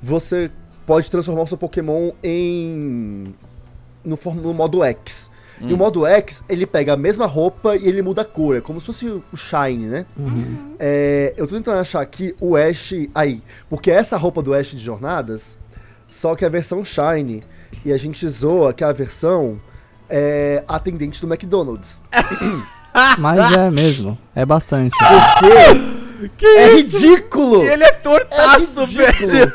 você 0.00 0.50
pode 0.86 1.10
transformar 1.10 1.42
o 1.42 1.46
seu 1.46 1.58
Pokémon 1.58 2.12
em. 2.22 3.34
no, 4.04 4.18
no 4.34 4.54
modo 4.54 4.82
X. 4.82 5.30
E 5.60 5.72
o 5.72 5.76
modo 5.76 6.04
X, 6.04 6.42
ele 6.48 6.66
pega 6.66 6.92
a 6.92 6.96
mesma 6.96 7.26
roupa 7.26 7.76
e 7.76 7.88
ele 7.88 8.02
muda 8.02 8.22
a 8.22 8.24
cor. 8.24 8.56
É 8.56 8.60
como 8.60 8.78
se 8.78 8.86
fosse 8.86 9.06
o 9.06 9.36
Shine, 9.36 9.86
né? 9.86 10.06
É, 10.78 11.32
eu 11.36 11.46
tô 11.46 11.56
tentando 11.56 11.78
achar 11.78 12.02
aqui 12.02 12.34
o 12.38 12.56
Ash 12.56 12.92
aí. 13.14 13.42
Porque 13.68 13.90
essa 13.90 14.18
roupa 14.18 14.42
do 14.42 14.52
Ash 14.52 14.72
de 14.72 14.78
Jornadas, 14.78 15.56
só 16.06 16.34
que 16.34 16.44
é 16.44 16.46
a 16.46 16.50
versão 16.50 16.84
Shine. 16.84 17.42
E 17.84 17.92
a 17.92 17.96
gente 17.96 18.28
zoa 18.28 18.74
que 18.74 18.84
a 18.84 18.92
versão 18.92 19.58
é 20.08 20.64
atendente 20.66 21.20
do 21.20 21.26
McDonald's. 21.32 22.00
Mas 23.18 23.52
é 23.52 23.70
mesmo. 23.70 24.16
É 24.34 24.44
bastante. 24.44 24.96
Porque 26.18 26.46
é 26.46 26.76
ridículo! 26.76 27.62
E 27.62 27.68
ele 27.68 27.84
é 27.84 27.92
tortaço, 27.92 28.80
é 28.80 28.86
velho. 28.86 29.52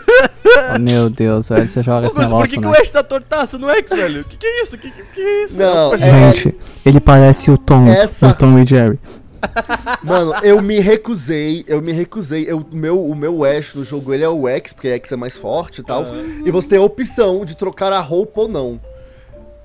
Oh, 0.76 0.78
meu 0.80 1.10
Deus, 1.10 1.50
velho, 1.50 1.68
você 1.68 1.82
joga 1.82 2.06
esse 2.08 2.16
Augusto, 2.16 2.36
por 2.38 2.48
que, 2.48 2.56
negócio, 2.56 2.60
que 2.60 2.60
né? 2.60 2.68
o 2.68 2.82
Ash 2.82 2.90
tá 2.92 3.04
tortaço 3.04 3.58
no 3.58 3.70
X, 3.72 3.92
velho? 3.92 4.24
Que 4.26 4.38
que 4.38 4.46
é 4.46 4.62
isso? 4.64 4.78
Que 4.78 4.92
que, 4.92 5.04
que 5.04 5.22
é 5.22 5.44
isso? 5.46 5.58
Não, 5.58 5.94
é- 5.94 5.98
Gente, 5.98 6.56
ele 6.86 7.00
parece 7.00 7.50
o 7.50 7.58
Tom, 7.58 7.88
Essa- 7.88 8.28
o 8.28 8.34
Tom 8.34 8.60
e 8.60 8.66
Jerry. 8.66 9.00
Mano, 10.04 10.36
eu 10.44 10.62
me 10.62 10.80
recusei, 10.80 11.66
eu 11.68 11.82
me 11.82 11.92
recusei. 11.92 12.46
Eu, 12.48 12.60
o, 12.60 12.76
meu, 12.76 13.04
o 13.04 13.16
meu 13.16 13.44
Ash 13.44 13.74
no 13.74 13.84
jogo 13.84 14.14
ele 14.14 14.24
é 14.24 14.30
o 14.30 14.48
X, 14.48 14.72
porque 14.72 14.88
X 14.90 15.12
é 15.12 15.16
mais 15.16 15.36
forte 15.36 15.82
e 15.82 15.84
tal. 15.84 16.04
E 16.46 16.52
você 16.52 16.68
tem 16.68 16.78
a 16.78 16.84
opção 16.84 17.44
de 17.44 17.58
trocar 17.58 17.92
a 17.92 18.00
roupa 18.00 18.42
ou 18.42 18.48
não. 18.48 18.80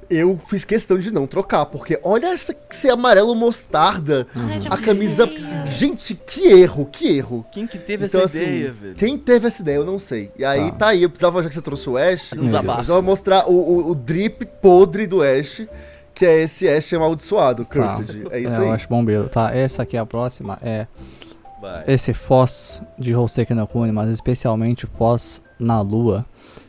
Eu 0.08 0.38
fiz 0.46 0.64
questão 0.64 0.96
de 0.98 1.10
não 1.10 1.26
trocar, 1.26 1.66
porque 1.66 1.98
olha 2.02 2.28
essa 2.28 2.54
esse 2.70 2.88
amarelo 2.88 3.34
mostarda. 3.34 4.26
Que 4.60 4.68
A 4.68 4.76
camisa. 4.76 5.28
Gente, 5.66 6.14
que 6.14 6.46
erro, 6.46 6.86
que 6.86 7.16
erro. 7.18 7.44
Quem 7.50 7.66
que 7.66 7.78
teve 7.78 8.06
Então, 8.06 8.20
essa 8.22 8.38
assim, 8.38 8.44
ideia, 8.46 8.72
velho? 8.72 8.94
quem 8.94 9.18
teve 9.18 9.46
essa 9.48 9.62
ideia, 9.62 9.76
eu 9.76 9.84
não 9.84 9.98
sei. 9.98 10.30
E 10.38 10.44
aí 10.44 10.70
Tá. 10.72 10.76
tá, 10.76 10.86
aí, 10.88 11.02
eu 11.02 11.08
precisava, 11.10 11.42
já 11.42 11.48
que 11.48 11.54
você 11.54 11.62
trouxe 11.62 11.88
o 11.90 11.96
Ash, 11.96 12.32
eu 12.32 12.38
precisava 12.38 13.02
mostrar 13.02 13.48
o, 13.48 13.54
o, 13.54 13.90
o 13.90 13.94
drip 13.94 14.44
podre 14.60 15.06
do 15.06 15.22
Ash, 15.22 15.66
que 16.14 16.24
é 16.24 16.42
esse 16.42 16.68
Ash 16.68 16.92
amaldiçoado, 16.92 17.64
Tá. 17.64 17.70
Cursed. 17.96 18.26
É 18.30 18.40
isso 18.40 18.54
é, 18.54 18.58
aí. 18.58 18.68
eu 18.68 18.72
acho 18.72 18.88
bombeiro. 18.88 19.28
Tá, 19.28 19.54
essa 19.54 19.82
aqui 19.82 19.96
é 19.96 20.00
a 20.00 20.06
próxima. 20.06 20.58
É 20.62 20.86
Vai. 21.60 21.84
esse 21.88 22.12
Foz 22.14 22.80
de 22.98 23.14
Hoseki 23.14 23.54
no 23.54 23.66
Kune, 23.66 23.90
mas 23.92 24.08
especialmente 24.10 24.84
o 24.84 24.88
Foz 24.96 25.42
na 25.58 25.80
Lua. 25.80 26.24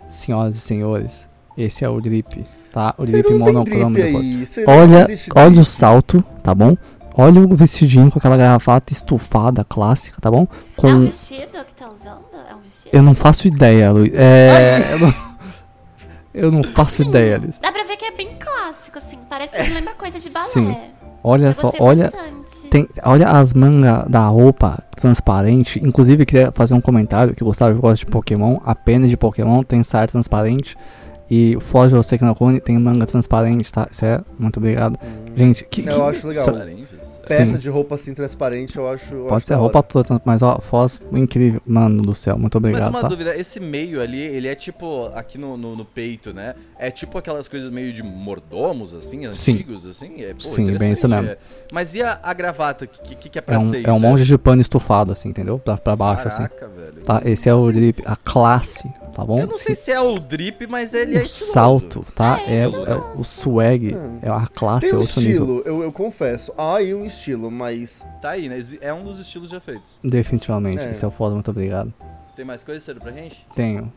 Senhoras 0.09 0.55
e 0.55 0.61
senhores, 0.61 1.27
esse 1.57 1.83
é 1.83 1.89
o 1.89 1.99
drip, 1.99 2.45
tá? 2.71 2.93
O 2.97 3.05
drip 3.05 3.33
monocromo 3.33 3.95
você 3.95 4.65
não 4.65 4.73
Olha, 4.73 5.07
olha 5.35 5.49
drip. 5.49 5.59
o 5.59 5.65
salto, 5.65 6.23
tá 6.43 6.53
bom? 6.53 6.75
Olha 7.15 7.41
o 7.41 7.55
vestidinho 7.55 8.11
com 8.11 8.19
aquela 8.19 8.37
garrafata 8.37 8.93
estufada 8.93 9.63
clássica, 9.63 10.21
tá 10.21 10.29
bom? 10.29 10.41
É 10.41 10.43
um 10.43 10.47
Com 10.75 10.99
vestido 11.01 11.65
que 11.65 11.73
tá 11.73 11.87
usando? 11.87 12.25
É 12.49 12.53
um 12.53 12.59
vestido? 12.61 12.95
eu 12.95 13.01
não 13.01 13.15
faço 13.15 13.47
ideia, 13.47 13.91
Luiz. 13.91 14.11
É, 14.13 14.89
eu 14.93 14.99
não, 14.99 15.13
eu 16.33 16.51
não 16.51 16.63
faço 16.63 17.01
ideia, 17.01 17.39
Luiz. 17.39 17.57
Dá 17.57 17.71
pra 17.71 17.83
ver 17.83 17.97
que 17.97 18.05
é 18.05 18.11
bem 18.11 18.29
clássico, 18.39 18.99
assim. 18.99 19.17
Parece 19.27 19.51
que 19.51 19.73
lembra 19.73 19.93
coisa 19.95 20.19
de 20.19 20.29
balé. 20.29 20.49
Sim. 20.49 20.75
Olha 21.23 21.47
Eu 21.47 21.53
só, 21.53 21.73
olha. 21.79 22.11
Tem, 22.69 22.87
olha 23.03 23.27
as 23.27 23.51
mangas 23.53 24.05
da 24.07 24.27
roupa 24.27 24.83
transparente. 24.95 25.81
Inclusive, 25.83 26.21
eu 26.21 26.25
queria 26.25 26.51
fazer 26.51 26.73
um 26.73 26.79
comentário 26.81 27.33
que 27.33 27.43
o 27.43 27.47
Gustavo 27.47 27.79
gosta 27.81 28.05
de 28.05 28.05
Pokémon. 28.05 28.59
A 28.63 28.75
pena 28.75 29.07
de 29.07 29.17
Pokémon 29.17 29.63
tem 29.63 29.83
saia 29.83 30.07
transparente. 30.07 30.77
E 31.29 31.55
o 31.57 31.59
Foz 31.59 31.89
de 31.91 31.97
Oseki 31.97 32.23
no 32.23 32.33
Kune 32.33 32.59
tem 32.61 32.77
manga 32.77 33.05
transparente, 33.05 33.71
tá? 33.71 33.87
Isso 33.91 34.05
é, 34.05 34.21
muito 34.39 34.57
obrigado. 34.57 34.97
Gente, 35.35 35.65
que, 35.65 35.83
que- 35.83 35.89
Eu 35.89 36.05
acho 36.07 36.25
legal. 36.27 36.45
Só-? 36.45 36.53
Peça 37.27 37.45
Sim. 37.45 37.57
de 37.57 37.69
roupa 37.69 37.95
assim 37.95 38.13
transparente, 38.13 38.77
eu 38.77 38.89
acho. 38.89 39.13
eu 39.13 39.23
pode 39.25 39.35
acho 39.35 39.45
ser 39.47 39.53
roupa 39.55 39.83
toda, 39.83 40.21
mas 40.23 40.41
ó, 40.41 40.59
Foz, 40.61 41.01
incrível. 41.11 41.61
Mano 41.67 42.01
do 42.01 42.15
céu, 42.15 42.37
muito 42.37 42.59
Mas 42.61 42.69
obrigado, 42.71 42.89
uma 42.89 43.01
tá? 43.01 43.07
dúvida, 43.09 43.35
esse 43.37 43.59
meio 43.59 44.01
ali, 44.01 44.19
ele 44.21 44.47
é 44.47 44.55
tipo, 44.55 45.11
aqui 45.13 45.37
no, 45.37 45.57
no, 45.57 45.75
no 45.75 45.83
peito, 45.83 46.33
né? 46.33 46.55
É 46.79 46.89
tipo 46.89 47.17
aquelas 47.17 47.47
coisas 47.49 47.69
meio 47.69 47.91
de 47.91 48.01
mordomos, 48.01 48.93
assim, 48.93 49.31
Sim. 49.33 49.51
antigos, 49.55 49.85
assim? 49.85 50.21
É, 50.23 50.33
pô, 50.33 50.39
Sim, 50.39 50.73
bem 50.77 50.93
isso 50.93 51.07
mesmo. 51.09 51.27
é. 51.27 51.37
Mas 51.73 51.93
e 51.93 52.01
a, 52.01 52.17
a 52.23 52.33
gravata? 52.33 52.85
O 52.85 52.87
que, 52.87 53.15
que, 53.15 53.29
que 53.29 53.37
é 53.39 53.41
pra 53.41 53.55
É 53.55 53.59
um, 53.59 53.69
ser 53.69 53.85
é 53.85 53.91
um 53.91 53.95
isso? 53.97 54.05
monte 54.05 54.23
de 54.23 54.37
pano 54.37 54.61
estufado, 54.61 55.11
assim, 55.11 55.27
entendeu? 55.29 55.59
Pra, 55.59 55.75
pra 55.77 55.95
baixo, 55.95 56.29
assim. 56.29 56.37
Caraca, 56.43 56.67
velho. 56.69 57.01
Tá, 57.03 57.21
esse 57.25 57.49
é 57.49 57.53
o 57.53 57.69
drip, 57.71 58.01
a 58.05 58.15
classe, 58.15 58.89
tá 59.17 59.25
bom? 59.25 59.39
Eu 59.39 59.47
não 59.47 59.57
sei 59.57 59.75
se 59.75 59.91
é 59.91 59.99
o 59.99 60.19
drip, 60.19 60.65
mas 60.67 60.93
ele 60.93 61.17
é 61.17 61.21
o 61.21 61.25
estiloso. 61.25 61.51
salto, 61.53 62.05
tá? 62.15 62.39
É, 62.47 62.59
É, 62.59 62.63
é 62.63 62.95
o 63.19 63.23
swag, 63.23 63.93
é 64.21 64.29
a 64.29 64.47
classe, 64.47 64.81
Tem 64.81 64.91
é 64.91 64.95
um 64.95 64.99
outro 64.99 65.19
nível. 65.21 65.41
estilo, 65.43 65.61
eu, 65.65 65.83
eu 65.83 65.91
confesso. 65.91 66.53
Há 66.57 66.75
aí 66.77 66.93
um 66.93 67.03
estilo, 67.03 67.49
mas. 67.51 68.05
Tá 68.21 68.29
aí, 68.31 68.47
né? 68.47 68.59
É 68.79 68.93
um 68.93 69.03
dos 69.03 69.17
estilos 69.19 69.49
já 69.49 69.59
feitos. 69.59 69.99
Definitivamente, 70.03 70.79
É. 70.79 70.91
esse 70.91 71.03
é 71.03 71.07
o 71.07 71.11
foda, 71.11 71.33
muito 71.33 71.49
obrigado. 71.51 71.91
Tem 72.35 72.45
mais 72.45 72.61
coisa, 72.63 72.79
sério, 72.79 73.01
pra 73.01 73.11
gente? 73.11 73.43
Tenho, 73.55 73.91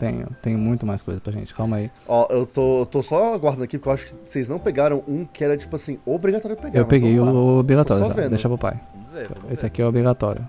tenho, 0.00 0.26
tenho 0.42 0.58
muito 0.58 0.84
mais 0.84 1.00
coisa 1.00 1.20
pra 1.20 1.32
gente, 1.32 1.54
calma 1.54 1.76
aí. 1.76 1.90
Ó, 2.08 2.26
eu 2.30 2.44
tô, 2.44 2.80
eu 2.80 2.86
tô 2.86 3.00
só 3.02 3.32
aguardando 3.34 3.62
aqui, 3.64 3.78
porque 3.78 3.88
eu 3.88 3.92
acho 3.92 4.06
que 4.06 4.14
vocês 4.26 4.48
não 4.48 4.58
pegaram 4.58 5.04
um 5.06 5.24
que 5.24 5.44
era, 5.44 5.56
tipo 5.56 5.76
assim, 5.76 5.98
obrigatório 6.04 6.56
pegar. 6.56 6.76
eu 6.80 6.84
peguei 6.86 7.18
o 7.20 7.58
obrigatório, 7.58 8.06
já, 8.08 8.12
vendo. 8.12 8.30
deixa 8.30 8.48
pro 8.48 8.58
pai. 8.58 8.80
Vamos 8.92 9.12
ver, 9.12 9.28
vamos 9.28 9.52
Esse 9.52 9.62
ver. 9.62 9.66
aqui 9.68 9.80
é 9.80 9.86
obrigatório. 9.86 10.44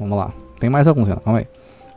Vamos 0.00 0.18
lá. 0.18 0.32
Tem 0.58 0.68
mais 0.68 0.88
alguns, 0.88 1.06
Renan, 1.06 1.20
calma 1.20 1.38
aí. 1.40 1.48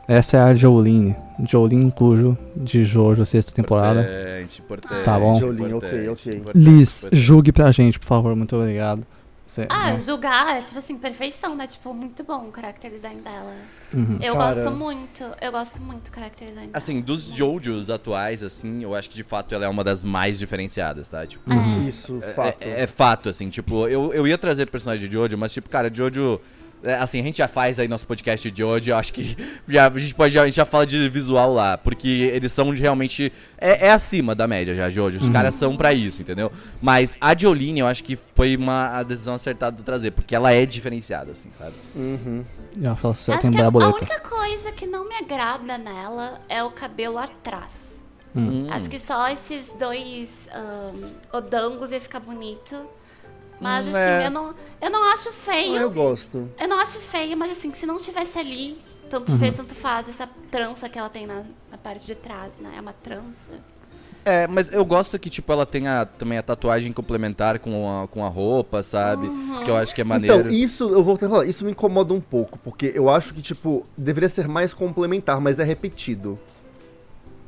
Essa 0.08 0.36
é 0.36 0.40
a 0.40 0.54
Jolene. 0.54 1.16
Jolene 1.44 1.90
Cujo, 1.90 2.36
de 2.56 2.84
Jojo, 2.84 3.26
sexta 3.26 3.52
temporada. 3.52 4.00
Importante, 4.00 4.60
importante, 4.62 5.04
Tá 5.04 5.18
bom. 5.18 5.38
Jolene, 5.38 5.74
ok, 5.74 6.08
ok. 6.10 6.42
Liz, 6.54 6.98
importante. 7.04 7.20
julgue 7.22 7.52
pra 7.52 7.70
gente, 7.72 7.98
por 7.98 8.06
favor, 8.06 8.34
muito 8.36 8.56
obrigado. 8.56 9.06
Você, 9.46 9.66
Ah, 9.70 9.92
né? 9.92 9.98
julgar 10.00 10.56
é 10.56 10.60
tipo 10.62 10.76
assim, 10.78 10.96
perfeição, 10.98 11.54
né? 11.54 11.66
Tipo, 11.66 11.94
muito 11.94 12.22
bom 12.24 12.48
o 12.48 12.52
character 12.54 12.90
design 12.90 13.20
dela. 13.22 13.52
Uhum. 13.94 14.18
Eu 14.20 14.34
Cara. 14.34 14.54
gosto 14.54 14.70
muito, 14.76 15.22
eu 15.40 15.52
gosto 15.52 15.80
muito 15.82 16.10
do 16.10 16.14
character 16.14 16.48
design 16.48 16.66
dela. 16.68 16.76
Assim, 16.78 17.00
dos 17.00 17.22
Jojos 17.24 17.88
atuais, 17.88 18.42
assim, 18.42 18.82
eu 18.82 18.94
acho 18.94 19.08
que 19.08 19.14
de 19.16 19.22
fato 19.22 19.54
ela 19.54 19.64
é 19.64 19.68
uma 19.68 19.84
das 19.84 20.02
mais 20.02 20.38
diferenciadas, 20.38 21.08
tá? 21.08 21.24
Tipo, 21.26 21.44
Isso, 21.88 22.18
é- 22.22 22.32
fato. 22.32 22.56
É, 22.60 22.82
é 22.82 22.86
fato, 22.86 23.28
assim, 23.28 23.48
tipo, 23.48 23.86
eu, 23.86 24.12
eu 24.12 24.26
ia 24.26 24.36
trazer 24.36 24.66
personagem 24.68 25.06
de 25.08 25.12
Jojo, 25.12 25.36
mas, 25.38 25.52
tipo, 25.52 25.68
cara, 25.70 25.90
Jojo. 25.92 26.40
É, 26.82 26.94
Assim, 26.94 27.20
a 27.20 27.22
gente 27.22 27.38
já 27.38 27.48
faz 27.48 27.78
aí 27.78 27.88
nosso 27.88 28.06
podcast 28.06 28.50
de 28.50 28.58
Jojo, 28.58 28.90
eu 28.90 28.96
acho 28.96 29.12
que 29.12 29.36
já, 29.68 29.88
a 29.88 29.98
gente 29.98 30.14
pode 30.14 30.34
já, 30.34 30.42
a 30.42 30.46
gente 30.46 30.56
já 30.56 30.64
fala 30.64 30.86
de 30.86 31.08
visual 31.08 31.52
lá, 31.52 31.76
porque 31.78 32.30
eles 32.32 32.52
são 32.52 32.74
de 32.74 32.80
realmente. 32.80 33.32
É, 33.58 33.86
é 33.86 33.90
acima 33.90 34.34
da 34.34 34.46
média 34.46 34.74
já, 34.74 34.90
Jojo. 34.90 35.18
Os 35.18 35.28
caras 35.28 35.54
são 35.54 35.76
pra 35.76 35.92
isso, 35.92 36.22
entendeu? 36.22 36.50
Mas 36.80 37.16
a 37.20 37.36
Jolene, 37.36 37.80
eu 37.80 37.86
acho 37.86 38.04
que 38.04 38.16
foi 38.34 38.56
uma 38.56 38.98
a 38.98 39.02
decisão 39.02 39.34
acertada 39.34 39.76
de 39.76 39.82
trazer, 39.82 40.10
porque 40.12 40.34
ela 40.34 40.52
é 40.52 40.64
diferenciada, 40.64 41.32
assim, 41.32 41.50
sabe? 41.56 41.74
Uhum. 41.94 42.44
Eu 42.78 42.92
acho 42.92 43.50
que 43.50 43.60
a, 43.60 43.64
a 43.64 43.68
única 43.68 44.20
coisa 44.20 44.72
que 44.72 44.86
não 44.86 45.08
me 45.08 45.14
agrada 45.14 45.78
nela 45.78 46.40
é 46.48 46.62
o 46.62 46.70
cabelo 46.70 47.18
atrás. 47.18 47.86
Hum. 48.36 48.66
Acho 48.70 48.90
que 48.90 48.98
só 48.98 49.28
esses 49.28 49.74
dois 49.78 50.48
ahn, 50.52 51.10
odangos 51.32 51.90
ia 51.90 52.00
ficar 52.00 52.20
bonito. 52.20 52.76
Mas 53.60 53.86
Hum, 53.86 53.90
assim, 53.90 53.98
é. 53.98 54.26
eu, 54.26 54.30
não, 54.30 54.54
eu 54.80 54.90
não 54.90 55.04
acho 55.12 55.28
Ah, 55.30 55.32
feio. 55.32 55.76
eu 55.76 55.90
gosto. 55.90 56.50
Eu 56.60 56.68
não 56.68 56.78
acho 56.78 56.98
feio, 56.98 57.36
mas 57.36 57.52
assim, 57.52 57.72
se 57.72 57.86
não 57.86 57.96
tivesse 57.96 58.38
ali, 58.38 58.78
tanto 59.10 59.32
Uhum. 59.32 59.38
fez, 59.38 59.54
tanto 59.54 59.74
faz, 59.74 60.08
essa 60.08 60.28
trança 60.50 60.88
que 60.88 60.98
ela 60.98 61.08
tem 61.08 61.26
na, 61.26 61.42
na 61.70 61.78
parte 61.78 62.06
de 62.06 62.14
trás, 62.14 62.58
né? 62.58 62.74
É 62.76 62.80
uma 62.80 62.92
trança. 62.92 63.52
É, 64.24 64.46
mas 64.48 64.72
eu 64.72 64.84
gosto 64.84 65.16
que, 65.20 65.30
tipo, 65.30 65.52
ela 65.52 65.64
tenha 65.64 66.04
também 66.04 66.36
a 66.36 66.42
tatuagem 66.42 66.92
complementar 66.92 67.60
com 67.60 67.88
a, 68.02 68.08
com 68.08 68.24
a 68.24 68.28
roupa, 68.28 68.82
sabe? 68.82 69.30
Que 69.64 69.70
eu 69.70 69.76
acho 69.76 69.94
que 69.94 70.00
é 70.00 70.04
maneiro. 70.04 70.40
Então, 70.40 70.50
isso, 70.50 70.90
eu 70.90 71.02
vou 71.04 71.16
falar, 71.16 71.46
isso 71.46 71.64
me 71.64 71.70
incomoda 71.70 72.12
um 72.12 72.20
pouco, 72.20 72.58
porque 72.58 72.90
eu 72.92 73.08
acho 73.08 73.32
que, 73.32 73.40
tipo, 73.40 73.86
deveria 73.96 74.28
ser 74.28 74.48
mais 74.48 74.74
complementar, 74.74 75.40
mas 75.40 75.60
é 75.60 75.64
repetido. 75.64 76.36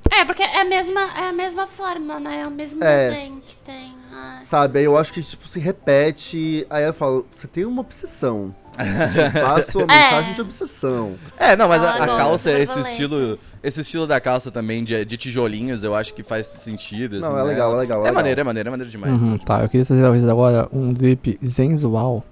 É, 0.08 0.24
porque 0.24 0.42
é 0.42 0.60
a 0.60 0.64
mesma, 0.64 1.00
é 1.18 1.28
a 1.28 1.32
mesma 1.32 1.66
forma, 1.66 2.20
né? 2.20 2.42
É 2.44 2.46
o 2.48 2.50
mesmo 2.52 2.82
É. 2.84 3.08
desenho 3.08 3.40
que 3.44 3.56
tem. 3.56 3.92
Ai. 4.20 4.42
Sabe? 4.42 4.78
Aí 4.78 4.84
eu 4.84 4.96
acho 4.96 5.12
que, 5.12 5.22
tipo, 5.22 5.46
se 5.46 5.60
repete. 5.60 6.66
Aí 6.70 6.84
eu 6.84 6.94
falo, 6.94 7.26
você 7.34 7.46
tem 7.46 7.64
uma 7.64 7.80
obsessão. 7.82 8.54
Você 8.78 9.40
passa 9.40 9.78
uma 9.78 9.86
mensagem 9.92 10.34
de 10.34 10.40
obsessão. 10.40 11.14
É, 11.36 11.56
não, 11.56 11.68
mas 11.68 11.82
a, 11.82 12.04
a 12.04 12.06
calça, 12.06 12.50
esse 12.52 12.78
estilo, 12.80 13.38
esse 13.62 13.80
estilo 13.80 14.06
da 14.06 14.20
calça 14.20 14.50
também, 14.50 14.84
de, 14.84 15.04
de 15.04 15.16
tijolinhos, 15.16 15.82
eu 15.82 15.94
acho 15.94 16.14
que 16.14 16.22
faz 16.22 16.46
sentido. 16.46 17.18
Não, 17.20 17.28
assim, 17.28 17.36
é 17.36 17.42
né? 17.42 17.48
legal, 17.48 17.74
é 17.74 17.76
legal, 17.78 17.98
é 17.98 18.00
É 18.00 18.04
legal. 18.04 18.14
maneiro, 18.14 18.40
é 18.40 18.44
maneiro, 18.44 18.68
é 18.68 18.70
maneiro 18.70 18.90
demais. 18.90 19.20
Uhum, 19.20 19.36
tá, 19.38 19.62
eu 19.62 19.68
queria 19.68 19.84
trazer 19.84 20.00
pra 20.00 20.10
vocês 20.10 20.28
agora 20.28 20.68
um 20.72 20.92
drip 20.92 21.38
sensual, 21.42 22.24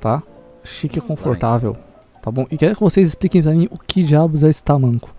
tá? 0.00 0.22
Chique 0.62 0.98
e 0.98 1.02
confortável, 1.02 1.76
tá 2.22 2.30
bom? 2.30 2.46
E 2.50 2.56
quero 2.56 2.74
que 2.74 2.80
vocês 2.80 3.08
expliquem 3.08 3.42
pra 3.42 3.52
mim 3.52 3.66
o 3.70 3.78
que 3.78 4.02
diabos 4.04 4.42
é 4.44 4.48
esse 4.48 4.62
tamanco, 4.62 5.10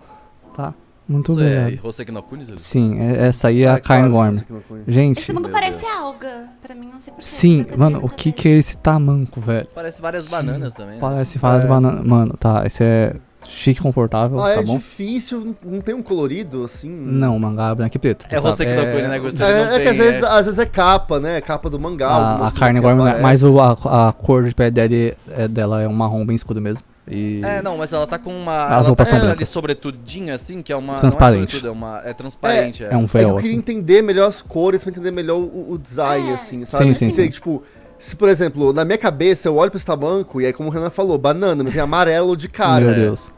tá? 0.56 0.72
Muito 1.10 1.32
Isso 1.32 1.40
é 1.40 1.62
obrigado. 1.64 1.86
Hoseki 1.86 2.12
no 2.12 2.22
Kuni? 2.22 2.44
Sim, 2.56 2.98
é- 3.00 3.26
essa 3.26 3.48
aí 3.48 3.62
é 3.64 3.68
Ah, 3.68 3.74
a 3.74 3.80
carne 3.80 4.08
claro, 4.08 4.12
gorme. 4.12 4.34
isso 4.34 4.44
aqui 4.44 4.52
não 4.52 4.60
foi. 4.60 4.80
Gente, 4.86 5.18
Esse 5.20 5.32
Meu 5.32 5.42
parece 5.42 5.78
Deus. 5.80 5.96
alga. 5.96 6.44
Pra 6.62 6.74
mim, 6.74 6.86
não 6.92 7.00
sei 7.00 7.12
porquê. 7.12 7.26
sim, 7.26 7.66
mano, 7.76 7.98
o 8.04 8.08
que 8.08 8.30
que 8.30 8.48
é 8.48 8.52
esse 8.52 8.76
tamanco, 8.76 9.40
velho? 9.40 9.66
Parece 9.74 10.00
várias 10.00 10.26
bananas 10.26 10.72
também. 10.72 10.94
né? 10.94 11.00
Parece 11.00 11.36
várias 11.38 11.64
É. 11.64 11.68
bananas. 11.68 12.06
Mano, 12.06 12.34
tá, 12.38 12.64
esse 12.64 12.84
é 12.84 13.14
chique 13.44 13.80
e 13.80 13.82
confortável, 13.82 14.38
Ah, 14.38 14.54
tá 14.54 14.60
é 14.60 14.62
bom? 14.62 14.76
difícil, 14.76 15.56
não 15.64 15.80
tem 15.80 15.94
um 15.94 16.02
colorido 16.02 16.62
assim? 16.62 16.88
Não, 16.88 17.36
mangá 17.38 17.74
branco 17.74 17.96
e 17.96 17.98
preto. 17.98 18.26
É 18.28 18.36
sabe? 18.36 18.46
Hoseki 18.46 18.72
no 18.74 18.82
Kuni, 18.86 19.08
né, 19.08 19.18
Gustavo? 19.18 19.50
É, 19.50 19.54
não 19.66 19.72
é 19.72 19.78
que 19.78 19.78
tem, 19.78 19.88
às 19.90 19.96
vezes, 19.96 20.22
é. 20.22 20.26
às 20.26 20.44
vezes 20.46 20.58
é 20.60 20.66
capa, 20.66 21.18
né? 21.18 21.38
É 21.38 21.40
capa 21.40 21.68
do 21.68 21.80
mangá. 21.80 22.06
A, 22.08 22.12
algumas 22.14 22.34
a 22.34 22.38
coisas 22.42 22.58
carne 22.60 22.80
gorme, 22.80 23.00
aparecem. 23.00 23.22
mas 23.22 23.42
o, 23.42 23.58
a, 23.58 24.08
a 24.08 24.12
cor 24.12 24.44
de 24.44 24.54
pele 24.54 24.70
dele, 24.70 25.14
é, 25.30 25.48
dela 25.48 25.82
é 25.82 25.88
um 25.88 25.92
marrom 25.92 26.24
bem 26.24 26.36
escuro 26.36 26.60
mesmo. 26.60 26.84
E 27.08 27.40
É, 27.44 27.60
não, 27.62 27.76
mas 27.78 27.92
ela 27.92 28.06
tá 28.06 28.18
com 28.18 28.30
uma. 28.34 28.64
As 28.66 28.72
ela 28.72 28.80
roupas 28.88 29.08
tá 29.08 29.16
são 29.16 29.24
brancas. 29.26 29.48
sobretudinha, 29.48 30.34
assim, 30.34 30.62
que 30.62 30.72
é 30.72 30.76
uma. 30.76 30.94
Transparente. 30.96 31.36
Não 31.38 31.42
é 31.44 31.46
sobretudo, 31.46 31.68
é, 31.68 31.70
uma, 31.70 32.02
é 32.04 32.12
transparente. 32.12 32.84
é 32.84 32.96
um 32.96 33.04
É 33.04 33.06
que 33.06 33.12
véu, 33.18 33.28
eu 33.30 33.36
queria 33.36 33.50
assim. 33.50 33.58
entender 33.58 34.02
melhor 34.02 34.28
as 34.28 34.40
cores 34.40 34.82
pra 34.82 34.90
entender 34.90 35.10
melhor 35.10 35.38
o, 35.38 35.72
o 35.72 35.78
design, 35.78 36.30
É. 36.30 36.34
assim, 36.34 36.64
sabe? 36.64 36.94
Sim, 36.94 36.94
sim, 36.94 37.10
sim. 37.10 37.28
Tipo, 37.30 37.62
se 37.98 38.14
por 38.16 38.28
exemplo, 38.28 38.72
na 38.72 38.84
minha 38.84 38.98
cabeça 38.98 39.48
eu 39.48 39.56
olho 39.56 39.70
pra 39.70 39.76
esse 39.76 39.86
tamanco 39.86 40.40
e 40.40 40.46
aí, 40.46 40.52
como 40.52 40.68
o 40.68 40.72
Renan 40.72 40.90
falou, 40.90 41.18
banana, 41.18 41.64
me 41.64 41.70
vem 41.70 41.80
amarelo 41.82 42.36
de 42.36 42.48
cara. 42.48 42.84
Meu 42.84 42.94
Deus. 42.94 43.32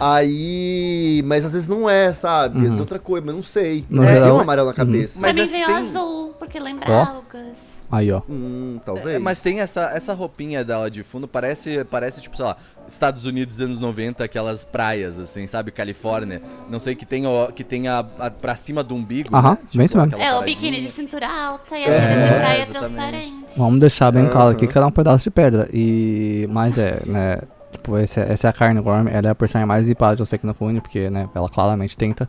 Aí. 0.00 1.22
Mas 1.24 1.44
às 1.44 1.52
vezes 1.52 1.68
não 1.68 1.88
é, 1.88 2.12
sabe? 2.12 2.58
Às 2.58 2.62
vezes 2.64 2.78
é 2.78 2.80
outra 2.80 2.98
coisa, 2.98 3.24
mas 3.26 3.34
não 3.34 3.42
sei. 3.42 3.84
No 3.88 4.02
é, 4.04 4.20
tem 4.20 4.30
um 4.32 4.40
amarelo 4.40 4.68
na 4.68 4.74
cabeça. 4.74 5.18
Pra 5.18 5.28
Mas 5.28 5.36
mim 5.36 5.42
esse 5.42 5.52
veio 5.52 5.66
tem- 5.66 5.74
azul, 5.76 6.34
porque 6.38 6.58
lembra 6.60 6.90
Ó. 6.90 7.04
algas. 7.16 7.82
Aí, 7.90 8.10
ó. 8.10 8.22
Hum, 8.28 8.80
talvez. 8.84 9.06
É, 9.06 9.18
mas 9.18 9.40
tem 9.40 9.60
essa, 9.60 9.82
essa 9.94 10.14
roupinha 10.14 10.64
dela 10.64 10.90
de 10.90 11.02
fundo, 11.02 11.28
parece, 11.28 11.84
parece, 11.84 12.22
tipo, 12.22 12.34
sei 12.34 12.46
lá, 12.46 12.56
Estados 12.88 13.26
Unidos 13.26 13.60
anos 13.60 13.78
90, 13.78 14.24
aquelas 14.24 14.64
praias, 14.64 15.18
assim, 15.18 15.46
sabe? 15.46 15.70
Califórnia. 15.70 16.40
Não 16.70 16.78
sei 16.78 16.94
que 16.94 17.04
tem, 17.04 17.26
ó, 17.26 17.48
que 17.48 17.62
tem 17.62 17.88
a, 17.88 17.98
a 18.18 18.30
pra 18.30 18.56
cima 18.56 18.82
do 18.82 18.94
umbigo. 18.94 19.34
Aham, 19.36 19.50
né? 19.52 19.58
bem 19.74 19.84
isso 19.86 19.96
mesmo. 19.96 20.08
aquela 20.14 20.22
É, 20.22 20.30
o 20.30 20.34
paradinha. 20.38 20.56
biquíni 20.56 20.80
de 20.80 20.88
cintura 20.88 21.26
alta 21.28 21.76
e 21.78 21.84
a 21.84 21.86
saia 21.86 22.00
de 22.00 22.26
praia 22.28 22.62
exatamente. 22.62 22.78
transparente. 22.78 23.58
Vamos 23.58 23.80
deixar 23.80 24.10
bem 24.10 24.26
claro 24.28 24.50
aqui 24.52 24.66
que 24.66 24.76
ela 24.78 24.86
é 24.86 24.88
um 24.88 24.92
pedaço 24.92 25.24
de 25.24 25.30
pedra. 25.30 25.68
E. 25.72 26.48
Mas 26.50 26.78
é, 26.78 27.02
né? 27.04 27.40
Tipo, 27.82 27.98
esse 27.98 28.20
é- 28.20 28.32
essa 28.32 28.46
é 28.46 28.50
a 28.50 28.52
carne 28.52 28.80
gorme. 28.80 29.10
Ela 29.10 29.28
é 29.28 29.30
a 29.30 29.34
personagem 29.34 29.66
mais 29.66 29.86
zipada 29.86 30.14
de 30.16 30.22
Oseki 30.22 30.46
no 30.46 30.54
Kuni, 30.54 30.80
porque, 30.80 31.10
né? 31.10 31.28
Ela 31.34 31.48
claramente 31.48 31.96
tenta. 31.96 32.28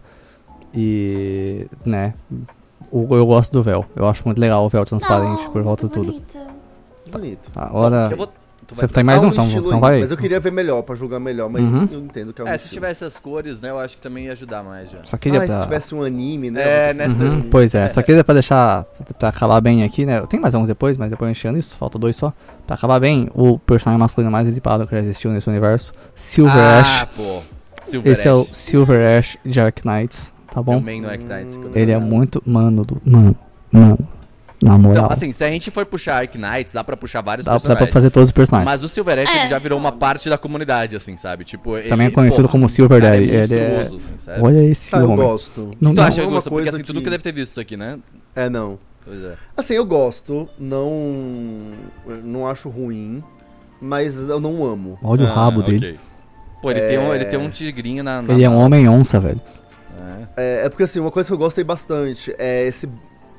E. 0.73 1.67
né? 1.85 2.13
o- 2.91 3.15
Eu 3.15 3.25
gosto 3.25 3.51
do 3.53 3.61
véu. 3.63 3.85
Eu 3.95 4.07
acho 4.07 4.23
muito 4.25 4.39
legal 4.39 4.65
o 4.65 4.69
véu 4.69 4.83
transparente 4.85 5.43
Não, 5.43 5.51
por 5.51 5.61
volta 5.63 5.87
de 5.87 5.97
muito 5.97 6.11
tudo. 6.11 6.11
bonito. 6.13 6.53
Bonito. 7.11 7.51
Agora. 7.55 8.07
Eu 8.11 8.17
vou- 8.17 8.29
Você 8.69 8.81
vai 8.81 8.87
tem 8.89 9.03
mais 9.03 9.23
um? 9.23 9.27
Então, 9.29 9.45
então 9.47 9.73
aí, 9.75 9.79
vai 9.79 9.93
aí. 9.95 9.99
Mas 10.01 10.11
eu 10.11 10.17
queria 10.17 10.39
ver 10.39 10.51
melhor, 10.51 10.81
pra 10.83 10.95
julgar 10.95 11.19
melhor, 11.19 11.49
mas 11.49 11.61
Uhum. 11.63 11.87
eu 11.91 11.99
entendo 11.99 12.33
que 12.33 12.41
é 12.41 12.45
um 12.45 12.47
É, 12.47 12.51
se 12.57 12.65
estilo. 12.65 12.73
tivesse 12.81 13.03
as 13.05 13.17
cores, 13.19 13.59
né, 13.61 13.69
eu 13.69 13.79
acho 13.79 13.95
que 13.97 14.01
também 14.01 14.25
ia 14.25 14.31
ajudar 14.33 14.63
mais 14.63 14.89
já. 14.89 14.99
Só 15.03 15.17
queria 15.17 15.41
Ah, 15.41 15.45
pra. 15.45 15.55
se 15.55 15.61
tivesse 15.63 15.95
um 15.95 16.03
anime, 16.03 16.49
né? 16.51 16.61
É, 16.61 16.87
você- 16.87 16.93
nessa- 16.93 17.23
Uhum, 17.23 17.41
pois 17.49 17.73
é, 17.75 17.89
só 17.89 18.01
queria 18.01 18.23
pra 18.23 18.33
deixar, 18.33 18.85
pra 19.19 19.29
acabar 19.29 19.59
bem 19.61 19.83
aqui, 19.83 20.05
né? 20.05 20.21
Tem 20.27 20.39
mais 20.39 20.53
alguns 20.53 20.67
depois, 20.67 20.95
mas 20.97 21.09
depois 21.09 21.29
enchendo 21.31 21.57
isso, 21.57 21.75
falta 21.75 21.97
dois 21.99 22.15
só. 22.15 22.31
Pra 22.65 22.75
acabar 22.75 22.99
bem, 22.99 23.29
o 23.35 23.57
personagem 23.59 23.99
masculino 23.99 24.31
mais 24.31 24.47
zipado 24.47 24.87
que 24.87 24.95
já 24.95 25.01
existiu 25.01 25.31
nesse 25.31 25.49
universo, 25.49 25.93
Silver 26.15 26.55
ah, 26.55 26.79
Ash. 26.79 27.07
pô. 27.15 27.41
Silver 27.81 28.13
Esse 28.13 28.27
é 28.27 28.33
o 28.33 28.41
Ash. 28.41 28.47
Silver 28.53 29.17
Ash 29.19 29.37
de 29.45 29.59
Ark 29.59 29.81
Knights, 29.85 30.31
tá 30.47 30.55
Meu 30.55 30.63
bom? 30.63 30.79
main 30.79 31.01
no 31.01 31.09
Arknights. 31.09 31.57
quando 31.57 31.75
Ele 31.75 31.91
é 31.91 31.99
muito. 31.99 32.41
Mano, 32.45 32.85
do. 32.85 33.01
Mano, 33.05 33.35
mano. 33.71 33.99
Na 34.63 34.77
moral. 34.77 35.03
Então, 35.05 35.13
assim, 35.13 35.31
se 35.31 35.43
a 35.43 35.49
gente 35.49 35.69
for 35.71 35.85
puxar 35.85 36.17
Arknights, 36.17 36.71
dá 36.73 36.83
pra 36.83 36.95
puxar 36.95 37.21
vários 37.21 37.45
dá, 37.45 37.51
dá 37.51 37.55
personagens. 37.55 37.85
pra 37.85 37.93
fazer 37.93 38.09
todos 38.09 38.29
os 38.29 38.33
personagens. 38.33 38.65
Mas 38.65 38.83
o 38.83 38.87
Silver 38.89 39.19
Ash 39.19 39.29
É, 39.35 39.39
ele 39.41 39.49
já 39.49 39.59
virou 39.59 39.77
uma 39.77 39.91
parte 39.91 40.29
da 40.29 40.37
comunidade, 40.37 40.95
assim, 40.95 41.17
sabe? 41.17 41.43
Tipo, 41.43 41.77
ele, 41.77 41.89
Também 41.89 42.07
é 42.07 42.11
conhecido 42.11 42.43
porra, 42.43 42.51
como 42.51 42.69
Silver 42.69 42.97
o 42.97 43.01
cara 43.01 43.15
Daddy. 43.17 43.29
É 43.31 43.43
Ele 43.43 43.55
é- 43.55 43.81
assim? 43.81 43.97
Olha 44.41 44.63
esse 44.63 44.95
Ah, 44.95 44.99
eu 44.99 45.05
homem. 45.05 45.17
gosto. 45.17 45.71
Não, 45.81 45.91
Tu 45.91 45.97
não, 45.97 46.03
acha, 46.03 46.21
uma 46.21 46.27
Augusto? 46.27 46.49
Porque 46.49 46.63
coisa 46.63 46.77
assim, 46.77 46.83
tu 46.83 46.87
que- 46.87 46.93
nunca 46.99 47.09
deve 47.09 47.23
ter 47.23 47.31
visto 47.33 47.51
isso 47.51 47.59
aqui, 47.59 47.75
né? 47.77 47.99
É, 48.35 48.49
não. 48.49 48.79
Pois 49.05 49.21
é. 49.21 49.33
Assim, 49.57 49.73
eu 49.73 49.85
gosto, 49.85 50.47
não. 50.57 51.71
Não 52.23 52.47
acho 52.47 52.69
ruim, 52.69 53.21
mas 53.81 54.29
eu 54.29 54.39
não 54.39 54.63
amo. 54.65 54.97
Olha 55.03 55.25
o 55.25 55.27
Ah, 55.27 55.33
rabo 55.33 55.59
ok. 55.61 55.77
dele. 55.79 55.99
Pô, 56.61 56.71
ele, 56.71 56.79
tem 56.81 56.97
um, 56.97 57.11
É. 57.11 57.15
ele 57.15 57.25
tem 57.25 57.37
um 57.37 57.49
tigrinho 57.49 58.03
na... 58.03 58.21
na 58.21 58.33
Ele 58.33 58.43
é 58.43 58.49
um 58.49 58.57
homem 58.57 58.87
onça, 58.87 59.19
velho. 59.19 59.41
É. 60.37 60.61
É, 60.61 60.65
é 60.65 60.69
porque 60.69 60.83
assim, 60.83 60.99
uma 60.99 61.11
coisa 61.11 61.27
que 61.27 61.33
eu 61.33 61.37
gostei 61.37 61.63
bastante 61.63 62.33
é 62.39 62.65
esse, 62.65 62.87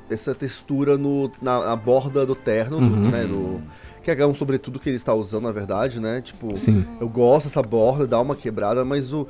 essa 0.09 0.33
textura 0.35 0.97
no, 0.97 1.31
na, 1.41 1.65
na 1.67 1.75
borda 1.75 2.25
do 2.25 2.35
terno, 2.35 2.77
do- 2.77 2.83
Uhum. 2.85 3.09
né? 3.11 3.23
Do, 3.23 3.61
que 4.03 4.11
é 4.11 4.25
um 4.27 4.35
sobretudo 4.35 4.79
que 4.79 4.87
ele 4.87 4.97
está 4.97 5.13
usando, 5.15 5.43
na 5.45 5.51
verdade, 5.51 5.99
né? 5.99 6.21
Tipo, 6.21 6.55
Sim. 6.55 6.85
eu 7.01 7.09
gosto 7.09 7.47
dessa 7.47 7.63
borda, 7.63 8.05
dá 8.05 8.21
uma 8.21 8.35
quebrada, 8.35 8.85
mas 8.85 9.11
o. 9.13 9.27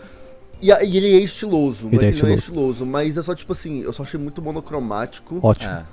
E, 0.61 0.67
e 0.69 0.97
ele 0.97 1.15
é 1.15 1.19
estiloso, 1.19 1.87
Ele 1.87 1.95
não 1.97 2.03
é 2.03 2.05
é 2.05 2.09
ele 2.09 2.21
não 2.21 2.29
é 2.29 2.33
estiloso. 2.33 2.71
estiloso, 2.73 2.85
mas 2.85 3.17
é 3.17 3.21
só 3.21 3.33
tipo 3.33 3.51
assim, 3.53 3.81
eu 3.81 3.93
só 3.93 4.03
achei 4.03 4.19
muito 4.19 4.41
monocromático. 4.41 5.39
Ótimo. 5.41 5.71
É. 5.71 5.83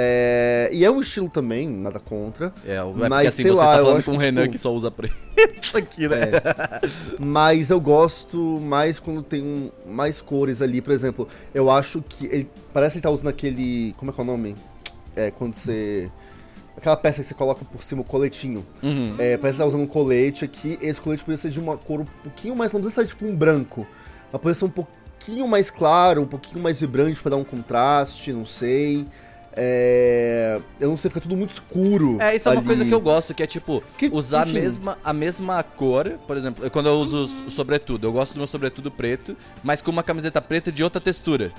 É, 0.00 0.68
e 0.72 0.84
é 0.84 0.90
um 0.90 1.00
estilo 1.00 1.28
também, 1.28 1.68
nada 1.68 1.98
contra. 1.98 2.52
É, 2.64 2.76
é 2.76 2.84
Mas, 2.84 3.08
porque 3.08 3.26
assim, 3.26 3.42
sei 3.42 3.50
você 3.50 3.58
lá, 3.58 3.64
está 3.64 3.78
eu 3.78 3.84
falando 3.86 4.04
com 4.04 4.12
o 4.12 4.16
Renan 4.16 4.42
tipo- 4.42 4.52
que 4.52 4.58
só 4.58 4.72
usa 4.72 4.92
preto 4.92 5.12
aqui, 5.76 6.06
né? 6.08 6.16
É. 6.22 6.80
Mas 7.18 7.70
eu 7.70 7.80
gosto 7.80 8.36
mais 8.60 9.00
quando 9.00 9.22
tem 9.24 9.42
um- 9.42 9.70
mais 9.84 10.20
cores 10.20 10.62
ali, 10.62 10.80
por 10.80 10.92
exemplo. 10.92 11.26
Eu 11.52 11.68
acho 11.68 12.00
que 12.08 12.26
ele 12.26 12.48
parece 12.72 12.92
que 12.92 12.98
ele 12.98 13.02
tá 13.02 13.10
usando 13.10 13.28
aquele, 13.28 13.92
como 13.98 14.12
é 14.12 14.14
que 14.14 14.20
é 14.20 14.22
o 14.22 14.26
nome? 14.26 14.54
É 15.16 15.30
quando 15.32 15.54
você 15.54 16.08
aquela 16.76 16.96
peça 16.96 17.20
que 17.20 17.26
você 17.26 17.34
coloca 17.34 17.64
por 17.64 17.82
cima 17.82 18.02
o 18.02 18.04
coletinho. 18.04 18.64
Uhum. 18.80 19.16
É, 19.18 19.36
parece 19.36 19.56
que 19.58 19.64
tá 19.64 19.66
usando 19.68 19.80
um 19.82 19.86
colete 19.88 20.44
aqui. 20.44 20.78
Esse 20.80 21.00
colete 21.00 21.24
poderia 21.24 21.42
ser 21.42 21.50
de 21.50 21.58
uma 21.58 21.76
cor 21.76 22.02
um 22.02 22.04
pouquinho 22.22 22.54
mais, 22.54 22.72
não 22.72 22.80
precisa 22.80 23.02
ser 23.02 23.08
tipo 23.08 23.26
um 23.26 23.34
branco. 23.34 23.84
Mas 24.32 24.40
poderia 24.40 24.54
ser 24.54 24.64
um 24.66 24.70
pouquinho 24.70 25.48
mais 25.48 25.72
claro, 25.72 26.22
um 26.22 26.26
pouquinho 26.26 26.62
mais 26.62 26.78
vibrante 26.80 27.20
pra 27.20 27.30
dar 27.30 27.36
um 27.36 27.42
contraste, 27.42 28.32
não 28.32 28.46
sei. 28.46 29.04
É, 29.60 30.60
eu 30.78 30.88
não 30.88 30.96
sei, 30.96 31.10
fica 31.10 31.20
tudo 31.20 31.36
muito 31.36 31.50
escuro. 31.50 32.16
É, 32.20 32.36
isso 32.36 32.48
é 32.48 32.52
uma 32.52 32.58
ali. 32.58 32.66
coisa 32.66 32.84
que 32.84 32.94
eu 32.94 33.00
gosto, 33.00 33.34
que 33.34 33.42
é 33.42 33.46
tipo, 33.46 33.82
Que- 33.96 34.08
usar 34.12 34.42
a 34.42 34.48
enfim. 34.48 34.60
mesma, 34.60 34.98
a 35.02 35.12
mesma 35.12 35.62
cor. 35.64 36.10
Por 36.26 36.36
exemplo, 36.36 36.64
eu- 36.64 36.70
quando 36.70 36.88
eu 36.88 36.94
uso 37.00 37.24
o 37.24 37.50
sobretudo, 37.50 38.06
eu 38.06 38.12
gosto 38.12 38.34
do 38.34 38.38
meu 38.38 38.46
sobretudo 38.46 38.90
preto, 38.90 39.36
mas 39.62 39.80
com 39.82 39.90
uma 39.90 40.02
camiseta 40.04 40.40
preta 40.40 40.70
de 40.70 40.84
outra 40.84 41.00
textura. 41.00 41.52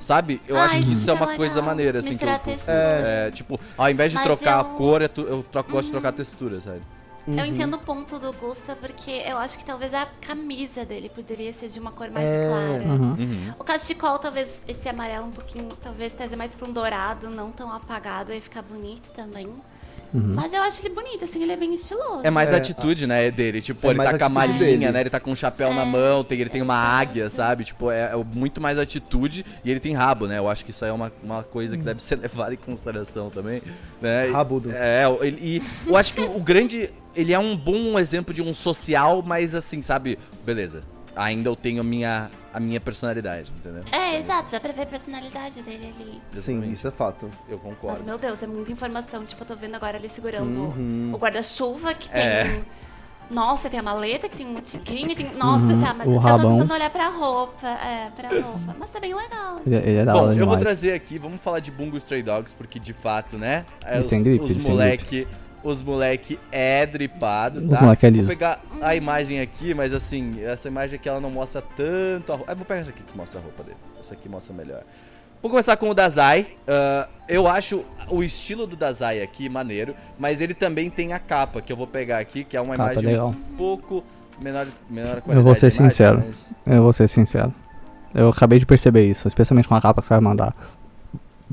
Sabe? 0.00 0.40
Eu 0.46 0.56
Ah, 0.56 0.64
acho 0.64 0.76
que 0.76 0.82
isso 0.82 0.92
isso 0.92 1.10
é 1.10 1.14
uma 1.14 1.34
coisa 1.34 1.54
legal. 1.54 1.64
maneira, 1.66 1.98
assim. 2.00 2.16
Que 2.16 2.24
eu, 2.24 2.38
textura. 2.38 2.76
é, 2.76 3.30
tipo, 3.32 3.58
ao 3.76 3.90
invés 3.90 4.12
de 4.12 4.16
Mas 4.16 4.24
trocar 4.26 4.56
a 4.56 4.58
eu- 4.60 4.64
cor, 4.76 5.02
eu, 5.02 5.08
eu 5.16 5.44
troco- 5.50 5.72
gosto 5.72 5.86
de 5.86 5.92
trocar 5.92 6.08
a 6.10 6.12
textura, 6.12 6.60
sabe? 6.60 6.80
Uhum. 7.26 7.38
Eu 7.38 7.46
entendo 7.46 7.74
o 7.74 7.78
ponto 7.78 8.18
do 8.18 8.32
Gusta, 8.34 8.76
porque 8.76 9.10
eu 9.26 9.38
acho 9.38 9.56
que 9.56 9.64
talvez 9.64 9.94
a 9.94 10.06
camisa 10.20 10.84
dele 10.84 11.08
poderia 11.08 11.52
ser 11.52 11.68
de 11.68 11.80
uma 11.80 11.90
cor 11.90 12.10
mais 12.10 12.28
É. 12.28 12.48
clara. 12.48 12.84
Uhum. 12.84 13.54
O 13.58 13.64
cachecol, 13.64 14.18
talvez 14.18 14.62
esse 14.68 14.88
amarelo 14.88 15.26
um 15.26 15.30
pouquinho, 15.30 15.68
talvez 15.80 16.12
trazer 16.12 16.36
mais 16.36 16.52
pra 16.52 16.68
um 16.68 16.72
dourado, 16.72 17.30
não 17.30 17.50
tão 17.50 17.72
apagado, 17.72 18.30
aí 18.32 18.40
ficar 18.40 18.62
bonito 18.62 19.10
também. 19.12 19.48
Mas 20.14 20.52
eu 20.52 20.62
acho 20.62 20.80
ele 20.86 20.94
bonito, 20.94 21.24
assim, 21.24 21.42
ele 21.42 21.50
é 21.52 21.56
bem 21.56 21.74
estiloso. 21.74 22.20
É 22.22 22.30
mais 22.30 22.50
É, 22.50 22.54
a 22.54 22.58
atitude, 22.58 23.06
né, 23.06 23.30
dele. 23.32 23.60
Tipo, 23.60 23.88
É 23.88 23.90
ele 23.90 23.98
tá 24.04 24.18
com 24.18 24.24
a 24.24 24.28
malinha, 24.28 24.58
dele. 24.58 24.90
né? 24.90 25.00
Ele 25.00 25.10
tá 25.10 25.18
com 25.18 25.32
um 25.32 25.36
chapéu 25.36 25.68
É, 25.70 25.74
na 25.74 25.84
mão, 25.84 26.22
tem, 26.22 26.40
ele 26.40 26.50
tem 26.50 26.62
uma 26.62 26.76
águia, 26.76 27.28
sabe? 27.28 27.64
Tipo, 27.64 27.90
é, 27.90 28.12
é 28.12 28.24
muito 28.34 28.60
mais 28.60 28.78
atitude 28.78 29.44
e 29.64 29.70
ele 29.70 29.80
tem 29.80 29.92
rabo, 29.92 30.26
né? 30.28 30.38
Eu 30.38 30.48
acho 30.48 30.64
que 30.64 30.70
isso 30.70 30.84
aí 30.84 30.90
é 30.90 30.94
uma, 30.94 31.12
uma 31.22 31.42
coisa 31.42 31.76
que 31.76 31.82
deve 31.82 32.02
ser 32.02 32.16
levada 32.20 32.54
em 32.54 32.56
consideração 32.56 33.28
também, 33.28 33.60
né? 34.00 34.28
Rabudo. 34.30 34.70
É, 34.72 35.02
ele, 35.20 35.38
e 35.42 35.62
eu 35.86 35.96
acho 35.96 36.14
que 36.14 36.20
o 36.20 36.40
grande... 36.40 36.90
Ele 37.16 37.32
é 37.32 37.38
um 37.38 37.56
bom 37.56 37.96
exemplo 37.98 38.34
de 38.34 38.42
um 38.42 38.52
social, 38.52 39.22
mas 39.22 39.54
assim, 39.54 39.80
sabe? 39.82 40.18
Beleza, 40.44 40.80
ainda 41.14 41.48
eu 41.48 41.54
tenho 41.56 41.80
a 41.80 41.84
minha, 41.84 42.28
a 42.54 42.60
minha 42.60 42.80
personalidade, 42.80 43.52
entendeu? 43.58 43.82
É, 43.92 44.18
exato, 44.18 44.50
dá 44.52 44.60
pra 44.60 44.72
ver 44.72 44.82
a 44.82 44.86
personalidade 44.86 45.60
dele 45.62 45.92
ali. 46.00 46.12
Sim, 46.12 46.20
Exatamente. 46.38 46.72
isso 46.72 46.86
é 46.88 46.90
fato. 46.92 47.28
Eu 47.48 47.58
concordo. 47.58 47.96
Mas, 47.98 48.06
meu 48.06 48.16
Deus, 48.16 48.42
é 48.42 48.46
muita 48.46 48.70
informação. 48.72 49.24
Tipo, 49.24 49.42
eu 49.42 49.46
tô 49.48 49.56
vendo 49.56 49.74
agora 49.74 49.96
ele 49.96 50.08
segurando 50.08 50.58
Uhum. 50.60 51.10
o 51.12 51.18
guarda-chuva, 51.18 51.92
que 51.94 52.08
tem... 52.08 52.22
É. 52.22 52.62
Nossa, 53.30 53.70
tem 53.70 53.80
a 53.80 53.82
maleta, 53.82 54.28
que 54.28 54.36
tem 54.36 54.46
um 54.46 54.60
tigrinho, 54.60 55.16
tem... 55.16 55.34
Nossa, 55.34 55.64
Uhum, 55.64 55.80
tá, 55.80 55.94
mas 55.94 56.06
o 56.06 56.10
eu 56.10 56.14
tô 56.14 56.20
rabão. 56.20 56.52
tentando 56.58 56.74
olhar 56.74 56.90
pra 56.90 57.08
roupa. 57.08 57.66
É, 57.66 58.10
pra 58.14 58.28
roupa. 58.28 58.76
Mas 58.78 58.90
tá 58.90 59.00
bem 59.00 59.14
legal. 59.14 59.60
Ele, 59.66 59.76
ele 59.76 59.96
é 59.96 60.04
da 60.04 60.12
Bom, 60.12 60.18
hora 60.24 60.32
eu 60.32 60.36
vou 60.36 60.44
demais. 60.56 60.60
trazer 60.60 60.92
aqui, 60.92 61.18
vamos 61.18 61.40
falar 61.40 61.60
de 61.60 61.70
Bungo 61.70 61.96
Stray 61.96 62.22
Dogs, 62.22 62.54
porque 62.54 62.78
de 62.78 62.92
fato, 62.92 63.38
né? 63.38 63.64
é, 63.82 63.94
Eles 63.94 64.06
os, 64.06 64.10
têm 64.10 64.22
gripe, 64.22 64.44
os 64.44 64.50
eles 64.50 64.62
têm 64.62 64.70
moleque, 64.72 65.26
os 65.64 65.82
moleque 65.82 66.38
é 66.52 66.84
dripado, 66.86 67.66
tá? 67.68 67.80
moleque 67.80 68.06
é 68.06 68.10
Vou 68.10 68.16
liso. 68.18 68.28
pegar 68.28 68.60
a 68.82 68.94
imagem 68.94 69.40
aqui, 69.40 69.74
mas 69.74 69.92
assim, 69.94 70.42
essa 70.44 70.68
imagem 70.68 70.96
aqui 70.96 71.08
ela 71.08 71.20
não 71.20 71.30
mostra 71.30 71.62
tanto 71.62 72.32
a 72.32 72.36
roupa. 72.36 72.52
Eu 72.52 72.56
vou 72.56 72.64
pegar 72.66 72.80
essa 72.82 72.90
aqui 72.90 73.02
que 73.02 73.16
mostra 73.16 73.40
a 73.40 73.42
roupa 73.42 73.62
dele. 73.64 73.76
Essa 73.98 74.14
aqui 74.14 74.28
mostra 74.28 74.54
melhor. 74.54 74.82
Vou 75.42 75.50
começar 75.50 75.76
com 75.76 75.88
o 75.90 75.94
Dazai. 75.94 76.46
Ah, 76.68 77.08
eu 77.28 77.46
acho 77.48 77.84
o 78.08 78.22
estilo 78.22 78.66
do 78.66 78.76
Dazai 78.76 79.20
aqui 79.22 79.48
maneiro, 79.48 79.94
mas 80.18 80.40
ele 80.40 80.54
também 80.54 80.88
tem 80.90 81.12
a 81.12 81.18
capa 81.18 81.60
que 81.60 81.72
eu 81.72 81.76
vou 81.76 81.86
pegar 81.86 82.18
aqui, 82.18 82.44
que 82.44 82.56
é 82.56 82.60
uma 82.60 82.76
Capa 82.76 82.92
imagem 82.92 83.10
legal. 83.10 83.28
um 83.28 83.56
pouco 83.56 84.04
menor, 84.38 84.66
menor 84.88 85.20
qualidade. 85.22 85.36
Eu 85.38 85.42
vou 85.42 85.54
ser 85.54 85.66
imagem, 85.72 85.90
sincero. 85.90 86.22
mas- 86.26 86.52
Eu 86.66 86.82
vou 86.82 86.92
ser 86.92 87.08
sincero. 87.08 87.52
Eu 88.14 88.28
acabei 88.28 88.58
de 88.58 88.64
perceber 88.66 89.06
isso, 89.06 89.26
especialmente 89.28 89.66
com 89.68 89.74
a 89.74 89.80
capa 89.80 90.00
que 90.00 90.06
você 90.08 90.14
vai 90.14 90.20
mandar. 90.20 90.54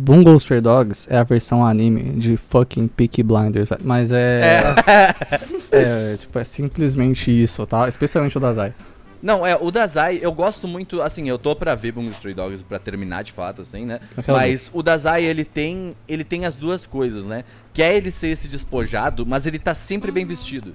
Bungo 0.02 0.36
Stray 0.38 0.62
Dogs 0.62 1.06
é 1.08 1.18
a 1.18 1.24
versão 1.24 1.64
anime 1.64 2.20
de 2.20 2.36
fucking 2.36 2.88
Peaky 2.88 3.22
Blinders, 3.22 3.70
mas 3.84 4.12
é, 4.12 4.74
é. 5.72 6.18
tipo, 6.18 6.40
é 6.40 6.44
simplesmente 6.44 7.30
isso, 7.32 7.68
tá? 7.68 7.88
Especialmente 7.88 8.36
o 8.36 8.40
Dazai. 8.40 8.74
Não, 9.22 9.46
é, 9.46 9.56
o 9.56 9.70
Dazai, 9.70 10.18
eu 10.20 10.32
gosto 10.32 10.68
muito, 10.68 11.04
assim, 11.04 11.30
eu 11.30 11.38
tô 11.38 11.56
pra 11.56 11.76
ver 11.76 11.92
Bungo 11.92 12.10
Stray 12.10 12.34
Dogs 12.34 12.64
pra 12.64 12.80
terminar 12.80 13.24
de 13.24 13.32
fato, 13.32 13.62
assim, 13.62 13.86
né? 13.86 14.00
Quero 14.16 14.36
Mas 14.36 14.72
o 14.74 14.82
Dazai, 14.82 15.24
ele 15.24 15.46
tem, 15.46 15.96
ele 16.08 16.24
tem 16.24 16.46
as 16.46 16.56
duas 16.56 16.88
coisas, 16.88 17.26
né? 17.26 17.44
Que 17.72 17.84
é 17.84 17.96
ele 17.96 18.10
ser 18.10 18.30
esse 18.30 18.48
despojado, 18.48 19.24
mas 19.24 19.46
ele 19.46 19.60
tá 19.60 19.76
sempre 19.76 20.12
bem 20.12 20.26
vestido. 20.26 20.74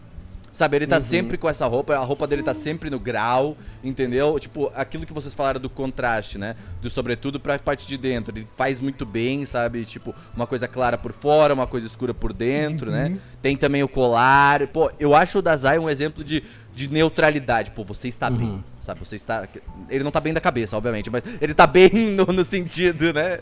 Sabe, 0.57 0.79
ele 0.79 0.87
tá 0.87 0.99
sempre 0.99 1.37
com 1.37 1.51
essa 1.51 1.67
roupa, 1.67 1.95
a 1.95 1.99
roupa 1.99 2.27
dele 2.27 2.43
tá 2.43 2.55
sempre 2.55 2.89
no 2.89 2.99
grau, 2.99 3.59
entendeu? 3.85 4.41
Tipo, 4.41 4.73
aquilo 4.75 5.05
que 5.05 5.13
vocês 5.13 5.35
falaram 5.35 5.61
do 5.61 5.69
contraste, 5.69 6.39
né? 6.39 6.57
Do 6.81 6.89
sobretudo 6.89 7.39
pra 7.39 7.59
parte 7.59 7.87
de 7.87 7.99
dentro. 7.99 8.35
Ele 8.35 8.49
faz 8.57 8.81
muito 8.81 9.05
bem, 9.05 9.45
sabe? 9.45 9.85
Tipo, 9.85 10.15
uma 10.35 10.47
coisa 10.47 10.67
clara 10.67 10.97
por 10.97 11.13
fora, 11.13 11.53
uma 11.53 11.67
coisa 11.67 11.87
escura 11.87 12.15
por 12.15 12.33
dentro, 12.33 12.91
né? 12.91 13.19
Tem 13.43 13.55
também 13.55 13.83
o 13.83 13.89
colar. 13.89 14.67
Pô, 14.69 14.91
eu 14.99 15.15
acho 15.15 15.41
o 15.41 15.43
Dazai 15.43 15.79
um 15.79 15.91
exemplo 15.91 16.25
de, 16.25 16.43
de 16.75 16.89
neutralidade. 16.89 17.71
Pô, 17.73 17.85
você 17.85 18.09
está 18.09 18.31
bem, 18.31 18.65
sabe? 18.81 19.01
Você 19.01 19.17
está. 19.17 19.47
Ele 19.91 20.03
não 20.03 20.11
tá 20.11 20.21
bem 20.21 20.33
da 20.33 20.41
cabeça, 20.41 20.75
obviamente, 20.75 21.11
mas 21.11 21.23
ele 21.39 21.53
tá 21.53 21.67
bem 21.67 21.91
no, 22.17 22.25
no 22.25 22.45
sentido, 22.47 23.13
né? 23.13 23.41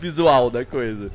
Visual 0.00 0.50
da 0.50 0.64
coisa. 0.64 1.12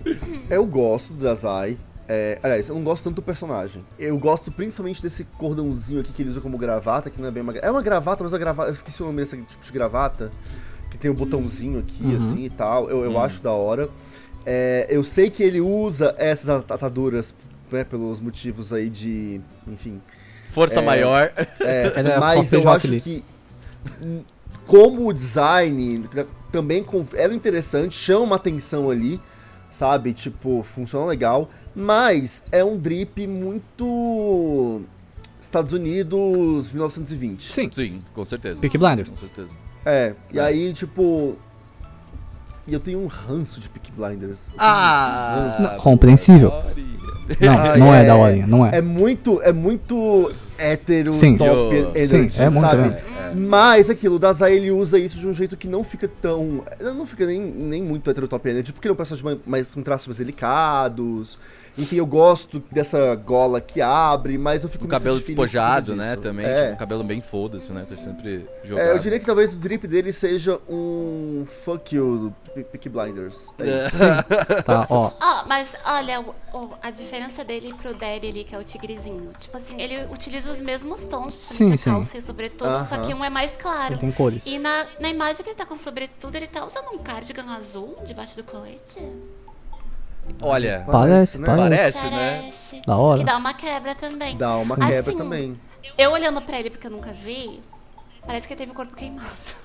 Eu 0.50 0.66
gosto 0.66 1.12
do 1.12 1.26
Dazai. 1.26 1.78
É, 2.14 2.38
aliás, 2.44 2.68
eu 2.68 2.76
não 2.76 2.84
gosto 2.84 3.06
tanto 3.06 3.16
do 3.16 3.22
personagem. 3.22 3.82
Eu 3.98 4.18
gosto 4.18 4.52
principalmente 4.52 5.02
desse 5.02 5.24
cordãozinho 5.24 6.02
aqui 6.02 6.12
que 6.12 6.22
ele 6.22 6.30
usa 6.30 6.42
como 6.42 6.58
gravata, 6.58 7.10
que 7.10 7.22
não 7.22 7.30
é 7.30 7.32
bem 7.32 7.42
uma. 7.42 7.54
É 7.58 7.72
uma 7.72 7.82
gravata, 7.82 8.22
mas 8.22 8.34
é 8.34 8.36
uma 8.36 8.40
gravata. 8.40 8.70
Eu 8.70 8.74
esqueci 8.74 9.02
o 9.02 9.06
nome 9.06 9.22
desse 9.22 9.38
tipo 9.38 9.64
de 9.64 9.72
gravata. 9.72 10.30
Que 10.90 10.98
tem 10.98 11.10
o 11.10 11.14
botãozinho 11.14 11.80
aqui, 11.80 12.14
assim 12.18 12.44
e 12.44 12.50
tal. 12.50 12.90
Eu, 12.90 13.06
eu 13.06 13.18
acho 13.18 13.42
da 13.42 13.54
hora. 13.54 13.88
É, 14.46 14.88
eu 14.90 15.06
sei 15.06 15.30
que 15.30 15.42
ele 15.42 15.62
usa 15.62 16.14
essas 16.18 16.50
ataduras, 16.50 17.34
né, 17.72 17.86
pelos 17.86 18.20
motivos 18.20 18.74
aí 18.74 18.90
de. 18.90 19.40
Enfim. 19.66 20.02
Força 20.50 20.82
É. 20.82 20.84
maior. 20.84 21.32
É, 21.62 21.94
é 21.96 22.20
mas 22.20 22.40
cosplay 22.40 22.62
eu 22.62 22.70
acho 22.70 22.88
que 23.00 23.24
como 24.66 25.08
o 25.08 25.14
design 25.14 26.10
né, 26.14 26.26
também 26.52 26.86
era 27.14 27.34
interessante, 27.34 27.96
chama 27.96 28.26
uma 28.26 28.36
atenção 28.36 28.90
ali, 28.90 29.22
sabe? 29.70 30.14
Tipo, 30.14 30.62
funciona 30.64 31.06
legal, 31.06 31.50
mas 31.76 32.44
é 32.52 32.64
um 32.64 32.78
drip 32.78 33.26
muito 33.28 34.82
Estados 35.40 35.74
Unidos 35.74 36.70
1920. 36.72 37.52
Sim, 37.52 37.70
Sim, 37.72 38.02
com 38.14 38.26
certeza. 38.26 38.60
Peaky 38.62 38.78
Blinders. 38.78 39.10
Com 39.10 39.18
certeza. 39.18 39.50
É, 39.86 40.14
e 40.32 40.38
É. 40.40 40.42
aí 40.44 40.74
tipo 40.74 41.36
e 42.68 42.74
eu 42.74 42.80
tenho 42.80 43.00
um 43.00 43.08
ranço 43.08 43.60
de 43.60 43.68
Peaky 43.68 43.92
Blinders. 43.92 44.48
Eu 44.50 44.54
Ah! 44.60 45.58
Não, 45.60 45.78
compreensível. 45.80 46.52
Não, 47.40 47.54
Ah, 47.58 47.78
não 47.78 47.94
é, 47.94 48.04
é- 48.04 48.08
da 48.08 48.16
horinha, 48.16 48.46
não 48.48 48.66
é. 48.66 48.78
É 48.78 48.82
muito, 48.82 49.42
é 49.42 49.52
muito 49.54 50.32
hétero, 50.58 51.14
Sim. 51.14 51.38
top 51.38 51.76
Yo. 51.76 51.92
energy, 51.96 52.34
Sim, 52.34 52.42
é 52.42 52.50
muito 52.50 52.70
sabe? 52.70 52.82
mesmo. 52.90 52.98
Mas 53.50 53.90
aquilo, 53.90 54.16
o 54.16 54.20
Dazai 54.20 54.54
ele 54.58 54.70
usa 54.72 55.00
isso 55.00 55.18
de 55.18 55.26
um 55.28 55.34
jeito 55.34 55.56
que 55.56 55.68
não 55.68 55.84
fica 55.84 56.10
tão. 56.22 56.64
Não 56.80 57.06
fica 57.08 57.26
nem, 57.26 57.40
nem 57.40 57.82
muito 57.82 58.10
hétero 58.10 58.28
top 58.28 58.48
energy, 58.50 58.74
porque 58.74 58.86
ele 58.88 58.92
é 58.92 58.94
um 58.94 58.98
personagem 58.98 59.24
mais- 59.26 59.40
mais 59.46 59.74
com 59.74 59.82
traços 59.82 60.08
mais 60.08 60.18
delicados. 60.18 61.40
Enfim, 61.78 61.96
eu 61.98 62.06
gosto 62.06 62.62
dessa 62.72 63.16
gola 63.16 63.62
que 63.62 63.82
abre, 63.82 64.38
mas 64.38 64.64
eu 64.64 64.70
fico 64.70 64.84
me 64.84 64.90
cabelo 64.90 65.20
despojado, 65.20 65.96
né? 65.96 66.16
Também. 66.16 66.46
É. 66.46 66.62
Tipo, 66.64 66.74
um 66.74 66.78
cabelo 66.78 67.04
bem 67.04 67.22
foda-se, 67.22 67.72
né? 67.72 67.86
Tá 67.88 67.96
sempre 67.98 68.46
jogado. 68.64 68.86
É, 68.88 68.92
eu 68.94 69.00
diria 69.00 69.20
que 69.20 69.26
talvez 69.26 69.54
o 69.54 69.56
drip 69.56 69.88
dele 69.88 70.12
seja 70.12 70.60
um 70.70 71.46
fuck 71.64 71.96
you 71.96 72.18
do 72.18 72.36
Pe- 72.54 72.64
Peaky 72.66 72.90
Blinders. 72.90 73.54
É 73.60 73.88
isso. 73.88 73.98
Tá, 74.66 74.86
ó. 74.90 75.12
Ó, 75.20 75.46
mas 75.48 75.70
olha, 75.86 76.20
o- 76.22 76.36
o- 76.54 76.70
a 76.82 76.92
diferença 76.92 77.44
dele 77.44 77.74
pro 77.74 77.94
Daddy 77.94 78.28
ali, 78.28 78.44
que 78.44 78.54
é 78.54 78.58
o 78.60 78.64
tigrezinho. 78.64 79.32
Tipo 79.38 79.58
assim, 79.58 79.82
ele 79.82 80.06
utiliza 80.14 80.52
os 80.52 80.60
mesmos 80.60 81.06
tons, 81.06 81.34
Sim, 81.34 81.68
principalmente 81.70 81.82
sim. 81.82 81.90
a 81.90 81.94
calça 81.94 82.18
e 82.18 82.20
o 82.20 82.24
sobretudo, 82.24 82.70
só 82.90 82.96
Aham. 82.96 83.02
que 83.04 83.14
um 83.14 83.24
é 83.24 83.30
mais 83.30 83.54
claro. 83.58 83.94
Ele 83.94 84.02
tem 84.02 84.12
cores. 84.12 84.46
E 84.46 84.60
na, 84.60 84.86
na 85.00 85.10
imagem 85.10 85.44
que 85.44 85.50
ele 85.50 85.56
tá 85.58 85.66
com 85.66 85.78
sobretudo, 85.78 86.36
ele 86.36 86.48
tá 86.48 86.64
usando 86.66 86.94
um 86.94 86.98
cardigan 86.98 87.46
azul 87.54 87.98
debaixo 88.06 88.36
do 88.36 88.44
colete. 88.44 89.00
Olha, 90.42 90.84
Parece, 90.90 91.38
né? 91.40 91.46
parece. 91.48 92.10
parece, 92.10 92.76
né? 92.76 92.82
Da 92.86 92.96
hora. 92.98 93.20
Que 93.20 93.26
dá 93.26 93.38
uma 93.38 93.54
quebra 93.54 93.94
também. 93.96 94.38
Dá 94.38 94.58
uma 94.58 94.76
Assim, 94.76 94.88
quebra 94.88 95.14
também. 95.14 95.60
Eu 95.98 96.12
olhando 96.12 96.42
pra 96.42 96.60
ele, 96.60 96.70
porque 96.70 96.88
eu 96.88 96.92
nunca 96.92 97.12
vi, 97.12 97.60
parece 98.26 98.48
que 98.48 98.54
ele 98.54 98.60
teve 98.60 98.72
o 98.72 98.76
corpo 98.76 98.96
queimado. 98.96 99.28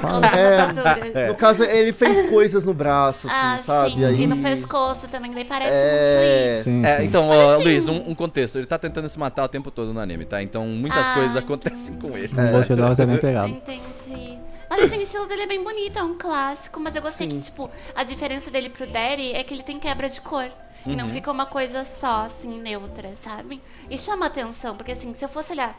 Causa 0.00 0.26
É, 0.26 0.60
ataduras. 0.60 1.28
No 1.28 1.34
caso, 1.36 1.62
ele 1.62 1.92
fez 1.92 2.28
coisas 2.28 2.64
no 2.64 2.74
braço, 2.74 3.28
assim, 3.28 3.36
Ah, 3.36 3.58
sabe? 3.58 3.92
sim. 3.92 4.04
Aí... 4.04 4.22
E 4.22 4.26
no 4.26 4.36
pescoço 4.38 5.08
também, 5.08 5.30
daí 5.32 5.44
parece 5.44 5.70
É, 5.72 6.10
muito 6.10 6.54
isso. 6.56 6.64
Sim, 6.64 6.84
É, 6.84 6.96
sim. 6.98 7.04
então, 7.04 7.28
ó, 7.28 7.54
assim- 7.54 7.64
Luiz, 7.64 7.86
um, 7.88 8.02
um 8.10 8.14
contexto. 8.14 8.56
Ele 8.56 8.66
tá 8.66 8.76
tentando 8.78 9.08
se 9.08 9.18
matar 9.18 9.44
o 9.44 9.48
tempo 9.48 9.70
todo 9.70 9.92
no 9.94 10.00
anime, 10.00 10.24
tá? 10.24 10.42
Então 10.42 10.66
muitas 10.66 11.06
Ah, 11.06 11.14
coisas 11.14 11.36
acontecem 11.36 11.96
com 11.96 12.08
ele. 12.16 12.32
Um 12.36 12.50
Ghost 12.50 12.74
Dogs 12.74 13.00
é 13.02 13.06
bem 13.06 13.18
pegado. 13.20 13.48
Entendi. 13.50 14.38
Mas 14.70 14.84
assim, 14.84 14.98
o 14.98 15.02
estilo 15.02 15.26
dele 15.26 15.42
é 15.42 15.46
bem 15.46 15.62
bonito, 15.64 15.98
é 15.98 16.02
um 16.02 16.16
clássico, 16.16 16.78
mas 16.80 16.94
eu 16.94 17.02
gostei 17.02 17.26
que, 17.26 17.40
tipo, 17.40 17.70
a 17.94 18.04
diferença 18.04 18.50
dele 18.50 18.68
pro 18.68 18.86
Daddy 18.86 19.32
é 19.32 19.42
que 19.42 19.54
ele 19.54 19.62
tem 19.62 19.78
quebra 19.78 20.08
de 20.08 20.20
cor. 20.20 20.50
E 20.86 20.90
Uhum. 20.90 20.96
não 20.96 21.08
fica 21.08 21.30
uma 21.30 21.44
coisa 21.44 21.84
só, 21.84 22.22
assim, 22.22 22.60
neutra, 22.62 23.14
sabe? 23.14 23.60
E 23.90 23.98
chama 23.98 24.26
atenção, 24.26 24.76
porque 24.76 24.92
assim, 24.92 25.12
se 25.12 25.24
eu 25.24 25.28
fosse 25.28 25.52
olhar. 25.52 25.76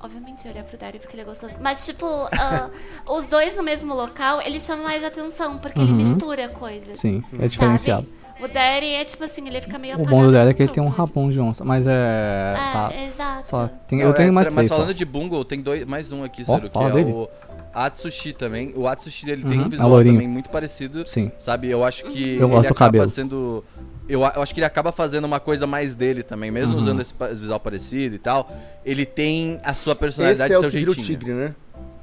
Obviamente 0.00 0.44
eu 0.44 0.50
ia 0.50 0.52
olhar 0.56 0.64
pro 0.64 0.76
Daddy 0.76 0.98
porque 0.98 1.14
ele 1.14 1.22
é 1.22 1.24
gostoso. 1.24 1.54
Mas, 1.60 1.86
tipo, 1.86 2.04
ah, 2.06 2.68
os 3.06 3.26
dois 3.26 3.56
no 3.56 3.62
mesmo 3.62 3.94
local, 3.94 4.42
ele 4.42 4.60
chama 4.60 4.82
mais 4.82 5.04
atenção, 5.04 5.58
porque 5.58 5.80
ele 5.80 5.92
Uhum. 5.92 5.96
mistura 5.96 6.48
coisas. 6.48 6.98
Sim, 6.98 7.22
é 7.32 7.36
sabe? 7.36 7.48
diferenciado. 7.48 8.08
O 8.40 8.48
Daddy 8.48 8.86
é 8.94 9.04
tipo 9.04 9.22
assim, 9.22 9.46
ele 9.46 9.60
fica 9.60 9.78
meio 9.78 9.94
O 10.00 10.04
bom 10.04 10.24
do 10.24 10.32
Dead 10.32 10.48
é 10.48 10.52
que 10.52 10.60
ele 10.64 10.72
tem 10.72 10.82
um 10.82 10.88
rabão 10.88 11.30
de 11.30 11.38
onça, 11.40 11.64
mas 11.64 11.86
é. 11.86 11.92
É, 11.92 12.72
tá. 12.72 12.92
exato. 13.04 13.48
Só, 13.48 13.68
tem- 13.86 14.00
Não, 14.00 14.06
eu 14.06 14.12
tenho 14.14 14.28
é, 14.28 14.32
mais 14.32 14.46
Mas 14.48 14.54
três 14.54 14.68
só. 14.68 14.74
falando 14.78 14.92
de 14.94 15.04
Bungle, 15.04 15.44
tem 15.44 15.62
dois, 15.62 15.84
mais 15.84 16.10
um 16.10 16.24
aqui, 16.24 16.42
Ó, 16.48 16.56
Ciro, 16.56 16.68
que 16.68 16.78
é 16.78 16.90
dele. 16.90 17.12
o, 17.12 17.28
Atsushi 17.74 18.32
também. 18.32 18.72
O 18.76 18.86
Atsushi 18.86 19.30
ele 19.30 19.42
tem 19.42 19.58
Uhum, 19.58 19.64
um 19.64 19.66
é 19.66 19.70
visual 19.70 19.88
loirinho. 19.88 20.14
também 20.16 20.28
muito 20.28 20.50
parecido. 20.50 21.06
Sim. 21.06 21.30
Sabe, 21.38 21.68
eu 21.68 21.82
acho 21.84 22.04
que 22.04 22.36
Eu 22.36 22.48
gosto 22.48 22.64
ele 22.66 22.72
acaba 22.72 22.76
cabelo. 22.90 23.08
sendo. 23.08 23.64
Eu, 24.08 24.24
acho 24.24 24.52
que 24.52 24.60
ele 24.60 24.66
acaba 24.66 24.92
fazendo 24.92 25.24
uma 25.24 25.38
coisa 25.40 25.66
mais 25.66 25.94
dele 25.94 26.22
também, 26.22 26.50
mesmo 26.50 26.74
Uhum. 26.74 26.80
usando 26.80 27.00
esse 27.00 27.14
visual 27.34 27.58
parecido 27.60 28.14
e 28.14 28.18
tal. 28.18 28.50
Ele 28.84 29.06
tem 29.06 29.60
a 29.64 29.72
sua 29.74 29.94
personalidade, 29.94 30.52
Esse 30.52 30.54
é 30.54 30.58
o 30.58 30.70
seu 30.70 30.70
vira 30.70 30.90
o 30.90 30.94
jeitinho. 30.94 31.18
tigre, 31.18 31.34
né? 31.34 31.54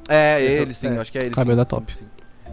É, 0.07 0.41
Esse 0.43 0.57
é 0.57 0.61
ele 0.61 0.73
sim, 0.73 0.87
é. 0.87 0.97
eu 0.97 1.01
acho 1.01 1.11
que 1.11 1.19
é 1.19 1.25
ele 1.25 1.35
Cabelo 1.35 1.57
sim, 1.57 1.61
é 1.61 1.65
sim, 1.65 1.69
top. 1.69 1.95
sim. 1.97 2.05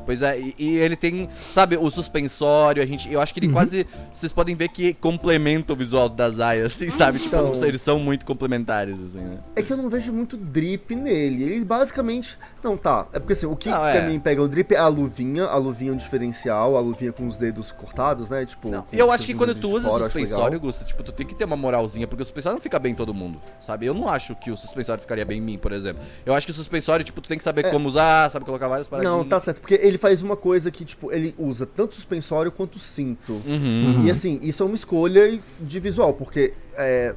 Pois 0.07 0.23
é, 0.23 0.39
e, 0.41 0.55
e 0.59 0.77
ele 0.79 0.97
tem, 0.97 1.29
sabe, 1.53 1.77
o 1.77 1.91
suspensório, 1.91 2.83
a 2.83 2.87
gente, 2.87 3.13
eu 3.13 3.21
acho 3.21 3.35
que 3.35 3.41
Uhum. 3.41 3.47
ele 3.47 3.53
quase, 3.53 3.87
vocês 4.15 4.33
podem 4.33 4.55
ver 4.55 4.69
que 4.69 4.95
complementa 4.95 5.73
o 5.73 5.77
visual 5.77 6.09
da 6.09 6.31
Zaya, 6.31 6.65
assim, 6.67 6.89
sabe? 6.91 7.19
Tipo, 7.19 7.37
Então- 7.37 7.53
eles 7.67 7.81
são 7.83 7.99
muito 7.99 8.25
complementares, 8.25 9.03
assim, 9.03 9.19
né? 9.21 9.39
É 9.55 9.63
que 9.63 9.73
eu 9.73 9.77
não 9.77 9.91
vejo 9.91 10.13
muito 10.13 10.37
drip 10.37 10.95
nele. 10.95 11.43
Ele 11.45 11.65
basicamente. 11.65 12.39
Não, 12.63 12.77
tá. 12.77 13.07
É 13.13 13.19
porque 13.19 13.33
assim, 13.33 13.47
o 13.47 13.55
que 13.57 13.69
Não, 13.69 13.87
é. 13.87 14.07
mim 14.09 14.19
pega 14.19 14.41
o 14.43 14.49
drip 14.49 14.73
é 14.73 14.79
a 14.79 14.89
luvinha, 14.89 15.45
a 15.45 15.57
luvinha 15.57 15.91
é 15.91 15.95
um 15.95 15.97
diferencial, 15.97 16.77
a 16.77 16.81
luvinha 16.81 17.13
com 17.13 17.27
os 17.27 17.37
dedos 17.37 17.73
cortados, 17.73 18.31
né? 18.31 18.45
Tipo. 18.47 18.69
Não, 18.71 18.85
eu 18.93 19.11
acho 19.13 19.27
que 19.27 19.35
quando 19.35 19.55
tu 19.55 19.71
usa 19.71 19.89
fora, 19.89 20.05
suspensório. 20.05 20.59
Gusta, 20.61 20.85
tipo, 20.85 21.03
tu 21.03 21.13
tem 21.13 21.27
que 21.27 21.35
ter 21.35 21.45
uma 21.45 21.57
moralzinha, 21.57 22.07
porque 22.07 22.23
o 22.23 22.25
suspensório 22.25 22.57
não 22.57 22.63
fica 22.63 22.79
bem 22.79 22.93
em 22.93 22.95
todo 22.95 23.13
mundo, 23.13 23.41
sabe? 23.61 23.87
Eu 23.87 23.95
não 23.95 24.09
acho 24.09 24.35
que 24.37 24.51
o 24.51 24.57
suspensório 24.57 25.01
ficaria 25.01 25.25
bem 25.25 25.39
em 25.39 25.41
mim, 25.43 25.59
por 25.59 25.73
exemplo. 25.73 26.03
Eu 26.25 26.33
acho 26.35 26.47
que 26.47 26.53
o 26.53 26.55
suspensório, 26.55 27.05
tipo, 27.05 27.21
tu 27.21 27.29
tem 27.29 27.37
que 27.39 27.45
saber 27.45 27.71
como 27.71 27.89
usar, 27.89 28.31
sabe 28.31 28.45
colocar 28.45 28.69
várias 28.69 28.89
paradinhas. 28.89 29.15
É. 29.15 29.19
Não, 29.19 29.25
tá 29.25 29.39
certo. 29.41 29.61
Porque 29.61 29.75
ele 29.75 29.96
faz 29.99 30.23
uma 30.23 30.37
coisa 30.37 30.71
que, 30.71 30.85
tipo, 30.85 31.13
ele 31.13 31.35
usa 31.39 31.67
tanto 31.67 31.93
o 31.93 31.95
suspensório 31.95 32.51
quanto 32.51 32.77
o 32.77 32.79
cinto. 32.79 33.33
Uhum. 33.47 34.03
E 34.05 34.11
assim, 34.11 34.39
isso 34.43 34.63
é 34.63 34.67
uma 34.67 34.75
escolha 34.75 35.39
de 35.61 35.81
visual, 35.81 36.15
porque 36.15 36.53
é, 36.77 37.15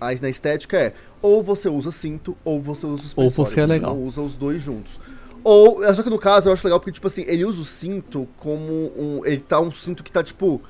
a, 0.00 0.14
na 0.20 0.28
estética 0.28 0.76
é 0.76 0.92
ou 1.22 1.42
você 1.42 1.68
usa 1.68 1.90
cinto 1.90 2.36
ou 2.44 2.60
você 2.60 2.86
usa 2.86 3.02
suspensório. 3.02 3.40
Ou 3.40 3.46
você 3.46 3.60
é 3.60 3.66
legal. 3.66 3.94
não 3.94 4.04
usa 4.04 4.20
os 4.20 4.36
dois 4.36 4.62
juntos. 4.62 4.98
Ou, 5.42 5.82
só 5.94 6.02
que 6.02 6.10
no 6.10 6.18
caso 6.18 6.48
eu 6.48 6.52
acho 6.52 6.66
legal 6.66 6.80
porque, 6.80 6.92
tipo 6.92 7.06
assim, 7.06 7.24
ele 7.26 7.44
usa 7.44 7.60
o 7.60 7.64
cinto 7.64 8.26
como 8.36 8.92
um. 8.96 9.20
Ele 9.24 9.38
tá 9.38 9.60
um 9.60 9.70
cinto 9.70 10.02
que 10.02 10.10
tá, 10.10 10.22
tipo. 10.22 10.60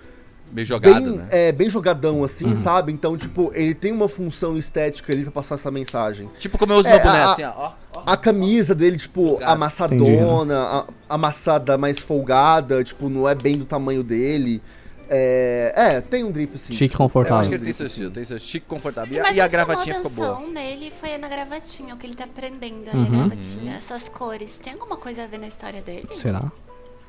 Bem 0.50 0.64
jogado, 0.64 1.02
bem, 1.04 1.12
né? 1.18 1.28
é, 1.30 1.52
bem 1.52 1.68
jogadão, 1.68 2.22
assim, 2.24 2.46
Uhum. 2.46 2.54
sabe? 2.54 2.92
Então, 2.92 3.16
tipo, 3.16 3.50
ele 3.54 3.74
tem 3.74 3.92
uma 3.92 4.08
função 4.08 4.56
estética 4.56 5.12
ali 5.12 5.22
pra 5.24 5.32
passar 5.32 5.56
essa 5.56 5.70
mensagem. 5.70 6.30
Tipo 6.38 6.56
como 6.56 6.72
eu 6.72 6.78
uso 6.78 6.88
É, 6.88 6.92
meu 6.94 7.00
boné, 7.02 7.18
a- 7.22 7.32
assim, 7.32 7.42
ó. 7.44 7.72
ó. 7.92 8.02
A 8.06 8.16
camisa 8.16 8.74
dele, 8.74 8.96
tipo, 8.96 9.28
Jogado. 9.30 9.50
amassadona, 9.50 10.58
a- 10.62 10.86
amassada 11.08 11.76
mais 11.76 11.98
folgada, 11.98 12.82
tipo, 12.84 13.08
não 13.08 13.28
é 13.28 13.34
bem 13.34 13.56
do 13.58 13.64
tamanho 13.64 14.02
dele. 14.02 14.62
É, 15.08 15.72
é 15.76 16.00
tem 16.00 16.24
um 16.24 16.32
drip 16.32 16.58
sim. 16.58 16.74
Chique 16.74 16.94
e 16.94 16.96
confortável. 16.96 17.36
Eu 17.36 17.40
acho 17.40 17.48
que 17.48 17.54
ele 17.54 17.64
tem 17.64 17.72
seu 17.72 17.86
estilo, 17.86 18.10
tem 18.10 18.24
seu 18.24 18.38
chique, 18.40 18.66
confortável. 18.66 19.14
E, 19.14 19.20
a- 19.20 19.22
Mas 19.22 19.36
e 19.36 19.40
a 19.40 19.46
gravatinha 19.48 19.94
ficou 19.96 20.10
boa. 20.10 20.32
atenção 20.32 20.52
nele 20.52 20.92
foi 21.00 21.16
na 21.16 21.28
gravatinha, 21.28 21.94
o 21.94 21.96
que 21.98 22.06
ele 22.06 22.14
tá 22.16 22.24
aprendendo 22.24 22.88
ali, 22.90 22.98
Uhum. 22.98 23.04
a 23.06 23.28
gravatinha, 23.28 23.76
essas 23.76 24.08
cores. 24.08 24.58
Tem 24.62 24.72
alguma 24.72 24.96
coisa 24.96 25.22
a 25.22 25.26
ver 25.28 25.38
na 25.38 25.46
história 25.46 25.80
dele? 25.80 26.08
Será? 26.16 26.50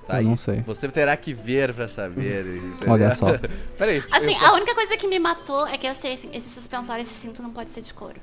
Tá 0.07 0.13
eu 0.15 0.17
aí. 0.19 0.25
não 0.25 0.37
sei. 0.37 0.61
Você 0.61 0.87
terá 0.89 1.15
que 1.17 1.33
ver 1.33 1.73
pra 1.73 1.87
saber. 1.87 2.45
entendeu? 2.57 2.89
Olha 2.93 3.13
só. 3.13 3.27
Peraí. 3.77 4.03
Assim, 4.11 4.31
eu 4.31 4.35
a 4.37 4.39
posso- 4.39 4.55
única 4.55 4.73
coisa 4.75 4.97
que 4.97 5.07
me 5.07 5.19
matou 5.19 5.67
é 5.67 5.77
que 5.77 5.85
eu 5.85 5.93
sei, 5.93 6.13
assim, 6.13 6.29
esse 6.33 6.49
suspensório, 6.49 7.01
esse 7.01 7.13
cinto 7.13 7.41
não 7.43 7.51
pode 7.51 7.69
ser 7.69 7.81
de 7.81 7.93
couro. 7.93 8.15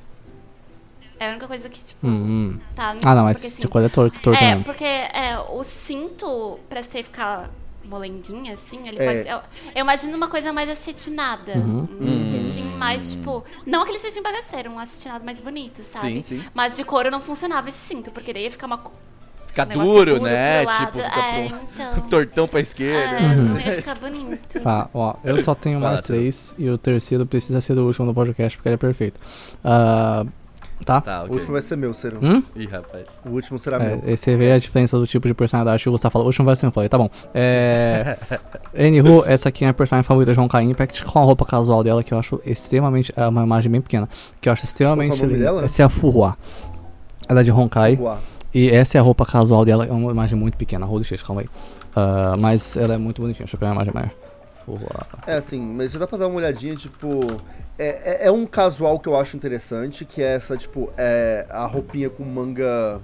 É 1.20 1.28
a 1.28 1.30
única 1.30 1.46
coisa 1.46 1.68
que, 1.68 1.80
tipo, 1.82 2.04
Hum, 2.06 2.10
hum. 2.56 2.60
tá... 2.74 2.96
Ah, 3.04 3.14
não, 3.14 3.24
mas 3.24 3.36
porque, 3.36 3.46
assim, 3.46 3.62
de 3.62 3.68
coisa 3.68 3.86
é 3.86 3.88
tor 3.90 4.10
torto 4.10 4.42
É, 4.42 4.50
mesmo. 4.50 4.64
porque 4.64 4.84
é, 4.84 5.38
o 5.50 5.62
cinto, 5.62 6.58
pra 6.68 6.82
você 6.82 7.04
ficar 7.04 7.50
molenguinho, 7.84 8.52
assim, 8.52 8.88
ele 8.88 8.98
É. 9.00 9.06
pode 9.06 9.22
ser... 9.22 9.28
Eu, 9.30 9.36
eu 9.76 9.80
imagino 9.82 10.16
uma 10.16 10.26
coisa 10.26 10.52
mais 10.52 10.68
acetinada. 10.68 11.52
Uhum. 11.52 11.86
Um 12.00 12.30
cetim 12.30 12.64
mais, 12.78 13.12
tipo... 13.12 13.44
Não 13.64 13.82
aquele 13.82 14.00
cetim 14.00 14.22
bagaceiro, 14.22 14.70
um 14.70 14.78
acetinado 14.78 15.24
mais 15.24 15.38
bonito, 15.38 15.84
sabe? 15.84 16.14
Sim, 16.14 16.22
sim. 16.22 16.44
Mas 16.52 16.76
de 16.76 16.82
couro 16.82 17.10
não 17.12 17.20
funcionava 17.20 17.68
esse 17.68 17.78
cinto, 17.78 18.10
porque 18.10 18.32
daí 18.32 18.44
ia 18.44 18.50
ficar 18.50 18.66
uma... 18.66 18.82
Fica 19.54 19.66
duro, 19.66 20.20
né? 20.20 20.66
Tipo, 20.66 20.98
fica 20.98 21.20
é, 21.20 21.48
pro- 21.48 21.58
então... 21.74 22.00
tortão 22.10 22.48
pra 22.48 22.60
esquerda. 22.60 23.16
É, 23.16 23.34
não 23.36 23.56
ia 23.60 23.72
ficar 23.72 23.94
bonito. 23.94 24.60
Tá, 24.60 24.88
ó, 24.92 25.14
eu 25.22 25.42
só 25.44 25.54
tenho 25.54 25.78
mais 25.80 26.00
três 26.02 26.54
e 26.58 26.68
o 26.68 26.76
terceiro 26.76 27.24
precisa 27.24 27.60
ser 27.60 27.74
do 27.74 27.86
último 27.86 28.06
do 28.06 28.12
podcast 28.14 28.56
porque 28.58 28.68
ele 28.68 28.74
é 28.74 28.78
perfeito. 28.78 29.20
Ah, 29.62 30.24
tá? 30.84 31.00
Tá, 31.00 31.20
O 31.20 31.24
ok. 31.26 31.36
último 31.36 31.52
vai 31.52 31.62
ser 31.62 31.76
meu, 31.76 31.94
Ciro. 31.94 32.18
Hum? 32.20 32.42
Ih, 32.56 32.66
rapaz. 32.66 33.22
O 33.24 33.30
último 33.30 33.56
será 33.58 33.76
É, 33.76 33.96
meu. 33.96 34.16
você 34.16 34.36
vê 34.36 34.50
a 34.52 34.58
diferença 34.58 34.98
do 34.98 35.06
tipo 35.06 35.28
de 35.28 35.34
personalidade 35.34 35.82
que 35.82 35.88
o 35.88 35.92
Gustavo 35.92 36.12
falou. 36.12 36.26
O 36.26 36.28
último 36.30 36.44
vai 36.46 36.56
ser 36.56 36.66
eu 36.66 36.72
falei, 36.72 36.88
tá 36.88 36.98
bom. 36.98 37.08
É. 37.32 38.16
Anywho, 38.76 39.24
essa 39.24 39.48
aqui 39.50 39.64
é 39.64 39.68
a 39.68 39.72
personagem 39.72 40.06
favorita 40.06 40.32
de 40.32 40.40
Honkai 40.40 40.64
Impact 40.64 41.04
com 41.04 41.18
a 41.20 41.22
roupa 41.22 41.44
casual 41.46 41.84
dela, 41.84 42.02
que 42.02 42.12
eu 42.12 42.18
acho 42.18 42.40
extremamente. 42.44 43.12
É 43.16 43.26
uma 43.28 43.44
imagem 43.44 43.70
bem 43.70 43.80
pequena. 43.80 44.08
Que 44.40 44.48
eu 44.48 44.52
acho 44.52 44.64
extremamente. 44.64 45.10
Qual 45.10 45.18
é 45.20 45.22
o 45.22 45.26
nome 45.26 45.34
linda. 45.38 45.44
dela? 45.44 45.64
Essa 45.64 45.82
é 45.82 45.84
a 45.84 45.88
Furua. 45.88 46.36
Ela 47.28 47.40
é 47.40 47.44
de 47.44 47.52
Honkai. 47.52 47.96
Uau. 48.00 48.18
E 48.54 48.70
essa 48.70 48.96
é 48.96 49.00
a 49.00 49.02
roupa 49.02 49.26
casual 49.26 49.64
dela. 49.64 49.84
É 49.84 49.90
uma 49.90 50.12
imagem 50.12 50.38
muito 50.38 50.56
pequena. 50.56 50.86
Holy 50.86 51.04
calma 51.18 51.42
aí. 51.42 51.48
Ah, 51.94 52.36
mas 52.38 52.76
ela 52.76 52.94
é 52.94 52.98
muito 52.98 53.20
bonitinha. 53.20 53.44
Deixa 53.44 53.56
eu 53.56 53.60
pegar 53.60 53.72
uma 53.72 53.82
imagem 53.82 53.94
maior. 53.94 54.10
É 55.26 55.34
assim, 55.34 55.60
mas 55.60 55.92
já 55.92 55.98
dá 55.98 56.06
pra 56.06 56.16
dar 56.18 56.28
uma 56.28 56.36
olhadinha, 56.36 56.74
tipo. 56.74 57.20
É, 57.78 58.24
é, 58.24 58.26
é 58.28 58.30
um 58.30 58.46
casual 58.46 58.98
que 59.00 59.08
eu 59.08 59.16
acho 59.16 59.36
interessante, 59.36 60.04
que 60.04 60.22
é 60.22 60.34
essa, 60.34 60.56
tipo, 60.56 60.90
é 60.96 61.44
a 61.50 61.66
roupinha 61.66 62.08
com 62.08 62.24
manga. 62.24 63.00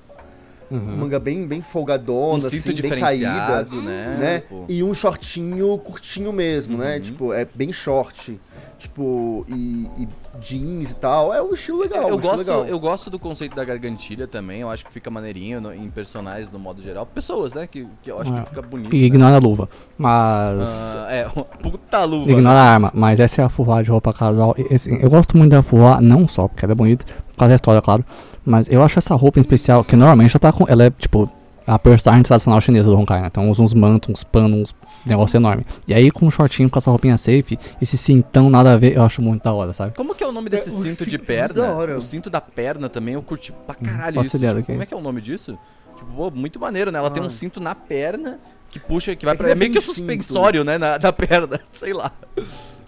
Uhum. 0.71 0.97
Manga 0.99 1.19
bem, 1.19 1.47
bem 1.47 1.61
folgadona, 1.63 2.35
Um 2.35 2.47
assim, 2.47 2.73
bem 2.81 2.91
caída. 3.01 3.65
né? 3.83 4.17
né? 4.21 4.41
Pô. 4.49 4.65
E 4.69 4.83
um 4.85 4.95
shortinho 4.95 5.77
curtinho 5.79 6.33
mesmo, 6.33 6.79
né? 6.79 6.95
Uhum. 6.97 7.01
Tipo, 7.01 7.33
é 7.33 7.45
bem 7.55 7.73
short. 7.73 8.39
Tipo, 8.79 9.45
e, 9.47 9.87
e 9.99 10.09
jeans 10.41 10.93
e 10.93 10.97
tal. 10.97 11.35
É 11.35 11.43
um 11.43 11.53
estilo 11.53 11.81
legal. 11.83 12.09
eu, 12.09 12.15
um 12.15 12.19
estilo 12.19 12.23
gosto, 12.23 12.39
legal. 12.39 12.65
eu 12.67 12.79
gosto 12.79 13.11
do 13.11 13.19
conceito 13.19 13.55
da 13.55 13.63
gargantilha 13.63 14.27
também. 14.27 14.63
Eu 14.63 14.71
acho 14.71 14.87
que 14.87 14.91
fica 14.93 15.11
maneirinho 15.11 15.61
no- 15.61 15.75
em 15.75 15.91
personagens 15.91 16.51
no 16.51 16.59
modo 16.59 16.81
geral. 16.83 17.05
Pessoas, 17.05 17.53
né? 17.53 17.67
Que, 17.67 17.87
que 18.03 18.11
eu 18.11 18.19
acho 18.19 18.33
É. 18.35 18.41
que 18.43 18.49
fica 18.49 18.63
bonito. 18.63 18.95
E 18.97 19.01
né? 19.01 19.07
ignora 19.07 19.37
a 19.37 19.39
luva. 19.39 19.69
Mas. 19.99 20.95
Ah, 20.97 21.13
é, 21.13 21.25
puta 21.63 22.05
luva. 22.05 22.31
Ignora 22.31 22.59
a 22.59 22.63
arma, 22.73 22.91
mas 22.95 23.21
essa 23.21 23.43
é 23.43 23.45
a 23.45 23.49
Furua 23.51 23.83
de 23.83 23.91
roupa 23.91 24.13
casual. 24.15 24.55
E, 24.57 24.75
assim, 24.75 24.97
eu 24.97 25.11
gosto 25.11 25.37
muito 25.37 25.51
da 25.51 25.63
Furua, 25.63 26.01
não 26.01 26.27
só 26.27 26.49
porque 26.49 26.65
ela 26.65 26.73
é 26.73 26.75
bonita, 26.75 27.05
por 27.05 27.37
causa 27.37 27.51
da 27.51 27.57
história, 27.57 27.83
claro. 27.83 28.03
Mas 28.45 28.69
eu 28.69 28.83
acho 28.83 28.99
essa 28.99 29.15
roupa 29.15 29.39
em 29.39 29.43
especial, 29.43 29.85
que 29.85 29.95
normalmente 29.97 30.33
ela 30.33 30.41
tá 30.41 30.53
com. 30.53 30.65
Ela 30.69 30.85
é 30.85 30.91
tipo 30.91 31.31
a 31.67 31.79
personagem 31.79 32.25
tradicional 32.25 32.61
chinesa 32.61 32.89
do 32.91 32.99
Honkai, 32.99 33.21
né? 33.21 33.29
Então 33.31 33.49
usa 33.49 33.62
uns 33.62 33.73
mantos, 33.75 34.09
uns 34.11 34.25
panos, 34.25 34.75
uns 34.83 35.07
negócio 35.07 35.37
enorme. 35.37 35.65
E 35.87 35.95
aí 35.95 36.11
com 36.11 36.27
um 36.27 36.31
shortinho, 36.31 36.69
com 36.69 36.79
essa 36.79 36.91
roupinha 36.91 37.17
safe, 37.17 37.59
esse 37.81 37.97
cintão 37.97 38.51
nada 38.51 38.73
a 38.73 38.77
ver, 38.77 38.97
eu 38.97 39.03
acho 39.03 39.23
muito 39.23 39.43
da 39.45 39.53
hora, 39.53 39.73
sabe? 39.73 39.95
Como 39.95 40.15
que 40.15 40.25
é 40.25 40.27
o 40.27 40.33
nome 40.33 40.49
desse 40.49 40.69
É, 40.69 40.73
o 40.73 40.75
cinto 40.75 41.05
de 41.05 41.12
cinto 41.12 41.25
perna? 41.25 41.62
da 41.62 41.73
hora. 41.75 41.97
O 41.97 42.01
cinto 42.01 42.29
da 42.29 42.41
perna 42.41 42.89
também 42.89 43.15
eu 43.15 43.23
curti 43.23 43.53
pra 43.67 43.75
caralho 43.77 44.17
faço 44.17 44.37
isso. 44.37 44.39
Tipo, 44.39 44.59
é 44.59 44.62
como 44.65 44.83
é 44.83 44.87
que 44.87 44.95
é 44.95 44.97
o 44.97 45.01
nome 45.01 45.21
disso? 45.21 45.57
Tipo, 45.97 46.11
pô, 46.12 46.31
muito 46.31 46.59
maneiro, 46.59 46.91
né? 46.91 46.99
Ela 46.99 47.11
tem 47.11 47.23
um 47.23 47.27
Ah. 47.27 47.31
cinto 47.31 47.61
na 47.61 47.75
perna 47.75 48.41
que 48.71 48.81
puxa, 48.81 49.15
que 49.15 49.25
vai 49.25 49.35
É 49.35 49.37
que 49.37 49.43
pra. 49.43 49.51
É 49.51 49.53
é 49.53 49.55
meio 49.55 49.71
que 49.71 49.79
o 49.79 49.83
cinto. 49.83 49.95
suspensório, 49.95 50.65
né? 50.65 50.77
Na, 50.79 50.97
da 50.99 51.12
perna, 51.12 51.61
sei 51.71 51.93
lá. 51.93 52.11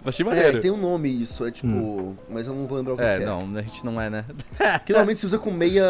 Achei 0.05 0.25
maneiro. 0.25 0.57
É, 0.57 0.61
tem 0.61 0.71
um 0.71 0.77
nome 0.77 1.09
isso, 1.09 1.45
é 1.45 1.51
tipo. 1.51 2.15
Mas 2.29 2.47
eu 2.47 2.53
não 2.53 2.67
vou 2.67 2.77
lembrar 2.77 2.93
o 2.93 2.97
que 2.97 3.03
É, 3.03 3.17
que 3.17 3.23
é. 3.23 3.25
não, 3.25 3.39
a 3.57 3.61
gente 3.61 3.85
não 3.85 4.01
é, 4.01 4.09
né? 4.09 4.25
Que 4.85 4.91
normalmente 4.91 5.19
se 5.19 5.25
usa 5.25 5.39
com 5.39 5.51
meia. 5.51 5.83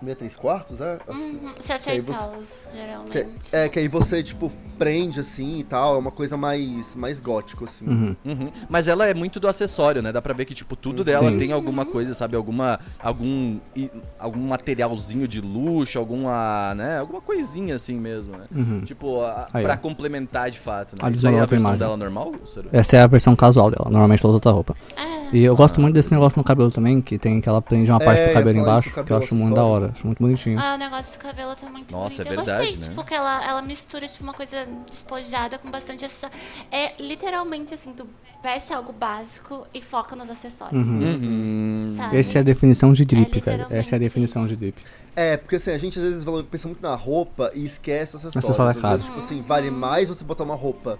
Meia 0.00 0.14
três 0.14 0.36
quartos, 0.36 0.80
é? 0.80 0.96
Uhum, 1.08 1.40
se 1.58 1.72
acertá-los, 1.72 2.64
Que, 2.70 2.78
geralmente. 2.78 3.56
é, 3.56 3.68
que 3.68 3.80
aí 3.80 3.88
você, 3.88 4.22
tipo, 4.22 4.50
prende 4.78 5.18
assim 5.18 5.58
e 5.58 5.64
tal, 5.64 5.96
é 5.96 5.98
uma 5.98 6.12
coisa 6.12 6.36
mais, 6.36 6.94
mais 6.94 7.18
gótico, 7.18 7.64
assim. 7.64 7.84
Uhum. 7.88 8.16
Uhum. 8.24 8.48
Mas 8.68 8.86
ela 8.86 9.06
é 9.06 9.12
muito 9.12 9.40
do 9.40 9.48
acessório, 9.48 10.00
né? 10.00 10.12
Dá 10.12 10.22
pra 10.22 10.32
ver 10.32 10.44
que, 10.44 10.54
tipo, 10.54 10.76
tudo 10.76 11.02
dela 11.02 11.28
Sim. 11.30 11.38
tem 11.38 11.50
alguma 11.52 11.84
coisa, 11.84 12.14
sabe? 12.14 12.36
Alguma. 12.36 12.78
Algum. 13.00 13.58
i- 13.74 13.90
Algum 14.20 14.38
materialzinho 14.46 15.26
de 15.26 15.40
luxo, 15.40 15.98
alguma. 15.98 16.74
né? 16.76 16.98
Alguma 17.00 17.20
coisinha 17.20 17.74
assim 17.74 17.98
mesmo, 17.98 18.36
né? 18.36 18.44
Uhum. 18.54 18.80
Tipo, 18.84 19.22
a, 19.22 19.48
Aí, 19.52 19.64
pra 19.64 19.74
ó. 19.74 19.76
complementar 19.78 20.48
de 20.50 20.60
fato, 20.60 20.94
né? 20.94 21.00
Adicionou 21.02 21.12
Isso 21.12 21.26
aí 21.26 21.34
é 21.34 21.40
a 21.40 21.46
versão 21.46 21.58
imagem. 21.70 21.78
dela 21.78 21.96
normal? 21.96 22.32
Essa 22.72 22.96
é 22.98 23.00
a 23.00 23.06
versão 23.08 23.34
casual 23.34 23.70
dela, 23.70 23.90
normalmente 23.90 24.20
ela 24.24 24.28
usa 24.30 24.36
outra 24.36 24.52
roupa. 24.52 24.76
É. 24.96 25.18
E 25.36 25.42
eu 25.44 25.54
gosto 25.54 25.78
muito 25.80 25.94
desse 25.94 26.10
negócio 26.10 26.38
no 26.38 26.44
cabelo 26.44 26.70
também, 26.70 27.02
que 27.02 27.18
tem 27.18 27.38
que 27.40 27.48
ela 27.48 27.60
prende 27.60 27.90
uma 27.90 27.98
parte 28.00 28.22
É, 28.22 28.28
do 28.28 28.32
cabelo 28.32 28.58
embaixo, 28.58 28.86
isso, 28.88 28.94
que 28.94 29.00
eu 29.00 29.04
cabelo 29.04 29.24
acho 29.24 29.34
muito 29.34 29.54
da 29.54 29.60
acessório. 29.62 29.87
Acho 29.90 30.06
muito 30.06 30.18
bonitinho. 30.18 30.58
Ah, 30.58 30.74
o 30.74 30.78
negócio 30.78 31.12
do 31.12 31.18
cabelo 31.18 31.54
tá 31.54 31.68
muito 31.68 31.92
Nossa, 31.92 32.22
é 32.22 32.24
bonito. 32.24 32.36
verdade, 32.44 32.60
eu 32.60 32.66
gostei, 32.74 32.88
né? 32.88 32.94
tipo, 32.94 33.04
que 33.06 33.14
ela, 33.14 33.44
ela 33.48 33.62
mistura, 33.62 34.06
tipo, 34.06 34.24
uma 34.24 34.34
coisa 34.34 34.66
despojada 34.88 35.58
com 35.58 35.70
bastante 35.70 36.04
acessório. 36.04 36.36
É 36.70 37.00
literalmente 37.00 37.74
assim, 37.74 37.92
tu 37.92 38.06
veste 38.42 38.72
algo 38.72 38.92
básico 38.92 39.66
e 39.74 39.82
foca 39.82 40.14
nos 40.14 40.30
acessórios. 40.30 40.86
Uhum. 40.86 41.02
Uhum. 41.02 41.94
Sabe? 41.96 42.16
Essa 42.18 42.38
é 42.38 42.40
a 42.40 42.44
definição 42.44 42.92
de 42.92 43.04
drip, 43.04 43.38
É 43.38 43.40
velho. 43.40 43.66
Essa 43.70 43.94
é 43.94 43.96
a 43.96 43.98
definição 43.98 44.42
isso. 44.42 44.50
de 44.50 44.56
drip. 44.56 44.84
É, 45.16 45.36
porque 45.36 45.56
assim, 45.56 45.72
a 45.72 45.78
gente 45.78 45.98
às 45.98 46.04
vezes 46.04 46.24
pensa 46.48 46.68
muito 46.68 46.80
na 46.80 46.94
roupa 46.94 47.50
e 47.54 47.64
esquece 47.64 48.14
os 48.14 48.24
acessórios. 48.24 48.50
Acessório 48.50 48.68
é 48.68 48.76
Às 48.76 48.80
caro. 48.82 48.92
vezes, 48.94 49.06
tipo 49.06 49.18
assim, 49.18 49.42
vale 49.42 49.70
mais 49.70 50.08
você 50.08 50.22
botar 50.22 50.44
uma 50.44 50.54
roupa 50.54 50.98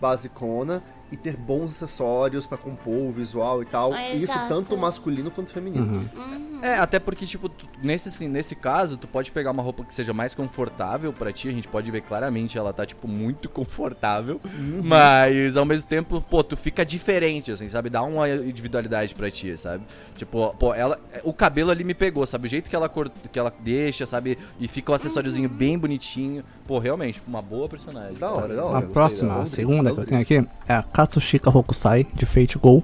basicona 0.00 0.82
e 1.14 1.16
ter 1.16 1.36
bons 1.36 1.72
acessórios 1.72 2.44
pra 2.46 2.58
compor 2.58 2.92
o 3.08 3.12
visual 3.12 3.62
e 3.62 3.66
tal. 3.66 3.94
É, 3.94 4.14
Isso 4.14 4.24
exato. 4.24 4.48
tanto 4.48 4.76
masculino 4.76 5.30
quanto 5.30 5.50
feminino. 5.52 6.08
Uhum. 6.16 6.60
É, 6.60 6.74
até 6.78 6.98
porque, 6.98 7.24
tipo, 7.26 7.48
tu- 7.48 7.66
nesse, 7.82 8.08
assim, 8.08 8.26
nesse 8.26 8.56
caso, 8.56 8.96
tu 8.96 9.06
pode 9.06 9.30
pegar 9.30 9.50
uma 9.52 9.62
roupa 9.62 9.84
que 9.84 9.94
seja 9.94 10.12
mais 10.12 10.34
confortável 10.34 11.12
pra 11.12 11.32
ti. 11.32 11.48
A 11.48 11.52
gente 11.52 11.68
pode 11.68 11.90
ver 11.90 12.00
claramente 12.00 12.56
ela 12.58 12.72
tá, 12.72 12.84
tipo, 12.84 13.06
muito 13.06 13.48
confortável. 13.48 14.40
Mas, 14.82 15.56
ao 15.56 15.64
mesmo 15.64 15.88
tempo, 15.88 16.20
pô, 16.20 16.42
tu 16.42 16.56
fica 16.56 16.84
diferente, 16.84 17.52
assim, 17.52 17.68
sabe? 17.68 17.88
Dá 17.90 18.02
uma 18.02 18.28
individualidade 18.28 19.14
pra 19.14 19.30
ti, 19.30 19.56
sabe? 19.56 19.84
Tipo, 20.16 20.54
pô, 20.58 20.74
ela... 20.74 20.98
O 21.22 21.32
cabelo 21.32 21.70
ali 21.70 21.84
me 21.84 21.94
pegou, 21.94 22.26
sabe? 22.26 22.46
O 22.46 22.50
jeito 22.50 22.68
que 22.68 22.76
ela, 22.76 22.88
cor- 22.88 23.10
que 23.32 23.38
ela 23.38 23.52
deixa, 23.60 24.06
sabe? 24.06 24.36
E 24.58 24.66
fica 24.66 24.92
o 24.92 24.94
acessóriozinho 24.94 25.48
bem 25.48 25.78
bonitinho. 25.78 26.42
Pô, 26.66 26.78
realmente, 26.78 27.20
uma 27.26 27.42
boa 27.42 27.68
personagem. 27.68 28.14
Da 28.18 28.30
hora, 28.30 28.54
da 28.54 28.62
A 28.62 28.64
hora. 28.64 28.74
gostei 28.76 28.92
próxima, 28.92 29.34
da 29.34 29.42
a 29.42 29.46
segunda 29.46 29.92
que 29.92 30.00
eu 30.00 30.06
tenho 30.06 30.20
aqui, 30.20 30.46
é 30.66 30.74
a 30.74 30.82
Katsushika 30.82 31.50
Hokusai, 31.56 32.06
de 32.14 32.24
Fate 32.24 32.58
Go. 32.58 32.82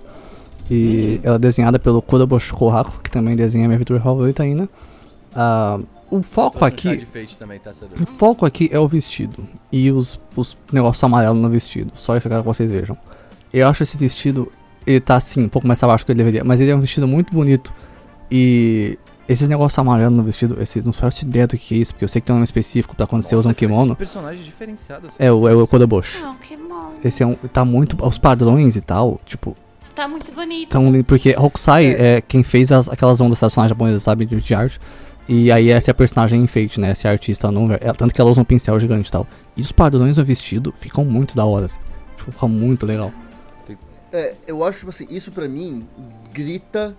E 0.70 1.18
ela 1.22 1.36
é 1.36 1.38
desenhada 1.38 1.78
pelo 1.78 2.00
Kuroboshi 2.00 2.52
Kohaku, 2.52 3.00
que 3.02 3.10
também 3.10 3.34
desenha 3.34 3.66
minha 3.66 3.76
aventura 3.76 4.00
favorita 4.00 4.42
ainda. 4.42 4.68
Ah, 5.34 5.80
o 6.10 6.22
foco 6.22 6.58
chá 6.58 6.66
aqui 6.66 6.96
de 6.96 7.06
Fate 7.06 7.36
também, 7.36 7.58
tá? 7.58 7.72
O 8.00 8.06
foco 8.06 8.44
aqui 8.44 8.68
é 8.72 8.78
o 8.78 8.86
vestido 8.86 9.46
e 9.72 9.90
os, 9.90 10.20
os 10.36 10.56
negócios 10.72 11.02
amarelos 11.02 11.40
no 11.40 11.48
vestido. 11.48 11.92
Só 11.94 12.16
isso 12.16 12.22
que 12.22 12.26
eu 12.28 12.30
quero 12.30 12.42
que 12.42 12.48
vocês 12.48 12.70
vejam. 12.70 12.96
Eu 13.52 13.66
acho 13.68 13.82
esse 13.82 13.96
vestido, 13.96 14.50
ele 14.86 15.00
tá 15.00 15.16
assim, 15.16 15.44
um 15.44 15.48
pouco 15.48 15.66
mais 15.66 15.82
abaixo 15.82 16.04
do 16.04 16.06
que 16.06 16.12
ele 16.12 16.18
deveria, 16.18 16.44
mas 16.44 16.60
ele 16.60 16.70
é 16.70 16.76
um 16.76 16.80
vestido 16.80 17.08
muito 17.08 17.32
bonito. 17.32 17.72
E 18.30 18.98
esses 19.32 19.48
negócios 19.48 19.78
amarelos 19.78 20.12
no 20.14 20.22
vestido, 20.22 20.60
esse, 20.60 20.82
não 20.82 20.92
faço 20.92 21.24
ideia 21.24 21.46
do 21.46 21.56
que 21.56 21.74
é 21.74 21.78
isso, 21.78 21.92
porque 21.94 22.04
eu 22.04 22.08
sei 22.08 22.20
que 22.20 22.26
tem 22.26 22.34
um 22.34 22.38
nome 22.38 22.44
específico 22.44 22.94
pra 22.96 23.06
quando 23.06 23.22
você 23.22 23.34
usa 23.36 23.48
um 23.48 23.50
Nossa, 23.50 23.54
kimono. 23.58 23.94
Que 23.94 23.98
personagem 23.98 24.42
diferenciado. 24.42 25.06
assim. 25.06 25.16
É 25.18 25.30
o, 25.32 25.48
é 25.48 25.54
o 25.54 25.66
Kodoboshi. 25.66 26.20
Não, 26.20 26.34
bom. 26.68 26.92
Esse 27.04 27.22
é 27.22 27.26
um. 27.26 27.34
Tá 27.34 27.64
muito. 27.64 27.96
Os 28.04 28.18
padrões 28.18 28.76
e 28.76 28.80
tal, 28.80 29.20
tipo, 29.24 29.54
Tá 29.94 30.06
muito 30.08 30.32
bonito. 30.32 30.70
tão. 30.70 31.02
Porque 31.04 31.34
Hokusai 31.36 31.86
é, 31.86 32.20
quem 32.20 32.42
fez 32.42 32.70
as- 32.72 32.88
aquelas 32.88 33.20
ondas 33.20 33.38
tradicionais 33.38 33.68
japonesas, 33.70 34.02
sabe? 34.02 34.24
De, 34.26 34.40
de 34.40 34.54
arte. 34.54 34.78
E 35.28 35.52
aí 35.52 35.70
essa 35.70 35.90
é 35.90 35.92
a 35.92 35.94
personagem 35.94 36.42
em 36.42 36.46
Fate, 36.46 36.80
né? 36.80 36.90
Essa 36.90 37.06
é 37.06 37.10
a 37.10 37.12
artista 37.12 37.52
não. 37.52 37.72
É, 37.72 37.78
tanto 37.92 38.12
que 38.12 38.20
ela 38.20 38.30
usa 38.30 38.40
um 38.40 38.44
pincel 38.44 38.78
gigante 38.80 39.08
e 39.08 39.12
tal. 39.12 39.26
E 39.56 39.60
os 39.60 39.70
padrões 39.70 40.16
do 40.16 40.24
vestido 40.24 40.72
ficam 40.76 41.04
muito 41.04 41.36
da 41.36 41.44
hora. 41.44 41.66
assim. 41.66 41.78
Tipo, 42.16 42.32
fica 42.32 42.48
muito 42.48 42.84
legal. 42.86 43.12
É, 44.12 44.34
eu 44.46 44.64
acho, 44.64 44.78
tipo 44.80 44.90
assim, 44.90 45.06
isso 45.08 45.30
pra 45.30 45.46
mim 45.48 45.86
grita 46.32 46.96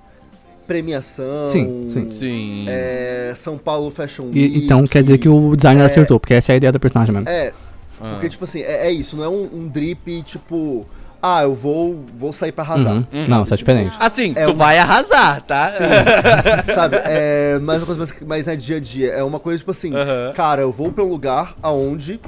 premiação. 0.71 1.47
Sim, 1.47 1.87
sim. 1.91 2.11
Sim. 2.11 2.65
É, 2.69 3.33
São 3.35 3.57
Paulo 3.57 3.91
Fashion 3.91 4.29
E, 4.31 4.43
Week. 4.43 4.65
então 4.65 4.85
quer 4.87 5.01
dizer 5.01 5.17
que 5.17 5.27
o 5.27 5.55
designer 5.55 5.83
acertou, 5.85 6.19
porque 6.19 6.33
essa 6.33 6.51
é 6.51 6.53
a 6.53 6.57
ideia 6.57 6.71
da 6.71 6.79
personagem 6.79 7.13
mesmo. 7.13 7.27
É, 7.29 7.51
Ah. 7.99 8.11
porque, 8.13 8.29
tipo 8.29 8.43
assim, 8.45 8.61
é, 8.61 8.87
é 8.87 8.91
isso, 8.91 9.15
não 9.15 9.23
é 9.23 9.29
um, 9.29 9.43
um 9.53 9.67
drip, 9.67 10.23
tipo, 10.23 10.85
ah, 11.21 11.43
eu 11.43 11.53
vou, 11.53 12.03
vou 12.17 12.33
sair 12.33 12.51
pra 12.51 12.63
arrasar. 12.63 12.93
Uhum. 12.93 13.05
Uhum. 13.13 13.27
Não, 13.27 13.43
isso 13.43 13.53
é 13.53 13.57
diferente. 13.57 13.95
Assim, 13.99 14.33
É 14.35 14.45
tu 14.45 14.53
um- 14.53 14.55
vai 14.57 14.77
arrasar, 14.79 15.41
tá? 15.43 15.71
Sabe? 16.73 16.97
É 17.03 17.59
mais 17.59 17.79
uma 17.81 17.85
coisa 17.85 17.99
mais, 17.99 18.21
mais 18.27 18.45
né, 18.47 18.55
dia 18.55 18.77
a 18.77 18.79
dia. 18.79 19.11
É 19.11 19.23
uma 19.23 19.39
coisa, 19.39 19.59
tipo 19.59 19.69
assim, 19.71 19.93
Aham. 19.93 20.31
cara, 20.33 20.61
eu 20.61 20.71
vou 20.71 20.91
pra 20.91 21.03
um 21.03 21.09
lugar 21.09 21.53
aonde 21.61 22.19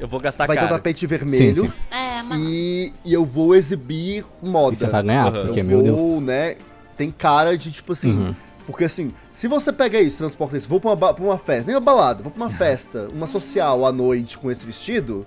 Eu 0.00 0.06
vou 0.06 0.20
gastar 0.20 0.46
vai 0.46 0.56
ter 0.56 0.64
um 0.64 0.68
tapete 0.68 1.04
vermelho 1.08 1.64
Sim, 1.64 1.72
É, 1.90 2.22
mas... 2.22 2.38
E, 2.40 2.92
e 3.04 3.12
eu 3.12 3.24
vou 3.26 3.52
exibir 3.56 4.24
moda. 4.40 4.72
E 4.74 4.76
você 4.78 4.86
vai 4.86 5.02
ganhar, 5.02 5.32
porque, 5.32 5.60
eu 5.60 5.64
meu 5.64 5.82
Deus. 5.82 6.00
vou, 6.00 6.20
né? 6.20 6.54
Tem 6.98 7.10
cara 7.10 7.56
de 7.56 7.70
tipo 7.72 7.92
assim. 7.94 8.10
Uhum. 8.10 8.34
Porque 8.66 8.84
assim, 8.84 9.10
se 9.32 9.48
você 9.48 9.72
pega 9.72 9.98
isso, 9.98 10.18
transporta 10.18 10.58
isso, 10.58 10.68
vou 10.68 10.78
pra 10.78 10.90
uma, 10.90 11.14
pra 11.14 11.24
uma 11.24 11.38
festa, 11.38 11.68
nem 11.68 11.74
uma 11.74 11.80
balada, 11.80 12.22
vou 12.22 12.30
pra 12.30 12.44
uma 12.44 12.50
festa, 12.50 13.08
uma 13.14 13.26
social 13.26 13.86
à 13.86 13.90
noite 13.92 14.36
com 14.36 14.50
esse 14.50 14.66
vestido, 14.66 15.26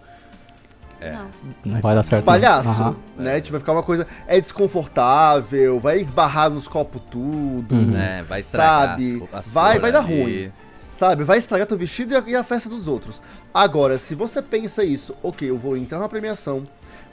Não. 1.02 1.28
Não 1.74 1.82
vai 1.82 1.96
dar 1.96 2.04
certo. 2.04 2.24
palhaço, 2.26 2.70
Aham. 2.70 2.96
né? 3.18 3.42
Tipo, 3.42 3.54
vai 3.54 3.60
ficar 3.62 3.72
uma 3.72 3.82
coisa. 3.82 4.06
É 4.28 4.40
desconfortável, 4.40 5.80
vai 5.80 6.00
esbarrar 6.00 6.52
nos 6.52 6.68
copos 6.68 7.02
tudo, 7.10 7.74
Uhum. 7.74 7.98
É, 7.98 8.22
vai 8.22 8.42
estragar 8.42 8.90
Sabe? 9.00 9.28
as, 9.34 9.40
as 9.40 9.50
Vai- 9.50 9.80
vai 9.80 9.92
dar 9.92 10.02
ruim. 10.02 10.52
sabe? 10.92 11.24
Vai 11.24 11.40
estragar 11.40 11.66
teu 11.66 11.78
vestido 11.78 12.14
e 12.14 12.18
a, 12.18 12.24
e 12.28 12.36
a 12.36 12.44
festa 12.44 12.70
dos 12.70 12.88
outros. 12.88 13.24
Agora, 13.52 13.98
se 13.98 14.14
você 14.14 14.40
pensa 14.40 14.84
isso, 14.84 15.16
ok, 15.24 15.50
eu 15.50 15.58
vou 15.58 15.76
entrar 15.76 15.98
na 15.98 16.08
premiação, 16.08 16.64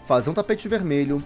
fazer 0.07 0.29
um 0.29 0.35
tapete 0.35 0.69
vermelho, 0.69 1.23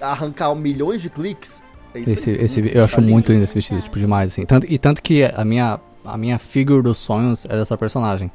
arrancar 0.00 0.54
milhões 0.54 1.02
de 1.02 1.10
cliques, 1.10 1.62
é 1.94 2.00
Esse, 2.00 2.30
aí. 2.30 2.36
esse, 2.44 2.70
eu 2.74 2.84
acho 2.84 3.00
Assim, 3.00 3.10
muito 3.10 3.32
lindo 3.32 3.44
esse 3.44 3.54
vestido, 3.54 3.80
tipo, 3.82 3.98
demais, 3.98 4.28
assim. 4.32 4.44
Tanto, 4.44 4.66
e 4.70 4.78
tanto 4.78 5.02
que 5.02 5.24
a 5.24 5.44
minha, 5.44 5.78
a 6.04 6.16
minha 6.16 6.38
figure 6.38 6.82
dos 6.82 6.98
sonhos 6.98 7.44
é 7.44 7.56
dessa 7.56 7.76
personagem. 7.76 8.30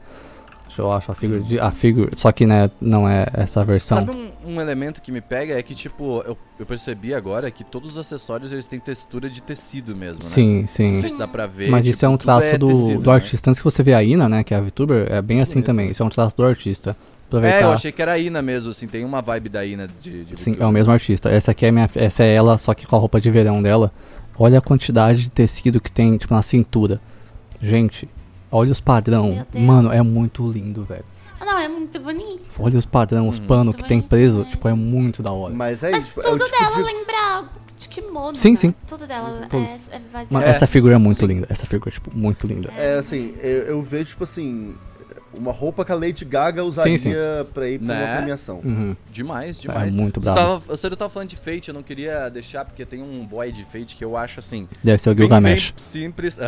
Eu 0.78 0.92
acho 0.92 1.12
a 1.12 1.16
figure, 1.16 1.42
de, 1.42 1.60
a 1.60 1.72
figure, 1.72 2.12
só 2.14 2.32
que, 2.32 2.46
né, 2.46 2.70
não 2.80 3.10
é 3.10 3.26
essa 3.34 3.64
versão. 3.64 3.98
Sabe 3.98 4.12
um, 4.12 4.30
um 4.46 4.62
elemento 4.62 5.02
que 5.02 5.12
me 5.12 5.22
pega 5.22 5.58
é 5.58 5.64
que, 5.64 5.74
tipo, 5.74 6.22
eu, 6.22 6.38
eu 6.60 6.66
percebi 6.68 7.16
agora 7.16 7.50
que 7.50 7.64
todos 7.64 7.94
os 7.94 7.98
acessórios 7.98 8.52
eles 8.52 8.68
têm 8.68 8.80
textura 8.80 9.28
de 9.28 9.42
tecido 9.42 9.96
mesmo, 9.96 10.20
né? 10.20 10.30
Sim, 10.30 10.66
sim. 10.68 10.92
Não 10.92 11.02
sei 11.02 11.10
se 11.10 11.18
dá 11.18 11.28
pra 11.28 11.48
ver. 11.48 11.72
Mas 11.72 11.84
tipo, 11.84 11.96
isso 11.96 12.06
é 12.06 12.10
um 12.10 12.16
tudo 12.16 12.26
traço 12.26 12.58
do, 12.60 12.68
tecido, 12.68 13.02
do 13.02 13.10
né? 13.10 13.16
artista. 13.16 13.46
Tanto 13.46 13.58
que 13.58 13.64
você 13.64 13.82
vê 13.82 13.96
a 13.96 14.04
Ina, 14.04 14.30
né, 14.30 14.44
que 14.44 14.54
é 14.54 14.58
a 14.58 14.62
VTuber, 14.62 15.08
é 15.10 15.20
bem 15.20 15.42
assim 15.42 15.54
Bonito. 15.56 15.66
também. 15.66 15.90
Isso 15.90 16.04
é 16.04 16.06
um 16.06 16.10
traço 16.10 16.38
do 16.38 16.46
artista. 16.46 16.96
Aproveitar. 17.28 17.58
É, 17.60 17.64
eu 17.64 17.70
achei 17.72 17.92
que 17.92 18.02
era 18.02 18.14
a 18.14 18.18
Ina 18.20 18.42
mesmo, 18.42 18.72
assim, 18.72 18.88
tem 18.88 19.04
uma 19.06 19.22
vibe 19.22 19.50
da 19.50 19.66
Ina 19.66 19.88
de, 20.02 20.24
de 20.26 20.40
Sim, 20.40 20.56
é 20.60 20.66
o 20.66 20.72
mesmo 20.72 20.92
artista. 20.92 21.30
Essa 21.30 21.52
aqui 21.52 21.66
é 21.66 21.72
minha, 21.72 21.90
essa 21.96 22.24
é 22.24 22.34
ela, 22.34 22.58
só 22.58 22.74
que 22.74 22.86
com 22.88 22.96
a 22.96 23.00
roupa 23.00 23.20
de 23.20 23.30
verão 23.30 23.62
dela. 23.62 23.92
Olha 24.40 24.60
a 24.60 24.62
quantidade 24.62 25.24
de 25.24 25.32
tecido 25.32 25.82
que 25.82 25.92
tem, 25.92 26.16
tipo, 26.18 26.34
na 26.34 26.42
cintura. 26.42 27.02
Gente, 27.62 28.08
olha 28.52 28.72
os 28.72 28.80
padrão. 28.80 29.46
Mano, 29.54 29.92
é 29.92 30.02
muito 30.02 30.50
lindo, 30.50 30.84
velho. 30.84 31.04
Ah, 31.40 31.46
não, 31.46 31.60
é 31.60 31.68
muito 31.68 32.00
bonito. 32.00 32.56
Olha 32.60 32.78
os 32.78 32.86
padrão, 32.86 33.28
os 33.28 33.40
Hum. 33.40 33.46
panos 33.48 33.66
Muito 33.74 33.84
que 33.84 33.88
tem 33.88 34.02
preso. 34.02 34.38
mesmo. 34.40 34.52
Tipo, 34.52 34.68
é 34.70 34.74
muito 34.74 35.22
da 35.22 35.32
hora. 35.32 35.54
Mas 35.54 35.84
é 35.84 35.92
Mas 35.92 36.04
isso. 36.06 36.14
é 36.22 36.28
o 36.28 36.32
tudo 36.38 36.46
tipo 36.46 36.58
dela 36.60 36.76
de... 36.76 36.82
lembra 36.84 37.16
algo 37.36 37.50
de 37.78 37.90
kimono. 37.90 38.36
Sim, 38.36 38.52
né? 38.52 38.56
sim. 38.56 38.74
Tudo 38.88 39.06
dela 39.08 39.42
Tudo. 39.50 39.64
é, 39.64 39.78
é. 39.96 40.02
Mano, 40.32 40.46
É, 40.46 40.50
essa 40.50 40.66
figura 40.68 40.96
é 40.96 40.98
muito 40.98 41.20
sim. 41.20 41.26
linda. 41.28 41.48
Essa 41.50 41.66
figura 41.68 41.90
é, 41.90 41.94
tipo, 41.94 42.12
muito 42.16 42.48
linda. 42.48 42.72
É 42.78 42.96
assim, 42.96 43.36
eu, 43.42 43.64
eu 43.64 43.82
vejo, 43.82 44.06
tipo 44.10 44.24
assim, 44.24 44.74
uma 45.38 45.52
roupa 45.52 45.86
que 45.86 45.92
a 45.92 45.96
Lady 45.96 46.26
Gaga 46.26 46.64
usaria 46.64 46.98
Sim, 46.98 47.12
sim. 47.12 47.16
pra 47.54 47.70
ir 47.70 47.80
pra 47.80 47.88
Né? 47.96 48.06
uma 48.06 48.16
premiação. 48.18 48.62
Uhum. 48.64 48.96
Demais, 49.12 49.60
demais. 49.62 49.96
muito 49.96 50.20
Você 50.22 50.32
bravo. 50.32 50.40
tava, 50.40 50.60
você 50.78 50.90
tava 50.96 51.10
falando 51.10 51.30
de 51.30 51.36
Fate, 51.36 51.68
eu 51.70 51.74
não 51.74 51.84
queria 51.84 52.30
deixar, 52.30 52.66
porque 52.66 52.86
tem 52.86 53.02
um 53.02 53.26
boy 53.26 53.52
de 53.52 53.64
Fate 53.66 53.96
que 53.96 54.04
eu 54.04 54.18
acho, 54.18 54.40
assim, 54.40 54.68
Deve 54.84 55.02
ser 55.02 55.10
o 55.10 55.16
bem, 55.16 55.24
Gilgamesh. 55.24 55.72
bem 55.72 55.74
simples. 55.84 56.40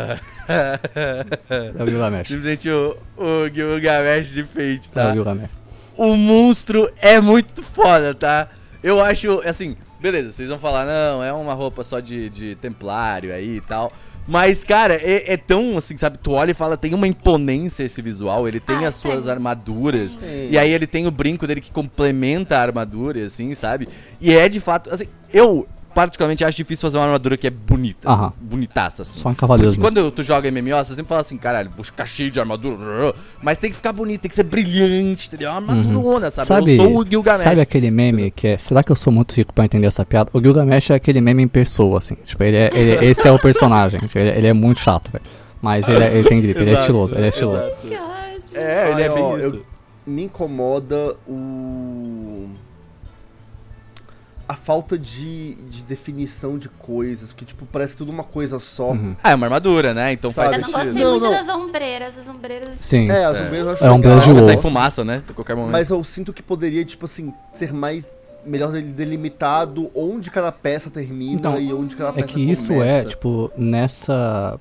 É 1.50 1.82
o 1.82 1.86
Gilgamesh. 1.86 2.28
Simplesmente 2.28 2.68
o, 2.70 2.96
o 3.16 3.48
Gilgamesh 3.52 4.30
de 4.32 4.44
Fate, 4.44 4.88
É 4.90 4.94
tá? 4.94 5.10
o 5.10 5.12
Gilgamesh. 5.14 5.50
o 5.96 6.16
monstro 6.16 6.90
é 7.00 7.20
muito 7.20 7.62
foda, 7.62 8.14
tá? 8.14 8.48
Eu 8.82 9.02
acho, 9.02 9.40
assim, 9.46 9.76
beleza, 10.00 10.32
vocês 10.32 10.48
vão 10.48 10.58
falar, 10.58 10.86
não, 10.86 11.22
é 11.22 11.32
uma 11.32 11.52
roupa 11.54 11.84
só 11.84 12.00
de, 12.00 12.28
de 12.30 12.54
templário 12.56 13.32
aí 13.32 13.56
e 13.56 13.60
tal. 13.60 13.92
Mas, 14.26 14.62
cara, 14.64 14.94
é, 14.94 15.32
é 15.32 15.36
tão 15.36 15.76
assim, 15.76 15.96
sabe? 15.96 16.18
Tu 16.18 16.30
olha 16.32 16.52
e 16.52 16.54
fala, 16.54 16.76
tem 16.76 16.94
uma 16.94 17.08
imponência 17.08 17.82
esse 17.84 18.00
visual, 18.00 18.46
ele 18.46 18.60
tem 18.60 18.84
Ah, 18.84 18.88
as 18.88 18.94
suas 18.96 19.26
armaduras. 19.26 20.16
E 20.50 20.56
aí 20.56 20.70
ele 20.70 20.86
tem 20.86 21.06
o 21.06 21.10
brinco 21.10 21.46
dele 21.46 21.60
que 21.60 21.72
complementa 21.72 22.56
a 22.56 22.62
armadura, 22.62 23.24
assim, 23.24 23.54
sabe? 23.54 23.88
E 24.20 24.32
é 24.32 24.48
de 24.48 24.60
fato, 24.60 24.92
assim, 24.92 25.06
eu 25.32 25.66
particularmente 25.94 26.44
acho 26.44 26.56
difícil 26.56 26.82
fazer 26.82 26.98
uma 26.98 27.04
armadura 27.04 27.36
que 27.36 27.46
é 27.46 27.50
bonita. 27.50 28.08
Aham. 28.08 28.32
Bonitaça, 28.40 29.02
assim. 29.02 29.18
Só 29.20 29.30
em 29.30 29.34
Cavaleiros 29.34 29.76
Porque 29.76 29.94
mesmo. 29.94 30.02
quando 30.10 30.14
tu 30.14 30.22
joga 30.22 30.50
MMO, 30.50 30.76
você 30.84 30.94
sempre 30.94 31.08
fala 31.08 31.20
assim, 31.20 31.36
caralho, 31.36 31.70
vou 31.74 31.84
ficar 31.84 32.06
cheio 32.06 32.30
de 32.30 32.38
armadura. 32.40 33.14
Mas 33.42 33.58
tem 33.58 33.70
que 33.70 33.76
ficar 33.76 33.92
bonito, 33.92 34.20
tem 34.22 34.28
que 34.28 34.34
ser 34.34 34.44
brilhante, 34.44 35.28
entendeu? 35.28 35.50
Uma 35.50 35.56
armadurona, 35.58 36.30
sabe? 36.30 36.48
Sabe, 36.48 36.70
Eu 36.72 36.76
sou 36.76 36.98
o 36.98 37.06
Gilgamesh. 37.06 37.42
sabe 37.42 37.60
aquele 37.60 37.90
meme 37.90 38.30
que 38.30 38.48
é. 38.48 38.58
Será 38.58 38.82
que 38.82 38.90
eu 38.92 38.96
sou 38.96 39.12
muito 39.12 39.34
rico 39.34 39.52
pra 39.52 39.64
entender 39.64 39.86
essa 39.86 40.04
piada? 40.04 40.30
O 40.32 40.40
Gilgamesh 40.40 40.90
é 40.90 40.94
aquele 40.94 41.20
meme 41.20 41.42
em 41.42 41.48
pessoa, 41.48 41.98
assim. 41.98 42.14
Tipo, 42.24 42.42
ele 42.44 42.56
é, 42.56 42.70
ele- 42.74 43.04
esse 43.06 43.26
é 43.26 43.32
o 43.32 43.38
personagem. 43.38 44.00
Tipo, 44.00 44.18
ele, 44.18 44.30
ele 44.30 44.46
é 44.46 44.52
muito 44.52 44.80
chato, 44.80 45.10
velho. 45.10 45.24
Mas 45.62 45.86
ele, 45.88 46.02
é- 46.04 46.14
ele 46.16 46.28
tem 46.28 46.40
gripe, 46.40 46.58
ele 46.60 46.70
é 46.70 46.72
Exato, 46.72 46.82
estiloso, 46.88 47.14
ele 47.14 47.26
é 47.26 47.28
estiloso. 47.28 47.68
exato. 47.68 47.76
É, 48.54 48.90
ele 48.92 49.02
é 49.02 49.08
Ai, 49.08 49.14
bem 49.14 49.40
isso. 49.40 49.62
Me 50.06 50.22
incomoda 50.24 51.14
o. 51.28 52.19
A 54.50 54.54
falta 54.56 54.98
de, 54.98 55.54
de 55.70 55.84
definição 55.84 56.58
de 56.58 56.68
coisas, 56.68 57.30
porque, 57.30 57.44
tipo, 57.44 57.64
parece 57.66 57.96
tudo 57.96 58.10
uma 58.10 58.24
coisa 58.24 58.58
só. 58.58 58.90
Uhum. 58.90 59.14
Ah, 59.22 59.30
é 59.30 59.34
uma 59.36 59.46
armadura, 59.46 59.94
né? 59.94 60.12
Então 60.12 60.32
Sabe, 60.32 60.48
faz 60.56 60.58
Eu 60.58 60.62
não 60.62 60.68
sentido. 60.80 60.86
gostei 60.88 61.04
Não, 61.04 61.10
muito 61.12 61.24
não. 61.24 61.30
das 61.30 61.48
ombreiras. 61.54 62.18
As 62.18 62.26
ombreiras. 62.28 62.74
Sim. 62.80 63.08
É, 63.10 63.24
as 63.26 63.36
É. 63.36 63.42
ombreiras 63.44 63.66
eu 63.66 63.72
acho 63.74 63.84
É 63.84 63.90
um 63.92 63.96
legal, 63.96 64.20
Jogo. 64.22 64.42
sair 64.42 64.58
fumaça, 64.60 65.04
né? 65.04 65.22
A 65.28 65.32
qualquer 65.32 65.54
momento. 65.54 65.70
Mas 65.72 65.88
eu 65.90 66.02
sinto 66.02 66.32
que 66.32 66.42
poderia, 66.42 66.84
tipo 66.84 67.04
assim, 67.04 67.32
ser 67.54 67.72
mais. 67.72 68.10
Melhor 68.44 68.72
del- 68.72 68.82
delimitado 68.82 69.90
onde 69.94 70.30
cada 70.30 70.50
peça 70.50 70.88
termina 70.90 71.34
Então, 71.34 71.60
e 71.60 71.72
onde 71.74 71.94
cada 71.94 72.08
É 72.08 72.22
peça 72.22 72.28
que 72.28 72.40
isso 72.50 72.72
é, 72.72 72.76
começa. 72.76 73.08
tipo, 73.08 73.52
nessa. 73.56 74.58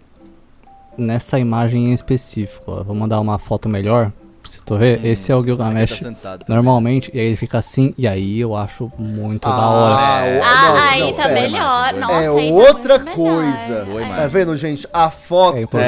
Nessa 0.97 1.39
imagem 1.39 1.89
em 1.89 1.93
específico. 1.93 2.63
Ó, 2.71 2.83
vou 2.83 2.93
mandar 2.95 3.19
uma 3.21 3.39
foto 3.39 3.69
melhor. 3.69 4.11
Se 4.49 4.61
tu 4.63 4.77
vê, 4.77 4.99
esse 5.03 5.31
é 5.31 5.35
o 5.35 5.43
Gilgamesh 5.43 5.91
tá 5.91 5.95
sentado. 5.97 6.45
normalmente, 6.49 7.11
e 7.13 7.19
aí 7.19 7.27
ele 7.27 7.35
fica 7.35 7.57
assim, 7.59 7.93
e 7.97 8.07
aí 8.07 8.39
eu 8.39 8.55
acho 8.55 8.91
muito 8.97 9.47
da 9.47 9.53
Ah, 9.53 9.69
hora. 9.69 10.27
É. 10.27 10.39
o- 10.39 10.43
Ah, 10.43 10.67
não, 10.67 10.76
aí 10.89 10.99
não, 11.01 11.13
tá 11.13 11.23
pera. 11.23 11.41
melhor. 11.41 11.89
É 11.89 11.99
Nossa, 11.99 12.13
É 12.13 12.27
aí 12.27 12.49
tá 12.49 12.53
outra 12.55 12.99
muito 12.99 13.15
coisa. 13.15 13.67
melhor. 13.69 13.85
Boa 13.85 14.01
É. 14.05 14.15
Tá 14.21 14.27
vendo, 14.27 14.57
gente? 14.57 14.88
A 14.91 15.09
foto, 15.11 15.77
É. 15.77 15.81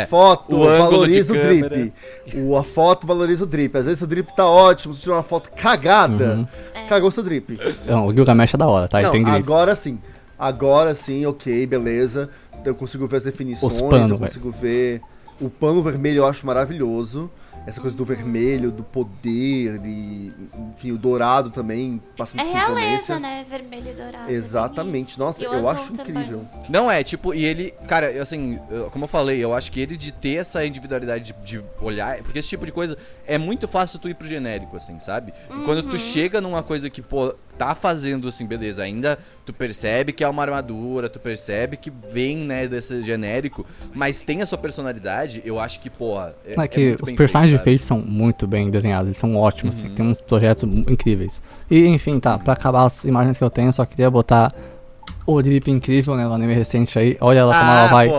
É. 0.00 0.02
a 0.02 0.06
foto 0.06 0.56
O 0.56 0.64
valoriza 0.78 1.32
o 1.32 1.38
drip. 1.38 1.92
O, 2.34 2.56
a 2.56 2.64
foto 2.64 3.06
valoriza 3.06 3.44
o 3.44 3.46
drip. 3.46 3.76
Às 3.78 3.86
vezes 3.86 4.02
o 4.02 4.06
drip 4.06 4.34
tá 4.34 4.46
ótimo, 4.46 4.92
se 4.94 5.00
tirar 5.02 5.14
uma 5.16 5.22
foto 5.22 5.50
cagada, 5.54 6.34
Uhum. 6.36 6.46
cagou 6.88 7.10
seu 7.10 7.22
drip. 7.22 7.58
Não, 7.86 8.06
o 8.06 8.12
Gilgamesh 8.12 8.54
é 8.54 8.56
da 8.56 8.66
hora, 8.66 8.88
tá? 8.88 9.00
Não, 9.00 9.10
tem 9.10 9.22
grip. 9.22 9.36
agora 9.38 9.74
sim. 9.74 9.98
Agora 10.38 10.94
sim, 10.94 11.24
ok, 11.26 11.66
beleza. 11.66 12.28
Eu 12.64 12.74
consigo 12.74 13.06
ver 13.06 13.18
as 13.18 13.22
definições, 13.22 13.80
pano, 13.82 14.14
eu 14.14 14.18
consigo 14.18 14.50
ver. 14.50 15.00
O 15.40 15.48
pano 15.48 15.82
vermelho 15.82 16.18
eu 16.18 16.26
acho 16.26 16.46
maravilhoso. 16.46 17.30
Essa 17.66 17.80
coisa 17.80 17.94
do 17.96 18.04
vermelho, 18.04 18.70
do 18.70 18.82
poder 18.82 19.80
e. 19.84 20.32
Enfim, 20.74 20.92
o 20.92 20.98
dourado 20.98 21.50
também 21.50 22.00
passa 22.16 22.34
É 22.40 22.42
muito 22.42 22.56
realeza, 22.56 23.20
né? 23.20 23.44
Vermelho 23.48 23.88
e 23.90 23.92
dourado. 23.92 24.30
Exatamente. 24.32 25.18
Nossa. 25.18 25.42
E 25.42 25.44
eu 25.44 25.68
acho 25.68 25.92
também. 25.92 26.12
incrível. 26.22 26.44
Não 26.68 26.90
é, 26.90 27.04
tipo, 27.04 27.34
e 27.34 27.44
ele, 27.44 27.70
cara, 27.86 28.20
assim, 28.22 28.58
como 28.90 29.04
eu 29.04 29.08
falei, 29.08 29.38
eu 29.44 29.52
acho 29.54 29.70
que 29.70 29.78
ele 29.80 29.96
de 29.96 30.10
ter 30.10 30.36
essa 30.36 30.64
individualidade 30.64 31.34
de, 31.44 31.58
de 31.60 31.64
olhar, 31.80 32.22
porque 32.22 32.38
esse 32.38 32.48
tipo 32.48 32.64
de 32.64 32.72
coisa 32.72 32.96
é 33.26 33.36
muito 33.36 33.68
fácil 33.68 33.98
tu 33.98 34.08
ir 34.08 34.14
pro 34.14 34.26
genérico, 34.26 34.76
assim, 34.76 34.98
sabe? 34.98 35.32
E 35.50 35.64
quando 35.64 35.84
Uhum. 35.84 35.90
tu 35.90 35.98
chega 35.98 36.40
numa 36.40 36.62
coisa 36.62 36.88
que, 36.88 37.02
pô, 37.02 37.34
tá 37.60 37.74
fazendo 37.74 38.26
assim, 38.26 38.46
beleza, 38.46 38.82
ainda 38.82 39.18
tu 39.44 39.52
percebe 39.52 40.12
que 40.14 40.24
é 40.24 40.28
uma 40.28 40.42
armadura, 40.42 41.10
tu 41.10 41.20
percebe 41.20 41.76
que 41.76 41.92
vem, 42.10 42.38
né, 42.38 42.66
desse 42.66 43.02
genérico, 43.02 43.66
mas 43.94 44.22
tem 44.22 44.40
a 44.40 44.46
sua 44.46 44.56
personalidade, 44.56 45.42
eu 45.44 45.60
acho 45.60 45.78
que, 45.80 45.90
porra, 45.90 46.34
é, 46.46 46.54
É 46.58 46.64
é 46.64 46.68
que 46.68 46.86
muito 46.86 47.02
os 47.02 47.08
bem 47.10 47.16
personagens 47.16 47.58
de 47.58 47.62
feito, 47.62 47.80
Fate 47.80 47.86
são 47.86 47.98
muito 47.98 48.46
bem 48.46 48.70
desenhados, 48.70 49.08
eles 49.08 49.18
são 49.18 49.36
ótimos, 49.36 49.74
Uhum. 49.74 49.80
assim, 49.86 49.94
tem 49.94 50.06
uns 50.06 50.22
projetos 50.22 50.62
incríveis. 50.62 51.42
E 51.70 51.86
enfim, 51.86 52.18
tá, 52.18 52.38
pra 52.38 52.54
acabar 52.54 52.84
as 52.86 53.04
imagens 53.04 53.36
que 53.36 53.44
eu 53.44 53.50
tenho, 53.50 53.68
eu 53.68 53.72
só 53.74 53.84
queria 53.84 54.10
botar 54.10 54.54
o 55.26 55.42
drip 55.42 55.70
incrível, 55.70 56.16
né, 56.16 56.26
o 56.26 56.32
anime 56.32 56.54
recente 56.54 56.98
aí. 56.98 57.18
Olha 57.20 57.40
ela 57.40 57.52
sabe? 57.52 57.64
como 57.66 57.78
ela 57.78 57.88
vai. 57.88 58.08
pô. 58.08 58.14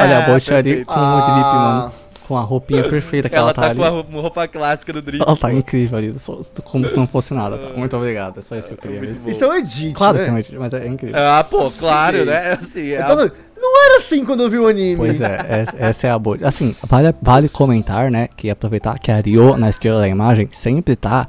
Olha 0.00 0.18
a 0.18 0.24
Perfeito. 0.32 0.86
com 0.86 0.94
o 0.94 1.20
drip, 1.20 1.44
Ah. 1.46 1.92
mano. 1.92 1.92
Com 2.28 2.36
a 2.36 2.42
roupinha 2.42 2.84
perfeita 2.86 3.28
que 3.28 3.34
ela, 3.34 3.46
Ela 3.46 3.54
tá, 3.54 3.62
tá 3.62 3.68
ali. 3.68 3.78
com 3.78 3.84
a 4.18 4.20
roupa, 4.20 4.46
clássica 4.46 4.92
do 4.92 5.00
Drip. 5.00 5.24
Ela 5.26 5.34
tá 5.36 5.50
incrível 5.52 5.96
ali, 5.96 6.14
só- 6.18 6.38
como 6.62 6.86
se 6.86 6.94
não 6.94 7.06
fosse 7.06 7.32
nada, 7.32 7.56
tá? 7.56 7.70
Muito 7.74 7.96
obrigado, 7.96 8.38
é 8.38 8.42
só 8.42 8.54
isso 8.54 8.68
que 8.68 8.74
eu 8.74 8.78
queria 8.78 8.98
Muito 8.98 9.14
ver. 9.14 9.20
bom. 9.24 9.30
Isso 9.30 9.44
é 9.44 9.48
um 9.48 9.54
edit, 9.54 9.92
Claro 9.94 10.18
né? 10.18 10.24
que 10.24 10.30
é 10.30 10.32
um 10.34 10.38
edit, 10.38 10.58
mas 10.58 10.72
é 10.74 10.86
incrível. 10.86 11.16
Ah, 11.18 11.42
pô, 11.42 11.70
claro, 11.70 12.24
né? 12.26 12.52
Assim, 12.52 12.90
é 12.90 12.98
tava- 13.02 13.32
Não 13.60 13.84
era 13.86 13.96
assim 13.96 14.24
quando 14.24 14.42
eu 14.42 14.50
vi 14.50 14.58
o 14.58 14.68
anime. 14.68 14.96
Pois 14.96 15.20
é, 15.20 15.66
essa, 15.78 16.06
é 16.06 16.10
a 16.10 16.18
boa. 16.18 16.38
Assim, 16.44 16.76
vale, 16.86 17.12
vale 17.20 17.48
comentar, 17.48 18.10
né, 18.10 18.28
que 18.36 18.48
aproveitar 18.50 18.98
que 18.98 19.10
a 19.10 19.20
Rio, 19.20 19.56
na 19.56 19.70
esquerda 19.70 19.98
da 20.00 20.08
imagem, 20.08 20.48
sempre 20.52 20.94
tá 20.94 21.26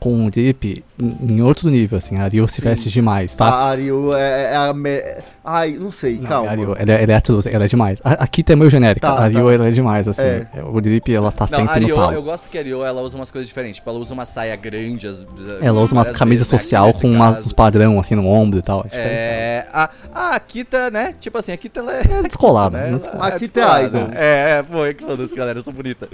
com 0.00 0.26
o 0.26 0.30
drip 0.30 0.84
em, 1.02 1.40
outro 1.42 1.68
nível, 1.70 1.98
assim. 1.98 2.16
A 2.18 2.28
Rio 2.28 2.46
se 2.46 2.60
veste 2.60 2.88
demais, 2.90 3.34
tá? 3.34 3.46
A 3.46 3.68
Ariel 3.70 4.14
é, 4.14 4.52
é 4.52 4.56
a. 4.56 4.72
Me... 4.72 5.02
Ai, 5.44 5.72
não 5.78 5.90
sei, 5.90 6.18
Não, 6.18 6.26
calma. 6.28 6.50
a 6.50 6.54
Rio, 6.54 6.76
ela, 6.78 6.92
é- 6.92 7.02
ela 7.02 7.12
é 7.12 7.20
tudo, 7.20 7.48
ela 7.48 7.64
é 7.64 7.68
demais. 7.68 7.98
A, 8.04 8.24
a 8.24 8.26
Kita 8.26 8.52
é 8.52 8.56
meio 8.56 8.70
genérica, 8.70 9.06
Tá, 9.06 9.14
a 9.24 9.26
Rio 9.28 9.46
tá. 9.46 9.52
ela 9.54 9.68
é 9.68 9.70
demais, 9.70 10.06
assim. 10.06 10.22
É. 10.22 10.46
O 10.64 10.80
drip, 10.80 11.12
ela 11.12 11.32
tá 11.32 11.46
Não, 11.50 11.58
sempre 11.58 11.80
no 11.80 11.86
Ariô, 11.86 11.96
tal. 11.96 12.12
eu 12.12 12.22
gosto 12.22 12.48
que 12.48 12.58
a 12.58 12.60
Ariô, 12.60 12.84
ela 12.84 13.00
usa 13.00 13.16
umas 13.16 13.30
coisas 13.30 13.48
diferentes. 13.48 13.76
Tipo, 13.76 13.90
ela 13.90 13.98
usa 13.98 14.12
uma 14.14 14.24
saia 14.26 14.54
grande. 14.56 15.06
As, 15.08 15.24
Ela 15.62 15.80
usa 15.80 15.94
umas 15.94 16.10
camisas 16.10 16.50
né? 16.50 16.58
social 16.58 16.88
Aqui 16.88 17.00
com 17.00 17.10
umas 17.10 17.36
caso. 17.36 17.46
uns 17.46 17.52
padrão, 17.52 17.98
assim, 17.98 18.14
no 18.14 18.26
ombro 18.26 18.58
e 18.58 18.62
tal. 18.62 18.84
É. 18.92 18.98
É, 19.00 19.66
a, 19.72 19.90
a 20.34 20.40
Kita, 20.40 20.90
né? 20.90 21.14
Tipo 21.18 21.38
assim, 21.38 21.52
a 21.52 21.56
Kita 21.56 21.80
ela 21.80 21.92
é. 21.94 22.22
descolada, 22.22 22.78
né? 22.90 22.98
Ela 23.12 23.26
A 23.26 23.30
Kita 23.38 23.60
é 23.60 23.84
idol. 23.84 24.08
É, 24.14 24.50
é, 24.58 24.62
pô, 24.62 24.84
é 24.84 24.94
que 24.94 25.04
foda-se, 25.04 25.34
galera, 25.34 25.58
eu 25.58 25.62
sou 25.62 25.72
bonita. 25.72 26.08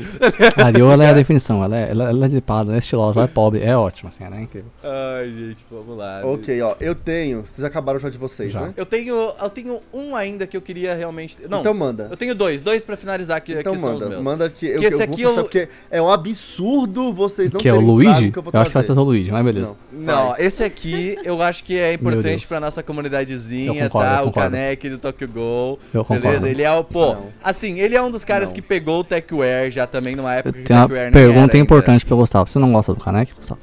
A 0.62 0.70
Rio, 0.70 0.90
ela 0.90 1.04
é 1.04 1.10
a 1.10 1.12
definição. 1.14 1.62
Ela 1.64 1.76
é, 1.76 1.90
ela, 1.90 2.08
ela 2.10 2.26
é 2.26 2.28
dripada, 2.28 2.70
ela 2.70 2.76
é 2.76 2.78
estilosa, 2.78 3.18
ela 3.20 3.28
é 3.28 3.32
pobre. 3.32 3.62
É 3.62 3.76
ótimo, 3.76 4.08
assim, 4.08 4.24
ela 4.24 4.36
é 4.36 4.42
incrível. 4.42 4.70
Ai, 4.88 5.30
gente, 5.30 5.64
vamos 5.70 5.98
lá. 5.98 6.20
Ok, 6.24 6.62
ó, 6.62 6.76
eu 6.80 6.94
tenho. 6.94 7.40
Vocês 7.42 7.58
já 7.58 7.66
acabaram 7.66 7.98
já 7.98 8.08
de 8.08 8.16
vocês, 8.18 8.52
Já. 8.52 8.60
né? 8.60 8.74
Eu 8.76 8.86
tenho, 8.86 9.14
eu 9.42 9.50
tenho 9.50 9.80
um 9.92 10.14
ainda 10.14 10.46
que 10.46 10.56
eu 10.56 10.60
queria 10.62 10.94
realmente. 10.94 11.36
Não, 11.48 11.58
Então 11.60 11.74
manda. 11.74 12.06
eu 12.10 12.16
tenho 12.16 12.34
dois, 12.34 12.62
dois 12.62 12.84
pra 12.84 12.96
finalizar 12.96 13.40
que, 13.40 13.52
Então 13.52 13.72
que 13.74 13.80
são 13.80 13.88
os 13.96 14.02
manda, 14.02 14.08
meus. 14.08 14.22
manda 14.22 14.48
que 14.48 14.66
eu, 14.66 14.78
Que 14.78 14.86
esse 14.86 14.98
eu 14.98 15.04
aqui 15.04 15.22
eu- 15.22 15.34
porque 15.34 15.68
é 15.90 16.00
um 16.00 16.08
absurdo 16.10 17.12
vocês 17.12 17.50
não 17.50 17.58
que 17.60 17.68
é 17.68 17.72
o 17.74 17.80
Luigi? 17.80 18.30
que 18.30 18.38
eu 18.38 18.42
vou 18.42 18.52
Eu 18.54 18.60
acho 18.60 18.70
que 18.70 18.74
vai 18.74 18.84
ser 18.84 18.92
o 18.92 19.02
Luigi, 19.02 19.30
mas 19.32 19.44
beleza. 19.44 19.74
Não. 19.92 20.26
Não, 20.28 20.36
esse 20.38 20.62
aqui 20.62 21.16
eu 21.24 21.42
acho 21.42 21.64
que 21.64 21.76
é 21.78 21.94
importante 21.94 22.46
pra 22.46 22.60
nossa 22.60 22.80
Eu 22.80 22.84
comunidadezinha, 22.84 23.84
concordo, 23.88 24.08
tá? 24.16 24.22
eu 24.22 24.28
O. 24.28 24.32
Kaneki 24.32 24.88
do 24.90 24.98
Tokyo 24.98 25.28
Gol. 25.28 25.78
Eu 25.92 26.04
concordo. 26.04 26.22
Beleza? 26.22 26.48
Ele 26.48 26.62
é 26.62 26.70
o, 26.72 26.84
pô, 26.84 27.14
Não. 27.14 27.26
assim, 27.42 27.80
ele 27.80 27.96
é 27.96 28.02
um 28.02 28.10
dos 28.10 28.24
caras 28.24 28.50
Não. 28.50 28.54
que 28.54 28.62
pegou 28.62 29.00
o 29.00 29.04
Techwear 29.04 29.70
já 29.70 29.86
também 29.86 30.14
numa 30.14 30.32
Eu 30.34 30.38
época 30.38 30.52
que 30.52 30.60
o 30.60 30.64
tenho 30.64 30.78
uma 30.78 30.86
Techwear 30.86 31.10
nem 31.10 31.20
era 31.22 31.32
pergunta 31.32 31.56
ainda. 31.56 31.64
importante 31.64 32.06
pra 32.06 32.16
Gustavo. 32.16 32.48
Você 32.48 32.58
não 32.58 32.72
gosta 32.72 32.94
do 32.94 33.00
Kanek, 33.00 33.32
Gustavo? 33.34 33.60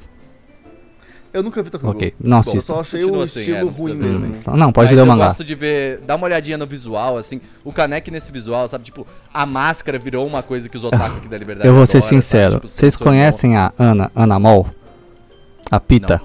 Eu 1.34 1.42
nunca 1.42 1.60
vi 1.64 1.68
Tokyo 1.68 1.88
Ok, 1.88 2.10
Ghoul. 2.16 2.30
não 2.30 2.36
Eu 2.36 2.40
assista. 2.40 2.72
só 2.72 2.80
achei 2.80 3.00
Continua 3.00 3.20
o 3.20 3.22
assim, 3.24 3.38
é, 3.40 3.42
estilo 3.42 3.58
não 3.66 3.72
precisa 3.72 3.92
ruim 3.94 4.02
mesmo. 4.02 4.26
Então, 4.40 4.56
Não, 4.56 4.72
pode 4.72 4.86
Mas 4.90 4.96
ler 4.96 5.02
o 5.02 5.04
eu 5.04 5.06
mangá. 5.06 5.24
gosto 5.24 5.42
de 5.44 5.54
ver, 5.56 6.00
dá 6.06 6.14
uma 6.14 6.26
olhadinha 6.26 6.56
no 6.56 6.64
visual, 6.66 7.18
assim. 7.18 7.40
O 7.64 7.72
Kaneki 7.72 8.10
nesse 8.12 8.30
visual, 8.30 8.68
sabe? 8.68 8.84
Tipo, 8.84 9.04
a 9.32 9.44
máscara 9.44 9.98
virou 9.98 10.24
uma 10.26 10.42
coisa 10.44 10.68
que 10.68 10.76
os 10.76 10.84
otaku 10.84 11.16
aqui 11.16 11.26
da 11.28 11.36
Liberdade 11.36 11.66
Eu 11.66 11.74
vou 11.74 11.84
ser 11.86 11.98
adoram, 11.98 12.08
sabe? 12.12 12.22
sincero. 12.22 12.54
Tipo, 12.54 12.68
Vocês 12.68 12.94
conhecem 12.96 13.56
a 13.56 13.72
Ana, 13.76 14.12
Ana 14.14 14.38
Mol? 14.38 14.66
A 15.70 15.80
Pita? 15.80 16.22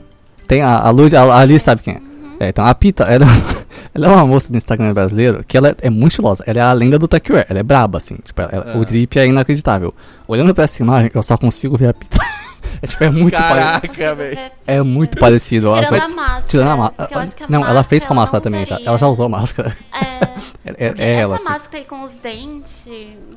Tem 0.47 0.61
a, 0.61 0.77
a 0.77 0.89
Lud, 0.91 1.15
a, 1.15 1.23
a 1.23 1.39
Ali 1.39 1.59
sabe 1.59 1.81
quem 1.81 1.95
é. 1.95 2.45
É, 2.45 2.49
então 2.49 2.63
a 2.65 2.73
Pita, 2.75 3.03
ela, 3.05 3.25
ela 3.93 4.05
é 4.05 4.09
uma 4.09 4.25
moça 4.27 4.51
do 4.51 4.57
Instagram 4.57 4.93
brasileiro 4.93 5.43
que 5.43 5.57
ela 5.57 5.75
é 5.81 5.89
muito 5.89 6.11
estilosa. 6.11 6.43
Ela 6.45 6.59
é 6.59 6.61
a 6.61 6.71
lenda 6.71 6.99
do 6.99 7.07
Techwear. 7.07 7.45
Ela 7.49 7.59
é 7.59 7.63
braba, 7.63 7.97
assim. 7.97 8.15
Tipo, 8.23 8.41
ela- 8.43 8.73
Ah. 8.73 8.77
O 8.77 8.85
drip 8.85 9.17
é 9.17 9.25
inacreditável. 9.27 9.91
Olhando 10.27 10.53
pra 10.53 10.65
essa 10.65 10.81
imagem, 10.83 11.09
eu 11.15 11.23
só 11.23 11.35
consigo 11.35 11.75
ver 11.75 11.87
a 11.89 11.93
Pita. 11.95 12.19
é, 12.81 12.87
tipo, 12.87 13.03
é 13.03 13.09
muito 13.09 13.35
parecido. 13.37 13.93
Caraca, 13.93 14.15
velho. 14.15 14.51
É 14.67 14.81
muito 14.81 15.17
parecido. 15.17 15.67
eu 15.67 15.73
acho. 15.73 15.85
Tirando 15.87 16.03
a 16.03 16.07
máscara. 16.07 16.47
Tirando 16.47 16.69
a 16.71 16.77
máscara. 16.77 17.19
acho 17.19 17.35
que 17.35 17.43
a 17.43 17.47
Não, 17.49 17.65
ela 17.67 17.83
fez 17.83 18.05
com 18.05 18.13
a 18.13 18.15
máscara 18.15 18.43
também 18.43 18.61
já. 18.65 18.75
usaria. 18.75 18.87
Ela 18.87 18.97
já 18.97 19.07
usou 19.07 19.25
a 19.25 19.29
máscara. 19.29 19.77
É, 19.93 20.29
É, 20.65 20.71
é- 20.71 20.93
é 20.97 21.11
essa 21.13 21.21
ela, 21.21 21.35
assim. 21.35 21.43
máscara 21.45 21.77
aí 21.77 21.85
com 21.85 22.01
os 22.01 22.11
dentes. 22.17 22.87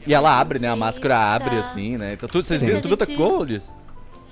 E 0.06 0.12
ela 0.12 0.38
abre, 0.38 0.58
né? 0.58 0.68
A 0.68 0.76
máscara 0.76 1.14
Tá. 1.14 1.34
abre 1.34 1.56
assim, 1.56 1.96
né? 1.96 2.12
Então, 2.14 2.28
tudo, 2.28 2.44
vocês 2.44 2.60
viram 2.60 2.80
tudo 2.80 3.04
gente- 3.04 3.16
Ghoul, 3.16 3.44
Liz? 3.44 3.72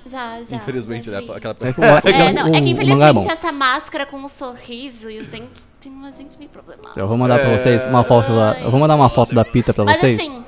Já, 0.05 0.41
já. 0.43 0.55
Infelizmente, 0.57 1.09
já 1.11 1.21
né? 1.21 1.27
Aquela... 1.35 1.55
É 2.03 2.09
É, 2.29 2.33
não, 2.33 2.47
é 2.49 2.51
que 2.51 2.57
é 2.57 2.59
infelizmente 2.69 3.27
essa 3.31 3.51
máscara 3.51 4.05
com 4.05 4.17
o 4.23 4.27
sorriso 4.29 5.09
e 5.09 5.19
os 5.19 5.27
dentes 5.27 5.67
tem 5.79 5.91
umas 5.91 6.17
dentes 6.17 6.35
meio 6.37 6.49
problemáticas. 6.49 6.97
Eu 6.97 7.07
vou 7.07 7.17
mandar 7.17 7.39
pra 7.39 7.49
É. 7.49 7.57
vocês 7.59 7.85
uma 7.87 8.03
foto 8.03 8.27
da. 8.31 8.57
Eu 8.61 8.71
vou 8.71 8.79
mandar 8.79 8.95
uma 8.95 9.09
foto 9.09 9.33
da 9.33 9.45
Pita 9.45 9.73
pra 9.73 9.85
Mas 9.85 9.99
vocês. 9.99 10.19
assim, 10.19 10.43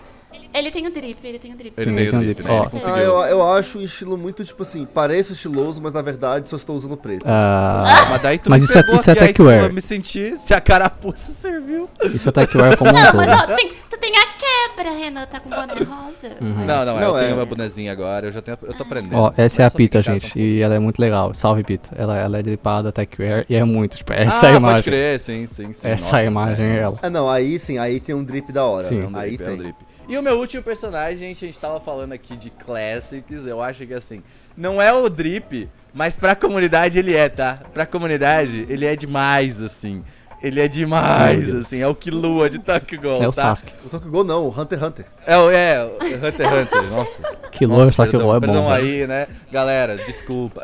ele 0.53 0.71
tem 0.71 0.85
o 0.87 0.91
drip, 0.91 1.17
ele 1.25 1.39
tem 1.39 1.51
o 1.53 1.55
drip. 1.57 1.73
Ele 1.77 1.89
Sim, 1.89 1.95
tem 1.95 2.05
tem 2.09 2.13
o 2.13 2.17
um 2.17 2.23
drip, 2.23 2.43
né? 2.43 2.49
Ó. 2.51 2.69
Ah, 2.93 2.99
eu, 2.99 3.13
eu 3.23 3.47
acho 3.53 3.79
o 3.79 3.81
estilo 3.81 4.17
muito, 4.17 4.43
tipo 4.45 4.61
assim, 4.61 4.85
parece 4.93 5.33
estiloso, 5.33 5.81
mas 5.81 5.93
na 5.93 6.01
verdade 6.01 6.49
só 6.49 6.55
estou 6.55 6.75
usando 6.75 6.95
preto. 6.97 7.23
Ah, 7.27 8.07
Mas 8.09 8.21
daí 8.21 8.37
tu 8.39 8.49
Mas 8.49 8.59
me 8.61 8.65
isso 8.65 8.77
é- 8.77 8.81
pegou 8.83 8.95
isso 8.99 9.09
é 9.09 9.13
aqui, 9.13 9.21
aí, 9.21 9.27
tipo, 9.29 9.43
Techwear. 9.43 9.65
Eu 9.65 9.73
me 9.73 9.81
senti 9.81 10.37
se 10.37 10.53
a 10.53 10.61
carapuça 10.61 11.31
serviu. 11.33 11.89
isso 12.03 12.29
é 12.29 12.31
Techwear 12.31 12.77
como 12.77 12.91
um 12.91 12.93
Não, 12.93 13.11
todo. 13.11 13.17
mas 13.17 13.29
ó, 13.29 13.45
tu 13.47 13.55
tem, 13.55 13.73
tu 13.89 13.97
tem 13.99 14.13
a 14.17 14.25
quebra, 14.25 14.91
Renan, 14.91 15.25
tá 15.25 15.39
com 15.39 15.49
boné 15.49 15.73
rosa. 15.73 16.13
Uhum. 16.39 16.65
Não, 16.65 16.85
não, 16.85 16.95
Não, 16.95 17.01
eu 17.01 17.17
é. 17.17 17.23
tenho 17.25 17.35
meu 17.35 17.45
bonezinho 17.45 17.91
agora, 17.91 18.27
eu 18.27 18.31
já 18.31 18.41
tenho, 18.41 18.57
eu 18.63 18.73
tô 18.73 18.83
aprendendo. 18.83 19.15
Ó, 19.17 19.33
essa 19.35 19.63
é 19.63 19.65
a 19.65 19.71
Pita, 19.71 20.01
gente. 20.01 20.37
não 20.37 20.45
E 20.45 20.61
ela 20.61 20.75
é 20.75 20.79
muito 20.79 20.99
legal. 20.99 21.33
Salve, 21.33 21.63
Pita. 21.63 21.89
Ela, 21.95 22.17
ela 22.17 22.37
é 22.39 22.43
dripada, 22.43 22.91
Techwear. 22.91 23.45
E 23.49 23.55
é 23.55 23.63
muito, 23.63 23.97
tipo, 23.97 24.13
essa 24.13 24.47
ah, 24.47 24.49
é 24.49 24.51
a 24.51 24.53
pode 24.53 24.57
imagem. 24.57 24.83
crer, 24.83 25.19
sim, 25.19 25.47
sim, 25.47 25.73
sim. 25.73 25.87
Essa 25.87 26.11
Nossa, 26.13 26.25
imagem 26.25 26.65
é 26.67 26.75
é. 26.77 26.79
ela. 26.79 26.99
Ah, 27.01 27.09
não, 27.09 27.29
aí 27.29 27.57
sim, 27.59 27.77
aí 27.77 27.99
tem 27.99 28.13
um 28.15 28.23
drip 28.23 28.51
da 28.51 28.65
hora. 28.65 28.87
Sim. 28.87 29.03
É 29.03 29.07
um 29.07 29.17
aí 29.17 29.35
drip, 29.37 29.43
é 29.43 29.55
tem. 29.57 29.75
E 30.07 30.17
o 30.17 30.21
meu 30.21 30.37
último 30.37 30.61
personagem, 30.61 31.17
gente, 31.29 31.45
a 31.45 31.47
gente 31.47 31.59
tava 31.59 31.79
falando 31.79 32.11
aqui 32.13 32.35
de 32.35 32.49
classics, 32.49 33.45
eu 33.45 33.61
acho 33.61 33.85
que 33.87 33.93
assim, 33.93 34.21
não 34.55 34.81
é 34.81 34.91
o 34.91 35.09
drip, 35.09 35.69
mas 35.93 36.15
pra 36.17 36.35
comunidade 36.35 36.99
ele 36.99 37.15
é, 37.15 37.29
tá? 37.29 37.59
Pra 37.73 37.85
comunidade 37.85 38.65
ele 38.69 38.85
é 38.85 38.95
demais, 38.95 39.61
assim. 39.61 40.03
Ele 40.41 40.59
é 40.59 40.67
demais, 40.67 41.53
assim, 41.53 41.81
é 41.81 41.87
o 41.87 41.95
Killua 41.95 42.49
de 42.49 42.59
Tokyo 42.59 42.99
Ghoul, 42.99 43.23
É 43.23 43.27
o 43.29 43.31
tá? 43.31 43.55
Sasuke. 43.55 43.71
O 43.85 43.87
Tokyo 43.87 44.11
Ghoul 44.11 44.23
não, 44.25 44.43
o 44.45 44.49
Hunter 44.49 44.77
x 44.77 44.85
Hunter. 44.89 45.05
É 45.25 45.37
o, 45.37 45.49
é, 45.49 45.85
o 45.85 45.95
Hunter 46.27 46.45
x 46.47 46.53
Hunter, 46.75 46.83
nossa. 46.91 47.19
Que 47.49 47.65
perdão, 47.65 48.27
o 48.27 48.35
é 48.35 48.39
perdão 48.41 48.63
bom. 48.63 48.69
velho. 48.69 48.85
aí, 48.85 49.07
né? 49.07 49.27
Galera, 49.49 49.95
desculpa. 50.05 50.61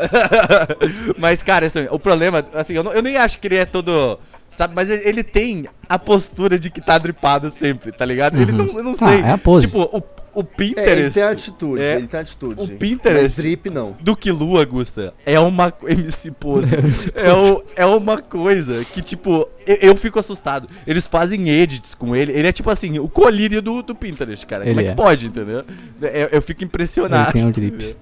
mas, 1.18 1.42
cara, 1.42 1.66
assim, 1.68 1.88
o 1.90 1.98
problema, 1.98 2.46
assim, 2.54 2.74
eu, 2.74 2.84
não- 2.84 2.92
eu 2.92 3.02
nem 3.02 3.16
acho 3.16 3.40
que 3.40 3.48
ele 3.48 3.56
é 3.56 3.64
todo. 3.66 4.20
Sabe, 4.60 4.76
mas 4.76 4.90
ele, 4.90 5.24
tem 5.24 5.64
a 5.88 5.98
postura 5.98 6.60
de 6.60 6.70
que 6.70 6.82
tá 6.82 6.98
dripado 6.98 7.50
sempre, 7.50 7.94
tá 7.94 8.04
ligado? 8.04 8.42
Ele 8.42 8.52
não, 8.52 8.66
eu 8.78 8.84
não 8.84 8.92
Ah, 8.92 9.08
sei. 9.10 9.22
é 9.22 9.32
a 9.32 9.38
pose. 9.38 9.68
Tipo, 9.68 9.84
o, 9.84 10.04
o 10.34 10.42
É, 10.42 10.44
Pinterest. 10.44 11.00
ele 11.00 11.12
tem 11.12 11.24
atitude, 11.24 11.82
É. 11.82 11.96
ele 11.96 12.08
tem 12.08 12.20
atitude. 12.20 12.62
O 12.62 12.68
Pinterest- 12.68 13.22
Mas 13.22 13.36
drip 13.38 13.70
não. 13.70 13.96
do 14.02 14.18
Killua, 14.18 14.66
Gusta, 14.66 15.14
é 15.26 15.40
uma 15.40 15.72
MC 15.88 16.32
Pose. 16.32 16.76
MC 16.78 17.10
é, 17.16 17.32
o- 17.32 17.64
é 17.74 17.86
uma 17.86 18.22
coisa 18.22 18.84
que, 18.84 19.02
tipo, 19.02 19.48
eu, 19.66 19.76
eu 19.78 19.96
fico 19.96 20.20
assustado. 20.20 20.68
Eles 20.86 21.08
fazem 21.08 21.48
edits 21.50 21.96
com 21.96 22.14
ele. 22.14 22.34
Ele 22.34 22.46
é 22.50 22.52
tipo 22.52 22.70
assim, 22.70 23.00
o 23.00 23.08
colírio 23.08 23.62
do, 23.62 23.82
do 23.82 23.96
Pinterest, 23.96 24.46
cara. 24.46 24.66
Como 24.66 24.78
Ele 24.78 24.88
é 24.88 24.92
é. 24.92 24.94
que 24.94 25.02
pode, 25.02 25.28
entendeu? 25.28 25.64
Eu, 26.02 26.28
eu 26.34 26.42
fico 26.42 26.66
impressionado. 26.66 27.30
Ele 27.30 27.32
tem 27.32 27.48
o 27.48 27.54
drip. 27.54 27.96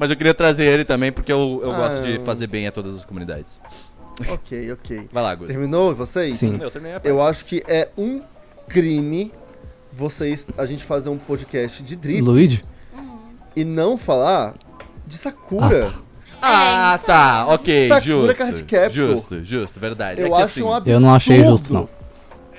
Mas 0.00 0.10
eu 0.10 0.16
queria 0.16 0.34
trazer 0.34 0.64
ele 0.64 0.84
também, 0.84 1.12
porque 1.12 1.32
eu, 1.32 1.60
eu 1.62 1.72
Ah, 1.72 1.76
gosto 1.88 2.02
de 2.04 2.18
fazer 2.24 2.48
bem 2.48 2.66
a 2.66 2.72
todas 2.72 2.96
as 2.96 3.04
comunidades. 3.04 3.60
Ok, 4.30 4.72
ok. 4.72 5.08
Vai 5.12 5.22
lá, 5.22 5.34
Gusta. 5.34 5.52
Terminou 5.52 5.94
vocês? 5.94 6.38
Sim. 6.38 6.58
Eu 6.60 6.70
terminei 6.70 6.96
a 6.96 7.00
parte. 7.00 7.08
Eu 7.08 7.22
acho 7.22 7.44
que 7.44 7.62
é 7.66 7.88
um 7.96 8.20
crime 8.68 9.32
vocês, 9.92 10.46
a 10.56 10.64
gente 10.66 10.84
fazer 10.84 11.10
um 11.10 11.18
podcast 11.18 11.82
de 11.82 11.96
drip 11.96 12.20
Luigi? 12.22 12.64
e 13.56 13.64
não 13.64 13.98
falar 13.98 14.54
de 15.06 15.16
Sakura. 15.16 15.92
Ah, 16.40 16.94
então. 16.94 17.06
tá, 17.06 17.46
ok, 17.48 17.88
Sakura 17.88 18.00
justo. 18.00 18.38
Card 18.38 18.62
Captor. 18.62 18.90
Justo, 18.90 19.44
justo, 19.44 19.80
verdade. 19.80 20.20
Eu 20.20 20.26
é 20.26 20.30
que 20.30 20.34
acho 20.36 20.44
assim, 20.44 20.62
um 20.62 20.72
absurdo. 20.72 20.90
Eu 20.90 21.00
não 21.00 21.14
achei 21.14 21.44
justo, 21.44 21.72
não. 21.72 21.88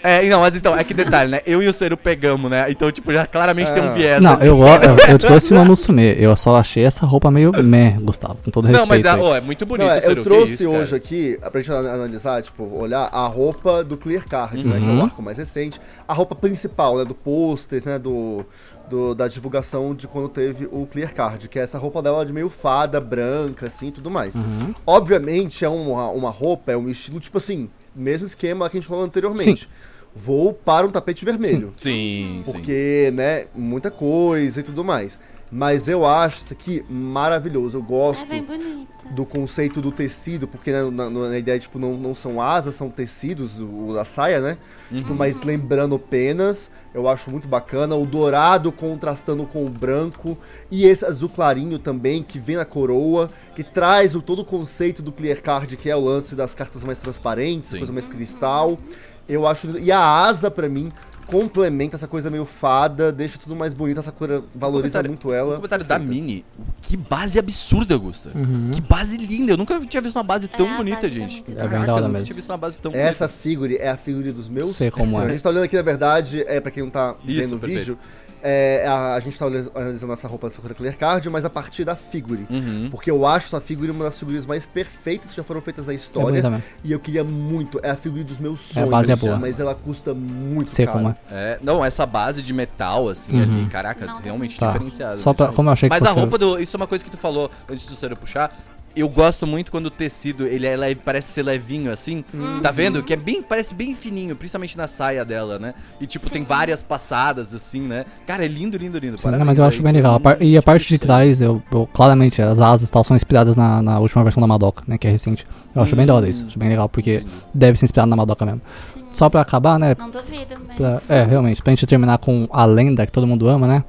É, 0.03 0.27
não, 0.29 0.39
mas 0.39 0.55
então, 0.55 0.75
é 0.75 0.83
que 0.83 0.93
detalhe, 0.93 1.29
né? 1.31 1.41
Eu 1.45 1.61
e 1.61 1.67
o 1.67 1.73
Cero 1.73 1.95
pegamos, 1.95 2.49
né? 2.49 2.65
Então, 2.71 2.91
tipo, 2.91 3.11
já 3.13 3.25
claramente 3.27 3.71
tem 3.73 3.83
um 3.83 3.89
Ah. 3.89 3.93
viés. 3.93 4.21
Não, 4.21 4.33
eu, 4.41 4.57
eu, 4.57 4.97
eu 5.09 5.19
trouxe 5.19 5.53
uma 5.53 5.63
Musume. 5.63 6.15
Eu 6.17 6.35
só 6.35 6.55
achei 6.55 6.83
essa 6.83 7.05
roupa 7.05 7.29
meio 7.29 7.51
meh, 7.63 7.97
Gustavo, 8.01 8.37
com 8.43 8.49
todo 8.51 8.67
Não, 8.67 8.85
mas 8.87 9.03
respeito. 9.03 9.25
é, 9.25 9.29
oh, 9.29 9.35
é 9.35 9.41
muito 9.41 9.65
bonito, 9.65 9.87
Não, 9.87 9.93
é, 9.93 9.99
Cero, 9.99 10.21
eu 10.21 10.23
trouxe 10.23 10.53
isso, 10.53 10.69
hoje 10.69 10.85
cara. 10.85 10.95
aqui, 10.97 11.39
pra 11.51 11.61
gente 11.61 11.71
an- 11.71 11.93
analisar, 11.93 12.41
tipo, 12.41 12.63
olhar 12.63 13.09
a 13.11 13.27
roupa 13.27 13.83
do 13.83 13.95
Clear 13.97 14.27
Card, 14.27 14.65
né? 14.67 14.77
Que 14.79 14.83
é 14.85 14.87
Uhum. 14.87 14.99
o 14.99 15.03
arco 15.03 15.21
mais 15.21 15.37
recente. 15.37 15.79
A 16.07 16.13
roupa 16.13 16.33
principal, 16.35 16.97
né? 16.97 17.05
Do 17.05 17.13
pôster, 17.15 17.83
né? 17.85 17.99
Do, 17.99 18.43
do- 18.89 19.13
da 19.15 19.27
divulgação 19.27 19.93
de 19.93 20.07
quando 20.07 20.27
teve 20.29 20.65
o 20.71 20.87
Clear 20.91 21.13
Card, 21.13 21.47
que 21.47 21.59
é 21.59 21.61
essa 21.61 21.77
roupa 21.77 22.01
dela 22.01 22.25
de 22.25 22.33
meio 22.33 22.49
fada, 22.49 22.99
branca, 22.99 23.67
assim, 23.67 23.87
e 23.87 23.91
tudo 23.91 24.09
mais. 24.09 24.35
Uhum. 24.35 24.73
Obviamente, 24.85 25.63
é 25.63 25.69
uma, 25.69 26.09
uma 26.09 26.29
roupa, 26.29 26.71
é 26.71 26.77
um 26.77 26.89
estilo, 26.89 27.19
tipo 27.19 27.37
assim, 27.37 27.69
mesmo 27.95 28.25
esquema 28.25 28.69
que 28.69 28.77
a 28.77 28.79
gente 28.79 28.87
falou 28.89 29.03
anteriormente. 29.03 29.69
Vou 30.15 30.53
para 30.53 30.85
um 30.85 30.91
tapete 30.91 31.23
vermelho. 31.23 31.73
Sim, 31.77 32.41
sim. 32.43 32.51
Porque, 32.51 33.11
né, 33.13 33.45
muita 33.55 33.89
coisa 33.89 34.59
e 34.59 34.63
tudo 34.63 34.83
mais. 34.83 35.17
Mas 35.53 35.87
eu 35.89 36.05
acho 36.05 36.43
isso 36.43 36.53
aqui 36.53 36.83
maravilhoso. 36.89 37.77
Eu 37.77 37.81
É 37.81 37.85
gosto 37.85 38.25
bem 38.27 38.41
bonita. 38.43 39.09
do 39.11 39.25
conceito 39.25 39.81
do 39.81 39.91
tecido, 39.91 40.47
porque 40.47 40.71
né, 40.71 40.81
na, 40.89 41.09
na- 41.09 41.37
ideia, 41.37 41.59
tipo, 41.59 41.77
não, 41.77 41.93
não 41.97 42.15
são 42.15 42.41
asas, 42.41 42.73
são 42.75 42.89
tecidos, 42.89 43.59
o, 43.59 43.97
a 43.99 44.05
saia, 44.05 44.39
né? 44.39 44.57
Tipo, 44.93 45.13
mas 45.13 45.41
lembrando 45.41 45.97
penas, 45.97 46.69
eu 46.93 47.07
acho 47.07 47.29
muito 47.31 47.47
bacana. 47.47 47.95
O 47.95 48.05
dourado 48.05 48.71
contrastando 48.71 49.45
com 49.45 49.65
o 49.65 49.69
branco. 49.69 50.37
E 50.69 50.85
esse 50.85 51.05
azul 51.05 51.29
clarinho 51.29 51.79
também, 51.79 52.21
que 52.23 52.37
vem 52.39 52.57
na 52.57 52.65
coroa, 52.65 53.29
que 53.55 53.63
traz 53.63 54.15
o, 54.15 54.21
todo 54.21 54.39
o 54.41 54.45
conceito 54.45 55.01
do 55.01 55.11
Clear 55.11 55.41
Card, 55.41 55.77
que 55.77 55.89
é 55.89 55.95
o 55.95 55.99
lance 56.01 56.35
das 56.35 56.53
cartas 56.53 56.83
mais 56.83 56.99
transparentes, 56.99 57.69
Sim. 57.69 57.77
coisa 57.77 57.93
mais 57.93 58.09
cristal. 58.09 58.77
Eu 59.27 59.47
acho. 59.47 59.67
lindo. 59.67 59.79
E 59.79 59.91
a 59.91 59.99
asa, 59.99 60.49
pra 60.51 60.67
mim, 60.69 60.91
complementa 61.25 61.95
essa 61.95 62.07
coisa 62.07 62.29
meio 62.29 62.45
fada, 62.45 63.11
deixa 63.11 63.37
tudo 63.37 63.55
mais 63.55 63.73
bonito. 63.73 63.99
Essa 63.99 64.11
cor 64.11 64.43
valoriza 64.53 65.01
muito 65.03 65.29
O 65.29 65.33
ela. 65.33 65.55
comentário 65.55 65.85
da 65.85 65.97
Mini, 65.97 66.43
que 66.81 66.97
base 66.97 67.39
absurda, 67.39 67.93
Augusta. 67.93 68.31
Uhum. 68.35 68.71
Que 68.73 68.81
base 68.81 69.15
linda. 69.17 69.53
Eu 69.53 69.57
nunca 69.57 69.79
tinha 69.85 70.01
visto 70.01 70.15
uma 70.17 70.23
base 70.23 70.47
tão 70.49 70.65
É, 70.65 70.73
a 70.73 70.77
bonita, 70.77 71.01
base 71.01 71.19
tá 71.19 71.27
gente. 71.27 71.51
É 71.51 71.55
Caraca, 71.55 71.75
eu 71.75 71.95
nunca 71.95 72.07
mesmo. 72.09 72.25
tinha 72.25 72.35
visto 72.35 72.49
uma 72.49 72.57
base 72.57 72.79
tão 72.79 72.91
Essa 72.93 73.27
figure 73.29 73.77
é 73.77 73.89
a 73.89 73.95
figure 73.95 74.31
dos 74.31 74.49
meus. 74.49 74.75
Sei 74.75 74.91
como 74.91 75.17
A 75.17 75.25
é. 75.25 75.29
gente 75.29 75.41
tá 75.43 75.49
olhando 75.49 75.63
aqui, 75.63 75.75
na 75.77 75.81
verdade, 75.81 76.43
é 76.45 76.59
pra 76.59 76.69
quem 76.71 76.83
não 76.83 76.89
tá 76.89 77.15
Isso, 77.25 77.41
vendo 77.41 77.55
o 77.55 77.59
perfeito. 77.59 77.97
É, 78.43 78.85
a, 78.87 79.13
a 79.15 79.19
gente 79.19 79.37
tá 79.37 79.45
analisando 79.45 80.13
essa 80.13 80.27
roupa 80.27 80.47
da 80.47 80.53
Sakura 80.53 80.73
Clear 80.73 80.97
Card, 80.97 81.29
mas 81.29 81.45
a 81.45 81.49
partir 81.49 81.83
da 81.83 81.95
figure. 81.95 82.45
Uhum. 82.49 82.87
Porque 82.89 83.09
eu 83.11 83.25
acho 83.25 83.47
essa 83.47 83.61
figure 83.61 83.89
uma 83.91 84.05
das 84.05 84.17
figuras 84.17 84.45
mais 84.45 84.65
perfeitas 84.65 85.31
que 85.31 85.37
já 85.37 85.43
foram 85.43 85.61
feitas 85.61 85.87
na 85.87 85.93
É 85.93 85.95
história. 85.95 86.41
mesmo. 86.41 86.63
e 86.83 86.91
eu 86.91 86.99
queria 86.99 87.23
muito. 87.23 87.79
É 87.83 87.89
a 87.91 87.95
figure 87.95 88.23
dos 88.23 88.39
meus 88.39 88.59
É, 88.69 88.71
a 88.71 88.73
sonhos. 88.73 88.89
base 88.89 89.11
é 89.11 89.15
boa. 89.15 89.37
Mas 89.37 89.59
ela 89.59 89.75
custa 89.75 90.13
muito 90.13 90.71
Sei 90.71 90.85
caro. 90.85 90.97
como 90.99 91.09
é. 91.09 91.15
É, 91.31 91.59
não, 91.61 91.83
essa 91.83 92.05
base 92.05 92.41
de 92.41 92.53
metal, 92.53 93.09
assim, 93.09 93.33
Uhum. 93.35 93.41
ali, 93.43 93.65
caraca, 93.67 94.05
Não, 94.05 94.19
realmente 94.19 94.57
Tá. 94.59 94.71
diferenciada. 94.71 95.15
Só 95.15 95.33
pra, 95.33 95.47
como 95.53 95.69
eu 95.69 95.73
achei 95.73 95.89
que 95.89 95.93
Mas 95.95 96.03
a 96.03 96.07
fosse- 96.07 96.19
roupa 96.19 96.37
do. 96.37 96.59
Isso 96.59 96.75
é 96.75 96.79
uma 96.79 96.87
coisa 96.87 97.03
que 97.03 97.09
tu 97.11 97.17
falou 97.17 97.49
antes 97.69 97.85
do 97.85 97.95
Cero 97.95 98.15
puxar. 98.15 98.51
Eu 98.95 99.07
gosto 99.07 99.47
muito 99.47 99.71
quando 99.71 99.85
o 99.85 99.89
tecido, 99.89 100.45
ele 100.45 100.67
é 100.67 100.75
leve, 100.75 100.95
parece 100.95 101.31
ser 101.31 101.43
levinho 101.43 101.91
assim. 101.93 102.23
Tá 102.61 102.71
vendo? 102.71 103.01
Que 103.01 103.13
é 103.13 103.15
bem, 103.15 103.41
parece 103.41 103.73
bem 103.73 103.95
fininho, 103.95 104.35
principalmente 104.35 104.77
na 104.77 104.87
saia 104.87 105.23
dela, 105.23 105.57
né? 105.57 105.73
E 105.99 106.05
tipo, 106.05 106.29
tem 106.29 106.41
Sim. 106.41 106.47
várias 106.47 106.83
passadas 106.83 107.55
assim, 107.55 107.81
né? 107.81 108.05
Cara, 108.27 108.43
é 108.43 108.47
lindo, 108.49 108.77
lindo, 108.77 108.97
lindo. 108.99 109.17
Sim, 109.17 109.23
Parabéns 109.23 109.47
mas 109.47 109.57
eu 109.57 109.63
aí, 109.63 109.67
acho 109.69 109.81
bem 109.81 109.93
legal. 109.93 110.19
E 110.41 110.57
a 110.57 110.61
parte 110.61 110.87
de 110.89 110.99
trás, 110.99 111.39
eu, 111.39 111.61
eu- 111.71 111.87
claramente, 111.93 112.41
as 112.41 112.59
asas 112.59 112.89
e 112.89 112.91
tal 112.91 113.03
são 113.03 113.15
inspiradas 113.15 113.55
na, 113.55 113.81
na 113.81 113.99
última 113.99 114.23
versão 114.23 114.41
da 114.41 114.47
Madoka, 114.47 114.83
né? 114.85 114.97
Que 114.97 115.07
é 115.07 115.11
recente. 115.11 115.47
Eu 115.73 115.81
acho 115.81 115.95
bem 115.95 116.05
da 116.05 116.13
hora 116.13 116.27
isso. 116.27 116.45
Acho 116.45 116.59
bem 116.59 116.67
legal, 116.67 116.89
porque 116.89 117.15
Entendi. 117.15 117.31
deve 117.53 117.79
ser 117.79 117.85
inspirado 117.85 118.09
na 118.09 118.15
Madoka 118.17 118.45
mesmo. 118.45 118.61
Sim. 118.93 119.01
Só 119.13 119.29
pra 119.29 119.39
acabar, 119.41 119.79
né? 119.79 119.95
Não 119.97 120.09
duvido, 120.09 120.55
mas. 120.67 120.77
pra- 120.77 121.01
é, 121.15 121.23
realmente, 121.23 121.61
pra 121.61 121.71
gente 121.71 121.85
terminar 121.85 122.17
com 122.17 122.47
a 122.51 122.65
lenda 122.65 123.05
que 123.05 123.11
todo 123.11 123.25
mundo 123.25 123.47
ama, 123.47 123.67
né? 123.67 123.83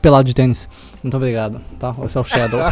Pelado 0.00 0.24
de 0.24 0.34
tênis. 0.34 0.68
Muito 1.06 1.18
obrigado, 1.18 1.60
tá? 1.78 1.94
Esse 2.04 2.18
é 2.18 2.20
o 2.20 2.24
Shadow. 2.24 2.58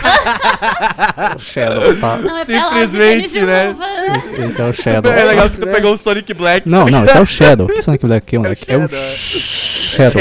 o 1.36 1.38
Shadow, 1.38 1.96
tá? 2.00 2.16
Não, 2.16 2.36
é 2.38 2.44
Simplesmente, 2.44 3.40
né? 3.42 3.76
Esse, 4.18 4.42
esse 4.42 4.60
é 4.60 4.64
o 4.64 4.72
Shadow. 4.72 5.12
É 5.12 5.24
legal 5.24 5.48
que 5.48 5.56
tu 5.58 5.66
né? 5.66 5.72
pegou 5.72 5.92
o 5.92 5.96
Sonic 5.96 6.34
Black. 6.34 6.68
Não, 6.68 6.84
não, 6.86 7.04
esse 7.04 7.16
é 7.16 7.20
o 7.20 7.26
Shadow. 7.26 7.68
Que 7.68 7.80
Sonic 7.80 8.04
Black 8.04 8.26
aqui, 8.26 8.36
moleque? 8.36 8.64
É 8.72 8.76
o 8.76 8.80
Shadow. 8.88 8.98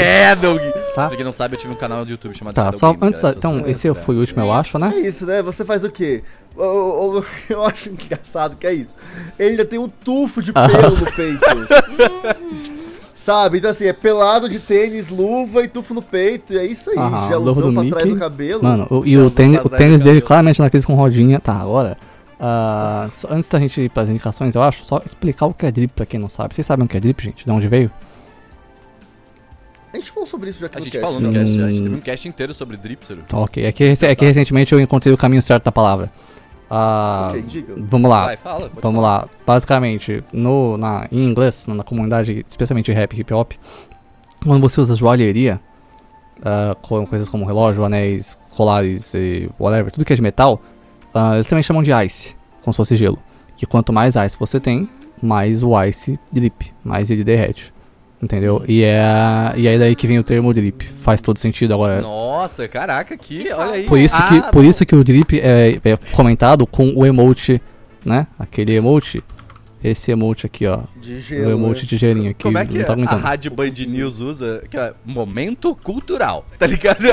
Shadow. 0.00 0.58
Tá. 0.94 1.08
Pra 1.08 1.16
quem 1.16 1.24
não 1.24 1.32
sabe, 1.32 1.56
eu 1.56 1.58
tive 1.58 1.72
um 1.72 1.76
canal 1.76 2.04
do 2.04 2.10
YouTube 2.12 2.38
chamado 2.38 2.54
Tá, 2.54 2.66
Shadow 2.66 2.78
só 2.78 2.92
Game, 2.92 3.04
antes. 3.08 3.20
da- 3.20 3.30
se 3.32 3.36
Então, 3.38 3.52
esse 3.54 3.64
quiserem. 3.64 3.94
foi 4.04 4.14
o 4.14 4.18
último, 4.20 4.40
eu 4.42 4.52
acho, 4.52 4.76
É 4.76 4.80
né? 4.80 4.94
isso, 5.00 5.26
né? 5.26 5.42
Você 5.42 5.64
faz 5.64 5.82
o 5.82 5.90
quê? 5.90 6.22
Eu, 6.56 6.62
eu- 7.50 7.56
eu 7.56 7.64
acho 7.64 7.88
engraçado 7.90 8.54
que 8.54 8.64
é 8.64 8.72
isso. 8.74 8.94
Ele 9.36 9.50
ainda 9.50 9.64
tem 9.64 9.80
um 9.80 9.88
tufo 9.88 10.40
de 10.40 10.52
pelo 10.52 10.96
no 10.98 11.06
peito. 11.10 11.40
Sabe? 13.24 13.56
Então 13.56 13.70
assim, 13.70 13.86
é 13.86 13.92
pelado 13.94 14.50
de 14.50 14.58
tênis, 14.58 15.08
luva 15.08 15.62
e 15.64 15.68
tufo 15.68 15.94
no 15.94 16.02
peito. 16.02 16.52
E 16.52 16.58
é 16.58 16.66
isso 16.66 16.90
aí. 16.90 16.96
Luva 16.96 17.26
gelzão 17.26 17.72
pra 17.72 17.84
trás 17.84 18.04
Mickey. 18.04 18.12
do 18.12 18.18
cabelo. 18.18 18.62
Mano, 18.62 18.86
o- 18.90 19.06
e 19.06 19.16
o 19.16 19.30
tênis, 19.30 19.60
o 19.60 19.62
do 19.62 19.70
tênis 19.70 20.02
dele 20.02 20.20
claramente 20.20 20.60
naqueles 20.60 20.84
com 20.84 20.94
rodinha. 20.94 21.40
Tá, 21.40 21.54
agora. 21.54 21.96
ah, 22.38 23.08
só- 23.16 23.28
antes 23.30 23.48
da 23.48 23.58
gente 23.58 23.80
ir 23.80 23.88
pras 23.88 24.10
indicações, 24.10 24.54
eu 24.54 24.62
acho, 24.62 24.84
só 24.84 25.00
explicar 25.06 25.46
o 25.46 25.54
que 25.54 25.64
é 25.64 25.72
drip 25.72 25.92
pra 25.94 26.04
quem 26.04 26.20
não 26.20 26.28
sabe. 26.28 26.54
Vocês 26.54 26.66
sabem 26.66 26.84
o 26.84 26.88
que 26.88 26.98
é 26.98 27.00
drip, 27.00 27.22
gente? 27.24 27.46
De 27.46 27.50
onde 27.50 27.66
veio? 27.66 27.90
A 29.92 29.96
gente 29.96 30.10
falou 30.10 30.26
sobre 30.26 30.50
isso 30.50 30.58
já 30.60 30.66
aqui 30.66 30.76
A 30.76 30.80
no 30.80 30.84
gente 30.84 30.92
cast, 30.92 31.04
falou 31.06 31.20
já. 31.20 31.26
no 31.28 31.32
cast, 31.32 31.56
já. 31.56 31.64
a 31.64 31.68
gente 31.68 31.80
Hum. 31.80 31.84
teve 31.84 31.96
um 31.96 32.00
cast 32.00 32.28
inteiro 32.28 32.52
sobre 32.52 32.76
Dripser. 32.76 33.18
Ok, 33.32 33.64
é 33.64 33.70
que, 33.72 33.84
é 33.84 34.14
que 34.14 34.24
recentemente 34.24 34.72
eu 34.72 34.80
encontrei 34.80 35.14
o 35.14 35.16
caminho 35.16 35.40
certo 35.40 35.64
da 35.64 35.72
palavra. 35.72 36.10
Ah, 36.70 37.28
Ok, 37.30 37.42
diga. 37.42 37.74
vamos 37.76 38.10
lá. 38.10 38.24
Vai, 38.26 38.36
fala. 38.36 38.70
Vamos 38.82 39.00
falar. 39.02 39.18
lá. 39.22 39.28
Basicamente, 39.46 40.24
no, 40.32 40.76
na, 40.76 41.06
em 41.12 41.24
inglês, 41.24 41.66
na, 41.66 41.74
na 41.74 41.84
comunidade, 41.84 42.44
especialmente 42.48 42.90
rap 42.92 43.12
e 43.14 43.20
hip 43.20 43.32
hop, 43.34 43.52
quando 44.44 44.60
você 44.60 44.80
usa 44.80 44.96
joalheria, 44.96 45.60
ah, 46.42 46.76
com 46.82 47.06
coisas 47.06 47.28
como 47.28 47.44
relógio, 47.44 47.84
anéis, 47.84 48.36
colares 48.56 49.12
e 49.14 49.48
whatever, 49.58 49.90
tudo 49.92 50.04
que 50.04 50.12
é 50.12 50.16
de 50.16 50.22
metal, 50.22 50.60
ah, 51.14 51.34
eles 51.34 51.46
também 51.46 51.62
chamam 51.62 51.82
de 51.82 51.92
ice, 52.04 52.34
como 52.62 52.72
se 52.72 52.78
fosse 52.78 52.96
gelo. 52.96 53.18
Que 53.56 53.66
quanto 53.66 53.92
mais 53.92 54.14
ice 54.16 54.36
você 54.38 54.58
tem, 54.58 54.88
mais 55.22 55.62
o 55.62 55.80
ice 55.84 56.18
drip, 56.32 56.72
mais 56.82 57.10
ele 57.10 57.22
derrete. 57.22 57.72
Entendeu? 58.22 58.64
E 58.66 58.82
é, 58.82 59.52
e 59.56 59.66
é 59.68 59.78
daí 59.78 59.94
que 59.94 60.06
vem 60.06 60.18
o 60.18 60.24
termo 60.24 60.52
drip. 60.54 60.82
Faz 60.82 61.20
todo 61.20 61.38
sentido 61.38 61.74
agora. 61.74 62.00
Nossa, 62.00 62.66
caraca, 62.66 63.16
que, 63.16 63.52
olha 63.52 63.72
aí. 63.74 63.84
Por 63.84 63.98
isso, 63.98 64.16
Ah, 64.18 64.28
que, 64.28 64.52
por 64.52 64.64
isso 64.64 64.86
que 64.86 64.94
o 64.96 65.04
drip 65.04 65.38
é, 65.38 65.78
é 65.84 65.96
comentado 66.12 66.66
com 66.66 66.92
o 66.96 67.04
emote, 67.04 67.60
né? 68.04 68.26
Aquele 68.38 68.74
emote. 68.74 69.22
Esse 69.84 70.10
emote 70.10 70.46
aqui, 70.46 70.66
ó. 70.66 70.80
De 70.96 71.12
o 71.12 71.20
gelo. 71.20 71.50
emote 71.50 71.82
né? 71.82 71.88
de 71.90 71.96
gelinho 71.98 72.30
aqui. 72.30 72.42
Como 72.42 72.56
é 72.56 72.64
que 72.64 72.78
não 72.78 73.04
tá 73.04 73.12
a. 73.12 73.16
Rádio 73.16 73.50
Band 73.50 73.74
News 73.86 74.18
usa? 74.18 74.64
Que 74.70 74.78
é 74.78 74.94
momento 75.04 75.76
cultural, 75.76 76.46
tá 76.58 76.66
ligado? 76.66 77.04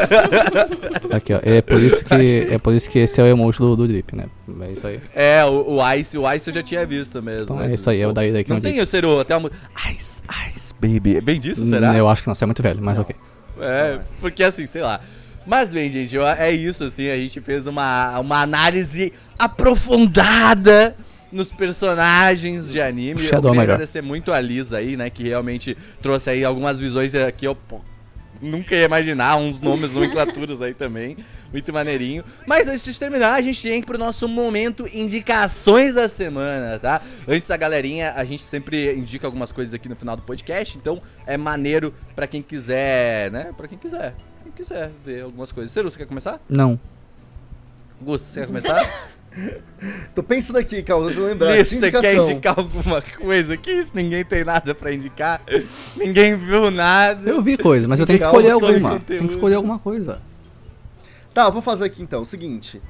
Aqui, 1.11 1.33
ó. 1.33 1.41
É 1.43 1.61
por 1.61 1.81
isso 1.81 2.05
que, 2.05 2.13
é 2.49 2.57
por 2.57 2.73
isso 2.73 2.89
que 2.89 2.99
esse 2.99 3.19
é 3.19 3.25
o 3.25 3.27
emote 3.27 3.59
do, 3.59 3.75
do 3.75 3.85
drip, 3.85 4.15
né? 4.15 4.27
É 4.61 4.71
isso 4.71 4.87
aí. 4.87 5.01
é, 5.13 5.43
o, 5.43 5.79
o 5.79 5.93
Ice, 5.95 6.17
o 6.17 6.31
Ice 6.31 6.49
eu 6.49 6.53
já 6.53 6.63
tinha 6.63 6.85
visto 6.85 7.21
mesmo. 7.21 7.43
Então 7.43 7.57
né? 7.57 7.71
é 7.71 7.73
isso 7.73 7.89
aí, 7.89 7.99
é 7.99 8.07
o 8.07 8.13
daí 8.13 8.31
daqui 8.31 8.49
Não 8.49 8.61
tem 8.61 8.79
o 8.79 8.85
Cero, 8.85 9.19
até 9.19 9.35
uma. 9.35 9.51
Ice, 9.93 10.23
Ice, 10.55 10.73
baby. 10.79 11.19
Vem 11.19 11.41
disso, 11.41 11.65
será? 11.65 11.93
Eu 11.97 12.07
acho 12.07 12.21
que 12.21 12.29
não, 12.29 12.35
você 12.35 12.45
é 12.45 12.47
muito 12.47 12.63
velho, 12.63 12.81
mas 12.81 12.97
ok. 12.97 13.13
É, 13.59 13.99
porque 14.21 14.45
assim, 14.45 14.65
sei 14.65 14.81
lá. 14.81 15.01
Mas 15.45 15.73
bem, 15.73 15.89
gente, 15.89 16.17
é 16.17 16.51
isso, 16.53 16.85
assim, 16.85 17.09
a 17.09 17.17
gente 17.17 17.41
fez 17.41 17.67
uma, 17.67 18.17
uma 18.19 18.41
análise 18.41 19.11
aprofundada 19.37 20.95
nos 21.31 21.51
personagens 21.51 22.69
de 22.69 22.81
anime. 22.81 23.21
Eu 23.21 23.29
Shadow 23.29 23.37
é 23.37 23.41
queria 23.41 23.51
melhor. 23.51 23.73
agradecer 23.75 24.01
muito 24.01 24.31
a 24.31 24.39
Liz 24.39 24.73
aí, 24.73 24.97
né, 24.97 25.09
que 25.09 25.23
realmente 25.23 25.77
trouxe 26.01 26.29
aí 26.29 26.43
algumas 26.43 26.79
visões 26.79 27.13
que 27.37 27.47
eu 27.47 27.55
pô, 27.55 27.81
nunca 28.41 28.75
ia 28.75 28.85
imaginar, 28.85 29.37
uns 29.37 29.61
nomes, 29.61 29.93
nomenclaturas 29.93 30.61
aí 30.61 30.73
também. 30.73 31.17
Muito 31.51 31.73
maneirinho. 31.73 32.23
Mas 32.47 32.69
antes 32.69 32.85
de 32.85 32.97
terminar, 32.97 33.33
a 33.33 33.41
gente 33.41 33.61
tem 33.61 33.79
ir 33.79 33.85
pro 33.85 33.97
nosso 33.97 34.25
momento 34.27 34.87
indicações 34.93 35.93
da 35.93 36.07
semana, 36.07 36.79
tá? 36.79 37.01
Antes 37.27 37.49
da 37.49 37.57
galerinha, 37.57 38.13
a 38.15 38.23
gente 38.23 38.41
sempre 38.41 38.93
indica 38.93 39.27
algumas 39.27 39.51
coisas 39.51 39.73
aqui 39.73 39.89
no 39.89 39.95
final 39.97 40.15
do 40.15 40.21
podcast, 40.21 40.77
então 40.77 41.01
é 41.27 41.35
maneiro 41.35 41.93
pra 42.15 42.25
quem 42.25 42.41
quiser, 42.41 43.29
né? 43.31 43.51
Pra 43.57 43.67
quem 43.67 43.77
quiser. 43.77 44.15
Quem 44.43 44.51
quiser 44.53 44.91
ver 45.05 45.23
algumas 45.23 45.51
coisas. 45.51 45.71
Ceru, 45.73 45.91
você 45.91 45.97
quer 45.97 46.05
começar? 46.05 46.39
Não. 46.49 46.79
Gusto, 48.01 48.25
você 48.25 48.39
quer 48.39 48.47
começar? 48.47 48.81
Tô 50.13 50.21
pensando 50.21 50.57
aqui, 50.57 50.83
calma, 50.83 51.09
eu 51.09 51.15
tô 51.15 51.25
lembrando. 51.25 51.55
Liz, 51.55 51.69
você 51.69 51.91
quer 51.91 52.15
indicar 52.15 52.59
alguma 52.59 53.01
coisa 53.01 53.53
aqui? 53.53 53.83
Se 53.83 53.95
ninguém 53.95 54.23
tem 54.25 54.43
nada 54.43 54.75
pra 54.75 54.93
indicar, 54.93 55.41
ninguém 55.95 56.35
viu 56.35 56.69
nada. 56.69 57.29
Eu 57.29 57.41
vi 57.41 57.57
coisa, 57.57 57.87
mas 57.87 57.99
eu 57.99 58.05
tenho 58.05 58.19
que 58.19 58.25
escolher 58.25 58.51
alguma. 58.51 58.99
Tem 58.99 59.19
que 59.19 59.33
escolher 59.33 59.55
alguma 59.55 59.79
coisa. 59.79 60.21
Tá, 61.33 61.45
eu 61.45 61.51
vou 61.51 61.61
fazer 61.61 61.85
aqui 61.85 62.01
então. 62.01 62.23
O 62.23 62.25
seguinte. 62.25 62.81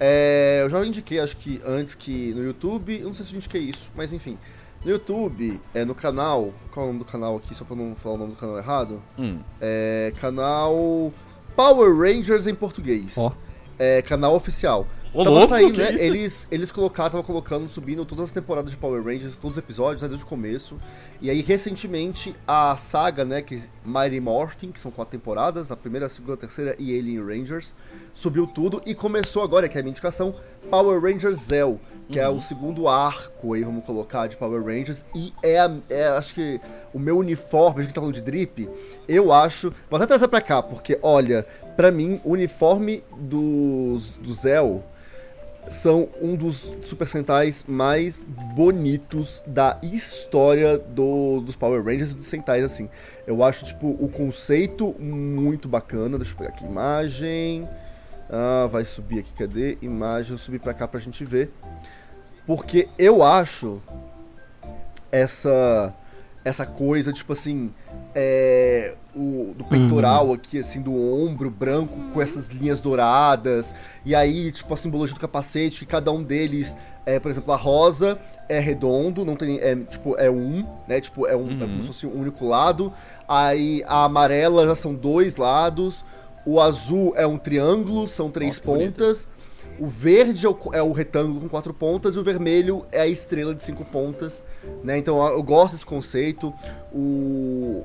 É, 0.00 0.60
eu 0.64 0.70
já 0.70 0.84
indiquei, 0.84 1.20
acho 1.20 1.36
que 1.36 1.60
antes 1.64 1.94
que 1.94 2.32
no 2.34 2.42
YouTube. 2.42 2.98
Eu 2.98 3.06
não 3.06 3.14
sei 3.14 3.24
se 3.24 3.32
eu 3.32 3.36
indiquei 3.36 3.62
isso, 3.62 3.88
mas 3.94 4.12
enfim. 4.12 4.36
No 4.84 4.90
YouTube, 4.90 5.60
é, 5.72 5.84
no 5.84 5.94
canal. 5.94 6.52
Qual 6.72 6.84
é 6.84 6.88
o 6.88 6.92
nome 6.92 7.04
do 7.04 7.10
canal 7.10 7.36
aqui, 7.36 7.54
só 7.54 7.64
pra 7.64 7.76
não 7.76 7.94
falar 7.94 8.16
o 8.16 8.18
nome 8.18 8.30
do 8.32 8.36
canal 8.36 8.58
errado? 8.58 9.00
Hum. 9.18 9.38
É. 9.60 10.12
Canal. 10.20 11.12
Power 11.54 11.96
Rangers 11.96 12.48
em 12.48 12.54
português. 12.54 13.16
Ó. 13.16 13.32
É, 13.78 14.02
canal 14.02 14.34
oficial. 14.34 14.86
Ô, 15.14 15.22
tava 15.22 15.30
louco, 15.30 15.48
saindo, 15.48 15.78
né? 15.78 15.92
isso? 15.92 16.04
Eles, 16.04 16.48
eles 16.50 16.72
colocaram, 16.72 17.12
tava 17.12 17.22
colocando, 17.22 17.68
subindo 17.68 18.04
todas 18.04 18.24
as 18.24 18.32
temporadas 18.32 18.72
de 18.72 18.76
Power 18.76 19.00
Rangers, 19.00 19.36
todos 19.36 19.56
os 19.56 19.62
episódios, 19.62 20.02
né, 20.02 20.08
desde 20.08 20.24
o 20.24 20.28
começo. 20.28 20.76
E 21.22 21.30
aí, 21.30 21.40
recentemente, 21.40 22.34
a 22.44 22.76
saga, 22.76 23.24
né, 23.24 23.40
que 23.40 23.62
Mighty 23.84 24.18
Morphin, 24.18 24.72
que 24.72 24.80
são 24.80 24.90
quatro 24.90 25.16
temporadas, 25.16 25.70
a 25.70 25.76
primeira, 25.76 26.06
a 26.06 26.08
segunda, 26.08 26.34
a 26.34 26.36
terceira 26.36 26.74
e 26.80 26.98
Alien 26.98 27.24
Rangers, 27.24 27.76
subiu 28.12 28.44
tudo 28.44 28.82
e 28.84 28.92
começou 28.92 29.44
agora, 29.44 29.68
que 29.68 29.78
é 29.78 29.80
a 29.80 29.84
minha 29.84 29.92
indicação, 29.92 30.34
Power 30.68 31.00
Rangers 31.00 31.38
Zell, 31.38 31.80
que 32.08 32.18
é 32.18 32.28
o 32.28 32.40
segundo 32.40 32.88
arco 32.88 33.54
aí, 33.54 33.62
vamos 33.62 33.84
colocar, 33.84 34.26
de 34.26 34.36
Power 34.36 34.64
Rangers. 34.64 35.04
E 35.14 35.32
é, 35.44 35.58
é, 35.90 36.08
acho 36.08 36.34
que 36.34 36.60
o 36.92 36.98
meu 36.98 37.18
uniforme, 37.18 37.80
a 37.80 37.82
gente 37.84 37.94
tá 37.94 38.00
falando 38.00 38.16
de 38.16 38.20
drip, 38.20 38.68
eu 39.06 39.32
acho. 39.32 39.72
Vou 39.88 39.96
até 39.96 40.06
trazer 40.06 40.26
pra 40.26 40.40
cá, 40.40 40.60
porque 40.60 40.98
olha, 41.00 41.46
pra 41.76 41.92
mim, 41.92 42.20
o 42.24 42.32
uniforme 42.32 43.04
dos, 43.16 44.16
do 44.16 44.34
Zell 44.34 44.82
são 45.68 46.08
um 46.20 46.36
dos 46.36 46.76
Super 46.82 47.08
Sentais 47.08 47.64
mais 47.66 48.24
bonitos 48.54 49.42
da 49.46 49.78
história 49.82 50.78
do, 50.78 51.40
dos 51.40 51.56
Power 51.56 51.82
Rangers 51.82 52.12
e 52.12 52.14
dos 52.14 52.28
Sentais, 52.28 52.62
assim. 52.62 52.88
Eu 53.26 53.42
acho, 53.42 53.64
tipo, 53.64 53.88
o 53.88 54.08
conceito 54.08 54.94
muito 54.98 55.68
bacana. 55.68 56.18
Deixa 56.18 56.32
eu 56.32 56.38
pegar 56.38 56.50
aqui 56.50 56.64
imagem. 56.64 57.68
Ah, 58.30 58.66
vai 58.70 58.84
subir 58.84 59.20
aqui, 59.20 59.32
cadê? 59.32 59.78
Imagem, 59.80 60.32
eu 60.32 60.38
subir 60.38 60.58
pra 60.58 60.74
cá 60.74 60.86
pra 60.86 61.00
gente 61.00 61.24
ver. 61.24 61.50
Porque 62.46 62.88
eu 62.98 63.22
acho 63.22 63.80
essa 65.10 65.94
essa 66.44 66.66
coisa, 66.66 67.10
tipo 67.10 67.32
assim, 67.32 67.72
é, 68.14 68.94
o, 69.14 69.54
do 69.56 69.64
peitoral 69.64 70.32
aqui, 70.32 70.58
assim, 70.58 70.80
do 70.80 70.94
ombro 70.94 71.50
branco 71.50 71.98
com 72.12 72.22
essas 72.22 72.48
linhas 72.48 72.80
douradas. 72.80 73.74
E 74.04 74.14
aí, 74.14 74.52
tipo, 74.52 74.72
a 74.72 74.76
simbologia 74.76 75.14
do 75.14 75.20
capacete, 75.20 75.80
que 75.80 75.86
cada 75.86 76.12
um 76.12 76.22
deles, 76.22 76.76
é, 77.04 77.18
por 77.18 77.30
exemplo, 77.30 77.52
a 77.52 77.56
rosa 77.56 78.18
é 78.48 78.58
redondo, 78.58 79.24
não 79.24 79.36
tem, 79.36 79.58
é, 79.58 79.74
tipo, 79.76 80.16
é 80.16 80.30
um, 80.30 80.66
né? 80.86 81.00
Tipo, 81.00 81.26
é, 81.26 81.36
um, 81.36 81.50
é 81.50 81.66
como 81.66 81.82
se 81.82 81.86
fosse 81.88 82.06
um 82.06 82.20
único 82.20 82.46
lado. 82.46 82.92
Aí 83.26 83.82
a 83.86 84.04
amarela 84.04 84.66
já 84.66 84.74
são 84.74 84.94
dois 84.94 85.36
lados. 85.36 86.04
O 86.46 86.60
azul 86.60 87.14
é 87.16 87.26
um 87.26 87.38
triângulo, 87.38 88.06
são 88.06 88.30
três 88.30 88.56
Nossa, 88.56 88.64
pontas. 88.64 89.28
O 89.78 89.86
verde 89.88 90.46
é 90.46 90.48
o, 90.48 90.56
é 90.72 90.82
o 90.82 90.92
retângulo 90.92 91.40
com 91.40 91.48
quatro 91.48 91.74
pontas 91.74 92.14
e 92.14 92.18
o 92.18 92.22
vermelho 92.22 92.86
é 92.92 93.00
a 93.00 93.08
estrela 93.08 93.52
de 93.54 93.62
cinco 93.62 93.84
pontas, 93.84 94.44
né? 94.84 94.98
Então 94.98 95.26
eu 95.26 95.42
gosto 95.42 95.72
desse 95.72 95.86
conceito. 95.86 96.52
O 96.92 97.84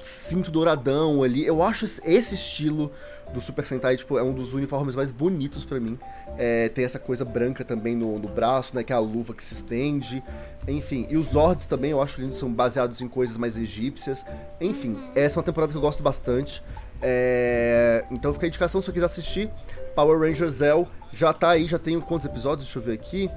cinto 0.00 0.50
douradão 0.50 1.22
ali, 1.22 1.46
eu 1.46 1.62
acho 1.62 1.84
esse- 1.84 2.34
estilo 2.34 2.90
do 3.32 3.40
Super 3.40 3.64
Sentai 3.64 3.96
tipo, 3.96 4.16
é 4.18 4.22
um 4.22 4.32
dos 4.32 4.54
uniformes 4.54 4.94
mais 4.94 5.10
bonitos 5.12 5.64
pra 5.64 5.78
mim. 5.78 5.98
É, 6.38 6.68
tem 6.70 6.84
essa 6.84 6.98
coisa 6.98 7.24
branca 7.24 7.64
também 7.64 7.94
no, 7.96 8.18
no 8.18 8.28
braço, 8.28 8.74
né? 8.74 8.82
Que 8.82 8.92
é 8.92 8.96
a 8.96 9.00
luva 9.00 9.34
que 9.34 9.42
se 9.44 9.54
estende. 9.54 10.22
Enfim, 10.66 11.06
e 11.10 11.16
os 11.16 11.28
Zords 11.28 11.66
também 11.66 11.90
eu 11.90 12.00
acho 12.00 12.20
lindos, 12.20 12.38
são 12.38 12.50
baseados 12.52 13.00
em 13.00 13.08
coisas 13.08 13.36
mais 13.36 13.58
egípcias. 13.58 14.24
Enfim, 14.60 14.96
essa 15.14 15.36
é 15.36 15.40
uma 15.40 15.44
temporada 15.44 15.72
que 15.72 15.76
eu 15.76 15.82
gosto 15.82 16.02
bastante. 16.02 16.62
É, 17.02 18.04
então 18.10 18.32
fica 18.32 18.46
a 18.46 18.48
indicação 18.48 18.80
se 18.80 18.86
você 18.86 18.92
quiser 18.92 19.06
assistir. 19.06 19.50
Power 19.94 20.18
Rangers 20.18 20.54
Zell 20.54 20.86
já 21.12 21.32
tá 21.32 21.50
aí, 21.50 21.66
já 21.66 21.78
tem 21.78 21.98
quantos 22.00 22.26
episódios? 22.26 22.64
Deixa 22.66 22.78
eu 22.78 22.82
ver 22.82 22.92
aqui. 22.92 23.30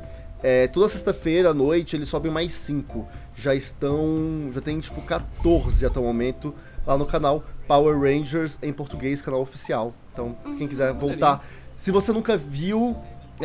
É, 0.43 0.67
toda 0.67 0.89
sexta-feira 0.89 1.51
à 1.51 1.53
noite 1.53 1.95
eles 1.95 2.09
sobem 2.09 2.31
mais 2.31 2.53
5. 2.53 3.07
Já 3.35 3.53
estão. 3.53 4.49
Já 4.53 4.61
tem 4.61 4.79
tipo 4.79 5.01
14 5.01 5.85
até 5.85 5.99
o 5.99 6.03
momento 6.03 6.53
lá 6.85 6.97
no 6.97 7.05
canal 7.05 7.43
Power 7.67 7.99
Rangers 7.99 8.57
em 8.61 8.73
português, 8.73 9.21
canal 9.21 9.41
oficial. 9.41 9.93
Então, 10.11 10.35
quem 10.57 10.67
quiser 10.67 10.93
voltar. 10.93 11.45
Se 11.77 11.91
você 11.91 12.11
nunca 12.11 12.37
viu, 12.37 12.95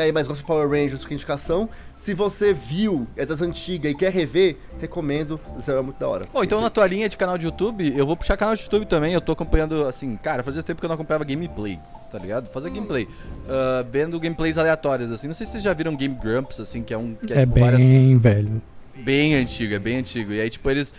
aí, 0.00 0.12
mas 0.12 0.26
gosta 0.26 0.42
de 0.42 0.46
Power 0.46 0.68
Rangers, 0.68 1.02
fica 1.02 1.12
a 1.12 1.16
indicação. 1.16 1.68
Se 1.94 2.12
você 2.14 2.52
viu, 2.52 3.06
é 3.16 3.24
das 3.26 3.40
antigas 3.42 3.90
e 3.92 3.94
quer 3.94 4.12
rever, 4.12 4.56
recomendo. 4.78 5.40
Zell 5.58 5.78
é 5.78 5.82
muito 5.82 5.98
da 5.98 6.08
hora. 6.08 6.24
Bom, 6.32 6.42
então 6.44 6.58
Esse- 6.58 6.64
na 6.64 6.70
tua 6.70 6.86
linha 6.86 7.08
de 7.08 7.16
canal 7.16 7.36
de 7.38 7.46
YouTube, 7.46 7.92
eu 7.96 8.06
vou 8.06 8.16
puxar 8.16 8.36
canal 8.36 8.54
de 8.54 8.62
YouTube 8.62 8.86
também. 8.86 9.12
Eu 9.12 9.20
tô 9.20 9.32
acompanhando, 9.32 9.84
assim, 9.86 10.16
cara, 10.16 10.42
fazia 10.42 10.62
tempo 10.62 10.80
que 10.80 10.84
eu 10.84 10.88
não 10.88 10.94
acompanhava 10.94 11.24
gameplay, 11.24 11.78
tá 12.12 12.18
ligado? 12.18 12.48
Fazer 12.50 12.70
gameplay. 12.70 13.08
Ah, 13.48 13.84
vendo 13.90 14.18
gameplays 14.20 14.58
aleatórios, 14.58 15.10
assim. 15.12 15.26
Não 15.26 15.34
sei 15.34 15.46
se 15.46 15.52
vocês 15.52 15.64
já 15.64 15.72
viram 15.72 15.96
Game 15.96 16.14
Grumps, 16.14 16.60
assim, 16.60 16.82
que 16.82 16.92
é 16.92 16.98
um. 16.98 17.14
Que 17.14 17.32
é, 17.32 17.36
É, 17.38 17.40
tipo 17.40 17.54
bem 17.54 17.64
várias. 17.64 18.22
velho. 18.22 18.62
Bem 18.98 19.34
antigo, 19.34 19.74
é 19.74 19.78
bem 19.78 19.98
antigo. 19.98 20.32
E 20.32 20.40
aí, 20.40 20.48
tipo, 20.50 20.70
eles 20.70 20.94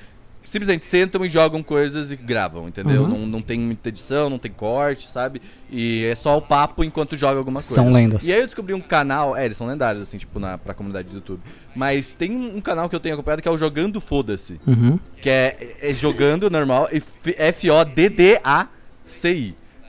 simplesmente 0.50 0.86
sentam 0.86 1.26
e 1.26 1.30
jogam 1.30 1.62
coisas 1.62 2.12
e 2.12 2.16
gravam, 2.16 2.68
entendeu? 2.68 3.04
Uhum. 3.04 3.10
Não, 3.10 3.20
não 3.28 3.42
tem 3.42 3.60
muita 3.60 3.90
edição, 3.90 4.30
não 4.30 4.40
tem 4.40 4.52
corte, 4.52 5.12
sabe? 5.12 5.42
E 5.70 6.06
é 6.06 6.16
só 6.16 6.38
o 6.38 6.42
papo 6.42 6.84
enquanto 6.84 7.18
joga 7.18 7.38
alguma 7.38 7.60
coisa. 7.60 7.76
São 7.76 7.92
lendas. 7.92 8.26
E 8.26 8.34
aí 8.34 8.40
eu 8.40 8.46
descobri 8.46 8.74
um 8.74 8.82
canal, 8.82 9.36
é, 9.36 9.46
eles 9.46 9.58
são 9.58 9.68
lendários, 9.68 10.04
assim, 10.04 10.18
tipo, 10.18 10.40
na, 10.40 10.58
pra 10.58 10.74
comunidade 10.74 11.10
do 11.10 11.16
YouTube. 11.16 11.42
Mas 11.76 12.14
tem 12.14 12.36
um 12.36 12.62
canal 12.62 12.90
que 12.90 12.96
eu 12.96 13.00
tenho 13.00 13.16
acompanhado 13.16 13.42
que 13.42 13.48
é 13.48 13.52
o 13.52 13.58
Jogando 13.58 14.00
Foda-se. 14.00 14.60
Uhum. 14.66 14.98
Que 15.22 15.30
é, 15.30 15.76
é 15.82 15.94
jogando 15.94 16.50
normal, 16.50 16.90
F-O-D-D-A-C-I. 17.38 18.48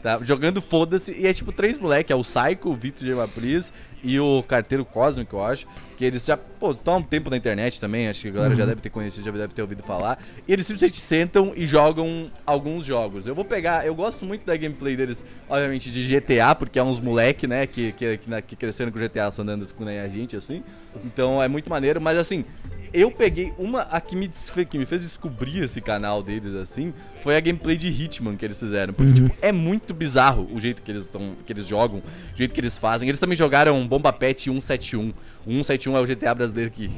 Tá? 0.02 0.18
Jogando 0.22 0.60
foda-se. 0.60 1.12
E 1.12 1.26
é 1.26 1.32
tipo 1.35 1.51
três 1.52 1.76
moleques, 1.76 2.10
é 2.10 2.14
o 2.14 2.20
Psycho, 2.22 2.70
o 2.70 2.74
Victor 2.74 3.06
J. 3.06 3.16
Mapris 3.16 3.72
e 4.02 4.18
o 4.20 4.43
Carteiro 4.44 4.85
Cósmico, 4.85 5.36
eu 5.36 5.44
acho. 5.44 5.66
Que 5.99 6.05
eles 6.05 6.25
já, 6.25 6.37
pô, 6.37 6.70
estão 6.70 6.95
há 6.95 6.97
um 6.99 7.03
tempo 7.03 7.29
na 7.29 7.37
internet 7.37 7.81
também, 7.81 8.09
acho 8.09 8.23
que 8.23 8.29
a 8.29 8.31
galera 8.31 8.55
já 8.55 8.65
deve 8.65 8.81
ter 8.81 8.89
conhecido, 8.89 9.25
já 9.25 9.33
deve 9.33 9.53
ter 9.53 9.62
ouvido 9.62 9.83
falar. 9.83 10.23
E 10.47 10.53
eles 10.53 10.65
simplesmente 10.65 11.01
sentam 11.01 11.53
e 11.57 11.66
jogam 11.66 12.31
alguns 12.47 12.85
jogos. 12.85 13.27
Eu 13.27 13.35
vou 13.35 13.45
pegar, 13.45 13.85
eu 13.85 13.97
gosto 13.97 14.25
muito 14.25 14.47
da 14.47 14.57
gameplay 14.57 14.95
deles, 14.97 15.25
obviamente, 15.49 15.91
de 15.91 16.01
GTA, 16.07 16.55
porque 16.55 16.79
é 16.79 16.83
uns 16.85 17.01
moleque, 17.01 17.49
né, 17.49 17.66
que, 17.66 17.91
que, 17.91 18.16
que, 18.19 18.31
na- 18.31 18.41
que 18.41 18.55
cresceram 18.55 18.93
com 18.93 18.99
GTA 19.01 19.29
San 19.33 19.43
Andreas 19.43 19.73
com 19.73 19.85
nem 19.85 19.99
a 19.99 20.09
gente, 20.09 20.37
assim. 20.37 20.62
Então 21.05 21.43
é 21.43 21.49
muito 21.49 21.69
maneiro, 21.69 22.01
mas 22.01 22.16
assim, 22.16 22.45
eu 22.93 23.11
peguei 23.11 23.53
uma. 23.59 23.81
A 23.83 24.01
que 24.01 24.15
me, 24.15 24.31
que 24.70 24.79
me 24.79 24.87
fez 24.87 25.03
descobrir 25.03 25.59
esse 25.65 25.81
canal 25.81 26.23
deles, 26.23 26.55
assim, 26.55 26.95
foi 27.23 27.37
a 27.37 27.41
gameplay 27.41 27.77
de 27.77 27.89
Hitman 27.89 28.37
que 28.37 28.45
eles 28.45 28.59
fizeram. 28.59 28.95
Porque, 28.95 29.12
tipo, 29.12 29.35
é 29.43 29.51
muito 29.53 29.93
bizarro 29.93 30.49
o 30.53 30.61
jeito 30.61 30.81
que 30.83 30.91
eles, 30.93 31.07
tão, 31.09 31.35
que 31.45 31.53
eles 31.53 31.66
jogam, 31.66 31.99
o 31.99 32.37
jeito 32.37 32.55
que 32.55 32.61
eles 32.61 32.79
fazem. 32.79 33.09
Eles 33.09 33.19
também 33.20 33.37
jogaram 33.37 33.87
Bomba 33.87 34.12
Pet 34.12 34.43
171. 34.45 35.12
O 35.49 35.51
171 35.51 35.97
é 35.97 36.01
o 36.01 36.07
GTA 36.07 36.35
brasileiro 36.35 36.70
que. 36.70 36.91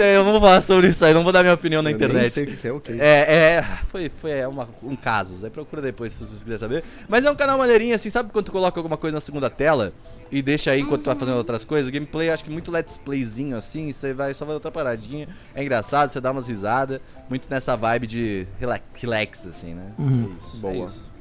Eu 0.00 0.24
não 0.24 0.32
vou 0.32 0.40
falar 0.40 0.60
sobre 0.60 0.88
isso 0.88 1.04
aí, 1.04 1.14
não 1.14 1.22
vou 1.22 1.32
dar 1.32 1.42
minha 1.42 1.54
opinião 1.54 1.80
na 1.80 1.90
Eu 1.90 1.96
nem 1.96 2.06
internet. 2.08 2.32
sei 2.32 2.44
o 2.44 2.56
que 2.56 2.66
é, 2.66 2.72
ok. 2.72 2.96
É, 2.98 3.34
é, 3.34 3.64
foi, 3.88 4.08
foi 4.20 4.32
é 4.32 4.48
uma, 4.48 4.68
um 4.82 4.96
caso. 4.96 5.44
Aí 5.44 5.50
procura 5.50 5.80
depois 5.80 6.12
se 6.12 6.26
vocês 6.26 6.42
quiserem 6.42 6.58
saber. 6.58 6.84
Mas 7.08 7.24
é 7.24 7.30
um 7.30 7.36
canal 7.36 7.56
maneirinho, 7.56 7.94
assim, 7.94 8.10
sabe 8.10 8.32
quando 8.32 8.46
tu 8.46 8.52
coloca 8.52 8.80
alguma 8.80 8.96
coisa 8.96 9.14
na 9.14 9.20
segunda 9.20 9.48
tela 9.48 9.92
e 10.30 10.42
deixa 10.42 10.72
aí 10.72 10.80
enquanto 10.80 11.02
tu 11.02 11.06
vai 11.06 11.14
fazendo 11.14 11.36
outras 11.36 11.64
coisas? 11.64 11.88
Gameplay, 11.88 12.30
acho 12.30 12.42
que 12.42 12.50
muito 12.50 12.72
let's 12.72 12.98
playzinho, 12.98 13.56
assim, 13.56 13.92
você 13.92 14.12
vai 14.12 14.34
só 14.34 14.44
vai 14.44 14.54
outra 14.54 14.72
paradinha. 14.72 15.28
É 15.54 15.62
engraçado, 15.62 16.10
você 16.10 16.20
dá 16.20 16.32
umas 16.32 16.48
risadas. 16.48 17.00
Muito 17.30 17.48
nessa 17.48 17.76
vibe 17.76 18.08
de 18.08 18.46
relax, 18.58 18.84
relax 18.94 19.46
assim, 19.46 19.74
né? 19.74 19.92
Uhum. 19.98 20.36
É 20.36 20.46
isso. 20.46 20.56
Boa. 20.56 20.74
É 20.74 20.78
isso. 20.86 21.15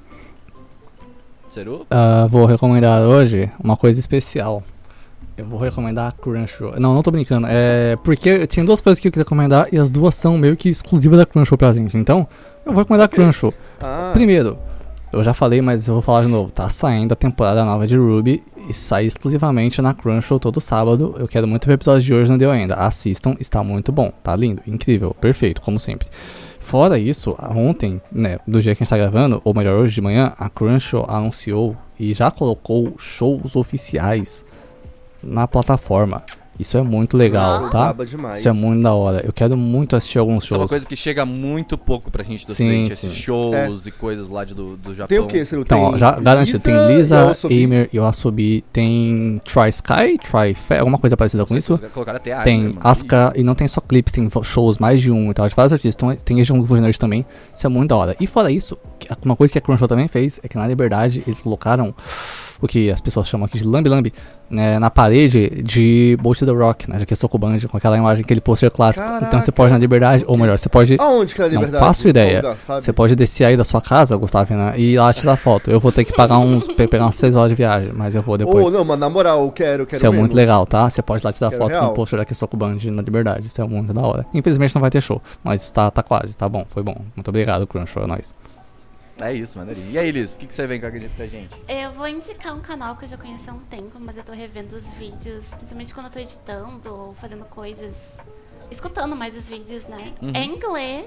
Seru? 1.56 1.88
Ah, 1.90 2.28
vou 2.30 2.46
recomendar 2.46 3.02
hoje 3.04 3.50
uma 3.64 3.78
coisa 3.78 3.98
especial. 3.98 4.62
Eu 5.38 5.46
vou 5.46 5.58
recomendar 5.58 6.10
a 6.10 6.12
Crunchyroll. 6.12 6.78
Não, 6.78 6.94
não 6.94 7.02
tô 7.02 7.12
brincando. 7.12 7.48
É 7.50 7.96
porque 8.04 8.46
tinha 8.46 8.66
duas 8.66 8.82
coisas 8.82 9.00
que 9.00 9.08
eu 9.08 9.12
queria 9.12 9.24
recomendar 9.24 9.70
e 9.72 9.78
as 9.78 9.90
duas 9.90 10.16
são 10.16 10.38
meio 10.38 10.58
que 10.58 10.68
exclusivas 10.68 11.18
da 11.18 11.26
Crunchyroll 11.26 11.58
pra 11.58 11.72
gente. 11.72 11.96
Então, 11.96 12.28
eu 12.66 12.74
vou 12.74 12.82
recomendar 12.84 13.06
a 13.06 13.08
Crunchyroll. 13.08 13.54
Ah, 13.82 14.12
Primeiro, 14.14 14.58
eu 15.14 15.24
já 15.24 15.34
falei, 15.34 15.62
mas 15.62 15.88
eu 15.88 15.94
vou 15.94 16.02
falar 16.02 16.24
de 16.24 16.28
novo. 16.28 16.52
Tá 16.52 16.68
saindo 16.70 17.14
a 17.14 17.16
temporada 17.16 17.64
nova 17.64 17.88
de 17.88 17.96
Ruby 17.96 18.44
e 18.68 18.74
sai 18.74 19.06
exclusivamente 19.06 19.82
na 19.82 19.94
Crunchyroll 19.94 20.42
todo 20.42 20.60
sábado. 20.60 21.16
Eu 21.18 21.26
quero 21.26 21.48
muito 21.48 21.66
ver 21.68 21.72
o 21.72 21.76
episódio 21.76 22.02
de 22.02 22.14
hoje, 22.14 22.30
não 22.30 22.38
deu 22.38 22.52
ainda. 22.52 22.76
Assistam, 22.76 23.34
está 23.40 23.64
muito 23.64 23.94
bom. 23.94 24.12
Tá 24.22 24.36
lindo, 24.36 24.62
incrível, 24.68 25.16
perfeito, 25.22 25.62
como 25.62 25.80
sempre. 25.80 26.10
Fora 26.66 26.98
isso, 26.98 27.38
ontem, 27.56 28.02
né, 28.12 28.40
do 28.48 28.60
dia 28.60 28.74
que 28.74 28.82
a 28.82 28.84
gente 28.84 28.90
tá 28.90 28.98
gravando, 28.98 29.40
ou 29.46 29.54
melhor, 29.54 29.78
hoje 29.78 29.94
de 29.94 30.02
manhã, 30.02 30.34
a 30.36 30.50
Crunchyroll 30.50 31.06
anunciou 31.08 31.78
e 31.98 32.12
já 32.12 32.32
colocou 32.32 32.96
shows 32.98 33.56
oficiais 33.56 34.44
na 35.22 35.48
plataforma. 35.48 36.24
Isso 36.58 36.78
é 36.78 36.82
muito 36.82 37.18
legal, 37.18 37.64
Uau. 37.64 37.70
tá? 37.70 37.96
Isso 38.34 38.48
é 38.48 38.54
muito 38.54 38.82
da 38.82 38.94
hora. 38.94 39.22
Eu 39.26 39.34
quero 39.34 39.58
muito 39.58 39.96
assistir 39.96 40.20
alguns 40.20 40.46
Isso 40.46 40.54
é 40.54 40.58
uma 40.58 40.62
shows. 40.62 40.72
coisa 40.72 40.88
que 40.88 40.96
chega 40.96 41.26
muito 41.26 41.78
pouco 41.78 42.10
pra 42.10 42.24
gente 42.24 42.46
do 42.46 42.54
Sim, 42.54 42.68
ocidente, 42.68 42.94
esses 42.94 43.14
shows 43.14 43.88
e 43.88 43.92
coisas 43.92 44.30
lá 44.30 44.46
de, 44.46 44.54
do, 44.54 44.78
do 44.78 44.94
Japão. 44.94 45.08
Tem 45.08 45.20
o 45.20 45.28
que, 45.28 45.44
Ciro? 45.44 45.62
Então, 45.62 45.82
ó, 45.82 45.90
tem 45.92 46.00
já 46.00 46.12
garantido, 46.12 46.60
tem 46.60 46.88
Lisa. 46.88 47.36
Aimer 47.50 47.90
e 47.92 47.98
Yoasobi, 47.98 48.64
tem 48.72 49.42
Try 49.44 49.70
Sky, 49.70 50.18
Try 50.18 50.54
Fair, 50.54 50.80
alguma 50.80 50.98
coisa 50.98 51.18
parecida 51.18 51.46
com 51.46 51.56
isso. 51.58 51.74
até 51.74 52.42
Tem 52.44 52.64
mano. 52.64 52.76
Asuka, 52.80 53.34
e 53.36 53.44
não 53.44 53.56
tem 53.56 53.68
só 53.68 53.82
clipes, 53.82 54.14
tem 54.14 54.28
shows, 54.44 54.78
mais 54.78 55.02
de 55.02 55.12
um 55.12 55.32
e 55.32 55.34
tal, 55.34 55.48
de 55.48 55.56
vários 55.56 55.74
artistas. 55.74 55.96
Então 55.96 56.16
tem 56.24 56.38
região 56.38 56.60
do 56.60 56.66
também, 56.98 57.26
isso 57.54 57.66
é 57.66 57.70
muito 57.70 57.90
da 57.90 57.96
hora. 57.98 58.16
E 58.20 58.28
fora 58.28 58.52
isso, 58.52 58.78
uma 59.24 59.36
coisa 59.36 59.52
que 59.52 59.58
a 59.58 59.62
Crunchyroll 59.62 59.88
também 59.88 60.08
fez 60.08 60.40
é 60.44 60.48
que 60.48 60.58
na 60.58 60.68
Liberdade 60.68 61.24
eles 61.26 61.42
colocaram 61.42 61.94
o 62.62 62.68
que 62.68 62.90
as 62.92 63.02
pessoas 63.02 63.28
chamam 63.28 63.46
aqui 63.46 63.58
de 63.60 63.66
lambi-lambi, 63.66 64.14
né, 64.50 64.78
na 64.80 64.90
parede 64.92 65.50
de 65.64 66.18
Bolt 66.22 66.40
the 66.40 66.52
Rock, 66.52 66.90
né, 66.90 67.00
já 67.00 67.06
que 67.06 67.14
é 67.14 67.16
Sokoban, 67.18 67.58
com 67.70 67.78
aquela 67.78 67.98
imagem, 67.98 68.24
aquele 68.24 68.40
pôster 68.40 68.70
clássico. 68.72 69.08
Então 69.24 69.42
você 69.42 69.52
pode 69.52 69.72
na 69.72 69.78
Liberdade, 69.78 70.24
ou 70.28 70.38
melhor, 70.38 70.58
você 70.60 70.70
pode... 70.70 70.96
Aonde 71.00 71.34
que 71.36 71.42
é 71.42 71.46
a 71.46 71.48
Não 71.48 71.56
liberdade? 71.56 71.84
faço 71.84 72.04
Qual 72.04 72.10
ideia. 72.12 72.38
lugar? 72.38 72.56
Você 72.56 72.94
pode 72.94 73.16
descer 73.16 73.46
aí 73.46 73.58
da 73.58 73.64
sua 73.64 73.82
casa, 73.82 74.16
Gustavina, 74.16 74.78
e 74.78 74.94
ir 74.94 75.00
lá 75.00 75.12
tirar 75.14 75.36
foto. 75.36 75.70
Eu 75.72 75.80
vou 75.80 75.92
ter 75.92 76.06
que 76.06 76.14
pagar 76.14 76.38
uns, 76.40 76.68
pe- 76.74 76.88
pegar 76.88 77.06
umas 77.06 77.16
6 77.16 77.36
horas 77.36 77.50
de 77.50 77.56
viagem, 77.56 77.92
mas 77.94 78.14
eu 78.16 78.22
vou 78.22 78.38
depois. 78.38 78.66
Ô, 78.68 78.78
não, 78.78 78.86
mas 78.86 79.00
na 79.00 79.10
moral, 79.10 79.44
eu 79.44 79.52
quero, 79.52 79.84
eu 79.84 79.86
quero 79.88 79.98
Isso 79.98 80.06
é 80.06 80.10
mesmo. 80.10 80.22
muito 80.22 80.36
legal, 80.36 80.66
tá? 80.66 80.90
Você 80.90 81.02
pode 81.02 81.24
ir 81.24 81.26
lá 81.26 81.34
tirar 81.34 81.50
Quero 81.50 81.62
foto 81.62 81.74
com 81.74 81.80
real. 81.80 81.92
o 81.92 81.94
pôster 81.96 82.20
da 82.20 82.26
Kessoku 82.26 82.56
Band 82.56 82.78
na 82.86 83.02
Liberdade. 83.02 83.48
Isso 83.48 83.60
é 83.62 83.66
muito 83.68 83.92
da 83.94 84.02
hora. 84.02 84.26
Infelizmente 84.34 84.74
não 84.76 84.82
vai 84.82 84.92
ter 84.92 85.02
show, 85.02 85.22
mas 85.44 85.72
tá, 85.72 85.90
tá 85.92 86.04
quase, 86.04 86.38
tá 86.38 86.48
bom, 86.48 86.66
foi 86.70 86.84
bom. 86.84 86.96
Muito 87.16 87.28
obrigado, 87.30 87.66
Crunch, 87.68 87.92
é 87.98 88.06
nóis. 88.08 88.34
É 89.22 89.34
isso, 89.34 89.58
maneirinho. 89.58 89.92
E 89.92 89.98
aí, 89.98 90.12
Liz, 90.12 90.36
o 90.36 90.40
que, 90.40 90.46
que 90.48 90.54
você 90.54 90.68
vem 90.68 90.80
com 90.80 90.86
a 90.86 90.90
acredito 90.90 91.16
pra 91.16 91.26
gente? 91.26 91.50
Eu 91.68 91.92
vou 91.94 92.08
indicar 92.08 92.54
um 92.54 92.60
canal 92.60 92.96
que 92.98 93.06
eu 93.06 93.10
já 93.10 93.18
conheço 93.18 93.50
há 93.50 93.54
um 93.54 93.60
tempo, 93.60 93.98
mas 94.00 94.18
eu 94.18 94.24
tô 94.24 94.34
revendo 94.34 94.76
os 94.76 94.94
vídeos, 94.94 95.54
principalmente 95.56 95.94
quando 95.94 96.08
eu 96.08 96.12
tô 96.12 96.20
editando 96.20 96.94
ou 96.94 97.14
fazendo 97.16 97.46
coisas. 97.46 98.18
Escutando 98.70 99.16
mais 99.16 99.36
os 99.38 99.48
vídeos, 99.48 99.86
né? 99.86 100.14
Uhum. 100.22 100.32
É 100.34 100.40
em 100.44 100.56
inglês. 100.56 101.06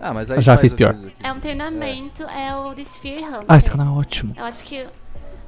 Ah, 0.00 0.12
mas 0.12 0.30
aí 0.30 0.38
Eu 0.38 0.42
já 0.42 0.58
fiz 0.58 0.72
pior. 0.72 0.94
É 1.22 1.32
um 1.32 1.38
treinamento, 1.40 2.22
é, 2.24 2.54
o 2.56 2.74
The 2.74 2.82
Sphere 2.82 3.22
Hunter. 3.24 3.44
Ah, 3.48 3.56
esse 3.56 3.70
canal 3.70 3.94
é 3.94 3.98
ótimo. 4.00 4.34
Eu 4.36 4.44
acho 4.44 4.64
que. 4.64 4.78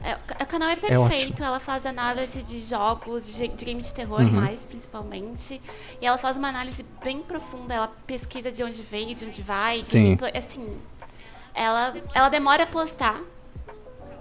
é, 0.03 0.17
o 0.41 0.47
canal 0.47 0.69
é 0.69 0.73
ótimo. 0.75 1.09
perfeito, 1.09 1.43
ela 1.43 1.59
faz 1.59 1.85
análise 1.85 2.43
de 2.45 2.61
jogos, 2.61 3.35
de, 3.35 3.49
de 3.49 3.65
games 3.65 3.87
de 3.89 3.95
terror 3.95 4.21
Uhum. 4.21 4.31
mais, 4.31 4.61
principalmente. 4.65 5.61
E 6.01 6.07
ela 6.07 6.17
faz 6.17 6.37
uma 6.37 6.49
análise 6.49 6.85
bem 7.03 7.21
profunda, 7.21 7.75
ela 7.75 7.89
pesquisa 8.07 8.53
de 8.53 8.63
onde 8.63 8.81
veio, 8.83 9.15
de 9.15 9.25
onde 9.25 9.43
vai. 9.43 9.85
Sim. 9.85 10.17
gameplay, 10.17 10.33
Assim, 10.37 10.79
ela, 11.59 11.95
ela 12.15 12.29
demora 12.29 12.63
a 12.63 12.67
postar 12.67 13.21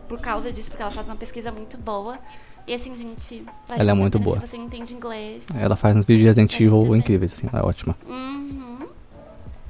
por 0.07 0.19
causa 0.19 0.51
disso, 0.51 0.69
porque 0.69 0.81
ela 0.81 0.91
faz 0.91 1.07
uma 1.09 1.15
pesquisa 1.15 1.51
muito 1.51 1.77
boa. 1.77 2.17
E 2.65 2.73
assim, 2.73 2.95
gente, 2.97 3.45
vale 3.67 3.79
Ela 3.81 3.91
é 3.91 3.93
muito 3.93 4.19
boa. 4.19 4.39
se 4.39 4.47
você 4.47 4.57
entende 4.57 4.93
inglês. 4.93 5.45
Ela 5.57 5.75
faz 5.75 5.95
uns 5.95 6.03
vídeos 6.05 6.21
de 6.21 6.25
Resident 6.27 6.53
Evil 6.59 6.83
também. 6.83 6.99
incríveis, 6.99 7.33
assim, 7.33 7.47
ela 7.51 7.61
é 7.61 7.65
ótima. 7.65 7.95
Uhum. 8.05 8.87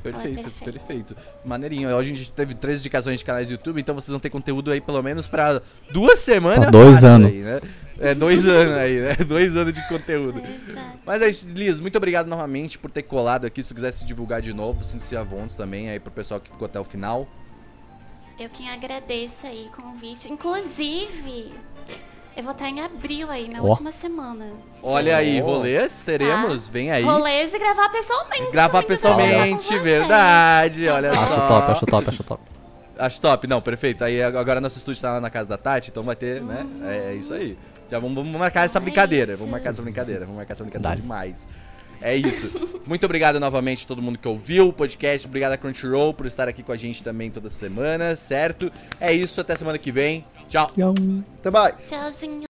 Perfeito, 0.02 0.41
perfeita. 0.41 0.72
perfeito. 0.72 1.15
Maneirinho. 1.44 1.89
Hoje 1.89 2.11
a 2.11 2.15
gente 2.15 2.31
teve 2.31 2.53
três 2.53 2.80
indicações 2.80 3.19
de 3.19 3.26
canais 3.26 3.49
do 3.49 3.52
YouTube, 3.52 3.81
então 3.81 3.94
vocês 3.94 4.10
vão 4.10 4.19
ter 4.19 4.30
conteúdo 4.30 4.72
aí 4.72 4.80
pelo 4.80 5.03
menos 5.03 5.27
pra 5.27 5.61
duas 5.91 6.19
semanas. 6.19 6.60
Pra 6.60 6.69
dois 6.72 7.03
anos. 7.03 7.27
Aí, 7.27 7.39
né? 7.41 7.60
É, 7.99 8.15
dois 8.15 8.45
anos 8.48 8.77
aí, 8.77 8.99
né? 9.02 9.15
Dois 9.18 9.56
anos 9.57 9.73
de 9.73 9.85
conteúdo. 9.89 10.41
Mas 11.06 11.22
é 11.22 11.30
isso, 11.30 11.48
Liz, 11.53 11.80
muito 11.80 11.98
obrigado 11.98 12.27
novamente 12.27 12.80
por 12.80 12.89
ter 12.89 13.03
colado 13.03 13.45
aqui. 13.45 13.61
Se 13.61 13.69
tu 13.69 13.76
quiser 13.76 13.91
se 13.91 14.06
divulgar 14.06 14.41
de 14.41 14.53
novo, 14.53 14.84
sinta-se 14.84 15.15
à 15.15 15.23
vontade 15.23 15.57
também 15.57 15.89
aí 15.89 15.99
pro 15.99 16.11
pessoal 16.11 16.39
que 16.39 16.49
ficou 16.49 16.65
até 16.65 16.80
o 16.80 16.84
final. 16.85 17.27
Eu 18.40 18.50
quem 18.50 18.70
agradeço 18.70 19.48
aí 19.48 19.70
o 19.74 19.82
convite. 19.82 20.32
Inclusive, 20.32 21.54
eu 22.36 22.44
vou 22.44 22.52
estar 22.52 22.70
em 22.70 22.82
abril 22.82 23.32
aí, 23.32 23.48
na 23.50 23.62
Ó. 23.62 23.68
última 23.68 23.92
semana. 23.92 24.48
Olha 24.84 25.18
aí, 25.18 25.42
Oh. 25.42 25.46
rolês, 25.46 26.04
teremos, 26.04 26.68
vem 26.68 26.92
aí. 26.92 27.04
Rolês 27.04 27.52
e 27.54 27.58
gravar 27.60 27.90
pessoalmente. 27.90 28.52
Gravar 28.52 28.84
pessoalmente, 28.84 29.78
verdade, 29.80 30.88
olha 30.88 31.12
Acho 31.12 31.20
só. 31.28 31.34
Acho 31.34 31.48
top, 31.48 31.72
acho 31.72 31.86
top, 31.86 32.10
acho 32.10 32.24
top. 32.24 32.44
Acho 33.00 33.22
top, 33.22 33.48
não, 33.48 33.62
perfeito. 33.62 34.04
Aí 34.04 34.22
agora 34.22 34.62
nosso 34.62 34.78
estúdio 34.78 35.02
tá 35.02 35.14
lá 35.14 35.22
na 35.22 35.30
casa 35.30 35.48
da 35.50 35.58
Tati, 35.58 35.90
então 35.90 36.04
vai 36.04 36.16
ter, 36.16 36.42
né? 36.42 36.66
É, 36.84 37.14
isso 37.16 37.34
aí. 37.34 37.58
Já 37.90 38.00
vamos, 38.00 38.16
vamos 38.16 38.36
marcar 38.40 38.66
essa 38.66 38.80
É 38.80 38.82
brincadeira. 38.82 39.32
isso. 39.34 39.38
Vamos 39.40 39.52
marcar 39.52 39.70
essa 39.70 39.82
brincadeira. 39.82 40.22
Vamos 40.22 40.36
marcar 40.36 40.54
essa 40.54 40.64
brincadeira 40.64 40.96
Dá. 40.96 41.02
demais. 41.02 41.48
É 42.02 42.15
isso. 42.15 42.82
Muito 42.86 43.06
obrigado 43.06 43.40
novamente 43.40 43.86
a 43.86 43.88
todo 43.88 44.02
mundo 44.02 44.18
que 44.18 44.28
ouviu 44.28 44.69
o 44.69 44.74
podcast. 44.74 45.28
Obrigado 45.28 45.53
a 45.53 45.57
Crunchyroll 45.57 46.14
por 46.14 46.26
estar 46.26 46.48
aqui 46.48 46.64
com 46.64 46.72
a 46.72 46.78
gente 46.78 47.03
também 47.03 47.30
toda 47.30 47.49
semana, 47.49 48.15
certo? 48.15 48.72
É 48.99 49.14
isso, 49.14 49.41
até 49.41 49.56
semana 49.56 49.78
que 49.78 49.91
vem. 49.91 50.26
Tchau. 50.48 50.72
Tchau. 50.76 50.94
Até 51.40 51.49
mais. 51.49 51.90
Tchauzinho. 51.90 52.57